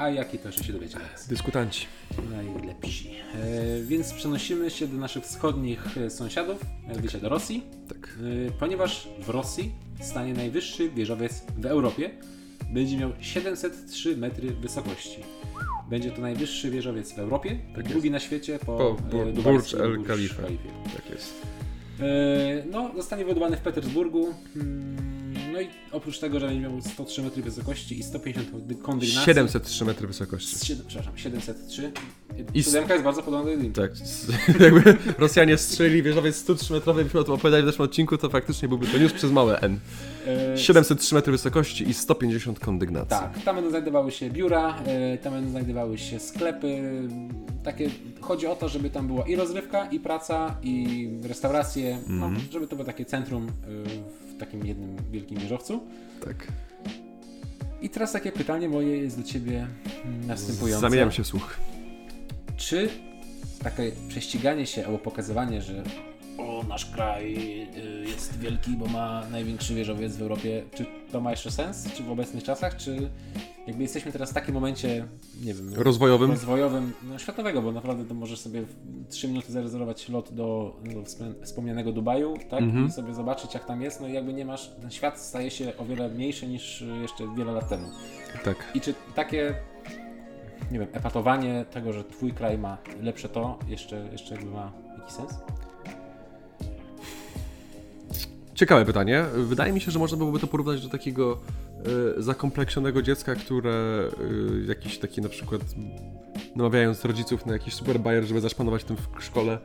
A 0.00 0.08
jaki 0.10 0.38
to 0.38 0.48
jeszcze 0.48 0.64
się 0.64 0.72
dowiecie? 0.72 0.98
Dyskutanci. 1.28 1.86
Najlepsi. 2.30 3.10
E, 3.34 3.82
więc 3.82 4.12
przenosimy 4.12 4.70
się 4.70 4.86
do 4.86 4.96
naszych 4.96 5.24
wschodnich 5.24 5.96
e, 5.98 6.10
sąsiadów, 6.10 6.64
mianowicie 6.88 7.18
do 7.18 7.28
Rosji, 7.28 7.62
Tak. 7.88 8.18
e, 8.48 8.50
ponieważ 8.50 9.08
w 9.22 9.28
Rosji 9.28 9.72
stanie 10.00 10.34
najwyższy 10.34 10.90
wieżowiec 10.90 11.42
w 11.58 11.66
Europie. 11.66 12.10
Będzie 12.72 12.96
miał 12.96 13.12
703 13.20 14.16
metry 14.16 14.50
wysokości. 14.50 15.20
Będzie 15.90 16.10
to 16.10 16.20
najwyższy 16.20 16.70
wieżowiec 16.70 17.12
w 17.12 17.18
Europie, 17.18 17.58
Tak 17.74 17.88
drugi 17.88 18.10
na 18.10 18.20
świecie 18.20 18.58
po, 18.58 18.66
Po 18.66 18.90
e, 18.90 19.32
Burj 19.32 19.32
Burj 19.32 20.04
Khalifa. 20.04 20.42
Tak 20.96 21.10
jest. 21.10 21.34
E, 22.00 22.64
No, 22.70 22.90
zostanie 22.96 23.24
wybudowany 23.24 23.56
w 23.56 23.60
Petersburgu. 23.60 24.34
Mm, 24.56 25.19
No 25.52 25.60
i 25.60 25.68
oprócz 25.92 26.18
tego, 26.18 26.40
że 26.40 26.46
będzie 26.46 26.60
miał 26.60 26.80
103 26.82 27.22
metry 27.22 27.42
wysokości 27.42 27.98
i 27.98 28.02
150 28.02 28.48
kondygnacji. 28.82 29.24
703 29.24 29.84
metry 29.84 30.06
wysokości. 30.06 30.56
z 30.56 30.64
siedem- 30.64 30.86
Przepraszam, 30.86 31.18
703. 31.18 31.92
I 32.54 32.62
siódemka 32.62 32.92
jest 32.92 33.04
bardzo 33.04 33.22
podobna 33.22 33.44
do 33.44 33.50
jedynki. 33.50 33.80
Tak, 33.80 33.90
jakby 34.66 34.96
Rosjanie 35.18 35.56
strzeli 35.58 36.02
wieżowiec 36.02 36.36
103 36.36 36.72
metrowy, 36.72 37.04
byśmy 37.04 37.20
o 37.20 37.24
tym 37.24 37.34
opowiadali 37.34 37.62
w 37.62 37.66
zeszłym 37.66 37.84
odcinku, 37.88 38.18
to 38.18 38.28
faktycznie 38.30 38.68
byłby 38.68 38.86
to 38.86 38.98
news 38.98 39.12
przez 39.12 39.32
małe 39.32 39.60
N. 39.60 39.78
E, 40.26 40.58
703 40.58 41.14
metry 41.14 41.32
wysokości 41.32 41.88
i 41.88 41.94
150 41.94 42.60
kondygnacji. 42.60 43.10
Tak, 43.10 43.42
tam 43.44 43.54
będą 43.56 43.70
znajdowały 43.70 44.10
się 44.10 44.30
biura, 44.30 44.78
e, 44.86 45.18
tam 45.18 45.32
będą 45.32 45.50
znajdowały 45.50 45.98
się 45.98 46.18
sklepy. 46.20 46.82
Takie, 47.64 47.90
chodzi 48.20 48.46
o 48.46 48.56
to, 48.56 48.68
żeby 48.68 48.90
tam 48.90 49.06
była 49.06 49.26
i 49.26 49.36
rozrywka, 49.36 49.86
i 49.86 50.00
praca, 50.00 50.56
i 50.62 51.08
restauracje, 51.22 51.98
no, 52.08 52.26
Mhm. 52.26 52.46
żeby 52.52 52.66
to 52.66 52.76
było 52.76 52.86
takie 52.86 53.04
centrum 53.04 53.46
e, 53.46 53.50
w 54.34 54.38
takim 54.40 54.66
jednym 54.66 54.96
wielkim 55.10 55.38
wieżowcu. 55.38 55.80
tak. 56.24 56.46
I 57.82 57.88
teraz 57.90 58.12
takie 58.12 58.32
pytanie 58.32 58.68
moje 58.68 58.96
jest 58.96 59.18
do 59.18 59.22
Ciebie 59.24 59.66
mm, 60.04 60.26
następujące. 60.26 60.80
Zamieniam 60.80 61.12
się 61.12 61.22
w 61.22 61.26
słuch. 61.26 61.56
Czy 62.60 62.88
takie 63.62 63.92
prześciganie 64.08 64.66
się 64.66 64.86
albo 64.86 64.98
pokazywanie, 64.98 65.62
że 65.62 65.82
o, 66.38 66.62
nasz 66.68 66.86
kraj 66.86 67.34
y, 67.76 68.04
jest 68.08 68.38
wielki, 68.38 68.70
bo 68.70 68.86
ma 68.86 69.22
największy 69.30 69.74
wieżowiec 69.74 70.16
w 70.16 70.22
Europie, 70.22 70.62
czy 70.74 70.86
to 71.12 71.20
ma 71.20 71.30
jeszcze 71.30 71.50
sens? 71.50 71.92
Czy 71.94 72.02
w 72.02 72.10
obecnych 72.10 72.44
czasach? 72.44 72.76
Czy 72.76 73.10
jakby 73.66 73.82
jesteśmy 73.82 74.12
teraz 74.12 74.30
w 74.30 74.34
takim 74.34 74.54
momencie, 74.54 75.06
nie 75.44 75.54
wiem, 75.54 75.74
Rozwojowym. 75.74 76.30
rozwojowym, 76.30 76.92
no, 77.02 77.18
światowego, 77.18 77.62
bo 77.62 77.72
naprawdę 77.72 78.04
to 78.04 78.14
możesz 78.14 78.40
sobie 78.40 78.62
w 78.62 79.08
3 79.08 79.28
minuty 79.28 79.52
zarezerwować 79.52 80.08
lot 80.08 80.34
do, 80.34 80.76
do 80.94 81.00
wspomnia- 81.02 81.44
wspomnianego 81.44 81.92
Dubaju, 81.92 82.34
tak? 82.50 82.62
Mhm. 82.62 82.86
I 82.86 82.92
sobie 82.92 83.14
zobaczyć 83.14 83.54
jak 83.54 83.64
tam 83.66 83.82
jest, 83.82 84.00
no 84.00 84.08
i 84.08 84.12
jakby 84.12 84.32
nie 84.32 84.44
masz, 84.44 84.70
ten 84.80 84.90
świat 84.90 85.20
staje 85.20 85.50
się 85.50 85.72
o 85.78 85.84
wiele 85.84 86.08
mniejszy 86.08 86.46
niż 86.46 86.84
jeszcze 87.02 87.24
wiele 87.36 87.52
lat 87.52 87.68
temu. 87.68 87.88
Tak. 88.44 88.56
I 88.74 88.80
czy 88.80 88.94
takie, 89.14 89.54
nie 90.70 90.78
wiem, 90.78 90.88
epatowanie 90.92 91.64
tego, 91.70 91.92
że 91.92 92.04
twój 92.04 92.32
kraj 92.32 92.58
ma 92.58 92.78
lepsze 93.02 93.28
to, 93.28 93.58
jeszcze, 93.68 94.08
jeszcze 94.12 94.34
jakby 94.34 94.50
ma 94.50 94.72
jakiś 94.98 95.12
sens? 95.12 95.34
Ciekawe 98.60 98.84
pytanie. 98.84 99.24
Wydaje 99.34 99.72
mi 99.72 99.80
się, 99.80 99.90
że 99.90 99.98
można 99.98 100.18
byłoby 100.18 100.38
to 100.38 100.46
porównać 100.46 100.82
do 100.82 100.88
takiego 100.88 101.38
e, 102.18 102.22
zakompleksionego 102.22 103.02
dziecka, 103.02 103.34
które 103.34 104.04
e, 104.64 104.66
jakiś 104.68 104.98
taki 104.98 105.20
na 105.20 105.28
przykład 105.28 105.62
namawiając 106.56 107.04
rodziców 107.04 107.46
na 107.46 107.52
jakiś 107.52 107.74
super 107.74 108.00
bajer, 108.00 108.24
żeby 108.24 108.40
zaszpanować 108.40 108.84
tym 108.84 108.96
w 108.96 109.24
szkole, 109.24 109.58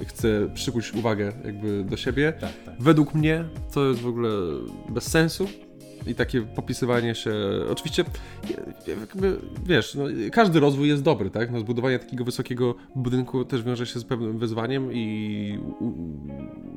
e, 0.00 0.04
chce 0.06 0.48
przykuć 0.54 0.94
uwagę 0.94 1.32
jakby 1.44 1.84
do 1.84 1.96
siebie. 1.96 2.32
Tak, 2.40 2.52
tak. 2.64 2.74
Według 2.80 3.14
mnie 3.14 3.44
to 3.74 3.86
jest 3.86 4.00
w 4.00 4.06
ogóle 4.06 4.30
bez 4.88 5.04
sensu 5.04 5.48
i 6.06 6.14
takie 6.14 6.42
popisywanie 6.42 7.14
się. 7.14 7.32
Oczywiście, 7.70 8.04
jakby, 8.86 9.36
wiesz, 9.66 9.94
no, 9.94 10.04
każdy 10.32 10.60
rozwój 10.60 10.88
jest 10.88 11.02
dobry, 11.02 11.30
tak? 11.30 11.50
No, 11.50 11.60
zbudowanie 11.60 11.98
takiego 11.98 12.24
wysokiego 12.24 12.74
budynku 12.96 13.44
też 13.44 13.62
wiąże 13.62 13.86
się 13.86 14.00
z 14.00 14.04
pewnym 14.04 14.38
wyzwaniem 14.38 14.92
i 14.92 15.58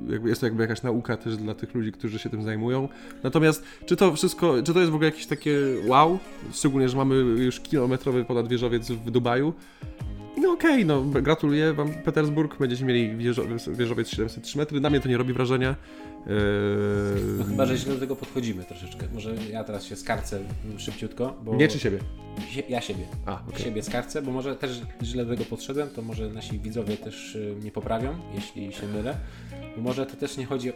jakby 0.09 0.29
jest 0.29 0.41
to 0.41 0.47
jakby 0.47 0.61
jakaś 0.61 0.81
nauka 0.83 1.17
też 1.17 1.37
dla 1.37 1.55
tych 1.55 1.75
ludzi, 1.75 1.91
którzy 1.91 2.19
się 2.19 2.29
tym 2.29 2.43
zajmują. 2.43 2.89
Natomiast, 3.23 3.63
czy 3.85 3.95
to 3.95 4.13
wszystko, 4.13 4.63
czy 4.63 4.73
to 4.73 4.79
jest 4.79 4.91
w 4.91 4.95
ogóle 4.95 5.09
jakieś 5.09 5.27
takie 5.27 5.57
wow? 5.85 6.19
Szczególnie, 6.53 6.89
że 6.89 6.97
mamy 6.97 7.15
już 7.15 7.59
kilometrowy 7.59 8.25
ponad 8.25 8.47
wieżowiec 8.47 8.91
w 8.91 9.11
Dubaju. 9.11 9.53
No 10.37 10.51
okej, 10.51 10.85
no 10.85 11.01
gratuluję 11.01 11.73
wam 11.73 11.93
Petersburg, 11.93 12.57
będziecie 12.59 12.85
mieli 12.85 13.17
wieżowiec 13.67 14.09
703 14.09 14.57
metry, 14.57 14.79
na 14.79 14.89
mnie 14.89 14.99
to 14.99 15.09
nie 15.09 15.17
robi 15.17 15.33
wrażenia. 15.33 15.75
Eee, 16.27 16.33
No 17.39 17.43
chyba, 17.45 17.65
że 17.65 17.77
źle 17.77 17.93
do 17.93 17.99
tego 17.99 18.15
podchodzimy 18.15 18.63
troszeczkę. 18.63 19.07
Może 19.13 19.35
ja 19.51 19.63
teraz 19.63 19.85
się 19.85 19.95
skarcę 19.95 20.39
szybciutko, 20.77 21.35
bo... 21.43 21.55
Nie 21.55 21.67
czy 21.67 21.79
siebie? 21.79 21.99
Sie- 22.53 22.63
Ja 22.69 22.81
siebie. 22.81 23.03
A, 23.25 23.41
okej. 23.49 23.63
Siebie 23.63 23.83
skarcę, 23.83 24.21
bo 24.21 24.31
może 24.31 24.55
też 24.55 24.81
źle 25.03 25.25
do 25.25 25.31
tego 25.31 25.45
podszedłem, 25.45 25.89
to 25.89 26.01
może 26.01 26.29
nasi 26.29 26.59
widzowie 26.59 26.97
też 26.97 27.35
y, 27.35 27.55
mnie 27.61 27.71
poprawią, 27.71 28.15
jeśli 28.35 28.73
się 28.73 28.87
mylę. 28.87 29.17
Bo 29.75 29.81
może 29.81 30.05
to 30.05 30.15
też 30.17 30.37
nie 30.37 30.45
chodzi 30.45 30.69
o... 30.69 30.73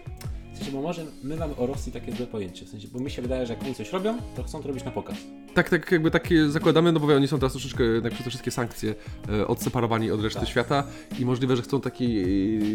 W 0.56 0.58
sensie, 0.58 0.72
bo 0.72 0.82
może 0.82 1.06
my 1.24 1.36
mamy 1.36 1.56
o 1.56 1.66
Rosji 1.66 1.92
takie 1.92 2.12
złe 2.12 2.28
pojęcie. 2.28 2.66
W 2.66 2.70
sensie, 2.70 2.88
bo 2.94 3.00
mi 3.00 3.12
się 3.12 3.22
wydaje, 3.22 3.46
że 3.46 3.54
jak 3.54 3.64
oni 3.64 3.76
coś 3.76 3.92
robią, 3.94 4.18
to 4.36 4.44
chcą 4.44 4.62
to 4.62 4.68
robić 4.68 4.84
na 4.86 4.92
pokaz. 4.92 5.18
Tak, 5.54 5.70
tak 5.70 5.92
jakby 5.92 6.12
takie 6.12 6.50
zakładamy, 6.50 6.92
no 6.92 7.00
bo 7.00 7.16
oni 7.16 7.28
są 7.28 7.38
teraz 7.38 7.52
troszeczkę 7.52 7.84
jednak 7.84 8.14
przez 8.14 8.24
te 8.24 8.30
wszystkie 8.30 8.52
sankcje 8.52 8.96
e, 9.30 9.48
odseparowani 9.48 10.12
od 10.12 10.22
reszty 10.24 10.40
Tak. 10.40 10.50
świata 10.50 10.88
i 11.20 11.26
możliwe, 11.26 11.56
że 11.56 11.62
chcą 11.62 11.82
taki 11.82 12.18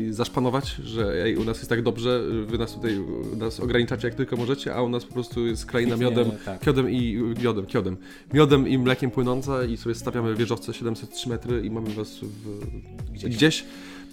e, 0.09 0.13
zaszpanować, 0.13 0.69
że 0.85 1.25
ej, 1.25 1.37
u 1.37 1.45
nas 1.45 1.57
jest 1.57 1.69
tak 1.69 1.83
dobrze, 1.83 2.23
wy 2.47 2.59
nas 2.59 2.73
tutaj 2.73 3.01
nas 3.37 3.61
ograniczacie 3.61 4.09
jak 4.09 4.15
tylko 4.17 4.37
możecie, 4.37 4.75
a 4.75 4.83
u 4.83 4.89
nas 4.89 5.05
po 5.05 5.15
prostu 5.15 5.47
jest 5.47 5.67
kraina 5.67 5.97
miodem, 5.97 6.31
tak. 6.45 6.61
kiodem 6.61 6.91
i 6.91 7.23
miodem, 7.43 7.67
kiodem, 7.67 7.97
miodem 8.35 8.69
i 8.69 8.79
mlekiem 8.79 9.11
płynąca 9.11 9.65
i 9.65 9.77
sobie 9.77 9.95
stawiamy 9.95 10.35
wieżowce 10.35 10.75
703 10.75 11.29
metry 11.29 11.63
i 11.67 11.71
mamy 11.71 11.91
was 11.91 12.19
w, 12.19 12.67
Gdzieś. 13.13 13.37
gdzieś. 13.37 13.65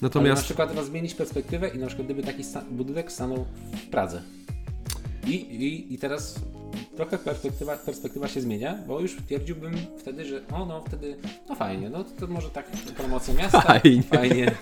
Natomiast... 0.01 0.41
na 0.41 0.45
przykład 0.45 0.69
teraz 0.69 0.85
zmienić 0.85 1.13
perspektywę 1.13 1.67
i 1.67 1.77
na 1.77 1.87
przykład 1.87 2.05
gdyby 2.05 2.23
taki 2.23 2.43
sta- 2.43 2.65
budynek 2.71 3.11
stanął 3.11 3.45
w 3.73 3.89
Pradze. 3.89 4.21
I, 5.27 5.35
i, 5.35 5.93
I 5.93 5.97
teraz 5.97 6.39
trochę 6.95 7.17
perspektywa, 7.17 7.77
perspektywa 7.77 8.27
się 8.27 8.41
zmienia, 8.41 8.77
bo 8.87 8.99
już 8.99 9.15
twierdziłbym 9.15 9.73
wtedy, 9.97 10.25
że 10.25 10.41
o 10.51 10.65
no 10.65 10.81
wtedy, 10.81 11.17
no 11.49 11.55
fajnie, 11.55 11.89
no 11.89 12.03
to 12.03 12.27
może 12.27 12.49
tak 12.49 12.65
promocja 12.97 13.33
miasta. 13.33 13.61
Fajnie. 13.61 14.03
Fajnie. 14.03 14.45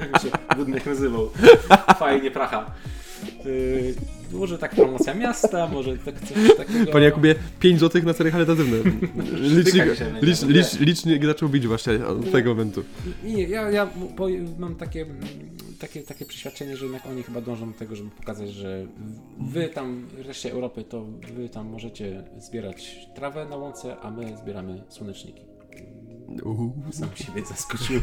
Jak 0.00 0.22
się 0.22 0.28
budynek 0.56 0.86
nazywał. 0.86 1.30
Fajnie, 1.98 2.30
pracha. 2.30 2.74
Yy, 3.44 3.94
może 4.32 4.58
tak 4.58 4.74
promocja 4.74 5.14
miasta, 5.14 5.68
może 5.68 5.96
tak 5.98 6.20
coś 6.20 6.56
takiego. 6.56 6.92
Panie 6.92 7.04
Jakubie, 7.04 7.34
5 7.60 7.80
zł 7.80 8.02
na 8.02 8.12
sery 8.12 8.30
charytatywne. 8.30 8.76
Licznik, 9.32 9.84
licz, 10.22 10.42
licz, 10.42 10.80
licznik 10.80 11.24
zaczął 11.24 11.48
bić 11.48 11.66
właśnie 11.66 12.06
od 12.06 12.32
tego 12.32 12.50
momentu. 12.50 12.84
Nie, 13.24 13.42
ja, 13.42 13.70
ja 13.70 13.90
mam 14.58 14.74
takie, 14.74 15.02
mm, 15.02 15.18
takie, 15.78 16.02
takie 16.02 16.24
przeświadczenie, 16.24 16.76
że 16.76 16.84
jednak 16.84 17.06
oni 17.06 17.22
chyba 17.22 17.40
dążą 17.40 17.72
do 17.72 17.78
tego, 17.78 17.96
żeby 17.96 18.10
pokazać, 18.10 18.50
że 18.50 18.86
wy 19.40 19.68
tam, 19.68 20.08
w 20.08 20.26
reszcie 20.26 20.52
Europy, 20.52 20.84
to 20.84 21.04
wy 21.34 21.48
tam 21.48 21.68
możecie 21.68 22.24
zbierać 22.38 22.96
trawę 23.14 23.46
na 23.50 23.56
łące, 23.56 23.96
a 24.00 24.10
my 24.10 24.36
zbieramy 24.36 24.82
słoneczniki. 24.88 25.55
Sam 26.90 27.08
siebie 27.14 27.44
zaskoczyłem. 27.44 28.02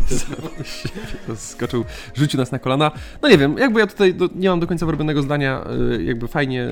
Skoczył, 1.36 1.86
rzucił 2.14 2.38
nas 2.38 2.52
na 2.52 2.60
kolana. 2.60 2.92
No 3.22 3.30
nie 3.30 3.38
wiem, 3.38 3.58
jakby 3.58 3.80
ja 3.80 3.88
tutaj 3.88 4.14
do, 4.14 4.30
nie 4.36 4.50
mam 4.50 4.60
do 4.60 4.68
końca 4.68 4.86
wyrobionego 4.86 5.22
zdania, 5.22 5.66
y, 5.98 6.04
jakby 6.04 6.28
fajnie, 6.28 6.68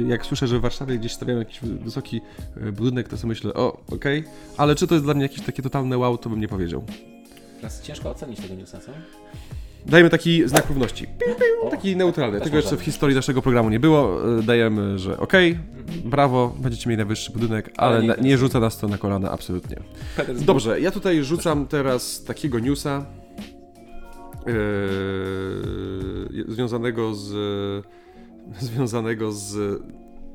y, 0.00 0.08
jak 0.08 0.26
słyszę, 0.26 0.46
że 0.46 0.58
w 0.58 0.62
Warszawie 0.62 0.98
gdzieś 0.98 1.12
stawiamy 1.12 1.38
jakiś 1.38 1.60
wysoki 1.60 2.20
y, 2.56 2.72
budynek, 2.72 3.08
to 3.08 3.16
sobie 3.16 3.28
myślę, 3.28 3.54
o, 3.54 3.80
okej, 3.92 4.24
ale 4.56 4.74
czy 4.74 4.86
to 4.86 4.94
jest 4.94 5.04
dla 5.04 5.14
mnie 5.14 5.22
jakieś 5.22 5.40
takie 5.40 5.62
totalne 5.62 5.98
wow, 5.98 6.18
to 6.18 6.30
bym 6.30 6.40
nie 6.40 6.48
powiedział. 6.48 6.84
Teraz 7.56 7.82
ciężko 7.82 8.10
ocenić 8.10 8.40
tego 8.40 8.54
newsa, 8.54 8.80
co? 8.80 8.92
Dajemy 9.86 10.10
taki 10.10 10.48
znak 10.48 10.68
równości, 10.68 11.06
taki 11.70 11.96
neutralny. 11.96 12.40
Tego 12.40 12.56
jeszcze 12.56 12.76
w 12.76 12.80
historii 12.80 13.16
naszego 13.16 13.42
programu 13.42 13.70
nie 13.70 13.80
było. 13.80 14.28
Y, 14.38 14.42
Dajemy, 14.42 14.98
że 14.98 15.18
okej, 15.18 15.58
brawo, 16.04 16.54
będziecie 16.58 16.90
mieli 16.90 16.96
najwyższy 16.96 17.32
budynek, 17.32 17.70
ale 17.76 18.02
nie 18.02 18.08
na, 18.08 18.14
nie 18.14 18.18
interesuje. 18.18 18.38
rzuca 18.38 18.60
nas 18.60 18.78
to 18.78 18.88
na 18.88 18.98
kolana, 18.98 19.30
absolutnie. 19.30 19.76
Dobrze, 20.40 20.80
ja 20.80 20.90
tutaj 20.90 21.24
rzucam 21.24 21.66
teraz 21.66 22.24
takiego 22.24 22.58
newsa 22.58 23.06
yy, 24.46 26.44
związanego 26.48 27.14
z 27.14 27.32
związanego 28.60 29.32
z 29.32 29.82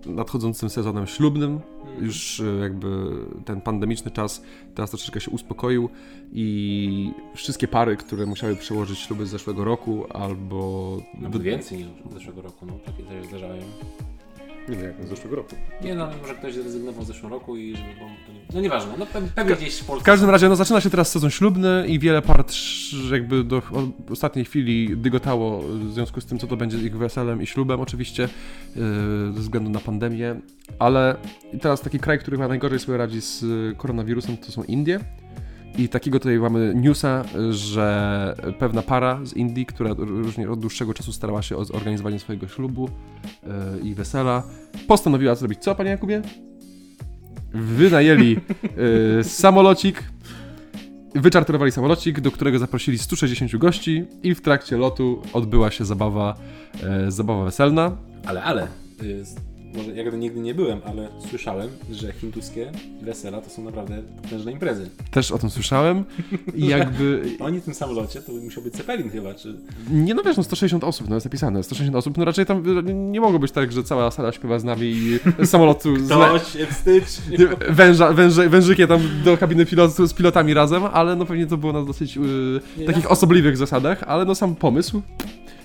nadchodzącym 0.06 0.70
sezonem 0.70 1.08
ślubnym. 1.08 1.60
Mhm. 1.82 2.06
Już 2.06 2.40
e, 2.40 2.44
jakby 2.60 2.88
ten 3.46 3.62
pandemiczny 3.62 4.12
czas 4.12 4.42
teraz 4.76 4.90
troszeczkę 4.90 5.22
się 5.22 5.32
uspokoił 5.32 5.90
i 6.34 7.12
wszystkie 7.36 7.68
pary, 7.68 7.98
które 7.98 8.26
musiały 8.26 8.56
przełożyć 8.56 9.00
śluby 9.00 9.26
z 9.26 9.30
zeszłego 9.30 9.64
roku 9.64 10.06
albo... 10.14 10.98
Nawet 11.20 11.42
więcej 11.42 11.78
niż 11.78 11.88
z 12.10 12.14
zeszłego 12.14 12.42
roku, 12.42 12.66
no 12.66 12.74
takie 12.86 13.04
też 13.04 13.28
zdarzają. 13.28 13.62
Nie 14.70 14.76
wiem, 14.76 14.86
jak 14.86 15.08
z 15.08 15.10
zeszłego 15.10 15.36
roku. 15.36 15.56
Nie 15.82 15.96
no, 15.96 16.10
może 16.22 16.34
ktoś 16.34 16.54
zrezygnował 16.54 17.04
w 17.04 17.08
zeszłym 17.08 17.32
roku 17.32 17.58
i 17.58 17.76
żeby... 17.76 17.90
Bo, 18.00 18.06
no 18.54 18.62
nieważne, 18.62 18.94
no 19.00 19.06
pewnie, 19.06 19.30
pewnie 19.36 19.56
gdzieś 19.56 19.76
w 19.76 19.84
W 19.84 19.86
Polsce... 19.86 20.06
każdym 20.06 20.30
razie 20.30 20.50
no, 20.50 20.56
zaczyna 20.56 20.82
się 20.82 20.90
teraz 20.90 21.12
sezon 21.12 21.30
ślubny 21.30 21.86
i 21.88 22.00
wiele 22.00 22.22
par 22.22 22.46
jakby 23.12 23.44
do 23.44 23.62
ostatniej 24.12 24.46
chwili 24.46 24.98
dygotało 24.98 25.62
w 25.62 25.94
związku 25.94 26.22
z 26.22 26.26
tym, 26.26 26.40
co 26.40 26.48
to 26.48 26.58
będzie 26.58 26.78
z 26.78 26.84
ich 26.84 26.98
weselem 26.98 27.42
i 27.42 27.48
ślubem 27.48 27.82
oczywiście 27.82 28.30
yy, 28.76 28.82
ze 29.34 29.40
względu 29.40 29.70
na 29.70 29.80
pandemię, 29.80 30.36
ale 30.80 31.16
teraz 31.62 31.82
taki 31.82 32.00
kraj, 32.00 32.20
który 32.20 32.38
chyba 32.38 32.48
najgorzej 32.48 32.80
sobie 32.80 32.98
radzi 32.98 33.22
z 33.22 33.44
y, 33.44 33.76
koronawirusem 33.78 34.38
to 34.38 34.52
są 34.52 34.64
Indie. 34.64 35.00
I 35.78 35.90
takiego 35.90 36.20
tutaj 36.20 36.40
mamy 36.40 36.74
newsa, 36.76 37.24
że 37.50 38.36
pewna 38.60 38.82
para 38.82 39.20
z 39.26 39.34
Indii, 39.34 39.66
która 39.66 39.94
różnie 39.98 40.52
od 40.52 40.60
dłuższego 40.60 40.94
czasu 40.94 41.14
starała 41.14 41.42
się 41.42 41.58
o 41.58 41.66
zorganizowanie 41.66 42.20
swojego 42.20 42.48
ślubu 42.48 42.90
yy, 43.44 43.50
i 43.90 43.94
wesela, 43.94 44.44
postanowiła 44.88 45.36
zrobić 45.36 45.60
co, 45.60 45.76
panie 45.76 45.90
Jakubie? 45.90 46.22
Wynajęli 47.54 48.38
yy, 49.18 49.24
samolocik, 49.24 50.04
wyczarterowali 51.16 51.72
samolocik, 51.72 52.20
do 52.20 52.32
którego 52.32 52.60
zaprosili 52.60 52.98
160 52.98 53.56
gości 53.56 54.06
i 54.24 54.36
w 54.36 54.42
trakcie 54.42 54.78
lotu 54.78 55.22
odbyła 55.34 55.72
się 55.72 55.86
zabawa, 55.86 56.36
e, 56.84 57.12
zabawa 57.12 57.44
weselna. 57.46 57.98
Ale, 58.26 58.44
ale, 58.44 58.68
y, 59.04 59.26
może 59.78 59.92
ja 59.92 60.12
nigdy 60.12 60.40
nie 60.40 60.56
byłem, 60.56 60.82
ale 60.86 61.08
słyszałem, 61.30 61.70
że 61.92 62.12
hinduskie 62.14 62.72
wesela 63.02 63.42
to 63.42 63.50
są 63.50 63.64
naprawdę 63.64 64.02
potężne 64.24 64.52
imprezy. 64.52 64.90
Też 65.12 65.32
o 65.32 65.38
tym 65.38 65.50
słyszałem 65.50 66.04
i 66.56 66.68
jakby... 66.78 67.24
Oni 67.40 67.60
w 67.60 67.64
tym 67.64 67.74
samolocie, 67.74 68.22
to 68.22 68.32
musiał 68.32 68.64
być 68.64 68.76
Zeppelin 68.76 69.10
chyba, 69.10 69.34
czy... 69.34 69.56
Nie 69.92 70.14
no 70.14 70.24
wiesz, 70.24 70.38
no 70.38 70.44
160 70.44 70.84
osób, 70.84 71.10
no 71.10 71.16
jest 71.16 71.26
napisane, 71.26 71.64
160 71.64 71.96
osób, 71.96 72.18
no 72.18 72.26
raczej 72.26 72.46
tam 72.46 72.80
y, 72.88 72.94
nie 72.94 73.22
mogło 73.22 73.40
być 73.40 73.52
tak, 73.52 73.72
że 73.72 73.84
cała 73.84 74.12
sala 74.12 74.32
śpiewa 74.32 74.60
z 74.60 74.64
nami 74.64 74.84
i 74.84 75.20
samolotu 75.46 75.96
z 76.06 76.10
le- 76.10 76.40
się 76.40 76.66
w 76.66 76.74
styczniu. 76.74 77.48
węża, 77.70 78.14
węże, 78.14 78.50
wężykie 78.50 78.88
tam 78.88 79.02
do 79.26 79.38
kabiny 79.38 79.66
pilotu 79.66 80.08
z 80.08 80.14
pilotami 80.14 80.54
razem, 80.54 80.84
ale 80.94 81.16
no 81.16 81.26
pewnie 81.26 81.48
to 81.48 81.58
było 81.58 81.74
na 81.74 81.84
dosyć 81.84 82.18
y, 82.18 82.20
Nie, 82.78 82.86
takich 82.86 83.12
osobliwych 83.12 83.58
zasadach, 83.58 84.04
ale 84.04 84.26
no 84.26 84.36
sam 84.36 84.56
pomysł 84.56 85.02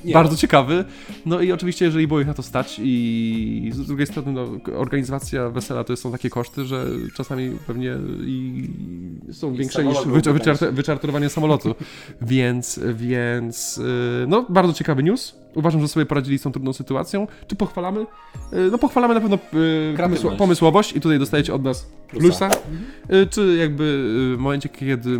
Nie, 0.04 0.14
bardzo 0.14 0.36
ciekawy. 0.36 0.84
No 1.26 1.40
i 1.40 1.52
oczywiście, 1.52 1.84
jeżeli 1.84 2.06
było 2.06 2.20
ich 2.20 2.26
na 2.26 2.34
to 2.34 2.42
stać 2.42 2.80
i 2.82 3.70
z 3.74 3.86
drugiej 3.86 4.06
strony 4.06 4.32
no, 4.32 4.48
organizacja 4.78 5.50
wesela 5.50 5.84
to 5.84 5.96
są 5.96 6.12
takie 6.12 6.30
koszty, 6.30 6.64
że 6.64 6.86
czasami 7.16 7.50
pewnie 7.66 7.96
i 8.26 8.68
są 9.32 9.54
I 9.54 9.58
większe 9.58 9.84
niż 9.84 9.96
wyczar- 9.98 10.22
byłby 10.22 10.40
wyczar- 10.40 10.72
wyczarterowanie 10.72 11.28
samolotu. 11.28 11.74
więc, 12.22 12.80
więc 12.94 13.76
yy, 13.76 13.84
no 14.28 14.46
bardzo 14.48 14.72
ciekawy 14.72 15.02
news. 15.02 15.41
Uważam, 15.54 15.80
że 15.80 15.88
sobie 15.88 16.06
poradzili 16.06 16.38
z 16.38 16.42
tą 16.42 16.52
trudną 16.52 16.72
sytuacją. 16.72 17.26
Czy 17.46 17.56
pochwalamy? 17.56 18.00
Yy, 18.52 18.68
no 18.72 18.78
pochwalamy 18.78 19.14
na 19.14 19.20
pewno 19.20 19.38
Kreatywność. 19.96 20.22
pomysł- 20.22 20.36
pomysłowość 20.38 20.96
i 20.96 21.00
tutaj 21.00 21.18
dostajecie 21.18 21.54
od 21.54 21.62
nas 21.64 21.86
plusa. 22.08 22.50
Y, 23.12 23.26
Czy 23.26 23.56
jakby 23.60 23.84
w 24.36 24.38
momencie, 24.40 24.68
kiedy 24.68 25.18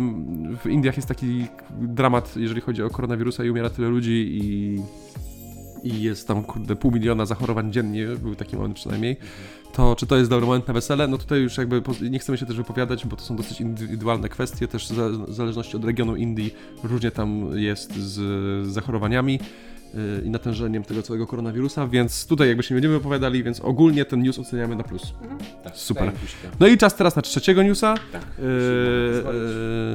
w 0.63 0.65
Indiach 0.69 0.95
jest 0.95 1.07
taki 1.07 1.45
dramat, 1.81 2.37
jeżeli 2.37 2.61
chodzi 2.61 2.83
o 2.83 2.89
koronawirusa 2.89 3.43
i 3.43 3.49
umiera 3.49 3.69
tyle 3.69 3.87
ludzi 3.87 4.39
i, 4.41 4.79
i 5.89 6.01
jest 6.01 6.27
tam 6.27 6.43
kurde 6.43 6.75
pół 6.75 6.91
miliona 6.91 7.25
zachorowań 7.25 7.71
dziennie, 7.73 8.07
był 8.23 8.35
taki 8.35 8.55
moment 8.55 8.75
przynajmniej, 8.75 9.17
to 9.73 9.95
czy 9.95 10.07
to 10.07 10.17
jest 10.17 10.29
dobry 10.29 10.45
moment 10.45 10.67
na 10.67 10.73
wesele? 10.73 11.07
No 11.07 11.17
tutaj 11.17 11.39
już 11.41 11.57
jakby 11.57 11.81
nie 12.09 12.19
chcemy 12.19 12.37
się 12.37 12.45
też 12.45 12.55
wypowiadać, 12.55 13.05
bo 13.05 13.15
to 13.15 13.21
są 13.23 13.35
dosyć 13.35 13.61
indywidualne 13.61 14.29
kwestie, 14.29 14.67
też 14.67 14.87
w 15.27 15.33
zależności 15.33 15.77
od 15.77 15.85
regionu 15.85 16.15
Indii 16.15 16.53
różnie 16.83 17.11
tam 17.11 17.57
jest 17.57 17.95
z, 17.95 18.67
zachorowaniami 18.67 19.39
i 20.25 20.29
natężeniem 20.29 20.83
tego 20.83 21.01
całego 21.03 21.27
koronawirusa, 21.27 21.87
więc 21.87 22.27
tutaj 22.27 22.47
jakby 22.47 22.63
się 22.63 22.73
nie 22.73 22.75
będziemy 22.75 22.93
wypowiadali, 22.97 23.43
więc 23.43 23.59
ogólnie 23.61 24.05
ten 24.05 24.21
news 24.21 24.39
oceniamy 24.39 24.75
na 24.75 24.83
plus. 24.83 25.13
Tak, 25.63 25.75
Super. 25.77 26.11
No 26.59 26.67
i 26.67 26.77
czas 26.77 26.95
teraz 26.95 27.15
na 27.15 27.21
trzeciego 27.21 27.63
newsa. 27.63 27.93
Tak. 28.11 28.21
Yy, 28.39 28.45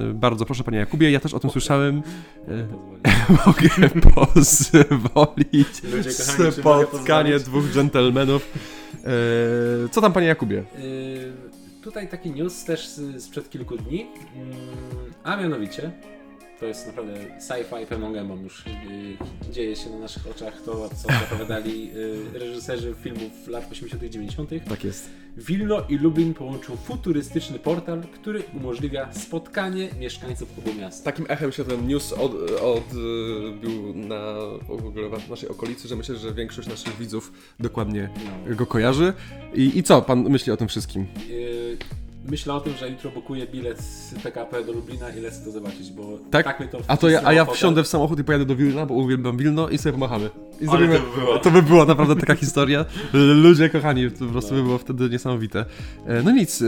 yy, 0.09 0.15
bardzo 0.15 0.45
proszę 0.45 0.65
panie 0.65 0.79
Jakubie, 0.79 1.11
ja 1.11 1.21
też 1.21 1.35
o 1.35 1.41
tym 1.41 1.51
słyszałem. 1.51 2.03
Yy, 2.49 2.67
Pozwolić. 3.29 3.73
mogę 3.79 4.01
pozwolić 4.01 5.83
Ludzie 5.83 6.11
kochani, 6.11 6.45
mogę 6.65 6.87
spotkanie 6.87 7.39
dwóch 7.39 7.65
dżentelmenów. 7.73 8.53
Yy, 8.95 9.89
co 9.91 10.01
tam 10.01 10.13
panie 10.13 10.27
Jakubie? 10.27 10.57
Yy, 10.57 11.33
tutaj 11.83 12.09
taki 12.09 12.31
news 12.31 12.65
też 12.65 12.89
z- 12.89 13.25
sprzed 13.25 13.51
kilku 13.51 13.77
dni, 13.77 14.07
mm, 14.37 14.57
a 15.25 15.37
mianowicie 15.37 15.91
to 16.61 16.67
jest 16.67 16.87
naprawdę 16.87 17.13
sci-fi 17.41 17.87
pełną 17.87 18.13
gębą 18.13 18.43
już 18.43 18.65
yy, 18.67 19.53
dzieje 19.53 19.77
się 19.77 19.91
na 19.91 19.99
naszych 19.99 20.27
oczach 20.27 20.63
to, 20.65 20.89
co 20.89 21.09
zapowiadali 21.21 21.87
yy, 22.33 22.39
reżyserzy 22.39 22.95
filmów 23.03 23.49
lat 23.49 23.73
80 23.73 24.03
i 24.03 24.11
90 24.11 24.51
Tak 24.69 24.85
jest. 24.85 25.11
Wilno 25.37 25.83
i 25.89 25.97
Lublin 25.99 26.35
połączył 26.35 26.77
futurystyczny 26.77 27.59
portal, 27.59 28.03
który 28.15 28.43
umożliwia 28.55 29.13
spotkanie 29.13 29.89
mieszkańców 29.99 30.59
obu 30.59 30.75
miast. 30.81 31.05
Takim 31.05 31.27
echem 31.29 31.53
się 31.53 31.65
ten 31.65 31.87
news 31.87 32.13
od, 32.13 32.33
odbił 32.63 33.95
na 33.95 34.35
w 34.69 34.71
ogóle 34.71 35.09
w 35.19 35.31
naszej 35.31 35.49
okolicy, 35.49 35.89
że 35.89 35.97
myślę, 35.97 36.17
że 36.17 36.35
większość 36.35 36.69
naszych 36.69 36.97
widzów 36.97 37.33
dokładnie 37.61 38.09
No. 38.49 38.57
go 38.57 38.67
kojarzy. 38.67 39.13
I, 39.55 39.79
I 39.79 39.83
co 39.83 40.03
pan 40.03 40.31
myśli 40.31 40.53
o 40.53 40.57
tym 40.57 40.69
wszystkim? 40.69 41.07
Yy, 41.29 41.58
Myślę 42.31 42.55
o 42.55 42.61
tym, 42.61 42.73
że 42.77 42.89
jutro 42.91 43.11
bukuję 43.11 43.47
bilet 43.47 43.81
z 43.81 44.15
PKP 44.23 44.65
do 44.65 44.73
Lublina 44.73 45.11
i 45.11 45.21
lecę 45.21 45.45
to 45.45 45.51
zobaczyć, 45.51 45.91
bo 45.91 46.19
Tak? 46.31 46.61
mnie 46.61 46.69
to 46.69 46.79
A 46.89 46.97
to 46.97 47.09
ja, 47.09 47.21
a 47.25 47.33
ja 47.33 47.45
wsiądę 47.45 47.83
w 47.83 47.87
samochód 47.89 48.19
i 48.21 48.25
pojadę 48.25 48.45
do 48.45 48.57
Wilna, 48.57 48.87
bo 48.87 48.95
uwielbiam 48.95 49.37
Wilno 49.37 49.69
i 49.69 49.79
sobie 49.79 49.93
pomachamy. 49.93 50.31
I 50.61 50.69
Ale 50.69 50.87
to 50.89 50.93
by 50.93 51.21
było. 51.21 51.39
to 51.39 51.51
by 51.51 51.63
była 51.63 51.85
naprawdę 51.85 52.17
taka 52.17 52.35
historia. 52.35 52.85
Ludzie 53.43 53.69
kochani, 53.71 54.11
to 54.11 54.19
po 54.27 54.33
prostu 54.33 54.55
by 54.55 54.63
było 54.63 54.79
wtedy 54.79 55.09
niesamowite. 55.11 55.65
E, 56.07 56.23
No 56.23 56.31
nic, 56.31 56.63
e, 56.63 56.65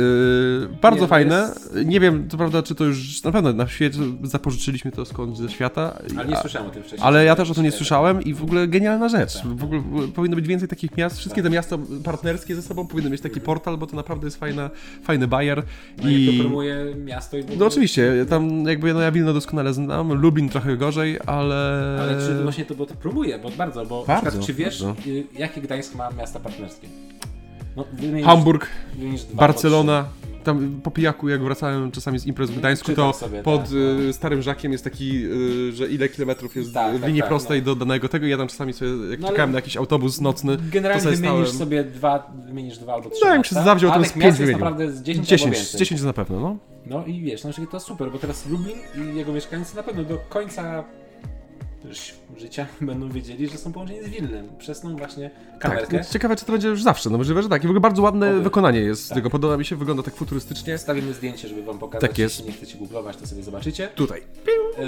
bardzo 0.82 0.96
Nie, 0.96 1.02
no 1.02 1.08
fajne. 1.08 1.36
jest- 1.36 1.76
Nie 1.86 2.00
wiem, 2.00 2.28
to 2.28 2.36
prawda, 2.36 2.62
czy 2.62 2.74
to 2.74 2.84
już 2.84 3.22
na 3.22 3.32
pewno 3.32 3.52
na 3.52 3.68
świecie 3.68 3.98
zapożyczyliśmy 4.22 4.92
to 4.92 5.04
skądś 5.04 5.38
ze 5.38 5.48
świata. 5.48 5.98
Ale 6.18 6.28
nie 6.28 6.36
a- 6.36 6.40
słyszałem 6.40 6.68
o 6.68 6.70
tym 6.70 6.82
wcześniej. 6.82 7.00
ale 7.08 7.24
ja 7.24 7.36
też 7.36 7.50
o 7.50 7.54
tym 7.54 7.64
nie 7.64 7.72
słyszałem 7.72 8.22
i 8.22 8.34
w 8.34 8.42
ogóle 8.42 8.68
genialna 8.68 9.08
rzecz. 9.08 9.34
Tak. 9.34 9.46
W 9.46 9.64
ogóle 9.64 9.82
powinno 10.14 10.36
być 10.36 10.46
więcej 10.48 10.68
takich 10.68 10.96
miast. 10.96 11.18
Wszystkie 11.18 11.42
Tak. 11.42 11.50
te 11.50 11.54
miasta 11.54 11.78
partnerskie 12.04 12.54
ze 12.56 12.62
sobą 12.62 12.86
powinny 12.86 13.10
mieć 13.10 13.20
taki 13.20 13.40
portal, 13.40 13.78
bo 13.78 13.86
to 13.86 13.96
naprawdę 13.96 14.26
jest 14.26 14.36
fajna, 14.36 14.70
fajny 15.04 15.28
bajer. 15.28 15.49
No 16.02 16.10
i... 16.10 16.14
I 16.14 16.38
to 16.38 16.42
promuje 16.42 16.94
miasto 17.04 17.38
i 17.38 17.44
no 17.58 17.66
oczywiście, 17.66 18.26
tam 18.28 18.64
jakby 18.66 18.94
no 18.94 19.00
ja 19.00 19.12
Wilno 19.12 19.32
doskonale 19.32 19.74
znam, 19.74 20.12
Lublin 20.12 20.48
trochę 20.48 20.76
gorzej, 20.76 21.18
ale... 21.26 21.98
Ale 22.00 22.26
czy 22.26 22.42
właśnie 22.42 22.64
to, 22.64 22.74
bo 22.74 22.86
to 22.86 22.94
promuje, 22.94 23.38
bo 23.38 23.50
bardzo, 23.50 23.86
bo 23.86 24.04
Bardzo, 24.04 24.26
przykład, 24.26 24.46
czy 24.46 24.54
wiesz, 24.54 24.82
bardzo. 24.82 25.10
y, 25.10 25.24
jakie 25.38 25.60
Gdańsk 25.60 25.94
ma 25.94 26.10
miasta 26.10 26.40
partnerskie? 26.40 26.88
No, 27.76 27.84
Hamburg, 28.24 28.68
Barcelona. 29.32 30.04
Tam 30.44 30.80
po 30.82 30.90
pijaku, 30.90 31.28
jak 31.28 31.42
wracałem 31.42 31.90
czasami 31.90 32.18
z 32.18 32.26
imprez 32.26 32.50
w 32.50 32.58
Gdańsku, 32.58 32.86
Czytam 32.86 33.12
to 33.12 33.18
sobie, 33.18 33.42
pod 33.42 33.62
tak, 33.64 33.72
y, 33.72 34.04
no. 34.06 34.12
Starym 34.12 34.42
Żakiem 34.42 34.72
jest 34.72 34.84
taki, 34.84 35.24
y, 35.24 35.72
że 35.72 35.86
ile 35.86 36.08
kilometrów 36.08 36.56
jest 36.56 36.74
Tak, 36.74 36.96
w 36.96 37.00
tak, 37.00 37.06
linii 37.08 37.20
tak, 37.22 37.28
prostej 37.28 37.58
no. 37.58 37.64
do 37.64 37.74
danego 37.74 38.08
tego 38.08 38.26
ja 38.26 38.36
tam 38.38 38.48
czasami 38.48 38.72
sobie, 38.72 38.90
jak 39.10 39.20
No, 39.20 39.28
czekałem 39.28 39.52
na 39.52 39.58
jakiś 39.58 39.76
autobus 39.76 40.20
nocny, 40.20 40.56
trzy. 40.56 40.66
to 40.66 40.72
Generalnie 40.72 41.02
sobie 41.02 41.16
wymienisz 41.16 41.48
stałem... 41.48 41.58
sobie 41.58 41.84
dwa, 41.84 42.32
wymienisz 42.46 42.78
dwa 42.78 42.94
albo 42.94 43.10
trzy 43.10 43.20
No, 43.24 43.30
mi 43.32 43.38
miasta, 43.38 43.56
się 43.58 43.64
zawdział, 43.64 43.90
to 43.92 44.00
tych 44.02 44.12
pięć 44.12 44.36
wymienił. 44.36 44.58
naprawdę 44.58 44.92
z 44.92 45.02
10, 45.02 45.28
10, 45.28 45.42
albo 45.42 45.56
więcej. 45.56 45.78
10 45.78 46.02
na 46.02 46.12
pewno, 46.12 46.40
no. 46.40 46.56
No 46.86 47.04
i 47.06 47.20
wiesz, 47.20 47.44
no, 47.44 47.52
że 47.52 47.66
to 47.66 47.80
super, 47.80 48.10
bo 48.12 48.18
teraz 48.18 48.46
Lublin 48.48 48.76
i 49.12 49.16
jego 49.16 49.32
mieszkańcy 49.32 49.76
na 49.76 49.82
pewno 49.82 50.04
do 50.04 50.18
końca 50.28 50.84
życia 52.40 52.66
będą 52.80 53.08
wiedzieli, 53.08 53.48
że 53.48 53.58
są 53.58 53.72
połączeni 53.72 54.02
z 54.02 54.08
Wilnem 54.08 54.48
przez 54.58 54.80
tą 54.80 54.96
właśnie 54.96 55.30
kamerkę. 55.58 55.98
Tak, 55.98 56.06
ciekawe, 56.08 56.36
czy 56.36 56.44
to 56.44 56.52
będzie 56.52 56.68
już 56.68 56.82
zawsze, 56.82 57.10
no 57.10 57.18
możliwe, 57.18 57.42
że 57.42 57.48
tak. 57.48 57.64
I 57.64 57.66
w 57.66 57.70
ogóle 57.70 57.80
bardzo 57.80 58.02
ładne 58.02 58.30
Oby. 58.30 58.42
wykonanie 58.42 58.80
jest 58.80 59.08
Tak. 59.08 59.16
tego, 59.18 59.30
podoba 59.30 59.56
mi 59.56 59.64
się, 59.64 59.76
wygląda 59.76 60.02
tak 60.02 60.14
futurystycznie. 60.14 60.78
Wstawimy 60.78 61.14
zdjęcie, 61.14 61.48
żeby 61.48 61.62
wam 61.62 61.78
pokazać, 61.78 62.10
Tak 62.10 62.18
jest. 62.18 62.34
jeśli 62.38 62.50
nie 62.52 62.56
chcecie 62.56 62.78
googlować, 62.78 63.16
to 63.16 63.26
sobie 63.26 63.42
zobaczycie. 63.42 63.88
Tutaj. 63.94 64.20
E, 64.78 64.82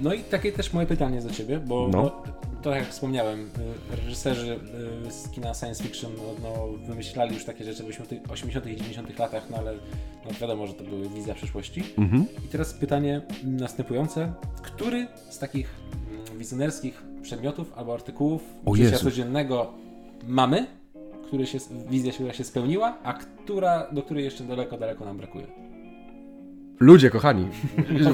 No 0.00 0.14
i 0.14 0.20
takie 0.20 0.52
też 0.52 0.72
moje 0.72 0.86
pytanie 0.86 1.22
do 1.22 1.30
ciebie, 1.30 1.58
bo 1.66 1.88
No. 1.92 2.02
no. 2.02 2.22
To 2.62 2.74
jak 2.74 2.88
wspomniałem, 2.88 3.50
e, 3.92 3.96
reżyserzy 3.96 4.60
e, 5.06 5.10
z 5.10 5.28
kina 5.28 5.54
science 5.54 5.84
fiction 5.84 6.12
no, 6.16 6.48
no, 6.48 6.68
wymyślali 6.86 7.34
już 7.34 7.44
takie 7.44 7.64
rzeczy 7.64 7.82
w 7.82 7.86
80. 7.86 8.30
80. 8.30 8.66
i 8.66 8.76
90. 8.76 9.18
latach, 9.18 9.50
no 9.50 9.56
ale 9.56 9.72
no, 10.24 10.30
wiadomo, 10.40 10.66
że 10.66 10.74
to 10.74 10.84
były 10.84 11.08
wizja 11.08 11.34
przyszłości. 11.34 11.84
Mhm. 11.98 12.26
I 12.44 12.48
teraz 12.48 12.74
pytanie 12.74 13.22
następujące. 13.44 14.32
Który 14.62 15.06
z 15.30 15.38
takich 15.38 15.74
mm, 16.10 16.38
wizjonerskich 16.38 17.02
przedmiotów 17.22 17.72
albo 17.76 17.94
artykułów 17.94 18.42
O 18.66 18.74
życia 18.74 18.90
Jezu. 18.90 19.04
codziennego 19.04 19.72
mamy, 20.26 20.66
który 21.26 21.46
się, 21.46 21.58
wizja 21.90 22.12
która 22.12 22.32
się 22.32 22.44
spełniła, 22.44 22.98
a 23.02 23.12
która, 23.12 23.86
do 23.92 24.02
której 24.02 24.24
jeszcze 24.24 24.44
daleko, 24.44 24.78
daleko 24.78 25.04
nam 25.04 25.16
brakuje? 25.16 25.61
Ludzie, 26.82 27.10
kochani. 27.10 27.48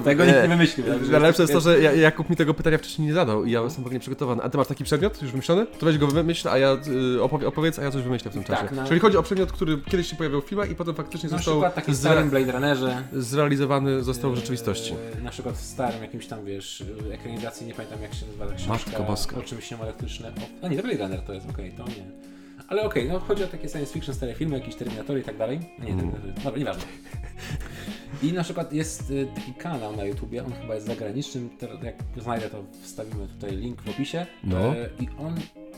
Tego 0.04 0.24
nikt 0.24 0.42
nie 0.42 0.48
wymyślił. 0.48 0.86
Najlepsze 1.10 1.42
jest 1.42 1.52
to, 1.52 1.60
że 1.60 1.80
Ja- 1.80 1.92
Jakub 1.92 2.30
mi 2.30 2.36
tego 2.36 2.54
pytania 2.54 2.78
wcześniej 2.78 3.08
nie 3.08 3.14
zadał 3.14 3.44
i 3.44 3.50
ja 3.50 3.60
jestem 3.62 3.84
pewnie 3.84 4.00
przygotowany. 4.00 4.42
A 4.42 4.48
ty 4.48 4.58
masz 4.58 4.66
taki 4.66 4.84
przedmiot 4.84 5.22
już 5.22 5.30
wymyślony? 5.30 5.66
To 5.66 5.86
weź 5.86 5.98
go 5.98 6.06
wymyśl, 6.06 6.48
a 6.48 6.58
ja 6.58 6.76
y, 7.16 7.22
opowie, 7.22 7.46
opowiedz, 7.48 7.78
a 7.78 7.82
ja 7.82 7.90
coś 7.90 8.02
wymyślę 8.02 8.30
w 8.30 8.34
tym 8.34 8.44
Tak, 8.44 8.60
czasie. 8.60 8.74
no. 8.74 8.86
Czyli 8.88 9.00
chodzi 9.00 9.16
o 9.16 9.22
przedmiot, 9.22 9.52
który 9.52 9.78
kiedyś 9.90 10.10
się 10.10 10.16
pojawił 10.16 10.40
w 10.40 10.44
filmach 10.44 10.70
i 10.70 10.74
potem 10.74 10.94
faktycznie 10.94 11.30
Na 11.30 11.36
został 11.36 11.54
przykład 11.54 11.74
takim 11.74 11.94
zre- 11.94 11.98
starym 11.98 12.30
Blade 12.30 12.52
Runnerze. 12.52 13.02
zrealizowany 13.12 14.02
został 14.02 14.32
w 14.32 14.36
rzeczywistości. 14.36 14.94
e, 15.18 15.22
Na 15.22 15.30
przykład 15.30 15.54
w 15.56 15.60
starym 15.60 16.02
jakimś 16.02 16.26
tam, 16.26 16.44
wiesz, 16.44 16.84
e, 17.10 17.14
ekranizacji, 17.14 17.66
nie 17.66 17.74
pamiętam 17.74 18.02
jak 18.02 18.14
się 18.14 18.26
nazywa 18.26 18.46
ta 18.46 18.54
książka. 18.54 18.72
Matko 18.90 19.02
Boska. 19.02 19.36
O 19.36 19.42
czymś 19.42 19.64
się 19.64 19.82
elektryczne. 19.82 20.28
O, 20.28 20.66
a 20.66 20.68
nie, 20.68 20.76
to 20.76 20.82
Blade 20.82 20.98
Runner 21.02 21.20
to 21.22 21.32
jest, 21.34 21.50
okej, 21.50 21.72
to 21.72 21.84
nie. 21.84 22.37
Ale 22.68 22.82
okej, 22.82 23.08
no 23.08 23.18
chodzi 23.20 23.44
o 23.44 23.46
takie 23.46 23.68
science 23.68 23.92
fiction, 23.92 24.14
stare 24.14 24.34
filmy, 24.34 24.58
jakieś 24.58 24.74
Terminatory 24.74 25.20
i 25.20 25.24
tak 25.24 25.36
dalej. 25.36 25.60
Nie, 25.78 25.86
Mm. 25.92 25.98
Terminatory, 25.98 26.32
dobra, 26.44 26.58
nieważne. 26.58 26.82
I 28.22 28.32
na 28.32 28.44
przykład 28.44 28.72
jest 28.72 29.10
y, 29.10 29.26
taki 29.34 29.54
kanał 29.54 29.96
na 29.96 30.04
YouTubie, 30.04 30.44
on 30.44 30.52
chyba 30.52 30.74
jest 30.74 30.86
zagranicznym, 30.86 31.50
jak 31.82 31.94
znajdę 32.22 32.50
to 32.50 32.64
wstawimy 32.82 33.26
tutaj 33.28 33.56
link 33.56 33.82
w 33.82 33.88
opisie. 33.88 34.26
No. 34.44 34.58
E, 34.58 34.88
I 35.00 35.08
on, 35.18 35.34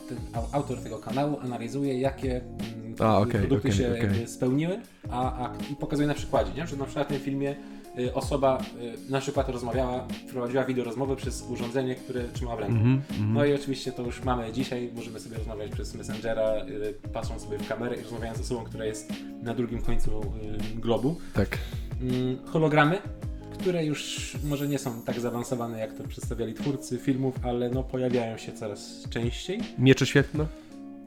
ten 0.09 0.17
au- 0.33 0.47
autor 0.51 0.77
tego 0.83 0.97
kanału 0.97 1.39
analizuje 1.39 1.99
jakie 1.99 2.41
mm, 2.41 2.95
A, 2.99 3.17
okej, 3.19 3.39
produkty 3.41 3.67
okej, 3.67 3.77
się 3.77 3.83
jakby 3.83 4.27
spełniły, 4.27 4.79
a, 5.09 5.45
a 5.45 5.53
i 5.71 5.75
pokazuje 5.75 6.07
na 6.07 6.13
przykładzie, 6.13 6.51
nie? 6.53 6.67
że 6.67 6.75
na 6.75 6.85
przykład 6.85 7.07
w 7.07 7.11
tym 7.11 7.19
filmie 7.19 7.55
osoba 8.13 8.61
y, 9.07 9.11
na 9.11 9.19
przykład 9.19 9.49
rozmawiała, 9.49 10.07
prowadziła 10.31 10.63
wideo 10.63 10.85
rozmowę 10.85 11.15
przez 11.15 11.45
urządzenie, 11.49 11.95
które 11.95 12.23
trzymała 12.29 12.57
w 12.57 12.59
ręku. 12.59 12.75
Mhm, 12.75 13.01
mhm. 13.09 13.33
No 13.33 13.45
i 13.45 13.53
oczywiście 13.53 13.91
to 13.91 14.03
już 14.03 14.23
mamy 14.23 14.53
dzisiaj, 14.53 14.89
możemy 14.95 15.19
sobie 15.19 15.37
rozmawiać 15.37 15.71
przez 15.71 15.95
Messengera, 15.95 16.65
y, 16.65 17.09
patrząc 17.13 17.41
sobie 17.41 17.57
w 17.57 17.67
kamerę 17.67 17.95
i 17.95 18.01
rozmawiając 18.01 18.37
z 18.37 18.41
osobą, 18.41 18.63
która 18.63 18.85
jest 18.85 19.13
na 19.43 19.53
drugim 19.53 19.81
końcu 19.81 20.21
y, 20.21 20.79
globu. 20.79 21.15
Tak. 21.33 21.57
Mm, 22.01 22.37
hologramy, 22.45 22.97
które 23.59 23.85
już 23.85 24.31
może 24.43 24.67
nie 24.67 24.79
są 24.79 25.01
tak 25.01 25.19
zaawansowane, 25.19 25.79
jak 25.79 25.93
to 25.93 26.03
przedstawiali 26.03 26.53
twórcy 26.53 26.97
filmów, 26.97 27.35
ale 27.43 27.69
no 27.69 27.83
pojawiają 27.83 28.37
się 28.37 28.51
coraz 28.51 29.09
częściej. 29.09 29.59
Miecze 29.77 30.05
świetne. 30.05 30.45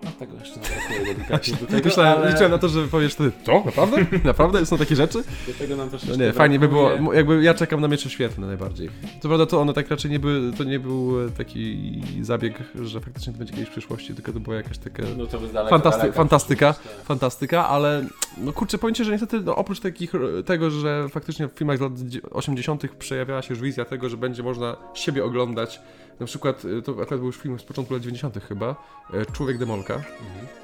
No 0.05 0.11
tego 0.19 0.37
jeszcze 0.37 0.61
nie 0.61 0.67
brakuje 0.67 1.57
do 1.61 1.67
tego, 1.67 1.85
Myślałem, 1.85 2.19
ale 2.19 2.31
liczyłem 2.31 2.53
na 2.53 2.59
to, 2.59 2.69
że 2.69 2.89
powiesz 2.89 3.15
ty, 3.15 3.31
co? 3.47 3.63
Naprawdę? 3.67 3.97
Naprawdę? 4.25 4.67
Są 4.67 4.79
takie 4.79 4.97
rzeczy? 4.97 5.25
do 5.47 5.53
tego 5.59 5.77
nam 5.77 5.87
No 5.87 5.91
troszeczkę 5.91 6.19
nie, 6.19 6.33
fajnie 6.33 6.59
by 6.59 6.69
było, 6.69 7.13
jakby 7.13 7.43
ja 7.43 7.55
czekam 7.55 7.81
na 7.81 7.89
miecze 7.89 8.11
świetne 8.11 8.47
najbardziej. 8.47 8.91
Co 9.23 9.29
prawda 9.29 9.47
to 9.47 9.61
one 9.61 9.73
tak 9.73 9.91
raczej 9.91 10.11
nie 10.11 10.19
były, 10.19 10.53
to 10.53 10.65
nie 10.65 10.81
był 10.81 11.27
e, 11.27 11.31
taki 11.31 12.03
zabieg, 12.23 12.55
że 12.83 13.01
faktycznie 13.01 13.33
to 13.33 13.39
będzie 13.39 13.53
kiedyś 13.53 13.69
w 13.69 13.73
przyszłości, 13.73 14.15
tylko 14.15 14.33
to 14.33 14.41
była 14.41 14.57
jakaś 14.57 14.79
taka 14.79 15.03
No 15.17 15.27
to 15.27 15.39
daleka, 15.39 15.77
fantasty- 15.77 15.99
daleka 15.99 16.17
fantastyka, 16.17 16.75
fantastyka, 17.05 17.69
ale 17.69 18.05
no 18.39 18.53
kurczę, 18.53 18.79
powiem 18.79 18.95
ci, 18.95 19.05
że 19.05 19.13
niestety 19.13 19.41
no, 19.41 19.57
oprócz 19.57 19.81
takich, 19.81 20.13
tego, 20.47 20.71
że 20.71 21.09
faktycznie 21.09 21.49
w 21.49 21.53
filmach 21.53 21.79
z 21.79 21.81
lat 21.81 21.93
80 22.31 22.83
przejawiała 22.99 23.43
się 23.43 23.55
już 23.55 23.63
wizja 23.63 23.85
tego, 23.85 24.09
że 24.09 24.17
będzie 24.17 24.43
można 24.43 24.77
siebie 24.95 25.25
oglądać, 25.25 25.81
na 26.20 26.27
przykład, 26.27 26.62
e, 26.78 26.82
to 26.82 26.93
akurat 26.93 27.20
był 27.20 27.27
już 27.27 27.36
film 27.36 27.59
z 27.59 27.62
początku 27.62 27.95
lat 27.95 28.03
90 28.03 28.39
chyba, 28.49 28.77
e, 29.15 29.27
Człowiek 29.27 29.59
Demolka, 29.59 29.95
Mhm. 29.95 30.64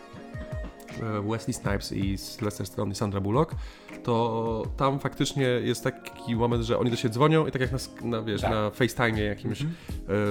E, 1.03 1.29
Wesley 1.31 1.55
Snipes 1.55 1.93
i 1.93 2.19
Sylvester 2.19 2.67
Stallone 2.67 2.93
i 2.93 2.95
Sandra 2.95 3.21
Bullock, 3.21 3.55
to 4.03 4.63
tam 4.77 4.99
faktycznie 4.99 5.43
jest 5.45 5.85
taki 5.85 6.37
moment, 6.37 6.65
że 6.65 6.79
oni 6.79 6.91
do 6.91 6.97
siebie 6.97 7.15
dzwonią 7.15 7.47
i 7.47 7.51
tak 7.53 7.61
jak 7.63 7.73
na, 7.73 7.79
na, 8.03 8.23
wiesz, 8.23 8.41
Tak. 8.41 8.51
na 8.51 8.71
FaceTime 8.71 9.21
jakimś 9.21 9.61
Mhm. 9.63 9.77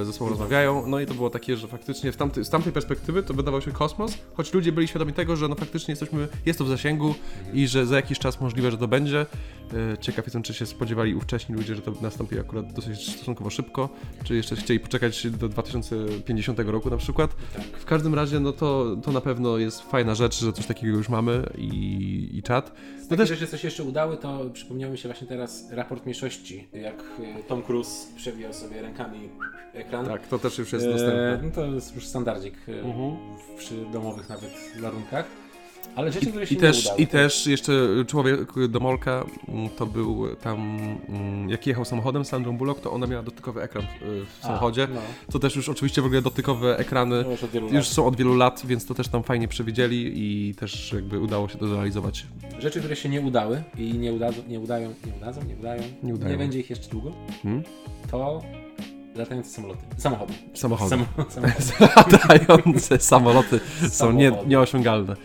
e, 0.01 0.05
ze 0.05 0.13
sobą 0.13 0.29
rozmawiają, 0.29 0.87
no 0.87 0.99
i 0.99 1.05
to 1.05 1.13
było 1.13 1.29
takie, 1.29 1.57
że 1.57 1.67
faktycznie 1.67 2.11
tamty, 2.11 2.45
z 2.45 2.49
tamtej 2.49 2.73
perspektywy 2.73 3.23
to 3.23 3.33
wydawał 3.33 3.61
się 3.61 3.71
kosmos, 3.71 4.17
choć 4.33 4.53
ludzie 4.53 4.71
byli 4.71 4.87
świadomi 4.87 5.13
tego, 5.13 5.35
że 5.35 5.47
no 5.47 5.55
faktycznie 5.55 5.91
jesteśmy, 5.91 6.27
jest 6.45 6.59
to 6.59 6.65
w 6.65 6.69
zasięgu 6.69 7.15
Mhm. 7.39 7.57
i 7.57 7.67
że 7.67 7.85
za 7.85 7.95
jakiś 7.95 8.19
czas 8.19 8.41
możliwe, 8.41 8.71
że 8.71 8.77
to 8.77 8.87
będzie. 8.87 9.25
E, 9.93 9.97
Ciekaw 9.97 10.25
jestem, 10.25 10.43
czy 10.43 10.53
się 10.53 10.65
spodziewali 10.65 11.15
ówcześni 11.15 11.55
ludzie, 11.55 11.75
że 11.75 11.81
to 11.81 11.93
nastąpi 12.01 12.39
akurat 12.39 12.73
dosyć 12.73 13.15
stosunkowo 13.15 13.49
szybko, 13.49 13.89
czy 14.23 14.35
jeszcze 14.35 14.55
chcieli 14.55 14.79
poczekać 14.79 15.27
do 15.27 15.49
2050 15.49 16.59
roku 16.59 16.89
na 16.89 16.97
przykład. 16.97 17.35
Tak. 17.55 17.63
W 17.65 17.85
każdym 17.85 18.15
razie, 18.15 18.39
no 18.39 18.51
to, 18.51 18.95
to 19.03 19.11
na 19.11 19.21
pewno 19.21 19.57
jest 19.57 19.81
fajna 19.81 20.15
rzecz, 20.15 20.43
że 20.49 20.53
coś 20.53 20.65
takiego 20.65 20.97
już 20.97 21.09
mamy 21.09 21.43
i, 21.57 22.29
i 22.33 22.43
czat. 22.43 22.71
No 23.09 23.17
też, 23.17 23.29
rzeczy, 23.29 23.47
co 23.47 23.57
się 23.57 23.67
jeszcze 23.67 23.83
udały, 23.83 24.17
to 24.17 24.49
przypomniało 24.53 24.91
mi 24.91 24.97
się 24.97 25.09
właśnie 25.09 25.27
teraz 25.27 25.71
raport 25.71 26.05
mniejszości, 26.05 26.67
jak 26.73 26.99
y, 27.39 27.43
Tom 27.47 27.63
Cruise 27.63 28.07
przewijał 28.15 28.53
sobie 28.53 28.81
rękami 28.81 29.29
ekran. 29.73 30.05
tak, 30.05 30.27
to 30.27 30.39
też 30.39 30.57
już 30.57 30.73
jest 30.73 30.85
E, 30.85 30.89
dostępne. 30.89 31.39
no 31.43 31.51
to 31.51 31.65
jest 31.65 31.95
już 31.95 32.05
standardzik 32.07 32.53
e, 32.67 32.81
Mhm. 32.81 33.15
w- 33.37 33.57
przy 33.57 33.85
domowych 33.93 34.29
nawet 34.29 34.51
warunkach. 34.81 35.25
Ale 35.99 36.11
rzeczy, 36.11 36.25
które 36.25 36.47
się 36.47 36.55
I 36.55 36.57
nie 36.57 36.61
też, 36.61 36.85
udały. 36.85 36.99
I 37.01 37.07
też 37.07 37.47
jeszcze 37.47 37.71
człowiek 38.07 38.67
Domolka 38.69 39.25
mm, 39.47 39.69
to 39.69 39.85
był 39.85 40.35
tam, 40.35 40.79
mm, 41.09 41.49
jak 41.49 41.67
jechał 41.67 41.85
samochodem 41.85 42.25
z 42.25 42.27
Sandrą 42.27 42.57
Bullock, 42.57 42.81
to 42.81 42.91
ona 42.91 43.07
miała 43.07 43.23
dotykowy 43.23 43.61
ekran 43.61 43.83
w, 44.01 44.25
w 44.25 44.39
A, 44.43 44.47
samochodzie. 44.47 44.87
No, 44.93 45.01
To 45.31 45.39
też 45.39 45.55
już 45.55 45.69
oczywiście 45.69 46.01
w 46.01 46.05
ogóle 46.05 46.21
dotykowe 46.21 46.77
ekrany 46.77 47.25
już 47.53 47.71
już 47.71 47.87
są 47.87 48.05
od 48.05 48.15
wielu 48.15 48.35
lat, 48.35 48.61
więc 48.65 48.85
to 48.85 48.93
też 48.93 49.07
tam 49.07 49.23
fajnie 49.23 49.47
przewidzieli 49.47 50.11
i 50.15 50.55
też 50.55 50.93
jakby 50.93 51.19
udało 51.19 51.49
się 51.49 51.57
to 51.57 51.67
zrealizować. 51.67 52.25
Rzeczy, 52.59 52.79
które 52.79 52.95
się 52.95 53.09
nie 53.09 53.21
udały 53.21 53.63
i 53.77 53.93
nie, 53.93 54.13
udadzą, 54.13 54.41
nie 54.47 54.59
udają, 54.59 54.93
nie 55.07 55.13
udadzą, 55.17 55.41
nie 55.43 55.55
udają, 55.55 55.83
Nie 56.03 56.13
udają. 56.13 56.37
będzie 56.37 56.59
ich 56.59 56.69
jeszcze 56.69 56.89
długo, 56.89 57.11
Hmm? 57.43 57.63
to 58.11 58.41
latające 59.15 59.49
samoloty. 59.49 59.81
Samochody. 59.97 60.33
Samochody. 60.53 60.89
Sam, 60.89 61.05
samochody. 61.29 62.17
Latające 62.31 62.99
samoloty 62.99 63.59
są 63.89 64.11
nie, 64.11 64.31
nieosiągalne. 64.47 65.15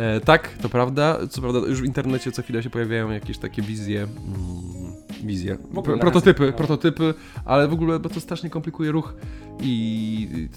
E, 0.00 0.20
tak, 0.20 0.48
to 0.48 0.68
prawda. 0.68 1.18
Co 1.30 1.40
prawda 1.40 1.58
już 1.58 1.82
w 1.82 1.84
internecie 1.84 2.32
co 2.32 2.42
chwilę 2.42 2.62
się 2.62 2.70
pojawiają 2.70 3.10
jakieś 3.10 3.38
takie 3.38 3.62
wizje, 3.62 4.02
mm, 4.02 4.92
wizje, 5.22 5.58
ogóle 5.78 5.98
prototypy, 5.98 6.46
no. 6.46 6.52
prototypy, 6.52 7.14
ale 7.44 7.68
w 7.68 7.72
ogóle 7.72 8.00
bo 8.00 8.08
to 8.08 8.20
strasznie 8.20 8.50
komplikuje 8.50 8.92
ruch 8.92 9.14
i 9.62 10.48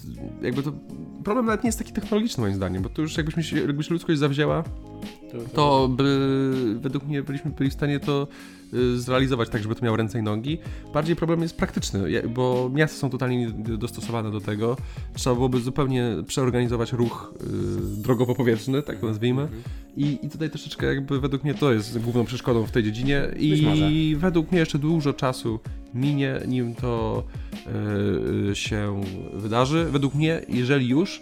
jakby 0.41 0.63
to 0.63 0.71
problem 1.23 1.45
nawet 1.45 1.63
nie 1.63 1.67
jest 1.67 1.79
taki 1.79 1.93
technologiczny 1.93 2.41
moim 2.41 2.55
zdaniem, 2.55 2.83
bo 2.83 2.89
to 2.89 3.01
już 3.01 3.17
jakbyśmy 3.17 3.43
się, 3.43 3.59
jakby 3.59 3.83
się 3.83 3.93
ludzkość 3.93 4.19
zawzięła, 4.19 4.63
to 5.53 5.87
by, 5.87 6.77
według 6.81 7.03
mnie 7.07 7.23
byliśmy 7.23 7.51
byli 7.51 7.69
w 7.69 7.73
stanie 7.73 7.99
to 7.99 8.27
y, 8.73 8.99
zrealizować 8.99 9.49
tak, 9.49 9.61
żeby 9.61 9.75
to 9.75 9.85
miało 9.85 9.97
ręce 9.97 10.19
i 10.19 10.21
nogi. 10.21 10.57
Bardziej 10.93 11.15
problem 11.15 11.41
jest 11.41 11.57
praktyczny, 11.57 12.21
bo 12.29 12.69
miasta 12.73 12.97
są 12.97 13.09
totalnie 13.09 13.37
nie 13.37 13.53
dostosowane 13.77 14.31
do 14.31 14.41
tego. 14.41 14.77
Trzeba 15.13 15.35
byłoby 15.35 15.59
zupełnie 15.59 16.05
przeorganizować 16.27 16.93
ruch 16.93 17.33
y, 17.41 18.01
drogowo-powietrzny, 18.01 18.83
tak 18.83 18.99
to 18.99 19.07
nazwijmy. 19.07 19.41
Mhm. 19.41 19.61
I, 19.97 20.19
I 20.21 20.29
tutaj 20.29 20.49
troszeczkę 20.49 20.85
jakby 20.85 21.19
według 21.19 21.43
mnie 21.43 21.53
to 21.53 21.73
jest 21.73 21.99
główną 21.99 22.25
przeszkodą 22.25 22.65
w 22.65 22.71
tej 22.71 22.83
dziedzinie 22.83 23.27
i 23.39 24.15
według 24.19 24.51
mnie 24.51 24.59
jeszcze 24.59 24.79
dużo 24.79 25.13
czasu 25.13 25.59
minie, 25.93 26.39
nim 26.47 26.75
to 26.75 27.23
y, 28.51 28.55
się 28.55 29.01
wydarzy. 29.33 29.85
Według 29.91 30.15
mnie, 30.15 30.41
jeżeli 30.49 30.87
już, 30.87 31.21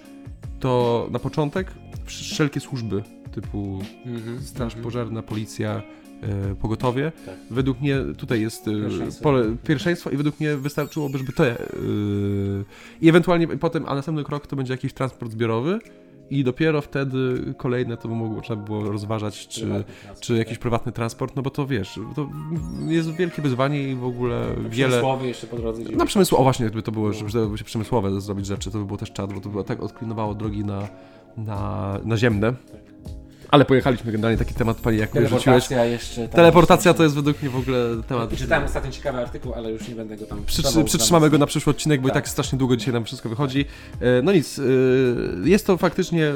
to 0.59 1.07
na 1.11 1.19
początek 1.19 1.71
wszelkie 2.05 2.59
służby 2.59 3.03
typu 3.31 3.79
Mhm. 4.05 4.41
Straż 4.41 4.73
Mhm. 4.73 4.83
Pożarna, 4.83 5.21
Policja, 5.23 5.81
e, 6.21 6.55
Pogotowie. 6.55 7.11
Tak. 7.25 7.35
Według 7.51 7.81
mnie 7.81 7.97
tutaj 8.17 8.41
jest 8.41 8.67
e, 8.67 8.71
Pierwszeństwo. 8.71 9.23
pole 9.23 9.55
pierwszeństwo 9.63 10.09
i 10.09 10.17
według 10.17 10.39
mnie 10.39 10.57
wystarczyłoby, 10.57 11.17
żeby 11.17 11.31
te... 11.33 11.59
e, 11.61 11.65
I 13.01 13.09
ewentualnie 13.09 13.47
potem, 13.47 13.85
a 13.87 13.95
następny 13.95 14.23
krok 14.23 14.47
to 14.47 14.55
będzie 14.55 14.73
jakiś 14.73 14.93
transport 14.93 15.31
zbiorowy 15.31 15.79
i 16.29 16.43
dopiero 16.43 16.81
wtedy 16.81 17.53
kolejne 17.57 17.97
to 17.97 18.07
by 18.07 18.15
mogło, 18.15 18.41
trzeba 18.41 18.63
było 18.63 18.83
rozważać, 18.91 19.47
czy, 19.47 19.61
Prywatny 19.61 19.85
czy 20.19 20.37
jakiś 20.37 20.53
tak. 20.53 20.61
prywatny 20.61 20.91
transport, 20.91 21.35
no 21.35 21.41
bo 21.41 21.49
to 21.49 21.67
wiesz, 21.67 21.99
to 22.15 22.29
jest 22.87 23.11
wielkie 23.11 23.41
wyzwanie 23.41 23.89
i 23.89 23.95
w 23.95 24.05
ogóle 24.05 24.41
wiele... 24.69 24.89
Przemysłowy 24.89 25.27
jeszcze 25.27 25.47
po 25.47 25.57
drodze. 25.57 25.83
Na 25.83 26.05
przemysł, 26.05 26.35
o 26.35 26.43
właśnie, 26.43 26.65
gdyby 26.65 26.81
to 26.81 26.91
było, 26.91 27.13
żeby 27.13 27.29
żeby 27.29 27.57
się 27.57 27.63
przemysłowe 27.63 28.21
zrobić 28.21 28.45
rzeczy, 28.45 28.71
to 28.71 28.77
by 28.79 28.85
było 28.85 28.97
też 28.97 29.11
czad, 29.11 29.33
bo 29.33 29.41
to 29.41 29.49
było 29.49 29.63
tak 29.63 29.83
odklinowało 29.83 30.35
drogi 30.35 30.65
na, 30.65 30.87
na, 31.37 31.99
naziemne. 32.05 32.53
Ale 33.51 33.65
pojechaliśmy 33.65 34.11
generalnie 34.11 34.37
taki 34.37 34.53
temat, 34.53 34.77
panie 34.77 34.97
jak 34.97 35.09
rzuciłeś. 35.09 35.31
Teleportacja 35.43 35.85
jeszcze. 35.85 36.21
tam 36.21 36.29
Teleportacja 36.29 36.89
jeszcze- 36.89 36.97
to 36.97 37.03
jest 37.03 37.15
według 37.15 37.41
mnie 37.41 37.51
w 37.51 37.55
ogóle 37.55 37.77
temat. 38.07 38.35
Czytałem 38.37 38.63
ostatnio 38.65 38.91
ciekawy 38.91 39.17
artykuł, 39.17 39.53
ale 39.53 39.71
już 39.71 39.87
nie 39.87 39.95
będę 39.95 40.17
go 40.17 40.25
tam 40.25 40.45
Przytrzy, 40.45 40.83
przytrzymamy 40.83 41.29
go 41.29 41.37
na 41.37 41.45
przyszły 41.45 41.71
odcinek, 41.71 42.01
bo 42.01 42.07
i 42.07 42.11
Tak. 42.11 42.23
tak 42.23 42.29
strasznie 42.29 42.59
długo 42.59 42.77
dzisiaj 42.77 42.93
nam 42.93 43.05
wszystko 43.05 43.29
wychodzi. 43.29 43.65
E, 44.01 44.21
No 44.21 44.31
nic, 44.33 44.59
e, 44.59 44.63
jest 45.49 45.67
to 45.67 45.77
faktycznie, 45.77 46.27
e, 46.27 46.33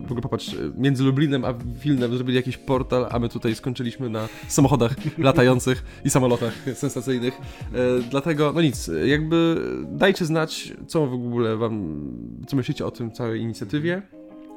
w 0.00 0.04
ogóle 0.04 0.20
popatrz, 0.22 0.54
e, 0.54 0.56
między 0.76 1.04
Lublinem 1.04 1.44
a 1.44 1.54
Wilnem 1.82 2.14
zrobili 2.16 2.36
jakiś 2.36 2.56
portal, 2.56 3.06
a 3.10 3.18
my 3.18 3.28
tutaj 3.28 3.54
skończyliśmy 3.54 4.10
na 4.10 4.28
samochodach 4.48 4.94
latających 5.18 5.84
i 6.04 6.10
samolotach 6.10 6.52
sensacyjnych. 6.74 7.34
E, 7.74 7.78
Dlatego, 8.10 8.52
no 8.54 8.62
nic, 8.62 8.88
e, 8.88 9.08
jakby 9.08 9.56
dajcie 9.88 10.24
znać, 10.24 10.72
co 10.86 11.06
w 11.06 11.12
ogóle 11.12 11.56
wam, 11.56 12.00
co 12.48 12.56
myślicie 12.56 12.86
o 12.86 12.90
tym 12.90 13.12
całej 13.12 13.40
inicjatywie. 13.40 14.02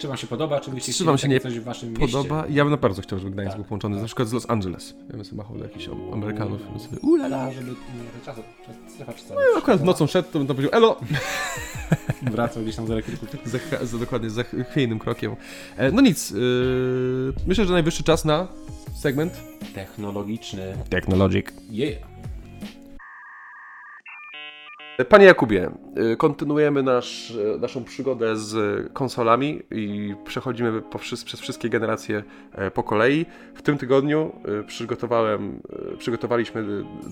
Czy 0.02 0.08
wam 0.08 0.18
się 0.18 0.28
podoba, 0.28 0.60
czy 0.60 0.72
byście 0.72 0.94
Czy 0.94 1.04
wam 1.04 1.18
się 1.18 1.28
takie 1.28 1.40
coś 1.40 1.60
w 1.60 1.64
waszym 1.64 1.94
Podoba? 1.94 2.46
Ja 2.50 2.64
bym 2.64 2.72
na 2.72 2.78
bardzo 2.78 3.02
chciał, 3.02 3.20
żeby 3.20 3.32
Gdańsk 3.32 3.52
Tak. 3.52 3.58
był 3.58 3.66
połączony, 3.66 4.02
na 4.02 4.06
przykład 4.06 4.28
z 4.28 4.34
Los 4.34 4.50
Angeles. 4.50 4.96
Ja 5.10 5.16
bym 5.16 5.26
sobie 5.26 5.38
machał 5.38 5.58
do 5.58 5.64
jakichś 5.64 5.90
Amerykanów. 6.14 6.70
Bym 6.70 6.80
sobie, 6.80 6.92
mieście? 6.92 7.08
Ulala. 7.08 7.52
Żeby 7.52 7.68
nie, 7.68 8.26
czas, 8.26 8.38
strefa 8.96 9.14
czasowa. 9.14 9.42
No, 9.54 9.58
akurat 9.58 9.84
nocą 9.84 10.08
szedł, 10.08 10.30
to 10.32 10.40
bym 10.40 10.48
to 10.48 10.56
powiedział, 10.56 10.78
elo! 10.78 11.00
Wracał 12.32 12.64
gdzieś 12.64 12.76
tam 12.76 12.88
za 12.88 12.96
rekrutu. 12.96 13.26
za, 13.46 13.86
za, 13.86 13.98
dokładnie, 13.98 14.30
za 14.30 14.44
chwiejnym 14.44 15.00
krokiem. 15.00 15.36
E, 15.78 15.92
no 15.92 16.02
nic, 16.02 16.32
yy, 16.32 17.34
myślę, 17.48 17.66
że 17.66 17.74
najwyższy 17.74 18.04
czas 18.04 18.26
na 18.26 18.48
segment 18.96 19.34
technologiczny. 19.74 20.74
Technologic. 20.90 21.48
Yeah. 21.72 21.98
Panie 25.10 25.26
Jakubie, 25.26 25.72
y, 26.14 26.18
kontynuujemy 26.18 26.84
nasz, 26.84 27.32
y, 27.32 27.58
naszą 27.60 27.84
przygodę 27.84 28.38
z 28.38 28.88
konsolami 28.94 29.62
i 29.72 30.16
przechodzimy 30.26 30.82
po, 30.82 31.00
przez 31.00 31.24
wszystkie 31.24 31.70
generacje 31.70 32.24
e, 32.52 32.72
po 32.72 32.84
kolei. 32.84 33.26
W 33.56 33.62
tym 33.62 33.78
tygodniu 33.78 34.32
y, 34.62 34.64
przygotowałem, 34.64 35.62
przygotowaliśmy 35.98 36.66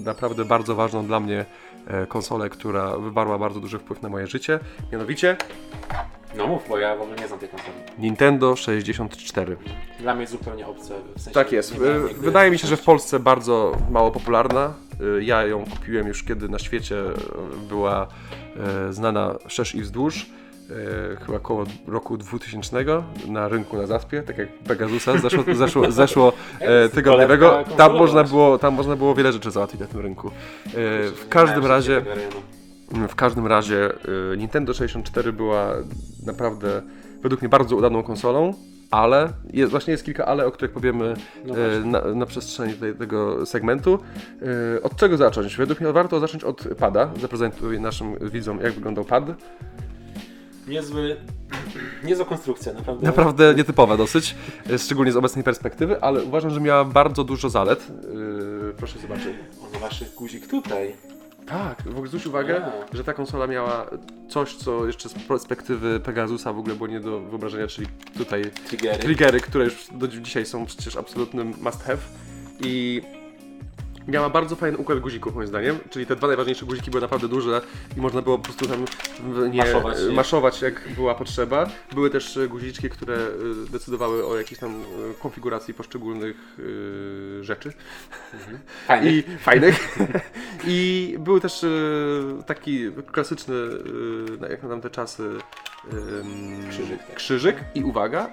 naprawdę 0.05 0.45
bardzo 0.45 0.75
ważną 0.75 1.05
dla 1.05 1.19
mnie 1.19 1.45
e, 1.87 2.07
konsolę, 2.07 2.49
która 2.49 2.97
wywarła 2.97 3.37
bardzo 3.37 3.59
duży 3.59 3.79
wpływ 3.79 4.01
na 4.01 4.09
moje 4.09 4.27
życie. 4.27 4.59
Mianowicie 4.91 5.37
No 6.37 6.47
mów, 6.47 6.69
bo 6.69 6.77
ja 6.77 6.95
w 6.95 7.01
ogóle 7.01 7.17
nie 7.17 7.27
znam 7.27 7.39
tej 7.39 7.49
konsoli. 7.49 7.73
Nintendo 7.99 8.55
64. 8.55 9.57
Dla 9.99 10.15
mnie 10.15 10.27
zupełnie 10.27 10.67
obce. 10.67 10.93
W 11.15 11.21
sensie 11.21 11.31
Tak 11.39 11.51
jest. 11.51 11.77
Wydaje 12.17 12.51
mi 12.51 12.59
się, 12.59 12.67
że 12.67 12.77
w. 12.77 12.83
Polsce 12.83 13.19
bardzo 13.19 13.77
mało 13.91 14.11
popularna. 14.11 14.73
Y, 15.01 15.23
Ja 15.23 15.45
ją 15.45 15.65
kupiłem 15.65 16.07
już 16.07 16.23
kiedy 16.23 16.49
na 16.49 16.59
świecie 16.59 16.95
y, 16.95 17.13
była 17.69 18.07
y, 18.89 18.93
znana 18.93 19.35
szerz 19.47 19.75
i 19.75 19.81
wzdłuż. 19.81 20.21
y, 20.23 20.25
Chyba 21.25 21.37
około 21.37 21.65
roku 21.87 22.17
2000 22.17 23.03
na 23.27 23.47
rynku 23.47 23.77
na 23.77 23.87
Zaspie, 23.87 24.23
tak 24.23 24.37
jak 24.37 24.49
Pegasusa 24.59 25.17
zeszło, 25.17 25.43
zeszło, 25.55 25.91
zeszło 25.91 26.33
e, 26.59 26.89
tygodniowego. 26.89 27.63
Tam 27.77 27.93
można, 27.97 28.23
było, 28.23 28.57
tam 28.57 28.73
można 28.73 28.95
było 28.95 29.15
wiele 29.15 29.33
rzeczy 29.33 29.51
załatwić 29.51 29.81
na 29.81 29.87
tym 29.87 29.99
rynku. 29.99 30.31
W 31.15 31.25
każdym 31.29 31.65
razie 31.65 32.01
w 33.09 33.15
każdym 33.15 33.47
razie 33.47 33.89
Nintendo 34.37 34.73
64 34.73 35.33
była 35.33 35.73
naprawdę 36.25 36.81
według 37.21 37.41
mnie 37.41 37.49
bardzo 37.49 37.75
udaną 37.75 38.03
konsolą, 38.03 38.53
ale 38.91 39.33
jest, 39.53 39.71
właśnie 39.71 39.91
jest 39.91 40.05
kilka 40.05 40.25
ale, 40.25 40.45
o 40.45 40.51
których 40.51 40.71
powiemy 40.71 41.13
No 41.45 41.53
właśnie. 41.53 41.79
na, 41.91 42.01
na 42.01 42.25
przestrzeni 42.25 42.73
tego 42.99 43.45
segmentu. 43.45 43.99
Y, 44.77 44.83
Od 44.83 44.95
czego 44.95 45.17
zacząć? 45.17 45.55
Według 45.57 45.81
mnie 45.81 45.91
warto 45.93 46.19
zacząć 46.19 46.43
od 46.43 46.63
pada. 46.79 47.11
Zaprezentuję 47.21 47.79
naszym 47.79 48.15
widzom, 48.29 48.59
jak 48.63 48.73
wyglądał 48.73 49.05
pad. 49.05 49.23
Niezły, 50.67 51.15
niezła 52.03 52.25
konstrukcja, 52.25 52.73
naprawdę. 52.73 53.07
Naprawdę 53.07 53.53
nietypowa 53.55 53.97
dosyć, 53.97 54.35
y, 54.71 54.79
szczególnie 54.79 55.11
z 55.11 55.17
obecnej 55.17 55.43
perspektywy, 55.43 56.01
ale 56.01 56.23
uważam, 56.23 56.51
że 56.51 56.61
miała 56.61 56.85
bardzo 56.85 57.23
dużo 57.23 57.49
zalet. 57.49 57.87
Proszę 58.77 58.99
zobaczyć. 58.99 59.27
O, 59.61 59.67
no 59.73 59.79
waszy 59.79 60.05
guzik 60.17 60.47
tutaj. 60.47 60.95
Tak, 61.49 61.81
w 61.85 61.89
ogóle 61.89 62.07
zwróć 62.07 62.25
uwagę, 62.27 62.61
A. 62.65 62.95
że 62.95 63.03
ta 63.03 63.13
konsola 63.13 63.47
miała 63.47 63.89
coś, 64.29 64.55
co 64.55 64.87
jeszcze 64.87 65.09
z 65.09 65.13
perspektywy 65.13 65.99
Pegasusa 65.99 66.53
w 66.53 66.59
ogóle 66.59 66.75
było 66.75 66.87
nie 66.87 66.99
do 66.99 67.19
wyobrażenia, 67.19 67.67
czyli 67.67 67.87
tutaj 68.17 68.41
Triggery. 68.67 68.97
triggery, 68.99 69.39
które 69.39 69.65
już 69.65 69.87
do 69.91 70.07
dzisiaj 70.07 70.45
są 70.45 70.65
przecież 70.65 70.95
absolutnym 70.95 71.53
must 71.61 71.83
have. 71.83 71.97
I 72.59 73.01
miała 74.09 74.29
bardzo 74.29 74.55
fajny 74.55 74.77
układ 74.77 74.99
guzików 74.99 75.35
moim 75.35 75.47
zdaniem, 75.47 75.77
czyli 75.89 76.05
te 76.05 76.15
dwa 76.15 76.27
najważniejsze 76.27 76.65
guziki 76.65 76.91
były 76.91 77.01
naprawdę 77.01 77.27
duże 77.27 77.61
i 77.97 78.01
można 78.01 78.21
było 78.21 78.37
po 78.37 78.43
prostu 78.43 78.65
tam 78.67 78.85
nie, 79.51 79.57
Maszować 79.59 79.97
maszować 80.11 80.61
jak 80.61 80.81
była 80.95 81.15
potrzeba. 81.15 81.69
Były 81.93 82.09
też 82.09 82.37
e, 82.37 82.47
guziczki, 82.47 82.89
które 82.89 83.15
e, 83.15 83.71
decydowały 83.71 84.25
o 84.25 84.37
jakiejś 84.37 84.59
tam 84.59 84.71
e, 84.71 85.13
konfiguracji 85.21 85.73
poszczególnych 85.73 86.35
e, 87.39 87.43
rzeczy 87.43 87.73
Fajny. 88.87 89.11
i 89.11 89.23
fajnych. 89.39 89.97
I 90.67 91.15
były 91.19 91.41
też 91.41 91.63
e, 91.63 91.67
taki 92.45 92.91
klasyczny, 93.11 93.55
na- 94.39 94.47
jak 94.47 94.63
na 94.63 94.69
tamte 94.69 94.89
czasy, 94.89 95.29
Krzyżyk, 96.69 96.99
tak. 97.07 97.15
krzyżyk. 97.15 97.55
I 97.75 97.83
uwaga, 97.83 98.29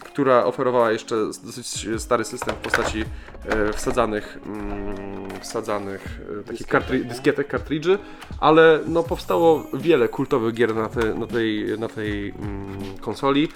która 0.00 0.44
oferowała 0.44 0.92
jeszcze 0.92 1.16
dosyć 1.44 1.88
stary 1.98 2.24
system 2.24 2.54
w 2.54 2.58
postaci 2.58 3.04
e, 3.44 3.72
wsadzanych, 3.72 4.38
mm, 4.46 5.40
wsadzanych 5.40 6.20
e, 6.40 6.42
takich 6.42 6.58
Dyskietek, 6.58 6.82
kartri- 6.82 7.04
dyskietek, 7.08 7.48
kartridży, 7.48 7.98
ale 8.40 8.80
no, 8.86 9.02
powstało 9.02 9.64
wiele 9.74 10.08
kultowych 10.08 10.54
gier 10.54 10.74
na, 10.74 10.88
te, 10.88 11.14
na 11.14 11.26
tej, 11.26 11.78
na 11.78 11.88
tej 11.88 12.28
mm, 12.28 12.98
konsoli. 13.00 13.48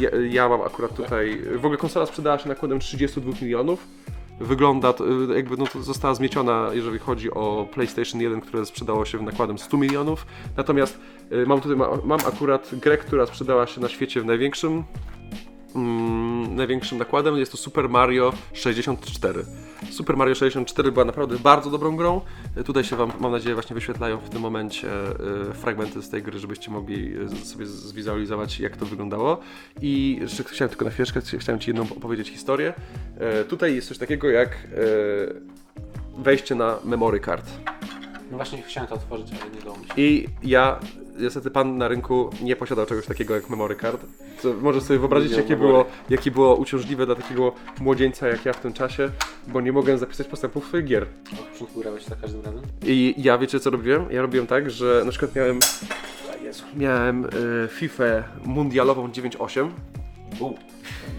Ja, 0.00 0.10
ja 0.30 0.48
mam 0.48 0.62
akurat 0.62 0.94
tutaj, 0.94 1.42
w 1.56 1.64
ogóle 1.64 1.78
konsola 1.78 2.06
sprzedała 2.06 2.38
się 2.38 2.48
nakładem 2.48 2.78
32 2.80 3.32
milionów. 3.42 3.86
Wygląda, 4.40 4.94
y, 5.30 5.34
jakby 5.36 5.56
no, 5.56 5.64
została 5.80 6.14
zmieciona, 6.14 6.68
jeżeli 6.72 6.98
chodzi 6.98 7.30
o 7.30 7.68
PlayStation 7.72 8.20
1, 8.20 8.40
które 8.40 8.66
sprzedało 8.66 9.04
się 9.04 9.22
nakładem 9.22 9.58
100 9.58 9.76
milionów. 9.76 10.26
Natomiast 10.56 10.98
y, 11.32 11.46
mam 11.46 11.60
tutaj, 11.60 11.76
ma, 11.76 11.88
mam 12.04 12.20
akurat 12.26 12.70
grę, 12.72 12.98
która 12.98 13.26
sprzedała 13.26 13.66
się 13.66 13.80
na 13.80 13.88
świecie 13.88 14.20
w 14.20 14.24
największym, 14.24 14.84
mm, 15.74 16.29
największym 16.48 16.98
nakładem. 16.98 17.36
Jest 17.36 17.52
to 17.52 17.58
Super 17.58 17.88
Mario 17.88 18.32
64. 18.52 19.44
Super 19.90 20.16
Mario 20.16 20.34
64 20.34 20.92
była 20.92 21.04
naprawdę 21.04 21.38
bardzo 21.38 21.70
dobrą 21.70 21.96
grą. 21.96 22.20
Tutaj 22.64 22.84
się 22.84 22.96
Wam, 22.96 23.12
mam 23.20 23.32
nadzieję, 23.32 23.54
właśnie 23.54 23.74
wyświetlają 23.74 24.18
w 24.18 24.30
tym 24.30 24.42
momencie 24.42 24.88
y, 25.50 25.54
fragmenty 25.54 26.02
z 26.02 26.10
tej 26.10 26.22
gry, 26.22 26.38
żebyście 26.38 26.70
mogli 26.70 27.16
y, 27.18 27.46
sobie 27.46 27.66
zwizualizować, 27.66 28.60
jak 28.60 28.76
to 28.76 28.86
wyglądało. 28.86 29.40
I 29.82 30.18
jeszcze 30.20 30.44
chciałem 30.44 30.68
tylko 30.68 30.84
na 30.84 30.90
chwileczkę, 30.90 31.20
chciałem 31.38 31.60
Ci 31.60 31.70
jedną 31.70 31.82
opowiedzieć 31.82 32.28
historię. 32.28 32.74
E, 33.18 33.44
Tutaj 33.44 33.74
jest 33.74 33.88
coś 33.88 33.98
takiego 33.98 34.30
jak 34.30 34.48
e, 34.48 34.56
wejście 36.22 36.54
na 36.54 36.78
memory 36.84 37.20
card. 37.20 37.50
No 38.30 38.36
właśnie 38.36 38.62
chciałem 38.62 38.88
to 38.88 38.94
otworzyć, 38.94 39.28
ale 39.42 39.50
nie 39.50 39.62
dało 39.62 39.76
mi 39.78 39.84
się. 39.84 39.92
I 39.96 40.26
ja, 40.42 40.80
niestety 41.20 41.50
pan 41.50 41.78
na 41.78 41.88
rynku 41.88 42.30
nie 42.42 42.56
posiadał 42.56 42.86
czegoś 42.86 43.06
takiego 43.06 43.34
jak 43.34 43.50
memory 43.50 43.76
card. 43.76 44.06
Co 44.38 44.52
możesz 44.52 44.82
sobie 44.82 44.98
wyobrazić, 44.98 45.32
jakie 45.32 45.56
było, 45.56 45.84
jakie 46.10 46.30
było 46.30 46.56
uciążliwe 46.56 47.06
dla 47.06 47.14
takiego 47.14 47.52
młodzieńca 47.80 48.28
jak 48.28 48.44
ja 48.44 48.52
w 48.52 48.60
tym 48.60 48.72
czasie, 48.72 49.10
bo 49.48 49.60
nie 49.60 49.72
mogłem 49.72 49.98
zapisać 49.98 50.26
postępów 50.26 50.66
swoich 50.66 50.84
gier. 50.84 51.06
Grałeś 51.76 52.04
za 52.04 52.16
każdym 52.16 52.40
razem? 52.40 52.62
I 52.86 53.14
ja 53.18 53.38
wiecie 53.38 53.60
co 53.60 53.70
robiłem? 53.70 54.06
Ja 54.10 54.22
robiłem 54.22 54.46
tak, 54.46 54.70
że 54.70 55.02
na 55.04 55.10
przykład 55.10 55.34
miałem. 55.34 55.58
Jezu, 56.42 56.64
miałem 56.76 57.24
y, 57.24 57.28
FIFA 57.68 58.04
mundialową 58.44 59.08
9.8. 59.08 59.70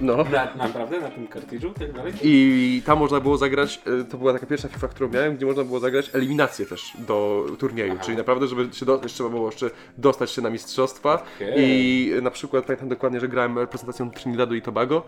No. 0.01 0.17
na, 0.31 0.55
naprawdę? 0.55 0.99
Na 0.99 1.09
tym 1.09 1.27
kartridżu 1.27 1.67
i 1.77 1.79
tak 1.79 1.93
dalej? 1.93 2.13
I 2.23 2.81
tam 2.85 2.99
można 2.99 3.19
było 3.19 3.37
zagrać, 3.37 3.81
y, 4.01 4.05
to 4.05 4.17
była 4.17 4.33
taka 4.33 4.45
pierwsza 4.45 4.67
FIFA, 4.67 4.87
którą 4.87 5.09
miałem, 5.09 5.35
gdzie 5.35 5.45
można 5.45 5.63
było 5.63 5.79
zagrać 5.79 6.09
eliminację 6.13 6.65
też 6.65 6.93
do 6.99 7.45
turnieju, 7.59 7.93
Aha. 7.95 8.03
czyli 8.05 8.17
naprawdę, 8.17 8.47
żeby 8.47 8.73
się 8.73 8.85
do, 8.85 8.97
trzeba 8.97 9.29
było 9.29 9.45
jeszcze 9.45 9.69
dostać 9.97 10.31
się 10.31 10.41
na 10.41 10.49
mistrzostwa 10.49 11.23
Okej. 11.35 11.53
i 11.57 12.11
na 12.21 12.31
przykład 12.31 12.65
pamiętam 12.65 12.89
dokładnie, 12.89 13.19
że 13.19 13.27
grałem 13.27 13.59
reprezentacją 13.59 14.11
Trinidadu 14.11 14.55
i 14.55 14.61
Tobago 14.61 15.03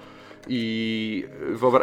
i, 0.47 1.25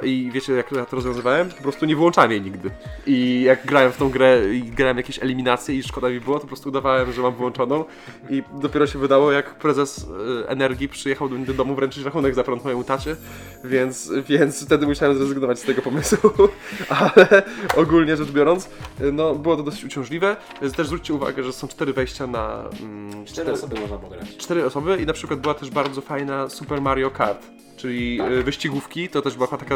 i 0.03 0.31
wiecie 0.33 0.53
jak 0.53 0.73
ja 0.73 0.85
to 0.85 0.97
rozwiązywałem? 0.97 1.49
Po 1.49 1.63
prostu 1.63 1.87
nie 1.87 1.97
wyłączałem 1.97 2.31
jej 2.31 2.43
nigdy. 2.43 2.71
I 3.07 3.43
jak 3.43 3.67
grałem 3.67 3.93
w 3.93 3.97
tą 3.97 4.11
grę 4.11 4.55
i 4.55 4.63
grałem 4.63 4.97
jakieś 4.97 5.23
eliminacje 5.23 5.75
i 5.75 5.83
szkoda 5.83 6.09
mi 6.09 6.21
było, 6.21 6.37
to 6.37 6.41
po 6.41 6.47
prostu 6.47 6.69
udawałem, 6.69 7.13
że 7.13 7.23
mam 7.23 7.35
wyłączoną 7.35 7.85
i 8.31 8.43
dopiero 8.61 8.87
się 8.87 8.99
wydało, 8.99 9.33
jak 9.33 9.55
prezes 9.55 10.07
y, 10.43 10.49
Energii 10.49 10.89
przyjechał 10.89 11.29
do, 11.29 11.37
do 11.39 11.55
domu 11.55 11.75
wręczyć 11.75 12.05
rachunek 12.05 12.35
za 12.35 12.45
prąd 12.45 12.65
mojemu 12.65 12.85
tacie, 12.85 13.17
więc, 13.65 14.13
więc 14.29 14.65
wtedy 14.65 14.87
musiałem 14.87 15.17
zrezygnować 15.17 15.59
z 15.59 15.63
tego 15.63 15.83
pomysłu, 15.83 16.31
ale 16.89 17.43
ogólnie 17.77 18.17
rzecz 18.17 18.31
biorąc, 18.31 18.69
no 19.13 19.35
było 19.35 19.57
to 19.57 19.63
dosyć 19.63 19.85
uciążliwe. 19.85 20.37
Też 20.77 20.87
zwróćcie 20.87 21.15
uwagę, 21.15 21.43
że 21.43 21.53
są 21.53 21.69
cztery 21.69 21.93
wejścia 21.93 22.27
na... 22.27 22.65
Mm, 22.83 23.25
Cztery 23.25 23.53
osoby 23.53 23.81
można 23.81 23.97
pograć. 23.99 24.37
cztery 24.37 24.65
osoby 24.65 24.97
i 25.03 25.07
na 25.07 25.13
przykład 25.13 25.41
była 25.41 25.55
też 25.55 25.71
bardzo 25.71 26.01
fajna 26.01 26.49
Super 26.49 26.81
Mario 26.81 27.11
Kart, 27.11 27.47
czyli 27.81 28.21
y, 28.21 28.43
wyścigówki, 28.43 29.09
to 29.09 29.23
też 29.23 29.35
była 29.35 29.47
taka, 29.47 29.75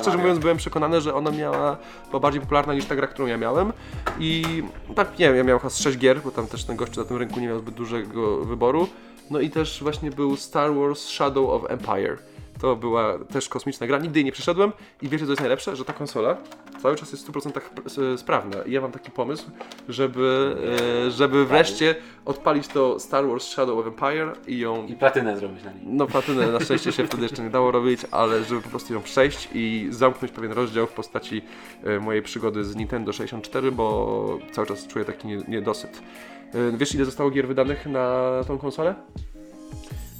szczerze 0.00 0.18
mówiąc 0.18 0.38
byłem 0.38 0.56
przekonany, 0.56 1.00
że 1.00 1.14
ona 1.14 1.30
miała, 1.30 1.76
była 2.10 2.20
bardziej 2.20 2.40
popularna 2.40 2.74
niż 2.74 2.84
ta 2.84 2.96
gra, 2.96 3.06
którą 3.06 3.28
ja 3.28 3.36
miałem. 3.36 3.72
I 4.20 4.62
tak, 4.94 5.18
nie 5.18 5.26
wiem, 5.26 5.36
ja 5.36 5.44
miałem 5.44 5.58
chyba 5.58 5.70
z 5.70 5.78
6 5.78 5.98
gier, 5.98 6.20
bo 6.22 6.30
tam 6.30 6.46
też 6.46 6.64
ten 6.64 6.76
gościu 6.76 7.00
na 7.00 7.06
tym 7.06 7.16
rynku 7.16 7.40
nie 7.40 7.46
miał 7.46 7.58
zbyt 7.58 7.74
dużego 7.74 8.44
wyboru, 8.44 8.88
no 9.30 9.40
i 9.40 9.50
też 9.50 9.82
właśnie 9.82 10.10
był 10.10 10.36
Star 10.36 10.74
Wars 10.74 11.04
Shadow 11.04 11.50
of 11.50 11.70
Empire. 11.70 12.18
To 12.60 12.76
była 12.76 13.18
też 13.18 13.48
kosmiczna 13.48 13.86
gra, 13.86 13.98
nigdy 13.98 14.18
jej 14.18 14.24
nie 14.24 14.32
przeszedłem 14.32 14.72
i 15.02 15.08
wiecie 15.08 15.24
co 15.24 15.30
jest 15.32 15.40
najlepsze? 15.40 15.76
Że 15.76 15.84
ta 15.84 15.92
konsola 15.92 16.36
cały 16.82 16.96
czas 16.96 17.12
jest 17.12 17.24
w 17.26 17.30
100% 17.32 17.52
p- 17.52 17.60
s- 17.86 18.20
sprawna 18.20 18.62
i 18.62 18.72
ja 18.72 18.80
mam 18.80 18.92
taki 18.92 19.10
pomysł, 19.10 19.50
żeby, 19.88 20.56
e, 21.06 21.10
żeby 21.10 21.46
wreszcie 21.46 21.94
odpalić 22.24 22.68
to 22.68 23.00
Star 23.00 23.26
Wars 23.28 23.44
Shadow 23.48 23.78
of 23.78 23.86
Empire 23.86 24.32
i 24.46 24.58
ją 24.58 24.86
I 24.86 24.94
platynę 24.94 25.36
zrobić 25.38 25.64
na 25.64 25.72
niej. 25.72 25.82
no 25.86 26.06
platynę 26.06 26.46
na 26.52 26.60
szczęście 26.60 26.92
się 26.92 27.06
wtedy 27.06 27.22
jeszcze 27.22 27.42
nie 27.42 27.50
dało 27.50 27.70
robić, 27.70 28.00
ale 28.10 28.44
żeby 28.44 28.62
po 28.62 28.68
prostu 28.68 28.94
ją 28.94 29.02
przejść 29.02 29.48
i 29.54 29.86
zamknąć 29.90 30.32
pewien 30.32 30.52
rozdział 30.52 30.86
w 30.86 30.92
postaci 30.92 31.42
e, 31.84 32.00
mojej 32.00 32.22
przygody 32.22 32.64
z 32.64 32.76
Nintendo 32.76 33.12
64, 33.12 33.72
bo 33.72 34.38
cały 34.52 34.66
czas 34.66 34.86
czuję 34.86 35.04
taki 35.04 35.28
nie- 35.28 35.42
niedosyt. 35.48 36.02
E, 36.54 36.76
Wiesz 36.76 36.94
ile 36.94 37.04
zostało 37.04 37.30
gier 37.30 37.48
wydanych 37.48 37.86
na 37.86 38.30
tą 38.46 38.58
konsolę? 38.58 38.94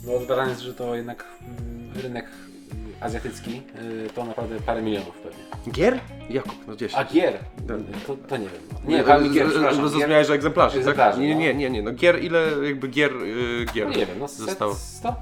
No 0.06 0.18
zbadane 0.24 0.50
jest, 0.50 0.62
że 0.62 0.74
to 0.74 0.94
jednak 0.94 1.24
mm, 1.40 2.02
rynek 2.02 2.26
azjatycki 3.00 3.62
y, 4.06 4.10
to 4.14 4.24
naprawdę 4.24 4.60
parę 4.60 4.82
milionów 4.82 5.18
pewnie. 5.18 5.72
Gier? 5.72 6.00
Jakub, 6.30 6.66
no 6.66 6.76
10. 6.76 6.94
A 7.00 7.04
gier? 7.12 7.32
Tak. 7.68 7.76
To, 8.06 8.16
to 8.28 8.36
nie 8.36 8.46
wiem. 8.48 8.62
Nie, 8.88 9.02
parę 9.04 9.28
gier, 9.28 9.46
przepraszam. 9.48 9.80
gier. 9.80 9.90
Zrozumiałeś, 9.90 10.26
że 10.26 10.34
egzemplarzy, 10.34 10.72
tak? 10.74 10.80
Egzemplarzy, 10.80 11.20
Nie, 11.20 11.34
no. 11.34 11.40
nie, 11.40 11.54
nie, 11.54 11.70
nie, 11.70 11.82
no 11.82 11.92
gier, 11.92 12.22
ile 12.24 12.46
jakby 12.64 12.88
gier, 12.88 13.12
y, 13.16 13.66
gier 13.74 13.86
No 13.88 13.96
nie 13.96 14.06
wiem, 14.06 14.18
no 14.18 14.28
set, 14.28 14.46
zostało? 14.46 14.74
100? 14.74 15.14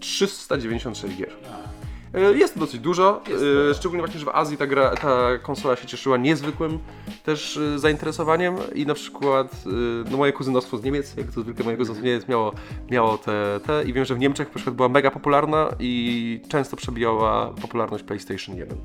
396 0.00 1.16
gier. 1.16 1.30
A. 1.52 1.79
E, 2.14 2.20
Jest 2.38 2.54
to 2.54 2.60
dosyć 2.60 2.80
dużo, 2.80 3.22
Jest 3.28 3.44
e, 3.70 3.74
szczególnie 3.74 4.02
właśnie, 4.02 4.20
że 4.20 4.26
w 4.26 4.28
Azji 4.28 4.56
ta, 4.56 4.66
gra, 4.66 4.90
ta 4.96 5.38
konsola 5.42 5.76
się 5.76 5.86
cieszyła 5.86 6.16
niezwykłym 6.16 6.78
też 7.24 7.56
e, 7.56 7.78
zainteresowaniem 7.78 8.54
i 8.74 8.86
na 8.86 8.94
przykład 8.94 9.64
no 10.10 10.16
moje 10.16 10.32
kuzynostwo 10.32 10.78
z 10.78 10.82
Niemiec, 10.82 11.16
jak 11.16 11.32
to 11.32 11.40
zwykle 11.40 11.64
moje 11.64 11.76
kuzynostwo 11.76 12.02
z 12.02 12.04
Niemiec 12.06 12.28
miało, 12.28 12.52
miało 12.90 13.18
te, 13.18 13.60
te 13.66 13.84
i 13.84 13.92
wiem, 13.92 14.04
że 14.04 14.14
w 14.14 14.18
Niemczech 14.18 14.48
na 14.48 14.54
przykład 14.54 14.76
była 14.76 14.88
mega 14.88 15.10
popularna 15.10 15.68
i 15.78 16.40
często 16.48 16.76
przebijała 16.76 17.46
popularność 17.62 18.04
PlayStation 18.04 18.56
1. 18.56 18.78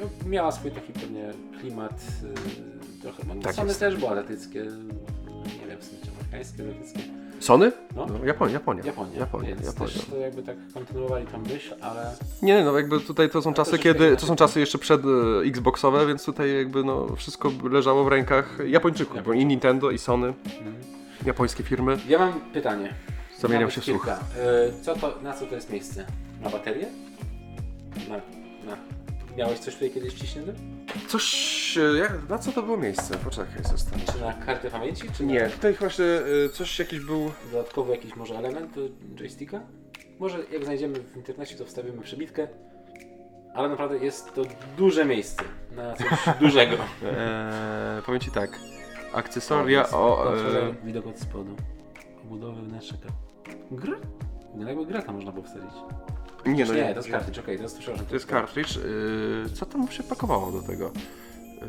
No, 0.00 0.06
miała 0.30 0.52
swój 0.52 0.70
taki 0.70 0.92
pewnie 0.92 1.32
klimat 1.60 2.02
trochę 3.02 3.22
Tak 3.22 3.42
tak 3.42 3.54
Sony 3.54 3.68
jest. 3.68 3.80
też 3.80 3.96
było 3.96 4.10
azjatyckie, 4.10 4.60
nie 5.60 5.66
wiem 5.68 5.78
w 5.80 5.90
czy 6.04 6.10
amerykańskie, 6.16 6.62
azjatyckie. 6.62 7.17
Sony? 7.40 7.72
No. 7.96 8.06
No, 8.06 8.24
Japonia, 8.24 8.52
Japonia. 8.52 8.82
Japonia, 8.84 9.18
Japonia, 9.18 9.48
więc 9.48 9.66
Japonia. 9.66 9.92
też 9.92 10.04
to 10.04 10.16
jakby 10.16 10.42
tak 10.42 10.56
kontynuowali 10.74 11.26
tą 11.26 11.38
myśl, 11.38 11.74
ale 11.80 12.12
Nie, 12.42 12.64
no 12.64 12.76
jakby 12.76 13.00
tutaj 13.00 13.30
to 13.30 13.42
są 13.42 13.54
czasy, 13.54 13.70
troszeczkę 13.70 13.92
kiedy, 13.94 14.16
to 14.16 14.26
są 14.26 14.36
czasy 14.36 14.60
jeszcze 14.60 14.78
przed 14.78 15.00
e, 15.04 15.08
Xboxowe, 15.48 16.06
więc 16.06 16.24
tutaj 16.24 16.56
jakby 16.56 16.84
no 16.84 17.16
wszystko 17.16 17.50
leżało 17.70 18.04
w 18.04 18.08
rękach 18.08 18.58
Japończyków, 18.66 19.24
bo 19.24 19.32
i 19.32 19.46
Nintendo 19.46 19.90
i 19.90 19.98
Sony, 19.98 20.34
japońskie 21.26 21.62
firmy. 21.64 21.98
ja 22.08 22.18
mam 22.18 22.40
pytanie. 22.52 22.94
Zamieniam 23.38 23.70
się 23.70 23.80
w 23.80 23.84
kilka. 23.84 24.14
Y, 24.78 24.82
Co 24.84 24.94
to, 24.94 25.14
na 25.22 25.32
co 25.32 25.46
to 25.46 25.54
jest 25.54 25.70
miejsce? 25.70 26.04
Na 26.42 26.50
baterię? 26.50 26.86
Na. 28.08 28.20
Miałeś 29.36 29.58
coś 29.58 29.74
tutaj 29.74 29.90
kiedyś 29.90 30.14
wciśnięte? 30.14 30.52
Coś, 31.08 31.78
e, 31.78 31.98
jak, 31.98 32.28
na 32.28 32.38
co 32.38 32.52
to 32.52 32.62
było 32.62 32.76
miejsce? 32.76 33.18
Poczekaj, 33.18 33.62
zostań. 33.64 34.00
Czy 34.12 34.20
na 34.20 34.32
kartę 34.32 34.70
pamięci? 34.70 35.02
Czy 35.16 35.26
Nie, 35.26 35.48
tutaj 35.50 35.74
właśnie 35.74 36.04
e, 36.04 36.48
coś 36.52 36.78
jakiś 36.78 37.00
był. 37.00 37.30
dodatkowy 37.52 37.92
jakiś 37.92 38.16
może 38.16 38.34
element 38.38 38.74
do 38.74 38.80
joysticka? 39.14 39.60
Może 40.18 40.38
jak 40.52 40.64
znajdziemy 40.64 40.98
w 41.00 41.16
internecie 41.16 41.56
to 41.56 41.64
wstawimy 41.64 42.02
przebitkę. 42.02 42.48
Ale 43.54 43.68
naprawdę 43.68 43.98
jest 43.98 44.34
to 44.34 44.42
duże 44.76 45.04
miejsce 45.04 45.42
na 45.76 45.94
coś 45.96 46.06
dużego. 46.40 46.76
E, 47.04 48.02
powiem 48.06 48.20
ci 48.20 48.30
tak. 48.30 48.58
Akcesoria 49.12 49.88
o. 49.90 50.16
Kontroler, 50.24 50.64
E, 50.64 50.86
widok 50.86 51.06
od 51.06 51.18
spodu. 51.20 51.56
Obudowy 52.24 52.62
wnętrznika. 52.62 53.08
Gra? 53.70 53.94
No 54.54 54.68
jakby 54.68 54.86
gra 54.86 55.02
tam 55.02 55.14
można 55.14 55.32
było 55.32 55.44
wsadzić. 55.44 55.70
Nie, 56.54 56.64
no 56.64 56.74
nie, 56.74 56.94
to 56.94 56.96
jest 56.96 57.10
cartridge, 57.10 57.38
okej, 57.38 57.56
to 57.56 57.62
jest 57.62 57.78
przepraszam. 57.78 58.06
To 58.06 58.14
jest 58.14 58.28
cartridge. 58.28 58.76
E, 58.76 58.80
co 59.54 59.66
tam 59.66 59.88
się 59.90 60.02
pakowało 60.02 60.52
do 60.52 60.62
tego? 60.62 60.86
E, 60.86 61.66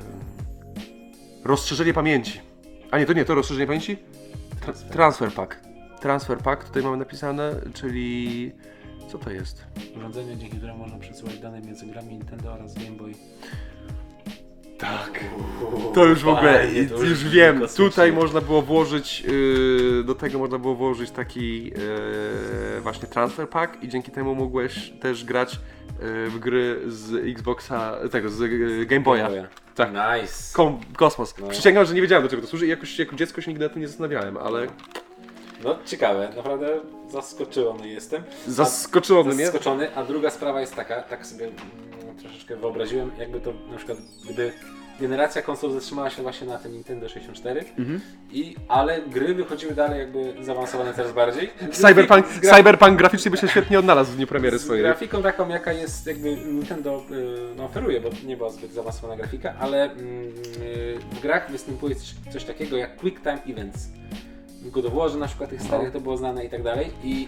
rozszerzenie 1.43 1.93
pamięci. 1.93 2.41
A 2.91 2.99
nie, 2.99 3.05
to 3.05 3.13
nie, 3.13 3.25
to 3.25 3.35
rozszerzenie 3.35 3.67
pamięci? 3.67 3.97
Tra- 4.65 4.89
transfer 4.91 5.33
pack. 5.33 5.59
Transfer 6.01 6.37
pack 6.37 6.63
tutaj 6.63 6.83
mamy 6.83 6.97
napisane, 6.97 7.55
czyli. 7.73 8.51
Co 9.11 9.17
to 9.17 9.31
jest? 9.31 9.65
Urządzenie, 9.97 10.37
dzięki 10.37 10.57
któremu 10.57 10.79
można 10.79 10.97
przesyłać 10.97 11.39
dane 11.39 11.61
między 11.61 11.85
grami 11.85 12.07
Nintendo 12.07 12.53
oraz 12.53 12.73
Game 12.73 12.97
Boy. 12.97 13.13
Tak. 14.79 15.19
To 15.93 16.05
już 16.05 16.23
w 16.23 16.27
ogóle, 16.27 16.59
Fajnie, 16.59 16.85
to 16.85 17.03
już, 17.03 17.13
brzmi 17.13 17.29
wiem, 17.29 17.61
tutaj 17.77 18.13
można 18.13 18.41
było 18.41 18.61
włożyć, 18.61 19.21
yy, 19.21 20.03
do 20.03 20.15
tego 20.15 20.39
można 20.39 20.57
było 20.57 20.75
włożyć 20.75 21.11
taki 21.11 21.63
yy, 21.63 21.71
właśnie 22.81 23.07
transfer 23.07 23.49
pack 23.49 23.83
i 23.83 23.87
dzięki 23.89 24.11
temu 24.11 24.35
mogłeś 24.35 24.89
też 25.01 25.25
grać 25.25 25.53
yy, 25.53 26.29
w 26.29 26.39
gry 26.39 26.79
z 26.87 27.27
Xboxa, 27.29 27.95
tego, 28.11 28.29
z 28.29 28.39
yy, 28.39 28.85
Game 28.85 29.01
Boya. 29.01 29.27
Tak. 29.75 29.89
Nice. 29.89 30.53
Kom, 30.53 30.79
kosmos. 30.95 31.35
No. 31.41 31.47
Przysięgam, 31.47 31.85
że 31.85 31.93
nie 31.93 32.01
wiedziałem 32.01 32.23
do 32.23 32.29
czego 32.29 32.41
to 32.41 32.47
służy 32.47 32.65
i 32.65 32.69
jakoś 32.69 32.99
jako 32.99 33.15
dziecko 33.15 33.41
się 33.41 33.51
nigdy 33.51 33.65
na 33.65 33.73
tym 33.73 33.81
nie 33.81 33.87
zastanawiałem, 33.87 34.37
ale 34.37 34.67
No 35.63 35.77
ciekawe, 35.85 36.29
naprawdę 36.35 36.79
zaskoczony 37.09 37.87
jestem. 37.89 38.23
zaskoczyło 38.47 39.23
mnie. 39.23 39.45
Zaskoczony, 39.45 39.95
a 39.95 40.03
druga 40.03 40.29
sprawa 40.29 40.61
jest 40.61 40.75
taka, 40.75 41.01
tak 41.01 41.25
sobie 41.25 41.49
troszeczkę 42.19 42.55
wyobraziłem, 42.55 43.11
jakby 43.19 43.39
to 43.41 43.53
na 43.71 43.77
przykład, 43.77 43.97
gdyby 44.25 44.51
generacja 44.99 45.41
konsol 45.41 45.71
zatrzymała 45.71 46.09
się 46.09 46.21
właśnie 46.23 46.47
na 46.47 46.57
tym 46.57 46.71
Nintendo 46.73 47.09
64, 47.09 47.65
Mhm. 47.77 48.01
i, 48.31 48.55
ale 48.67 49.01
gry 49.01 49.33
wychodziły 49.35 49.73
dalej 49.73 49.99
jakby 49.99 50.33
zaawansowane 50.43 50.93
coraz 50.93 51.11
bardziej. 51.13 51.49
Cyberpunk, 51.71 52.27
Z 52.27 52.39
gra- 52.39 52.55
Cyberpunk 52.57 52.97
graficznie 52.97 53.31
by 53.31 53.37
się 53.37 53.47
świetnie 53.47 53.79
odnalazł 53.79 54.11
w 54.11 54.15
dniu 54.15 54.27
premiery 54.27 54.59
z 54.59 54.61
swojej. 54.63 54.83
grafiką 54.83 55.21
taką, 55.23 55.49
jaka 55.49 55.73
jest 55.73 56.07
jakby 56.07 56.35
Nintendo 56.35 57.03
y, 57.11 57.55
no, 57.57 57.63
oferuje, 57.65 58.01
bo 58.01 58.09
nie 58.25 58.37
była 58.37 58.49
zbyt 58.49 58.71
zaawansowana 58.73 59.15
grafika, 59.15 59.53
ale 59.59 59.83
mm, 59.83 60.03
y, 60.61 60.97
w 61.11 61.19
grach 61.21 61.51
występuje 61.51 61.95
coś, 61.95 62.15
coś 62.33 62.43
takiego 62.43 62.77
jak 62.77 62.95
Quick 62.97 63.21
Time 63.21 63.39
Events. 63.47 63.89
W 64.61 64.69
God 64.69 64.85
of 64.85 64.93
Warze 64.93 65.17
na 65.17 65.27
przykład 65.27 65.49
tych 65.49 65.61
starych 65.61 65.91
to 65.93 65.99
było 66.01 66.17
znane 66.17 66.45
i 66.45 66.49
tak 66.49 66.63
dalej 66.63 66.87
i 67.03 67.27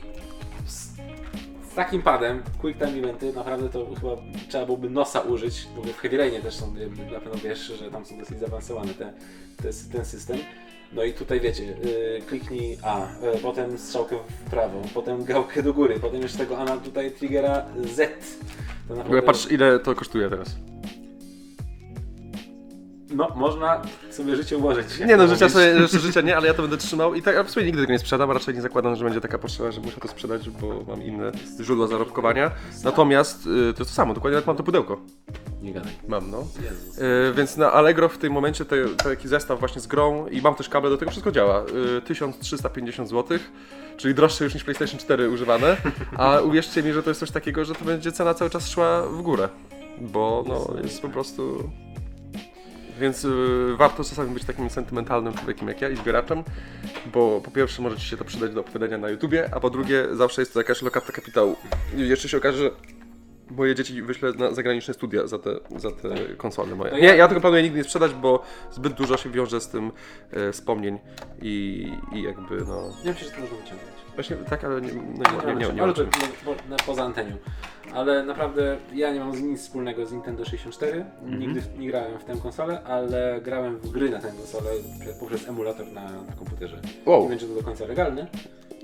z 1.71 1.75
takim 1.75 2.01
padem 2.01 2.43
Quick 2.61 2.79
Time 2.79 2.97
Eventy 2.97 3.33
naprawdę 3.33 3.69
to 3.69 3.87
chyba 3.95 4.17
trzeba 4.49 4.65
byłoby 4.65 4.89
nosa 4.89 5.19
użyć, 5.19 5.67
bo 5.75 5.81
w 5.81 5.97
Heavy 5.97 6.17
Rainie 6.17 6.41
też 6.41 6.55
są, 6.55 6.73
na 7.11 7.19
pewno 7.19 7.39
wiesz, 7.43 7.59
że 7.59 7.91
tam 7.91 8.05
są 8.05 8.17
dosyć 8.17 8.39
zaawansowane 8.39 8.93
te, 8.93 9.13
te, 9.57 9.69
ten 9.91 10.05
system. 10.05 10.37
No 10.93 11.03
i 11.03 11.13
tutaj 11.13 11.39
wiecie, 11.39 11.63
yy, 11.63 12.21
kliknij 12.27 12.77
A, 12.83 13.05
y, 13.05 13.39
potem 13.41 13.77
strzałkę 13.77 14.15
w 14.45 14.49
prawo, 14.49 14.81
potem 14.93 15.25
gałkę 15.25 15.63
do 15.63 15.73
góry, 15.73 15.99
potem 15.99 16.21
jeszcze 16.21 16.37
tego 16.37 16.57
A 16.57 16.63
na 16.63 16.77
tutaj 16.77 17.11
triggera 17.11 17.65
Z. 17.95 18.21
To 18.87 19.01
ogóle 19.01 19.21
patrz 19.21 19.51
ile 19.51 19.79
to 19.79 19.95
kosztuje 19.95 20.29
teraz. 20.29 20.55
No, 23.11 23.27
można 23.35 23.81
sobie 24.11 24.35
życie 24.35 24.57
ułożyć. 24.57 24.99
Nie 24.99 25.17
no, 25.17 25.27
życia, 25.27 25.49
sobie, 25.49 25.65
jeszcze 25.65 25.99
życia 25.99 26.21
nie, 26.21 26.37
ale 26.37 26.47
ja 26.47 26.53
to 26.53 26.61
będę 26.61 26.77
trzymał 26.77 27.15
i 27.15 27.21
tak 27.21 27.35
ja 27.35 27.43
w 27.43 27.51
sumie 27.51 27.65
nigdy 27.65 27.81
tego 27.81 27.93
nie 27.93 27.99
sprzedam, 27.99 28.31
raczej 28.31 28.55
nie 28.55 28.61
zakładam, 28.61 28.95
że 28.95 29.03
będzie 29.03 29.21
taka 29.21 29.37
potrzeba, 29.37 29.71
że 29.71 29.81
muszę 29.81 29.99
to 29.99 30.07
sprzedać, 30.07 30.49
bo 30.49 30.83
mam 30.87 31.03
inne 31.03 31.31
źródła 31.61 31.87
zarobkowania. 31.87 32.51
Natomiast 32.83 33.47
y, 33.47 33.49
to 33.49 33.55
jest 33.55 33.77
to 33.77 33.85
samo, 33.85 34.13
dokładnie 34.13 34.35
jak 34.35 34.47
mam 34.47 34.55
to 34.55 34.63
pudełko. 34.63 35.01
Nie 35.61 35.73
gadaj. 35.73 35.91
Mam, 36.07 36.31
no. 36.31 36.41
Y, 36.41 37.33
więc 37.33 37.57
na 37.57 37.71
Allegro 37.71 38.09
w 38.09 38.17
tym 38.17 38.33
momencie 38.33 38.65
te, 38.65 38.75
taki 39.03 39.27
zestaw 39.27 39.59
właśnie 39.59 39.81
z 39.81 39.87
grą 39.87 40.27
i 40.27 40.41
mam 40.41 40.55
też 40.55 40.69
kable 40.69 40.89
do 40.89 40.97
tego, 40.97 41.11
wszystko 41.11 41.31
działa. 41.31 41.63
Y, 41.97 42.01
1350 42.01 43.09
zł, 43.09 43.39
czyli 43.97 44.13
droższe 44.13 44.43
już 44.43 44.53
niż 44.53 44.63
PlayStation 44.63 44.99
4 44.99 45.29
używane, 45.29 45.77
a 46.17 46.39
uwierzcie 46.39 46.83
mi, 46.83 46.93
że 46.93 47.03
to 47.03 47.09
jest 47.09 47.19
coś 47.19 47.31
takiego, 47.31 47.65
że 47.65 47.75
to 47.75 47.85
będzie 47.85 48.11
cena 48.11 48.33
cały 48.33 48.51
czas 48.51 48.69
szła 48.69 49.01
w 49.01 49.21
górę, 49.21 49.49
bo 50.01 50.43
no, 50.47 50.81
jest 50.83 51.01
po 51.01 51.09
prostu... 51.09 51.69
Więc 53.01 53.25
y, 53.25 53.75
warto 53.77 54.03
czasami 54.03 54.33
być 54.33 54.45
takim 54.45 54.69
sentymentalnym 54.69 55.33
człowiekiem 55.33 55.67
jak 55.67 55.81
ja 55.81 55.89
i 55.89 55.95
zbieraczem, 55.95 56.43
bo 57.13 57.41
po 57.41 57.51
pierwsze 57.51 57.81
może 57.81 57.97
Ci 57.97 58.05
się 58.05 58.17
to 58.17 58.25
przydać 58.25 58.53
do 58.53 58.61
opowiadania 58.61 58.97
na 58.97 59.09
YouTubie, 59.09 59.49
a 59.53 59.59
po 59.59 59.69
drugie 59.69 60.07
zawsze 60.11 60.41
jest 60.41 60.53
to 60.53 60.59
jakaś 60.59 60.81
lokata 60.81 61.11
kapitału. 61.11 61.55
I 61.97 62.07
jeszcze 62.09 62.29
się 62.29 62.37
okaże, 62.37 62.57
że 62.57 62.71
moje 63.49 63.75
dzieci 63.75 64.01
wyślę 64.01 64.31
na 64.33 64.51
zagraniczne 64.53 64.93
studia 64.93 65.27
za 65.27 65.39
te, 65.39 65.51
za 65.77 65.91
te 65.91 66.09
konsole 66.37 66.75
moje. 66.75 66.91
Nie, 66.91 66.99
ja- 66.99 67.27
tego 67.27 67.41
planuję 67.41 67.63
nigdy 67.63 67.77
nie 67.77 67.83
sprzedać, 67.83 68.13
bo 68.13 68.43
zbyt 68.71 68.93
dużo 68.93 69.17
się 69.17 69.29
wiąże 69.29 69.61
z 69.61 69.67
tym 69.69 69.91
e, 70.31 70.51
wspomnień 70.51 70.99
i, 71.41 71.87
i 72.13 72.21
jakby 72.21 72.57
no... 72.67 72.89
Nie 73.05 73.11
myślę, 73.11 73.27
że 73.27 73.33
to 73.35 73.41
można 73.41 73.57
wyciągnąć. 73.57 74.00
Właśnie 74.15 74.35
tak, 74.35 74.63
ale 74.63 74.81
nie, 74.81 74.87
no, 74.93 75.01
nie, 75.01 75.53
nie, 75.55 75.67
nie, 75.67 75.73
nie, 75.73 75.83
ale 75.83 75.93
to 75.93 76.03
poza 76.85 77.03
antenią. 77.03 77.35
Ale 77.93 78.23
naprawdę 78.23 78.77
ja 78.93 79.13
nie 79.13 79.19
mam 79.19 79.47
nic 79.49 79.61
wspólnego 79.61 80.05
z 80.05 80.11
Nintendo 80.11 80.45
64. 80.45 81.05
Mhm. 81.21 81.39
Nigdy 81.39 81.61
nie 81.77 81.87
grałem 81.87 82.19
w 82.19 82.23
tę 82.23 82.33
konsolę, 82.43 82.83
ale 82.83 83.41
grałem 83.43 83.77
w 83.77 83.89
gry 83.91 84.09
na 84.09 84.19
tę 84.19 84.27
konsolę 84.27 84.69
prze- 84.99 85.13
poprzez 85.19 85.47
emulator 85.47 85.87
na, 85.87 86.03
na 86.03 86.33
komputerze. 86.39 86.79
Wow. 87.05 87.23
Nie 87.23 87.29
będzie 87.29 87.47
to 87.47 87.53
do 87.55 87.63
końca 87.63 87.85
legalne, 87.85 88.27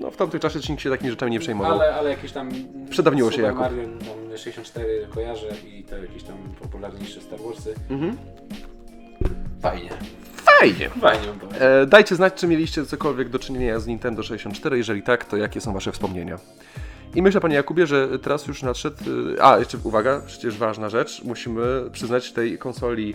no, 0.00 0.10
w 0.10 0.16
tamtych 0.16 0.40
czasie 0.40 0.58
nikt 0.68 0.82
się 0.82 0.90
takimi 0.90 1.10
rzeczami 1.10 1.32
nie 1.32 1.40
przejmował. 1.40 1.72
Ale, 1.72 1.94
ale 1.94 2.10
jakieś 2.10 2.32
tam... 2.32 2.50
Przedawniło 2.90 3.30
się 3.30 3.42
Jakub. 3.42 3.60
Mario 3.60 3.82
tam 3.82 4.38
64 4.38 5.06
kojarzę 5.14 5.46
i 5.66 5.84
te 5.84 6.00
jakieś 6.00 6.22
tam 6.22 6.36
popularniejsze 6.60 7.20
Star 7.20 7.38
Warsy. 7.40 7.74
Mhm. 7.90 8.16
Fajnie. 9.62 9.90
Fajnie. 10.60 10.90
Fajnie. 10.90 11.28
E, 11.60 11.86
dajcie 11.86 12.16
znać, 12.16 12.34
czy 12.34 12.46
mieliście 12.46 12.86
cokolwiek 12.86 13.28
do 13.28 13.38
czynienia 13.38 13.78
z 13.80 13.86
Nintendo 13.86 14.22
64. 14.22 14.78
Jeżeli 14.78 15.02
tak, 15.02 15.24
to 15.24 15.36
jakie 15.36 15.60
są 15.60 15.72
wasze 15.72 15.92
wspomnienia. 15.92 16.38
I 17.14 17.22
myślę, 17.22 17.40
panie 17.40 17.54
Jakubie, 17.54 17.86
że 17.86 18.18
teraz 18.18 18.46
już 18.46 18.62
nadszedł. 18.62 18.96
y, 19.36 19.42
A, 19.42 19.58
jeszcze 19.58 19.78
uwaga, 19.84 20.22
przecież 20.26 20.58
ważna 20.58 20.88
rzecz. 20.88 21.24
Musimy 21.24 21.90
przyznać 21.92 22.32
tej 22.32 22.58
konsoli 22.58 23.14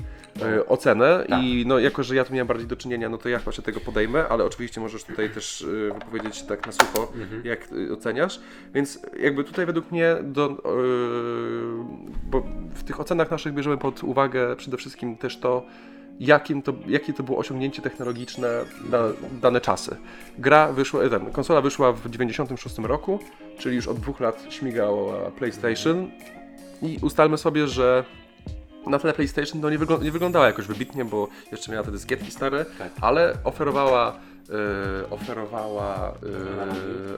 y, 0.58 0.66
ocenę. 0.66 1.26
Tak. 1.30 1.44
I 1.44 1.66
no, 1.68 1.80
jako, 1.80 2.04
że 2.04 2.16
ja 2.16 2.26
tu 2.26 2.34
miałem 2.34 2.48
bardziej 2.48 2.68
do 2.68 2.76
czynienia, 2.76 3.10
no 3.10 3.18
to 3.18 3.30
ja 3.30 3.40
chyba 3.40 3.52
się 3.52 3.62
tego 3.62 3.80
podejmę, 3.80 4.28
ale 4.28 4.44
oczywiście 4.46 4.82
możesz 4.82 5.04
tutaj 5.04 5.30
też 5.30 5.62
y, 5.62 5.92
wypowiedzieć 5.94 6.44
tak 6.44 6.66
na 6.66 6.72
sucho, 6.72 7.14
jak 7.44 7.72
y, 7.72 7.94
oceniasz. 7.94 8.40
Więc 8.74 9.00
jakby 9.20 9.44
tutaj 9.44 9.66
według 9.66 9.92
mnie, 9.92 10.16
do, 10.24 10.50
bo 12.24 12.44
w 12.74 12.84
tych 12.84 13.00
ocenach 13.00 13.32
naszych 13.32 13.54
bierzemy 13.54 13.78
pod 13.78 14.04
uwagę 14.04 14.56
przede 14.56 14.78
wszystkim 14.78 15.18
też 15.18 15.38
to, 15.38 15.66
jakim 16.20 16.62
to, 16.62 16.74
jakie 16.88 17.14
to 17.14 17.24
było 17.24 17.38
osiągnięcie 17.38 17.82
technologiczne 17.82 18.48
na 18.90 19.00
dane 19.42 19.62
czasy. 19.62 19.96
Gra 20.38 20.74
wyszła, 20.74 21.04
e, 21.04 21.10
ten, 21.10 21.32
konsola 21.32 21.62
wyszła 21.62 21.92
w 21.94 22.10
96 22.10 22.78
roku, 22.78 23.20
czyli 23.58 23.76
już 23.76 23.88
od 23.88 24.00
dwóch 24.00 24.20
lat 24.20 24.46
śmigała 24.50 25.32
PlayStation 25.32 26.12
i 26.82 27.00
ustalmy 27.02 27.38
sobie, 27.38 27.68
że 27.68 28.04
na 28.88 29.00
tle 29.00 29.14
PlayStation 29.14 29.62
no 29.62 29.70
nie, 29.70 29.78
nie 30.02 30.12
wyglądała 30.12 30.48
jakoś 30.48 30.66
wybitnie, 30.66 31.06
bo 31.06 31.28
jeszcze 31.52 31.72
miała 31.72 31.84
te 31.84 31.92
dyskietki 31.92 32.32
stare, 32.32 32.66
Tak. 32.78 32.92
ale 33.02 33.34
oferowała 33.44 34.20
e, 34.50 35.10
oferowała 35.10 36.14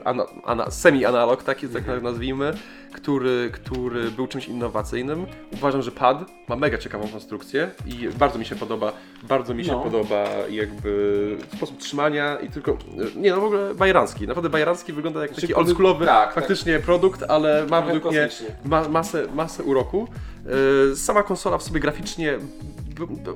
e, 0.02 0.07
ana, 0.07 0.26
ana, 0.45 0.72
semi-analog, 0.72 1.43
taki 1.43 1.68
tak 1.68 1.84
nazwijmy, 2.02 2.53
który, 2.93 3.49
który 3.53 4.11
był 4.11 4.27
czymś 4.27 4.47
innowacyjnym. 4.47 5.26
Uważam, 5.53 5.81
że 5.81 5.91
pad 5.91 6.31
ma 6.47 6.56
mega 6.56 6.77
ciekawą 6.77 7.07
konstrukcję 7.07 7.72
i 7.85 8.10
bardzo 8.19 8.39
mi 8.39 8.45
się 8.45 8.56
podoba, 8.56 8.93
bardzo 9.23 9.53
mi 9.53 9.65
się 9.65 9.72
No. 9.72 9.80
podoba 9.80 10.26
jakby 10.49 11.38
sposób 11.57 11.77
trzymania 11.77 12.38
i 12.39 12.49
tylko, 12.49 12.77
nie 13.15 13.31
no 13.31 13.41
w 13.41 13.43
ogóle 13.43 13.76
bajerancki, 13.76 14.27
naprawdę 14.27 14.49
bajerancki 14.49 14.93
wygląda 14.93 15.22
jak 15.22 15.35
taki 15.35 15.53
oldschoolowy 15.53 16.06
tak, 16.06 16.26
tak. 16.26 16.35
faktycznie 16.35 16.80
produkt, 16.80 17.23
ale 17.27 17.65
ma 17.69 17.81
według 17.81 18.06
mnie 18.11 18.30
ma, 18.65 18.89
masę, 18.89 19.27
masę 19.34 19.64
uroku. 19.64 20.07
Yy, 20.89 20.95
Sama 20.95 21.23
konsola 21.23 21.57
w 21.57 21.64
sobie 21.64 21.80
graficznie 21.80 22.39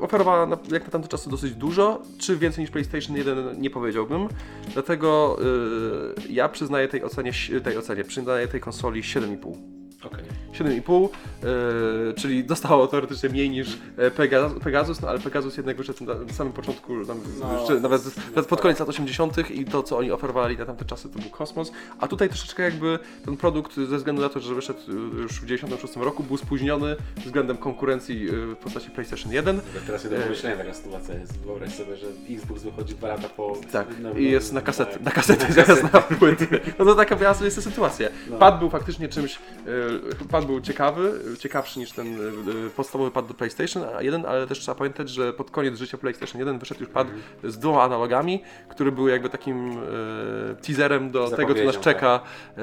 oferowała 0.02 0.48
jak 0.72 0.86
na 0.86 0.92
tamte 0.92 1.08
czasy 1.08 1.30
dosyć 1.30 1.56
dużo, 1.56 2.02
czy 2.18 2.38
więcej 2.38 2.62
niż 2.62 2.72
PlayStation 2.72 3.16
1 3.16 3.62
nie 3.62 3.70
powiedziałbym. 3.70 4.28
Dlatego 4.74 5.38
yy, 5.40 6.34
ja 6.34 6.50
przyznaję 6.50 6.88
tej 6.88 7.04
ocenie, 7.04 7.32
tej 7.64 7.78
ocenie, 7.78 8.04
przyznaję 8.04 8.48
tej 8.48 8.60
konsoli 8.60 9.02
7,5. 9.02 9.79
Okej. 10.04 10.24
7,5, 10.54 11.10
yy, 11.44 12.14
czyli 12.14 12.44
dostało 12.44 12.88
teoretycznie 12.88 13.30
mniej 13.30 13.50
niż 13.50 13.78
e, 13.98 14.12
Pegasus, 14.12 14.60
Pegasus, 14.64 15.02
no 15.02 15.10
ale 15.10 15.20
Pegasus 15.20 15.58
jednak 15.58 15.78
wyszedł 15.78 16.06
na, 16.06 16.14
na 16.14 16.34
samym 16.34 16.54
początku, 16.54 17.06
tam, 17.06 17.20
No, 17.40 17.60
jeszcze, 17.60 17.80
nawet, 17.80 18.06
jest- 18.06 18.18
nawet 18.36 18.46
pod 18.50 18.62
koniec 18.62 18.80
lat 18.80 18.90
80. 18.90 19.50
i 19.52 19.66
to, 19.66 19.84
co 19.84 19.98
oni 19.98 20.12
oferowali 20.12 20.58
na 20.58 20.66
tamte 20.66 20.86
czasy, 20.86 21.10
to 21.10 21.20
był 21.20 21.30
kosmos. 21.30 21.72
A 22.00 22.08
tutaj 22.08 22.30
troszeczkę 22.30 22.64
jakby 22.64 23.00
ten 23.26 23.38
produkt, 23.38 23.76
ze 23.76 23.98
względu 23.98 24.22
na 24.22 24.30
to, 24.30 24.40
że 24.40 24.56
wyszedł 24.56 24.80
y, 24.90 25.22
już 25.22 25.42
w 25.42 25.46
96 25.46 25.96
roku, 25.96 26.24
był 26.24 26.38
spóźniony 26.38 26.96
względem 27.18 27.58
konkurencji 27.58 28.30
y, 28.30 28.32
w 28.32 28.58
postaci 28.58 28.92
PlayStation 28.92 29.32
1. 29.32 29.56
Dobra, 29.56 29.82
Teraz 29.86 30.04
nie 30.04 30.10
do 30.10 30.18
E. 30.18 30.22
pomyślenia 30.22 30.58
taka 30.58 30.74
sytuacja 30.74 31.16
jest. 31.16 31.40
Wyobraź 31.40 31.74
sobie, 31.76 31.98
że 31.98 32.08
Xbox 32.30 32.64
wychodzi 32.64 32.96
dwa 32.96 33.08
lata 33.08 33.30
po... 33.30 33.58
Tak, 33.72 33.88
no, 34.02 34.14
i 34.14 34.32
jest 34.32 34.54
na 34.54 34.62
kasety, 34.62 34.94
tak. 34.94 35.02
na 35.02 35.12
kasety 35.12 35.54
zamiast 35.54 35.94
na 35.94 36.02
płyty. 36.02 36.48
No 36.80 36.86
to 36.86 36.96
taka 36.96 37.16
miała 37.16 37.34
sobie 37.34 37.52
sytuacja. 37.52 38.10
No. 38.30 38.38
Pad 38.38 38.60
był 38.60 38.70
faktycznie 38.70 39.10
czymś, 39.10 39.36
y, 39.36 39.89
pad 40.32 40.46
był 40.46 40.62
ciekawy, 40.62 41.22
ciekawszy 41.40 41.80
niż 41.80 41.92
ten 41.92 42.08
y, 42.68 42.70
podstawowy 42.70 43.12
pad 43.12 43.28
do 43.28 43.34
PlayStation 43.34 43.84
1, 44.00 44.26
ale 44.26 44.48
też 44.48 44.60
trzeba 44.60 44.76
pamiętać, 44.76 45.10
że 45.10 45.34
pod 45.34 45.52
koniec 45.52 45.78
życia 45.78 45.98
PlayStation 45.98 46.40
1 46.40 46.60
wyszedł 46.60 46.82
już 46.82 46.90
pad 46.90 47.08
z 47.44 47.58
dwoma 47.58 47.84
analogami, 47.84 48.44
który 48.70 48.92
był 48.92 49.08
jakby 49.08 49.30
takim 49.30 49.72
y, 49.72 49.76
teaserem 50.62 51.12
do 51.12 51.30
tego, 51.30 51.56
co 51.56 51.64
nas 51.64 51.78
czeka 51.80 52.20
y, 52.58 52.62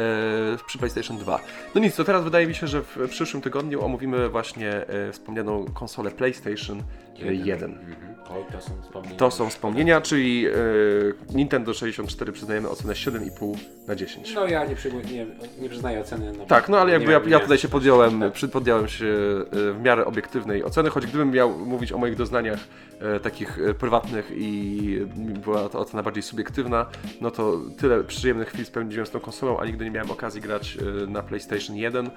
przy 0.66 0.78
PlayStation 0.78 1.19
2. 1.19 1.40
No 1.74 1.81
nic, 1.81 1.97
to 1.97 2.05
teraz 2.05 2.24
wydaje 2.24 2.47
mi 2.47 2.55
się, 2.55 2.66
że 2.66 2.82
w 2.82 3.09
przyszłym 3.11 3.43
tygodniu 3.43 3.85
omówimy 3.85 4.28
właśnie 4.28 4.86
wspomnianą 5.12 5.65
konsolę 5.74 6.11
PlayStation 6.11 6.82
1. 7.18 7.70
Mhm. 7.70 8.16
Oj, 8.30 8.44
to 8.52 8.60
są 8.60 8.82
wspomnienia. 8.82 9.16
To 9.16 9.30
są 9.30 9.51
wspomnienia, 9.51 10.01
czyli 10.01 10.47
y, 10.48 11.14
Nintendo 11.34 11.74
64 11.74 12.32
przyznajemy 12.32 12.68
ocenę 12.68 12.93
7,5 12.93 13.56
na 13.88 13.94
10. 13.97 14.34
No 14.34 14.47
ja 14.47 14.64
nie, 14.64 14.74
przyjmuję, 14.76 15.05
nie, 15.05 15.26
nie 15.62 15.68
przyznaję 15.68 16.01
oceny. 16.01 16.32
No, 16.38 16.47
Tak, 16.47 16.68
no 16.68 16.78
ale 16.78 16.93
jakby 16.93 17.12
ja, 17.12 17.20
ja 17.26 17.40
tutaj 17.40 17.59
się 17.59 17.68
podjąłem, 17.68 18.20
Tak. 18.20 18.51
podjąłem 18.51 18.88
się 18.88 19.05
y, 19.06 19.72
w 19.72 19.80
miarę 19.82 20.05
obiektywnej 20.05 20.64
oceny, 20.64 20.90
choć 20.90 21.06
gdybym 21.06 21.30
miał 21.30 21.59
mówić 21.59 21.93
o 21.93 21.98
moich 21.98 22.16
doznaniach 22.16 22.59
e, 23.01 23.20
takich 23.20 23.59
e, 23.59 23.74
prywatnych 23.74 24.32
i 24.36 25.01
była 25.16 25.68
to 25.68 25.78
ocena 25.78 26.02
bardziej 26.02 26.22
subiektywna, 26.22 26.86
no 27.20 27.30
to 27.30 27.60
tyle 27.78 28.05
przyjemnych 28.05 28.48
chwil 28.48 28.64
spędziłem 28.64 29.06
z 29.06 29.10
tą 29.10 29.20
konsolą, 29.20 29.59
a 29.59 29.66
nigdy 29.66 29.84
nie 29.84 29.90
miałem 29.90 30.10
okazji 30.10 30.40
grać 30.40 30.78
e, 31.05 31.06
na 31.06 31.22
PlayStation 31.22 31.76
1, 31.76 32.10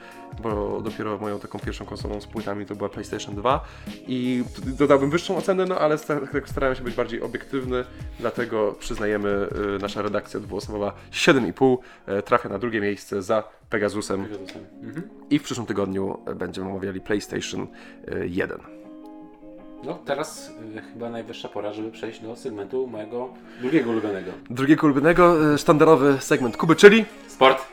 bo 0.43 0.81
dopiero 0.81 1.17
moją 1.17 1.39
taką 1.39 1.59
pierwszą 1.59 1.85
konsolą 1.85 2.21
z 2.21 2.27
płytami 2.27 2.65
to 2.65 2.76
była 2.76 2.89
PlayStation 2.89 3.35
2 3.35 3.65
i 4.07 4.43
dodałbym 4.90 5.10
wyższą 5.10 5.38
ocenę, 5.38 5.66
no 5.66 5.80
ale 5.80 5.98
tak 6.32 6.49
starałem 6.49 6.76
się 6.76 6.84
być 6.84 6.95
bardziej 6.95 7.22
obiektywny, 7.22 7.84
dlatego 8.20 8.76
przyznajemy, 8.80 9.48
e, 9.76 9.80
nasza 9.82 10.02
redakcja 10.02 10.40
dwuosobowa 10.40 10.94
7,5 11.11 11.78
e, 12.06 12.22
trafia 12.22 12.49
na 12.49 12.60
drugie 12.60 12.82
miejsce 12.82 13.22
za 13.22 13.44
Pegasusem 13.70 14.26
Mhm. 14.84 15.10
i 15.30 15.40
w 15.40 15.44
przyszłym 15.44 15.68
tygodniu 15.68 16.18
e, 16.26 16.36
będziemy 16.36 16.70
omawiali 16.70 17.02
PlayStation 17.02 17.68
e, 18.07 18.28
1. 18.28 18.60
No 19.84 19.99
teraz 20.06 20.52
y, 20.78 20.82
chyba 20.82 21.10
najwyższa 21.10 21.49
pora, 21.49 21.74
żeby 21.74 21.91
przejść 21.91 22.20
do 22.20 22.36
segmentu 22.36 22.88
mojego 22.88 23.34
drugiego 23.61 23.90
ulubionego. 23.91 24.32
Drugiego 24.49 24.88
ulubionego, 24.88 25.53
e, 25.53 25.57
sztandarowy 25.57 26.18
segment 26.20 26.57
Kuby, 26.57 26.76
czyli 26.76 27.06
Sport. 27.28 27.66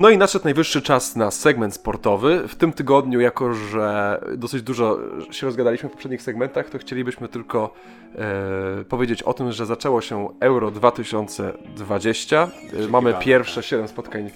No 0.00 0.10
i 0.10 0.18
nadszedł 0.18 0.44
najwyższy 0.44 0.82
czas 0.82 1.16
na 1.16 1.30
segment 1.30 1.74
sportowy. 1.74 2.48
W 2.48 2.54
tym 2.54 2.72
tygodniu, 2.72 3.20
jako 3.20 3.54
że 3.54 4.20
dosyć 4.36 4.62
dużo 4.62 4.98
się 5.30 5.46
rozgadaliśmy 5.46 5.88
w 5.88 5.92
poprzednich 5.92 6.22
segmentach, 6.22 6.70
to 6.70 6.78
chcielibyśmy 6.78 7.28
tylko 7.28 7.74
e, 8.14 8.84
powiedzieć 8.84 9.22
o 9.22 9.34
tym, 9.34 9.52
że 9.52 9.66
zaczęło 9.66 10.00
się 10.00 10.28
Euro 10.40 10.70
2020. 10.70 12.48
E, 12.84 12.88
Mamy 12.88 13.12
tak. 13.12 13.22
pierwsze 13.22 13.62
7 13.62 13.88
spotkań 13.88 14.26
e, 14.26 14.30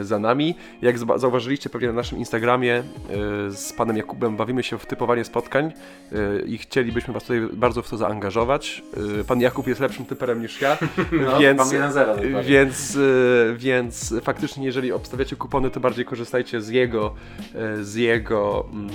za 0.00 0.18
nami. 0.18 0.54
Jak 0.82 0.98
zauważyliście 0.98 1.70
pewnie 1.70 1.88
na 1.88 1.94
naszym 1.94 2.18
Instagramie 2.18 2.74
e, 2.74 2.82
z 3.50 3.72
panem 3.72 3.96
Jakubem 3.96 4.36
bawimy 4.36 4.62
się 4.62 4.78
w 4.78 4.86
typowanie 4.86 5.24
spotkań 5.24 5.72
e, 6.12 6.40
i 6.46 6.58
chcielibyśmy 6.58 7.14
was 7.14 7.22
tutaj 7.22 7.40
bardzo 7.52 7.82
w 7.82 7.90
to 7.90 7.96
zaangażować. 7.96 8.82
E, 9.20 9.24
Pan 9.24 9.40
Jakub 9.40 9.66
jest 9.66 9.80
lepszym 9.80 10.04
typerem 10.06 10.42
niż 10.42 10.60
ja, 10.60 10.78
No, 11.26 11.38
więc, 11.38 11.58
mam 11.58 11.68
1-0 11.68 11.92
dokładnie. 11.92 12.42
więc, 12.42 12.96
e, 12.96 13.54
więc 13.56 14.14
faktycznie 14.22 14.66
jeżeli 14.66 14.92
obstawiacie 14.92 15.36
kupony, 15.36 15.70
to 15.70 15.80
bardziej 15.80 16.04
korzystajcie 16.04 16.60
z 16.60 16.68
jego, 16.68 17.14
e, 17.54 17.84
z 17.84 17.94
jego 17.94 18.66
mm, 18.72 18.90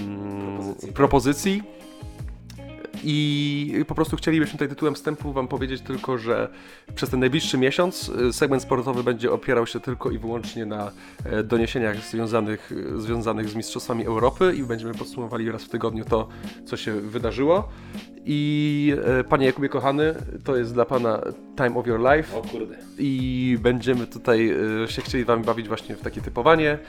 Propozycji. 0.94 0.94
propozycji. 0.94 1.64
I 3.04 3.86
po 3.88 3.96
prostu 3.96 4.18
chcielibyśmy 4.18 4.52
tutaj 4.52 4.70
tytułem 4.70 4.96
wstępu 4.96 5.34
Wam 5.34 5.48
powiedzieć 5.48 5.82
tylko, 5.82 6.18
że 6.18 6.50
przez 6.96 7.10
ten 7.10 7.20
najbliższy 7.20 7.58
miesiąc 7.58 8.12
e, 8.30 8.34
segment 8.34 8.64
sportowy 8.64 9.04
będzie 9.04 9.32
opierał 9.32 9.68
się 9.68 9.80
tylko 9.80 10.12
i 10.12 10.18
wyłącznie 10.18 10.66
na 10.66 10.92
e, 11.26 11.44
doniesieniach 11.44 11.98
związanych, 11.98 12.72
związanych 12.96 13.50
z 13.50 13.56
Mistrzostwami 13.56 14.06
Europy 14.06 14.54
i 14.58 14.64
będziemy 14.64 14.94
podsumowali 14.94 15.52
raz 15.52 15.64
w 15.64 15.70
tygodniu 15.70 16.06
to, 16.06 16.28
co 16.66 16.78
się 16.78 16.94
wydarzyło. 16.94 17.70
I 18.26 18.94
e, 19.06 19.24
Panie 19.24 19.46
Jakubie 19.46 19.70
kochany, 19.70 20.16
to 20.44 20.58
jest 20.58 20.74
dla 20.74 20.86
Pana 20.86 21.22
Time 21.58 21.76
of 21.76 21.88
Your 21.88 22.00
Life 22.00 22.38
O 22.38 22.42
kurde. 22.42 22.78
i 22.98 23.58
będziemy 23.62 24.08
tutaj 24.08 24.54
e, 24.84 24.88
się 24.88 25.02
chcieli 25.02 25.26
Wam 25.26 25.42
bawić 25.44 25.68
właśnie 25.68 25.96
w 25.96 26.02
takie 26.02 26.22
typowanie 26.22 26.80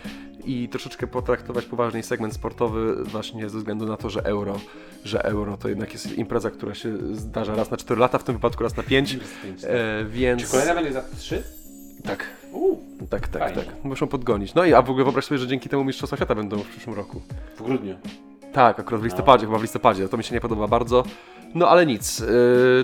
i 0.45 0.69
troszeczkę 0.69 1.07
potraktować 1.07 1.65
poważniej 1.65 2.03
segment 2.03 2.35
sportowy 2.35 3.05
właśnie 3.05 3.49
ze 3.49 3.59
względu 3.59 3.87
na 3.87 3.97
to, 3.97 4.11
że 4.11 4.25
euro, 4.25 4.61
że 5.05 5.25
euro 5.25 5.57
to 5.57 5.69
jednak 5.69 5.93
jest 5.93 6.19
impreza, 6.19 6.51
która 6.51 6.75
się 6.75 7.17
zdarza 7.17 7.55
raz 7.55 7.71
na 7.71 7.77
4 7.77 8.01
lata, 8.01 8.19
w 8.19 8.25
tym 8.25 8.35
wypadku 8.35 8.63
raz 8.63 8.77
na 8.77 8.83
5, 8.83 9.19
e, 9.65 10.05
więc... 10.05 10.43
Czy 10.43 10.51
kolejna 10.51 10.75
będzie 10.75 10.93
za 10.93 11.03
3? 11.19 11.43
Tak, 12.05 12.25
Uuu, 12.53 12.83
tak, 13.11 13.29
tak, 13.29 13.43
Fajnie. 13.43 13.63
tak. 13.63 13.85
Muszą 13.85 14.07
podgonić. 14.07 14.55
No 14.55 14.65
i 14.65 14.75
a 14.75 14.83
w 14.83 14.91
ogóle 14.91 15.05
wyobraź 15.05 15.25
sobie, 15.25 15.39
że 15.39 15.47
dzięki 15.47 15.69
temu 15.69 15.85
Mistrzostwa 15.85 16.17
Świata 16.17 16.35
będą 16.35 16.59
w 16.59 16.69
przyszłym 16.69 16.97
roku. 16.97 17.23
w 17.57 17.63
grudniu. 17.63 17.97
Tak, 18.53 18.81
akurat 18.81 19.01
w 19.01 19.05
listopadzie, 19.05 19.47
chyba 19.47 19.59
w 19.59 19.63
listopadzie, 19.63 20.09
to 20.09 20.17
mi 20.17 20.25
się 20.25 20.35
nie 20.35 20.41
podoba 20.41 20.69
bardzo. 20.69 21.05
No 21.55 21.69
ale 21.69 21.87
nic. 21.87 22.21
E, 22.21 22.25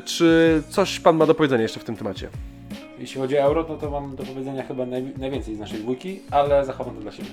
czy 0.05 0.63
coś 0.69 1.01
Pan 1.01 1.17
ma 1.17 1.27
do 1.27 1.35
powiedzenia 1.35 1.63
jeszcze 1.63 1.81
w 1.81 1.85
tym 1.85 1.97
temacie? 1.97 2.29
Jeśli 2.99 3.21
chodzi 3.21 3.39
o 3.39 3.41
euro, 3.41 3.67
no 3.69 3.77
to 3.77 3.91
mam 3.91 4.17
do 4.17 4.23
powiedzenia 4.23 4.63
chyba 4.63 4.87
naj, 4.87 5.13
najwięcej 5.19 5.57
z 5.57 5.59
naszej 5.59 5.79
dwójki, 5.81 6.21
ale 6.31 6.65
zachowam 6.65 6.95
to 6.95 7.01
dla 7.01 7.13
siebie. 7.13 7.29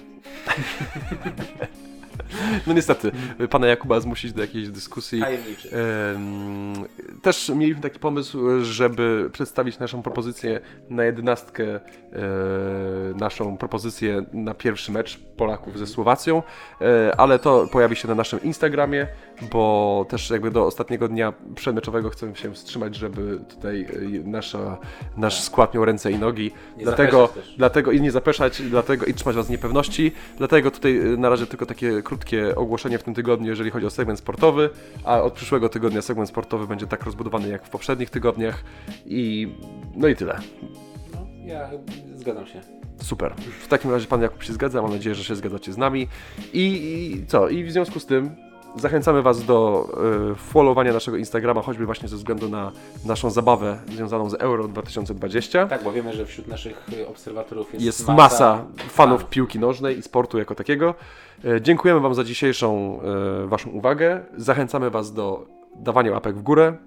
No 2.68 2.74
niestety, 2.74 3.12
pana 3.50 3.68
Jakuba 3.68 4.00
zmusić 4.00 4.34
do 4.34 4.42
jakiejś 4.42 4.70
dyskusji. 4.70 5.22
Tajemniczy. 5.22 5.70
Em, 6.16 6.74
Też 7.22 7.50
mieliśmy 7.56 7.82
taki 7.82 8.00
pomysł, 8.00 8.64
żeby 8.64 9.30
przedstawić 9.34 9.80
naszą 9.80 10.02
propozycję 10.02 10.60
na 10.90 11.04
jedenastkę, 11.04 11.76
e, 11.76 11.80
naszą 13.16 13.58
propozycję 13.58 14.26
na 14.34 14.54
pierwszy 14.54 14.92
mecz 14.92 15.20
Polaków 15.38 15.80
ze 15.80 15.88
Słowacją, 15.88 16.44
e, 16.82 17.16
ale 17.18 17.40
to 17.40 17.68
pojawi 17.72 17.96
się 17.96 18.08
na 18.08 18.16
naszym 18.16 18.44
Instagramie, 18.44 19.08
bo 19.52 20.06
też 20.10 20.30
jakby 20.30 20.52
do 20.52 20.66
ostatniego 20.66 21.07
dnia 21.07 21.34
przedmeczowego 21.56 22.10
chcemy 22.10 22.36
się 22.36 22.53
wstrzymać, 22.53 22.95
żeby 22.95 23.40
tutaj 23.49 23.82
e, 23.82 24.30
nasza, 24.30 24.78
nasz 25.18 25.41
skład 25.41 25.74
miał 25.74 25.86
ręce 25.86 26.12
i 26.12 26.20
nogi. 26.20 26.52
Nie 26.78 26.84
dlatego, 26.84 27.30
dlatego 27.57 27.91
i 27.91 28.02
nie 28.02 28.12
zapeszać, 28.12 28.62
dlatego 28.62 29.06
i 29.06 29.14
trzymać 29.14 29.36
was 29.36 29.48
w 29.48 29.49
niepewności. 29.49 30.12
Dlatego 30.38 30.72
tutaj 30.72 30.98
e, 30.98 31.03
na 31.03 31.30
razie 31.30 31.45
tylko 31.45 31.66
takie 31.66 32.02
krótkie 32.02 32.56
ogłoszenie 32.56 32.98
w 32.98 33.03
tym 33.03 33.14
tygodniu, 33.14 33.48
jeżeli 33.48 33.72
chodzi 33.72 33.86
o 33.86 33.90
segment 33.90 34.20
sportowy, 34.20 34.70
a 35.03 35.22
od 35.22 35.34
przyszłego 35.34 35.70
tygodnia 35.70 36.02
segment 36.02 36.30
sportowy 36.30 36.68
będzie 36.68 36.88
tak 36.88 37.03
rozbudowany 37.03 37.48
jak 37.48 37.66
w 37.66 37.70
poprzednich 37.70 38.10
tygodniach 38.10 38.64
i 39.06 39.56
no 39.95 40.07
i 40.07 40.16
tyle. 40.16 40.40
No, 41.14 41.28
ja 41.45 41.70
zgadzam 42.16 42.48
się. 42.48 42.62
Super. 43.02 43.34
W 43.62 43.68
takim 43.68 43.91
razie 43.91 44.07
pan 44.07 44.22
Jakub 44.22 44.44
się 44.44 44.53
zgadza, 44.53 44.82
mam 44.82 44.91
nadzieję, 44.91 45.16
że 45.16 45.24
się 45.24 45.36
zgadzacie 45.36 45.74
z 45.74 45.78
nami. 45.78 46.07
I, 46.53 46.64
i 46.64 47.26
co? 47.28 47.49
I 47.49 47.64
w 47.64 47.72
związku 47.72 47.99
z 47.99 48.06
tym 48.06 48.36
zachęcamy 48.78 49.22
was 49.22 49.46
do 49.46 49.88
y, 50.32 50.36
followowania 50.36 50.94
naszego 50.94 51.18
Instagrama, 51.18 51.62
choćby 51.62 51.86
właśnie 51.86 52.08
ze 52.10 52.16
względu 52.16 52.50
na 52.50 52.72
naszą 53.06 53.30
zabawę 53.30 53.80
związaną 53.88 54.30
z 54.30 54.34
Euro 54.34 54.68
2020. 54.68 55.68
Tak, 55.68 55.84
bo 55.84 55.92
wiemy, 55.92 56.14
że 56.14 56.26
wśród 56.26 56.48
naszych 56.48 56.84
y, 56.94 57.08
obserwatorów 57.08 57.74
jest, 57.74 57.86
Jest 57.86 58.08
masa 58.08 58.56
fanów 58.78 58.92
fanów. 58.92 59.26
piłki 59.26 59.60
nożnej 59.60 59.98
i 59.98 60.02
sportu 60.02 60.38
jako 60.38 60.56
takiego. 60.56 60.96
E, 61.46 61.62
Dziękujemy 61.62 62.00
Wam 62.00 62.14
za 62.16 62.24
dzisiejszą 62.24 63.00
e, 63.44 63.48
Waszą 63.48 63.70
uwagę. 63.70 64.22
Zachęcamy 64.38 64.90
Was 64.90 65.14
do 65.14 65.46
dawania 65.76 66.12
łapek 66.12 66.36
w 66.36 66.42
górę, 66.42 66.78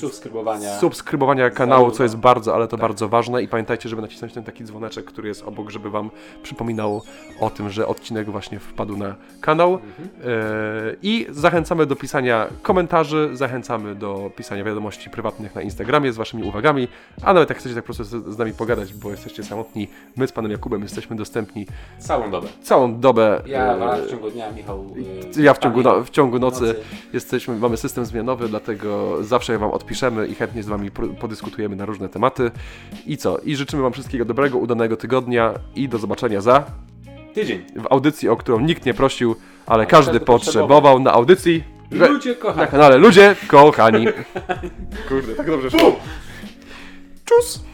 subskrybowania. 0.00 0.78
subskrybowania 0.78 1.50
kanału, 1.50 1.90
co 1.90 2.02
jest 2.02 2.16
bardzo, 2.16 2.54
ale 2.54 2.68
to 2.68 2.76
Tak. 2.76 2.80
bardzo 2.80 3.08
ważne 3.08 3.42
i 3.42 3.48
pamiętajcie, 3.48 3.88
żeby 3.88 4.02
nacisnąć 4.02 4.32
ten 4.34 4.44
taki 4.44 4.64
dzwoneczek, 4.64 5.04
który 5.04 5.28
jest 5.28 5.42
obok, 5.42 5.70
żeby 5.70 5.90
Wam 5.90 6.10
przypominał 6.42 7.02
o 7.40 7.50
tym, 7.50 7.70
że 7.70 7.86
odcinek 7.86 8.30
właśnie 8.30 8.58
wpadł 8.58 8.96
na 8.96 9.14
kanał. 9.40 9.72
Mhm. 9.74 10.08
E, 10.24 10.96
I 11.02 11.26
zachęcamy 11.30 11.86
do 11.86 11.96
pisania 11.96 12.46
komentarzy, 12.62 13.30
zachęcamy 13.32 13.94
do 13.94 14.30
pisania 14.36 14.64
wiadomości 14.64 15.10
prywatnych 15.10 15.54
na 15.54 15.62
Instagramie 15.62 16.12
z 16.12 16.16
Waszymi 16.16 16.42
uwagami, 16.42 16.88
a 17.22 17.32
nawet 17.32 17.48
jak 17.48 17.58
chcecie 17.58 17.74
tak 17.74 17.84
po 17.84 17.94
prostu 17.94 18.04
z, 18.04 18.34
z 18.34 18.38
nami 18.38 18.52
pogadać, 18.52 18.94
bo 18.94 19.10
jesteście 19.10 19.42
samotni, 19.42 19.88
my 20.16 20.26
z 20.26 20.32
Panem 20.32 20.50
Jakubem 20.50 20.82
jesteśmy 20.82 21.16
dostępni 21.16 21.66
Całą 21.98 22.30
dobę. 22.30 22.48
całą 22.62 23.00
dobę. 23.00 23.42
Ja 23.46 23.74
e, 23.76 24.02
w 24.02 24.10
ciągu 24.10 24.30
dnia, 24.30 24.52
Michał. 24.52 24.86
y, 25.36 25.42
ja 25.42 25.54
w 25.54 25.58
ciągu, 25.58 25.82
no, 25.82 26.04
w 26.04 26.10
ciągu 26.10 26.38
nocy, 26.38 26.60
nocy. 26.60 26.80
jesteśmy, 27.12 27.56
mamy 27.56 27.76
system 27.76 28.04
zmianowy, 28.04 28.48
dlatego 28.48 29.16
zawsze 29.24 29.58
Wam 29.58 29.70
odpiszemy 29.88 30.26
i 30.26 30.34
chętnie 30.34 30.62
z 30.62 30.66
Wami 30.66 30.90
podyskutujemy 31.20 31.76
na 31.76 31.84
różne 31.84 32.08
tematy. 32.08 32.50
I 33.06 33.16
co? 33.16 33.38
I 33.38 33.56
życzymy 33.56 33.82
Wam 33.82 33.92
wszystkiego 33.92 34.24
dobrego, 34.24 34.58
udanego 34.58 34.96
tygodnia 34.96 35.54
i 35.76 35.88
do 35.88 35.98
zobaczenia 35.98 36.40
za 36.40 36.64
Tydzień. 37.34 37.64
w 37.76 37.86
audycji, 37.92 38.28
o 38.28 38.36
którą 38.36 38.60
nikt 38.60 38.86
nie 38.86 38.94
prosił, 38.94 39.36
ale 39.66 39.86
każdy 39.86 40.12
każdy 40.12 40.26
potrzebował 40.26 41.00
na 41.00 41.12
audycji. 41.12 41.64
że- 41.92 42.08
Ludzie 42.08 42.30
Na 42.30 42.36
kochani. 42.36 42.70
kanale 42.70 42.96
Ludzie 42.96 43.36
Kochani. 43.48 44.06
Kurde, 45.08 45.34
tak 45.34 45.46
dobrze 45.46 45.70
szło. 45.70 45.96
Czus! 47.24 47.64